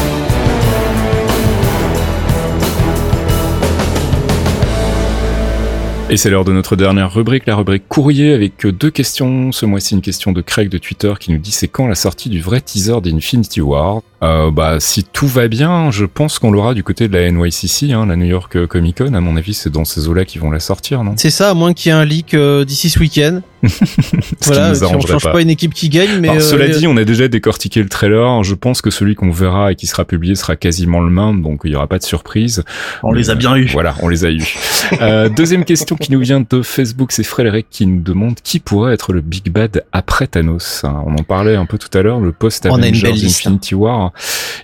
Et 6.15 6.17
c'est 6.17 6.31
l'heure 6.31 6.45
de 6.45 6.53
notre 6.53 6.77
dernière 6.77 7.13
rubrique, 7.13 7.45
la 7.45 7.57
rubrique 7.57 7.89
courrier, 7.89 8.35
avec 8.35 8.65
deux 8.65 8.93
questions. 8.93 9.51
Ce 9.51 9.67
mois-ci, 9.67 9.95
une 9.95 10.01
question 10.01 10.31
de 10.31 10.43
Craig 10.43 10.69
de 10.69 10.79
Twitter 10.79 11.13
qui 11.19 11.33
nous 11.33 11.39
dit 11.39 11.51
c'est 11.51 11.67
quand 11.67 11.89
la 11.89 11.97
sortie 11.97 12.29
du 12.29 12.41
vrai 12.41 12.61
teaser 12.61 13.01
d'Infinity 13.01 13.61
War? 13.61 14.01
Euh, 14.23 14.51
Bah, 14.51 14.81
si 14.81 15.05
tout 15.05 15.27
va 15.27 15.49
bien, 15.49 15.91
je 15.91 16.05
pense 16.05 16.39
qu'on 16.39 16.51
l'aura 16.51 16.75
du 16.75 16.83
côté 16.83 17.09
de 17.09 17.13
la 17.15 17.31
NYCC, 17.31 17.93
hein, 17.93 18.07
la 18.07 18.17
New 18.17 18.27
York 18.27 18.67
Comic 18.67 18.99
Con. 18.99 19.15
À 19.15 19.21
mon 19.21 19.37
avis, 19.37 19.55
c'est 19.55 19.71
dans 19.71 19.85
ces 19.85 20.09
eaux-là 20.09 20.25
qu'ils 20.25 20.41
vont 20.41 20.51
la 20.51 20.61
sortir, 20.61 21.05
non? 21.05 21.15
C'est 21.17 21.31
ça, 21.31 21.51
à 21.51 21.55
moins 21.55 21.73
qu'il 21.73 21.91
y 21.91 21.95
ait 21.95 21.99
un 21.99 22.05
leak 22.05 22.35
euh, 22.35 22.65
d'ici 22.65 22.91
ce 22.91 22.99
week-end. 22.99 23.41
Voilà, 24.47 24.73
qui 24.73 24.81
nous 24.81 24.89
si 24.89 24.95
on 24.95 25.01
change 25.01 25.23
pas. 25.23 25.33
pas. 25.33 25.41
une 25.41 25.51
équipe 25.51 25.73
qui 25.73 25.89
gagne, 25.89 26.21
mais 26.21 26.29
Alors, 26.29 26.43
euh, 26.43 26.47
cela 26.47 26.69
dit, 26.69 26.87
on 26.87 26.97
a 26.97 27.05
déjà 27.05 27.29
décortiqué 27.29 27.83
le 27.83 27.89
trailer. 27.89 28.43
Je 28.43 28.55
pense 28.55 28.83
que 28.83 28.91
celui 28.91 29.15
qu'on 29.15 29.31
verra 29.31 29.73
et 29.73 29.75
qui 29.75 29.87
sera 29.87 30.05
publié 30.05 30.35
sera 30.35 30.57
quasiment 30.57 31.01
le 31.01 31.11
même, 31.11 31.43
donc 31.43 31.63
il 31.65 31.73
y 31.73 31.77
aura 31.77 31.87
pas 31.87 31.99
de 31.99 32.05
surprise. 32.05 32.63
On 33.03 33.13
les 33.13 33.31
a 33.31 33.35
bien 33.35 33.57
eu. 33.57 33.67
Voilà, 33.67 33.95
on 34.03 34.09
les 34.09 34.25
a 34.25 34.31
eus. 34.31 34.57
Euh, 35.01 35.29
deuxième 35.29 35.65
question 35.65 35.97
qui 35.97 36.13
nous 36.13 36.21
vient 36.21 36.45
de 36.49 36.63
Facebook, 36.63 37.13
c'est 37.13 37.25
Frédéric 37.25 37.67
qui 37.71 37.87
nous 37.87 38.03
demande 38.03 38.35
qui 38.43 38.59
pourrait 38.61 38.93
être 38.93 39.13
le 39.13 39.23
Big 39.23 39.51
Bad 39.51 39.85
après 39.93 40.27
Thanos. 40.27 40.85
Hein, 40.85 41.03
On 41.07 41.15
en 41.15 41.23
parlait 41.23 41.57
un 41.57 41.67
peu 41.67 41.79
tout 41.79 41.97
à 41.97 42.03
l'heure, 42.03 42.21
le 42.21 42.25
On 42.25 42.27
a 42.27 42.29
une 42.29 42.33
post-Avengers 42.33 43.03
belle 43.03 43.13
liste, 43.13 43.47
Infinity 43.47 43.75
War. 43.75 44.13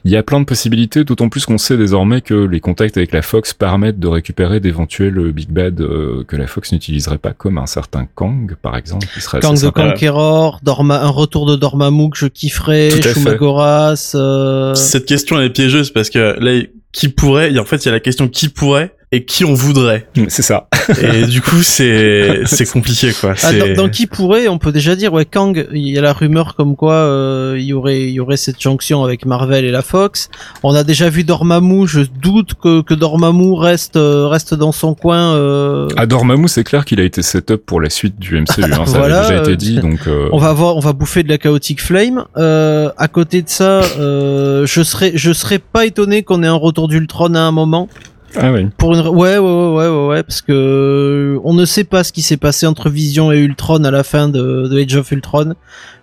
Il 0.04 0.10
y 0.10 0.16
a 0.16 0.22
plein 0.22 0.40
de 0.40 0.44
possibilités, 0.44 1.04
d'autant 1.04 1.28
plus 1.28 1.44
qu'on 1.44 1.58
sait 1.58 1.76
désormais 1.76 2.20
que 2.20 2.34
les 2.34 2.60
contacts 2.60 2.96
avec 2.96 3.12
la 3.12 3.22
Fox 3.22 3.52
permettent 3.52 3.98
de 3.98 4.08
récupérer 4.08 4.60
d'éventuels 4.60 5.32
Big 5.32 5.50
Bad 5.50 5.80
euh, 5.80 6.24
que 6.26 6.36
la 6.36 6.46
Fox 6.46 6.72
n'utiliserait 6.72 7.18
pas, 7.18 7.32
comme 7.32 7.58
un 7.58 7.66
certain 7.66 8.06
Kang, 8.14 8.54
par 8.60 8.76
exemple, 8.76 9.06
qui 9.12 9.20
serait 9.20 9.40
Kang 9.40 9.54
the 9.54 9.58
sympa. 9.58 9.90
Conqueror, 9.90 10.60
Dorma, 10.62 11.02
un 11.02 11.08
retour 11.08 11.46
de 11.46 11.56
Dormammu 11.56 12.10
que 12.10 12.18
je 12.18 12.26
kifferais. 12.26 12.90
Shumagoras, 13.02 14.12
euh... 14.14 14.74
Cette 14.74 15.06
question 15.06 15.38
elle 15.38 15.46
est 15.46 15.50
piégeuse 15.50 15.90
parce 15.90 16.10
que 16.10 16.36
là, 16.38 16.62
qui 16.92 17.08
pourrait, 17.08 17.56
en 17.58 17.64
fait 17.64 17.84
il 17.84 17.86
y 17.86 17.88
a 17.88 17.92
la 17.92 18.00
question 18.00 18.28
qui 18.28 18.48
pourrait 18.48 18.94
et 19.12 19.24
qui 19.24 19.44
on 19.44 19.54
voudrait. 19.54 20.06
C'est 20.28 20.42
ça. 20.42 20.68
Et 21.02 21.26
du 21.26 21.40
coup 21.42 21.62
c'est 21.62 22.42
c'est 22.46 22.70
compliqué 22.70 23.12
quoi. 23.12 23.34
Ah, 23.42 23.52
dans, 23.52 23.74
dans 23.74 23.88
qui 23.88 24.06
pourrait, 24.06 24.46
on 24.48 24.58
peut 24.58 24.70
déjà 24.72 24.94
dire, 24.94 25.12
ouais, 25.12 25.24
Kang, 25.24 25.66
il 25.72 25.88
y 25.88 25.98
a 25.98 26.00
la 26.00 26.12
rumeur 26.12 26.54
comme 26.54 26.76
quoi 26.76 26.94
euh, 26.94 27.56
il 27.58 27.64
y 27.64 27.72
aurait, 27.72 28.02
il 28.02 28.10
y 28.10 28.20
aurait 28.20 28.36
cette 28.36 28.60
jonction 28.60 29.02
avec 29.04 29.26
Marvel 29.26 29.64
et 29.64 29.70
la 29.72 29.82
Fox. 29.82 30.30
On 30.62 30.74
a 30.74 30.84
déjà 30.84 31.10
vu 31.10 31.24
Dormammu, 31.24 31.88
je 31.88 32.00
doute 32.02 32.54
que, 32.54 32.82
que 32.82 32.94
Dormammu 32.94 33.54
reste, 33.54 33.96
euh, 33.96 34.28
reste 34.28 34.54
dans 34.54 34.72
son 34.72 34.94
coin. 34.94 35.34
Euh, 35.34 35.88
À 35.96 36.06
Dormammu, 36.06 36.46
c'est 36.48 36.64
clair 36.64 36.84
qu'il 36.84 37.00
a 37.00 37.04
été 37.04 37.22
set 37.22 37.50
up 37.50 37.62
pour 37.66 37.80
la 37.80 37.90
suite 37.90 38.18
du 38.20 38.40
MCU. 38.40 38.62
Hein, 38.62 38.86
ça 38.86 38.98
Voilà, 38.98 39.20
avait 39.26 39.28
déjà 39.28 39.42
été 39.42 39.50
euh, 39.52 39.56
dit, 39.56 39.80
donc. 39.80 40.06
euh, 40.06 40.28
On 40.32 40.38
va 40.38 40.52
voir, 40.52 40.76
on 40.76 40.80
va 40.80 40.92
bouffer 40.92 41.22
de 41.24 41.28
la 41.28 41.38
chaotique 41.38 41.82
flame. 41.82 42.24
Euh, 42.36 42.90
à 42.96 43.08
côté 43.08 43.42
de 43.42 43.48
ça, 43.48 43.80
euh, 43.98 44.66
je 44.66 44.82
serais, 44.82 45.12
je 45.16 45.32
serais 45.32 45.58
pas 45.58 45.84
étonné 45.86 46.22
qu'on 46.22 46.42
ait 46.44 46.46
un 46.46 46.54
retour 46.54 46.86
d'Ultron 46.86 47.34
à 47.34 47.40
un 47.40 47.50
moment. 47.52 47.88
Ah 48.36 48.52
oui. 48.52 48.66
Pour 48.76 48.94
une, 48.94 49.00
ouais, 49.08 49.38
ouais, 49.38 49.38
ouais, 49.38 49.38
ouais, 49.38 49.88
ouais, 49.88 50.06
ouais, 50.08 50.22
parce 50.22 50.40
que 50.42 50.52
euh, 50.52 51.40
on 51.44 51.52
ne 51.54 51.64
sait 51.64 51.84
pas 51.84 52.04
ce 52.04 52.12
qui 52.12 52.22
s'est 52.22 52.36
passé 52.36 52.66
entre 52.66 52.88
Vision 52.90 53.32
et 53.32 53.38
Ultron 53.38 53.82
à 53.84 53.90
la 53.90 54.04
fin 54.04 54.28
de, 54.28 54.68
de 54.68 54.80
Age 54.80 54.96
of 54.96 55.10
Ultron. 55.10 55.54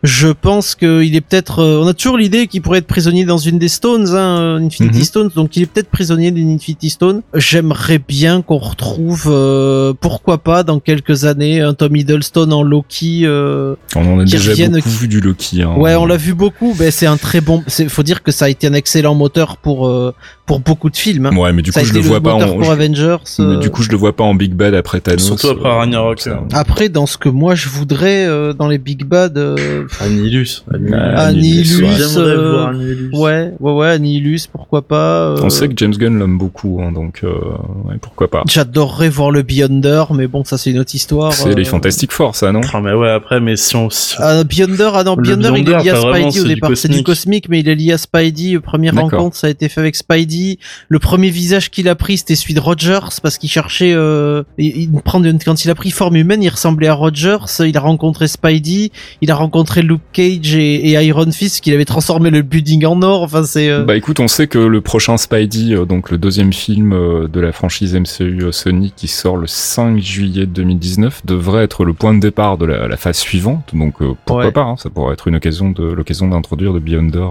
Je 0.03 0.27
pense 0.27 0.75
qu'il 0.75 1.15
est 1.15 1.21
peut-être, 1.21 1.59
euh, 1.59 1.81
on 1.83 1.87
a 1.87 1.93
toujours 1.93 2.17
l'idée 2.17 2.47
qu'il 2.47 2.61
pourrait 2.61 2.79
être 2.79 2.87
prisonnier 2.87 3.25
dans 3.25 3.37
une 3.39 3.57
des 3.57 3.67
Stones, 3.67 4.07
hein, 4.09 4.39
euh, 4.39 4.57
Infinity 4.59 4.99
Mhm. 4.99 5.03
Stones, 5.03 5.29
donc 5.35 5.57
il 5.57 5.63
est 5.63 5.65
peut-être 5.65 5.89
prisonnier 5.89 6.29
d'une 6.31 6.51
Infinity 6.53 6.89
Stone. 6.91 7.21
J'aimerais 7.33 7.97
bien 7.99 8.41
qu'on 8.43 8.57
retrouve, 8.59 9.23
euh, 9.27 9.93
pourquoi 9.99 10.37
pas, 10.37 10.63
dans 10.63 10.79
quelques 10.79 11.25
années, 11.25 11.61
un 11.61 11.73
Tom 11.73 11.95
Hiddleston 11.95 12.51
en 12.51 12.61
Loki. 12.61 13.21
Euh, 13.23 13.75
On 13.95 14.05
en 14.13 14.19
a 14.19 14.25
qui 14.25 14.31
déjà 14.37 14.67
beaucoup 14.67 14.89
vu 14.89 15.07
du 15.07 15.19
Loki. 15.19 15.63
Hein. 15.63 15.73
Ouais, 15.77 15.95
on 15.95 16.05
l'a 16.05 16.17
vu 16.17 16.33
beaucoup. 16.35 16.75
Ben 16.77 16.91
c'est 16.91 17.07
un 17.07 17.17
très 17.17 17.41
bon. 17.41 17.63
C'est 17.67 17.89
faut 17.89 18.03
dire 18.03 18.21
que 18.21 18.31
ça 18.31 18.45
a 18.45 18.49
été 18.49 18.67
un 18.67 18.73
excellent 18.73 19.15
moteur 19.15 19.57
pour 19.57 19.87
euh, 19.87 20.13
pour 20.47 20.59
beaucoup 20.61 20.89
de 20.89 20.97
films. 20.97 21.27
hein. 21.27 21.35
Ouais, 21.37 21.53
mais 21.53 21.61
du 21.61 21.71
ça 21.71 21.81
coup, 21.81 21.85
je 21.85 21.93
le 21.93 21.99
vois 21.99 22.19
pas 22.21 22.33
moteur 22.33 22.55
en. 22.55 22.57
pour 22.59 22.71
Avengers. 22.71 23.17
mais 23.37 23.45
euh. 23.45 23.57
du 23.59 23.69
coup, 23.69 23.83
je 23.83 23.89
le 23.91 23.97
vois 23.97 24.15
pas 24.15 24.23
en 24.23 24.33
Big 24.33 24.53
Bad 24.53 24.73
après 24.73 24.99
Thanos. 25.01 25.23
Surtout 25.23 25.49
après 25.49 25.69
euh, 25.69 25.73
Ragnarok, 25.73 26.19
ça. 26.21 26.29
euh. 26.31 26.35
Après, 26.53 26.89
dans 26.89 27.05
ce 27.05 27.17
que 27.17 27.29
moi 27.29 27.53
je 27.53 27.69
voudrais 27.69 28.25
euh, 28.25 28.53
dans 28.53 28.67
les 28.67 28.79
Big 28.79 29.03
Bad, 29.03 29.37
euh, 29.37 29.85
Annihilus. 29.99 30.63
Annihilus, 31.15 31.79
ouais. 31.81 32.17
Euh, 32.17 32.65
Annihilus. 32.67 33.09
ouais, 33.13 33.53
ouais, 33.59 33.71
ouais, 33.73 33.87
Annihilus, 33.89 34.47
pourquoi 34.51 34.81
pas. 34.81 34.95
euh, 35.35 35.39
On 35.43 35.49
sait 35.49 35.67
que 35.67 35.73
James 35.77 35.93
Gunn 35.95 36.17
l'aime 36.19 36.37
beaucoup, 36.37 36.81
hein, 36.81 36.91
donc 36.91 37.21
euh, 37.23 37.27
ouais, 37.85 37.95
pourquoi 38.01 38.29
pas. 38.29 38.43
J'adorerais 38.47 39.09
voir 39.09 39.31
le 39.31 39.41
Beyonder, 39.43 40.03
mais 40.13 40.27
bon, 40.27 40.43
ça 40.43 40.57
c'est 40.57 40.71
une 40.71 40.79
autre 40.79 40.95
histoire. 40.95 41.33
C'est 41.33 41.53
les. 41.53 41.65
Fantastic 41.67 42.13
Four, 42.13 42.33
ça, 42.35 42.51
non? 42.53 42.61
Ah 42.73 42.79
mais 42.79 42.93
ouais 42.93 43.11
après 43.11 43.41
mais 43.41 43.57
si 43.57 43.75
on 43.75 43.89
Ah, 44.19 44.43
Beyonder, 44.45 44.89
ah 44.93 45.03
non, 45.03 45.15
Le 45.17 45.23
Beyonder, 45.23 45.49
il 45.55 45.59
est 45.59 45.63
Beyonder, 45.63 45.83
lié 45.83 45.89
à 45.89 45.93
pas 45.93 45.99
vraiment, 45.99 46.31
Spidey 46.31 46.39
au 46.39 46.43
c'est 46.43 46.47
du 46.47 46.55
départ. 46.55 46.71
C'est 46.75 46.87
du 46.87 47.03
cosmique. 47.03 47.49
mais 47.49 47.59
il 47.59 47.67
est 47.67 47.75
lié 47.75 47.91
à 47.91 47.97
Spidey. 47.97 48.57
Première 48.59 48.95
rencontre, 48.95 49.35
ça 49.35 49.47
a 49.47 49.49
été 49.49 49.67
fait 49.67 49.81
avec 49.81 49.95
Spidey. 49.97 50.36
Le 50.89 50.99
premier 50.99 51.29
visage 51.29 51.69
qu'il 51.71 51.87
a 51.89 51.95
pris, 51.95 52.17
c'était 52.17 52.35
celui 52.35 52.53
de 52.53 52.59
Rogers, 52.59 53.19
parce 53.21 53.37
qu'il 53.37 53.49
cherchait, 53.49 53.93
euh, 53.93 54.43
il, 54.57 54.77
il 54.77 54.91
prend 55.01 55.23
une- 55.23 55.39
quand 55.39 55.63
il 55.65 55.69
a 55.69 55.75
pris 55.75 55.91
forme 55.91 56.15
humaine, 56.15 56.43
il 56.43 56.49
ressemblait 56.49 56.87
à 56.87 56.93
Rogers. 56.93 57.37
Il 57.59 57.77
a 57.77 57.81
rencontré 57.81 58.27
Spidey, 58.27 58.91
il 59.21 59.31
a 59.31 59.35
rencontré 59.35 59.81
Luke 59.81 60.01
Cage 60.13 60.55
et, 60.55 60.89
et 60.91 61.05
Iron 61.05 61.31
Fist, 61.31 61.61
qu'il 61.61 61.73
avait 61.73 61.85
transformé 61.85 62.29
le 62.29 62.41
building 62.41 62.85
en 62.85 63.01
or. 63.01 63.23
Enfin, 63.23 63.43
c'est, 63.43 63.69
euh, 63.69 63.83
Bah 63.83 63.95
écoute, 63.95 64.19
on 64.19 64.27
sait 64.27 64.47
que 64.47 64.57
le 64.59 64.81
prochain 64.81 65.17
Spidey, 65.17 65.73
euh, 65.73 65.85
donc 65.85 66.11
le 66.11 66.17
deuxième 66.17 66.53
film 66.53 66.91
de 67.27 67.39
la 67.39 67.51
franchise 67.51 67.95
MCU 67.95 68.43
Sony 68.51 68.91
qui 68.95 69.07
sort 69.07 69.37
le 69.37 69.47
5 69.47 69.99
juillet 69.99 70.45
2019, 70.45 71.25
devrait 71.25 71.63
être 71.63 71.85
le 71.85 71.93
point 71.93 72.13
de 72.13 72.19
départ 72.19 72.57
de 72.57 72.65
la, 72.65 72.87
la 72.87 72.97
phase 72.97 73.17
suivante. 73.17 73.71
Donc 73.73 73.95
pourquoi 74.25 74.45
Ouais. 74.45 74.51
pas 74.51 74.61
hein, 74.61 74.75
Ça 74.77 74.89
pourrait 74.89 75.13
être 75.13 75.27
une 75.27 75.35
occasion 75.35 75.71
de 75.71 75.83
l'occasion 75.83 76.27
d'introduire 76.27 76.73
de 76.73 76.79
Beyonder 76.79 77.25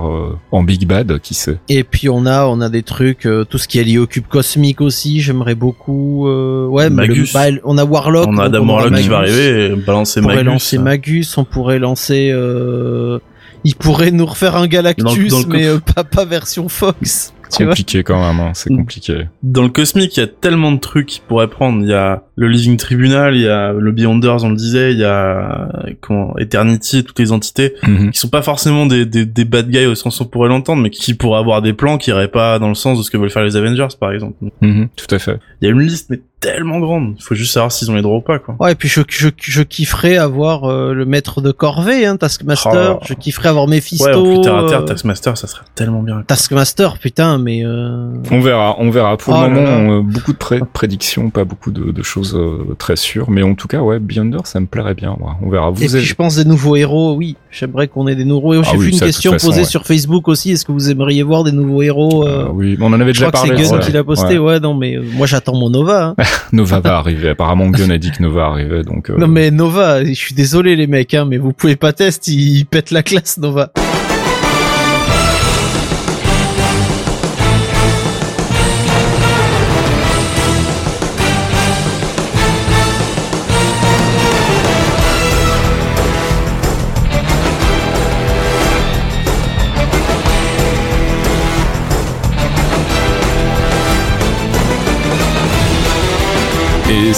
en 0.50 0.62
Big 0.62 0.86
Bad, 0.86 1.18
qui 1.20 1.34
sait. 1.34 1.58
Et 1.68 1.84
puis 1.84 2.08
on 2.08 2.26
a, 2.26 2.46
on 2.46 2.60
a 2.60 2.68
des 2.68 2.82
trucs, 2.82 2.95
euh, 3.26 3.44
tout 3.44 3.58
ce 3.58 3.68
qui 3.68 3.78
est 3.78 3.84
lié 3.84 3.98
au 3.98 4.06
cube 4.06 4.26
cosmique 4.28 4.80
aussi. 4.80 5.20
J'aimerais 5.20 5.54
beaucoup. 5.54 6.28
Euh, 6.28 6.66
ouais, 6.66 6.90
mais 6.90 7.06
le- 7.06 7.14
Magus. 7.14 7.32
bah, 7.32 7.44
on 7.64 7.78
a 7.78 7.84
Warlock. 7.84 8.26
on 8.28 8.38
a 8.38 8.44
Adam 8.44 8.66
Warlock 8.68 8.94
qui 9.00 9.08
va 9.08 9.20
Magus. 9.20 9.34
arriver 9.34 9.66
et 9.66 9.76
balancer 9.76 10.20
On 10.20 10.22
pourrait 10.22 10.34
Magus. 10.36 10.52
lancer 10.52 10.78
Magus, 10.78 11.38
on 11.38 11.44
pourrait 11.44 11.78
lancer. 11.78 12.30
Euh... 12.32 13.18
Il 13.64 13.74
pourrait 13.74 14.12
nous 14.12 14.26
refaire 14.26 14.54
un 14.56 14.66
Galactus, 14.68 15.04
Dans 15.04 15.14
le- 15.14 15.28
dans 15.28 15.38
le 15.40 15.46
mais 15.58 15.66
euh, 15.66 15.78
pas, 15.94 16.04
pas 16.04 16.24
version 16.24 16.68
Fox. 16.68 17.32
Vois 17.58 17.66
Compliqué 17.68 18.02
quand 18.02 18.20
même, 18.20 18.40
hein, 18.40 18.50
c'est 18.54 18.70
Mm. 18.70 18.76
compliqué. 18.78 19.26
Dans 19.42 19.62
le 19.62 19.68
cosmique, 19.68 20.16
il 20.16 20.20
y 20.20 20.22
a 20.22 20.26
tellement 20.26 20.72
de 20.72 20.78
trucs 20.80 21.06
qu'ils 21.06 21.22
pourraient 21.22 21.48
prendre. 21.48 21.82
Il 21.82 21.88
y 21.88 21.94
a 21.94 22.24
le 22.36 22.48
Living 22.48 22.76
Tribunal, 22.76 23.34
il 23.36 23.42
y 23.42 23.48
a 23.48 23.72
le 23.72 23.92
Beyonders, 23.92 24.44
on 24.44 24.50
le 24.50 24.56
disait, 24.56 24.92
il 24.92 24.98
y 24.98 25.04
a 25.04 25.68
comment, 26.00 26.36
Eternity, 26.38 27.04
toutes 27.04 27.18
les 27.18 27.32
entités 27.32 27.74
Mhm. 27.86 28.10
qui 28.10 28.18
sont 28.18 28.28
pas 28.28 28.42
forcément 28.42 28.86
des, 28.86 29.06
des, 29.06 29.24
des 29.26 29.44
bad 29.44 29.70
guys 29.70 29.86
au 29.86 29.94
sens 29.94 30.20
où 30.20 30.24
on 30.24 30.26
pourrait 30.26 30.48
l'entendre, 30.48 30.82
mais 30.82 30.90
qui 30.90 31.14
pourraient 31.14 31.38
avoir 31.40 31.62
des 31.62 31.72
plans 31.72 31.98
qui 31.98 32.10
iraient 32.10 32.28
pas 32.30 32.58
dans 32.58 32.68
le 32.68 32.74
sens 32.74 32.98
de 32.98 33.02
ce 33.02 33.10
que 33.10 33.16
veulent 33.16 33.30
faire 33.30 33.44
les 33.44 33.56
Avengers, 33.56 33.88
par 33.98 34.12
exemple. 34.12 34.34
Mhm, 34.60 34.88
tout 34.96 35.14
à 35.14 35.18
fait. 35.18 35.38
Il 35.60 35.66
y 35.66 35.68
a 35.68 35.72
une 35.72 35.80
liste, 35.80 36.10
mais 36.10 36.20
tellement 36.40 36.78
grande. 36.80 37.14
Il 37.18 37.22
faut 37.22 37.34
juste 37.34 37.52
savoir 37.54 37.72
s'ils 37.72 37.90
ont 37.90 37.94
les 37.94 38.02
droits 38.02 38.18
ou 38.18 38.20
pas, 38.20 38.38
quoi. 38.38 38.56
Ouais, 38.60 38.72
et 38.72 38.74
puis 38.74 38.88
je, 38.88 39.00
je, 39.08 39.28
je 39.40 39.62
kifferais 39.62 40.16
avoir 40.16 40.64
euh, 40.64 40.92
le 40.92 41.04
maître 41.06 41.40
de 41.40 41.50
corvée, 41.50 42.06
hein, 42.06 42.16
Taskmaster. 42.16 42.98
Oh. 43.00 43.04
Je 43.06 43.14
kifferais 43.14 43.48
avoir 43.48 43.66
Mephisto. 43.66 44.04
Ouais, 44.04 44.14
en 44.14 44.22
plus 44.24 44.40
terre 44.42 44.56
à 44.56 44.68
terre, 44.68 44.80
euh, 44.82 44.84
Taskmaster, 44.84 45.36
ça 45.38 45.46
serait 45.46 45.64
tellement 45.74 46.02
bien. 46.02 46.22
Taskmaster, 46.26 46.98
putain, 46.98 47.38
mais. 47.38 47.64
Euh... 47.64 48.10
On 48.30 48.40
verra, 48.40 48.76
on 48.78 48.90
verra. 48.90 49.16
Pour 49.16 49.34
Oh 49.34 49.48
le 49.48 49.54
là 49.54 49.60
moment, 49.60 49.76
on, 49.94 49.98
euh, 49.98 50.02
beaucoup 50.02 50.32
de 50.32 50.38
pré- 50.38 50.60
prédictions, 50.72 51.30
pas 51.30 51.44
beaucoup 51.44 51.70
de, 51.70 51.90
de 51.90 52.02
choses 52.02 52.34
euh, 52.36 52.74
très 52.78 52.96
sûres. 52.96 53.30
Mais 53.30 53.42
en 53.42 53.54
tout 53.54 53.68
cas, 53.68 53.80
ouais, 53.80 53.98
Beyonder, 53.98 54.38
ça 54.44 54.60
me 54.60 54.66
plairait 54.66 54.94
bien. 54.94 55.16
moi. 55.18 55.36
On 55.42 55.48
verra. 55.48 55.70
Vous 55.70 55.82
Et 55.82 55.86
puis 55.86 55.96
avez- 55.96 56.04
je 56.04 56.14
pense 56.14 56.36
des 56.36 56.44
nouveaux 56.44 56.76
héros, 56.76 57.14
oui. 57.14 57.36
J'aimerais 57.58 57.88
qu'on 57.88 58.06
ait 58.06 58.14
des 58.14 58.26
nouveaux 58.26 58.52
héros. 58.52 58.64
J'ai 58.64 58.70
Ah 58.74 58.76
vu 58.76 58.86
oui, 58.86 58.92
une 58.92 58.98
ça, 58.98 59.06
question 59.06 59.32
façon, 59.32 59.46
posée 59.48 59.60
ouais. 59.60 59.66
sur 59.66 59.86
Facebook 59.86 60.28
aussi. 60.28 60.50
Est-ce 60.52 60.64
que 60.66 60.72
vous 60.72 60.90
aimeriez 60.90 61.22
voir 61.22 61.42
des 61.42 61.52
nouveaux 61.52 61.80
héros 61.80 62.26
euh, 62.26 62.44
Euh, 62.44 62.48
oui, 62.52 62.76
on 62.80 62.86
en 62.92 63.00
avait 63.00 63.14
Je 63.14 63.20
déjà 63.20 63.30
crois 63.30 63.42
que 63.44 63.48
parlé. 63.48 63.64
c'est 63.64 63.72
Gun 63.72 63.78
qui 63.80 63.92
l'a 63.92 64.04
posté. 64.04 64.38
Ouais. 64.38 64.60
non, 64.60 64.74
mais 64.74 64.96
euh, 64.96 65.02
moi 65.14 65.26
j'attends 65.26 65.54
mon 65.56 65.70
Nova. 65.70 66.14
hein. 66.18 66.24
Nova 66.52 66.80
va 66.80 66.98
arriver. 66.98 67.30
Apparemment, 67.30 67.70
Gun 67.70 67.88
a 67.90 67.96
dit 67.98 68.10
que 68.10 68.22
Nova 68.22 68.44
arrivait, 68.46 68.82
donc. 68.82 69.08
euh, 69.08 69.16
Non 69.16 69.26
mais 69.26 69.50
Nova, 69.50 70.04
je 70.04 70.12
suis 70.12 70.34
désolé 70.34 70.76
les 70.76 70.86
mecs, 70.86 71.14
hein, 71.14 71.24
mais 71.24 71.38
vous 71.38 71.52
pouvez 71.54 71.76
pas 71.76 71.92
tester, 71.94 72.32
il, 72.32 72.58
il 72.58 72.66
pète 72.66 72.90
la 72.90 73.02
classe 73.02 73.38
Nova. 73.38 73.72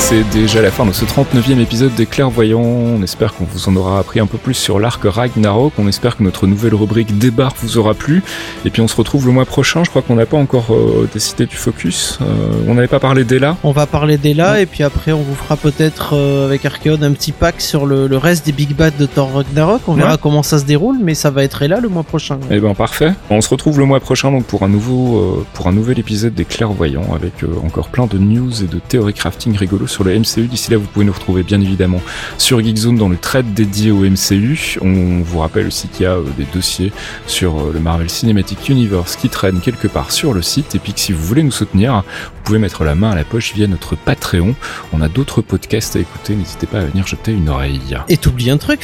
C'est 0.08 0.24
déjà 0.30 0.62
la 0.62 0.70
fin 0.70 0.86
de 0.86 0.92
ce 0.92 1.04
39e 1.04 1.60
épisode 1.60 1.94
des 1.94 2.06
Clairvoyants. 2.06 2.62
On 2.62 3.02
espère 3.02 3.34
qu'on 3.34 3.44
vous 3.44 3.68
en 3.68 3.76
aura 3.76 3.98
appris 3.98 4.20
un 4.20 4.26
peu 4.26 4.38
plus 4.38 4.54
sur 4.54 4.80
l'arc 4.80 5.02
Ragnarok. 5.04 5.74
On 5.76 5.86
espère 5.86 6.16
que 6.16 6.22
notre 6.22 6.46
nouvelle 6.46 6.74
rubrique 6.74 7.18
Débarque 7.18 7.58
vous 7.60 7.76
aura 7.76 7.92
plu. 7.92 8.22
Et 8.64 8.70
puis 8.70 8.80
on 8.80 8.88
se 8.88 8.96
retrouve 8.96 9.26
le 9.26 9.32
mois 9.32 9.44
prochain. 9.44 9.84
Je 9.84 9.90
crois 9.90 10.00
qu'on 10.00 10.14
n'a 10.14 10.24
pas 10.24 10.38
encore 10.38 10.68
euh, 10.70 11.06
décidé 11.12 11.44
du 11.44 11.56
focus. 11.56 12.20
Euh, 12.22 12.24
on 12.66 12.72
n'avait 12.72 12.88
pas 12.88 13.00
parlé 13.00 13.24
d'Ella. 13.24 13.58
On 13.64 13.72
va 13.72 13.84
parler 13.84 14.16
d'Ella 14.16 14.62
et 14.62 14.64
puis 14.66 14.82
après 14.82 15.12
on 15.12 15.20
vous 15.20 15.34
fera 15.34 15.58
peut-être 15.58 16.14
euh, 16.14 16.46
avec 16.46 16.64
Archeon 16.64 17.02
un 17.02 17.12
petit 17.12 17.32
pack 17.32 17.60
sur 17.60 17.84
le, 17.84 18.06
le 18.06 18.16
reste 18.16 18.46
des 18.46 18.52
Big 18.52 18.74
Bad 18.74 18.96
de 18.96 19.04
Thor 19.04 19.30
Ragnarok. 19.34 19.82
On 19.88 19.92
verra 19.92 20.16
comment 20.16 20.42
ça 20.42 20.58
se 20.58 20.64
déroule, 20.64 20.96
mais 21.02 21.12
ça 21.12 21.30
va 21.30 21.44
être 21.44 21.60
Ella 21.60 21.80
le 21.80 21.90
mois 21.90 22.02
prochain. 22.02 22.38
Eh 22.50 22.60
ben 22.60 22.74
parfait. 22.74 23.12
On 23.28 23.42
se 23.42 23.50
retrouve 23.50 23.78
le 23.78 23.84
mois 23.84 24.00
prochain 24.00 24.30
donc 24.30 24.44
pour 24.44 24.62
un 24.62 24.68
nouveau 24.68 25.44
pour 25.52 25.66
un 25.66 25.72
nouvel 25.72 25.98
épisode 25.98 26.32
des 26.32 26.46
Clairvoyants 26.46 27.14
avec 27.14 27.34
encore 27.62 27.88
plein 27.88 28.06
de 28.06 28.16
news 28.16 28.64
et 28.64 28.66
de 28.68 28.78
théorie 28.78 29.12
crafting 29.12 29.54
rigolo 29.54 29.86
sur 29.86 29.97
le 30.04 30.18
MCU. 30.18 30.46
D'ici 30.48 30.70
là, 30.70 30.76
vous 30.76 30.86
pouvez 30.86 31.04
nous 31.04 31.12
retrouver 31.12 31.42
bien 31.42 31.60
évidemment 31.60 32.00
sur 32.38 32.60
Geekzone 32.62 32.96
dans 32.96 33.08
le 33.08 33.16
thread 33.16 33.54
dédié 33.54 33.90
au 33.90 34.00
MCU. 34.00 34.78
On 34.82 35.20
vous 35.22 35.38
rappelle 35.40 35.66
aussi 35.66 35.88
qu'il 35.88 36.04
y 36.04 36.06
a 36.06 36.12
euh, 36.12 36.24
des 36.36 36.46
dossiers 36.52 36.92
sur 37.26 37.58
euh, 37.58 37.70
le 37.72 37.80
Marvel 37.80 38.08
Cinematic 38.10 38.68
Universe 38.68 39.16
qui 39.16 39.28
traînent 39.28 39.60
quelque 39.60 39.88
part 39.88 40.12
sur 40.12 40.32
le 40.34 40.42
site 40.42 40.74
et 40.74 40.78
puis 40.78 40.92
que 40.92 41.00
si 41.00 41.12
vous 41.12 41.22
voulez 41.22 41.42
nous 41.42 41.50
soutenir, 41.52 42.02
vous 42.04 42.42
pouvez 42.44 42.58
mettre 42.58 42.84
la 42.84 42.94
main 42.94 43.10
à 43.10 43.14
la 43.16 43.24
poche 43.24 43.52
via 43.54 43.66
notre 43.66 43.96
Patreon. 43.96 44.54
On 44.92 45.00
a 45.00 45.08
d'autres 45.08 45.42
podcasts 45.42 45.96
à 45.96 46.00
écouter, 46.00 46.34
n'hésitez 46.34 46.66
pas 46.66 46.78
à 46.78 46.84
venir 46.84 47.06
jeter 47.06 47.32
une 47.32 47.48
oreille. 47.48 47.80
Et 48.08 48.16
t'oublies 48.16 48.50
un 48.50 48.58
truc, 48.58 48.80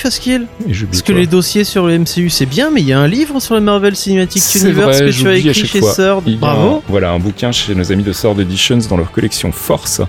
j'oublie 0.68 0.86
Parce 0.90 1.02
que 1.02 1.12
les 1.12 1.26
dossiers 1.26 1.64
sur 1.64 1.86
le 1.86 1.98
MCU 1.98 2.30
c'est 2.30 2.46
bien, 2.46 2.70
mais 2.70 2.80
il 2.80 2.88
y 2.88 2.92
a 2.92 3.00
un 3.00 3.08
livre 3.08 3.40
sur 3.40 3.54
le 3.54 3.60
Marvel 3.60 3.96
Cinematic 3.96 4.42
Universe 4.54 4.98
vrai, 4.98 5.10
que 5.10 5.12
tu 5.12 5.28
as 5.28 5.34
écrit 5.36 5.54
chez. 5.66 5.80
Sword. 5.80 6.22
Bravo. 6.38 6.76
un- 6.76 6.82
voilà, 6.88 7.10
un 7.12 7.18
bouquin 7.18 7.52
chez 7.52 7.74
nos 7.74 7.90
amis 7.92 8.02
de 8.02 8.12
Sword 8.12 8.40
Editions 8.40 8.78
dans 8.88 8.96
leur 8.96 9.10
collection 9.10 9.52
Force, 9.52 10.00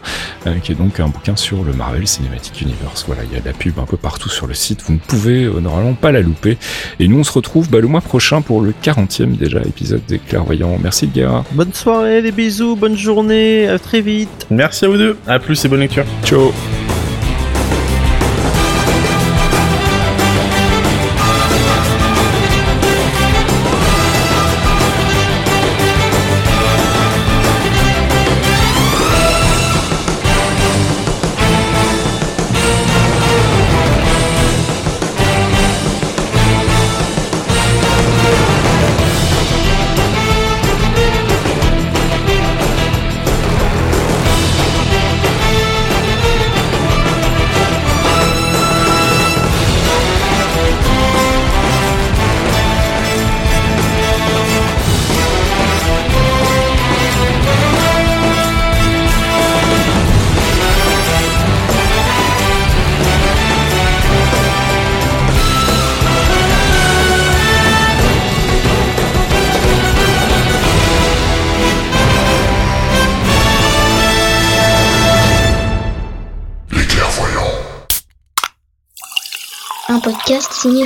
euh, 0.48 0.56
qui 0.60 0.72
est 0.72 0.76
donc 0.76 0.95
un 1.00 1.08
bouquin 1.08 1.36
sur 1.36 1.64
le 1.64 1.74
Marvel 1.74 2.08
Cinematic 2.08 2.62
Universe. 2.62 3.06
Voilà, 3.08 3.24
il 3.24 3.34
y 3.34 3.38
a 3.38 3.40
de 3.40 3.46
la 3.46 3.54
pub 3.54 3.80
un 3.80 3.86
peu 3.86 3.98
partout 3.98 4.30
sur 4.30 4.48
le 4.48 4.54
site, 4.54 4.82
vous 4.86 4.94
ne 4.94 5.00
pouvez 5.00 5.44
euh, 5.44 5.60
normalement 5.60 5.94
pas 5.94 6.12
la 6.12 6.22
louper. 6.22 6.58
Et 7.00 7.08
nous, 7.08 7.20
on 7.20 7.24
se 7.24 7.32
retrouve 7.32 7.70
bah, 7.70 7.80
le 7.80 7.88
mois 7.88 8.02
prochain 8.02 8.42
pour 8.42 8.62
le 8.62 8.74
40e 8.84 9.38
déjà 9.38 9.62
épisode 9.62 10.06
des 10.08 10.20
Clairvoyants. 10.20 10.78
Merci 10.82 11.10
le 11.14 11.22
gars. 11.22 11.44
Bonne 11.52 11.74
soirée, 11.74 12.22
les 12.22 12.32
bisous, 12.32 12.76
bonne 12.76 12.98
journée, 12.98 13.68
à 13.68 13.80
très 13.80 14.02
vite. 14.02 14.48
Merci 14.50 14.86
à 14.86 14.88
vous 14.88 14.98
deux. 14.98 15.18
À 15.28 15.40
plus 15.40 15.64
et 15.64 15.68
bonne 15.68 15.82
lecture. 15.82 16.06
Ciao 16.24 16.52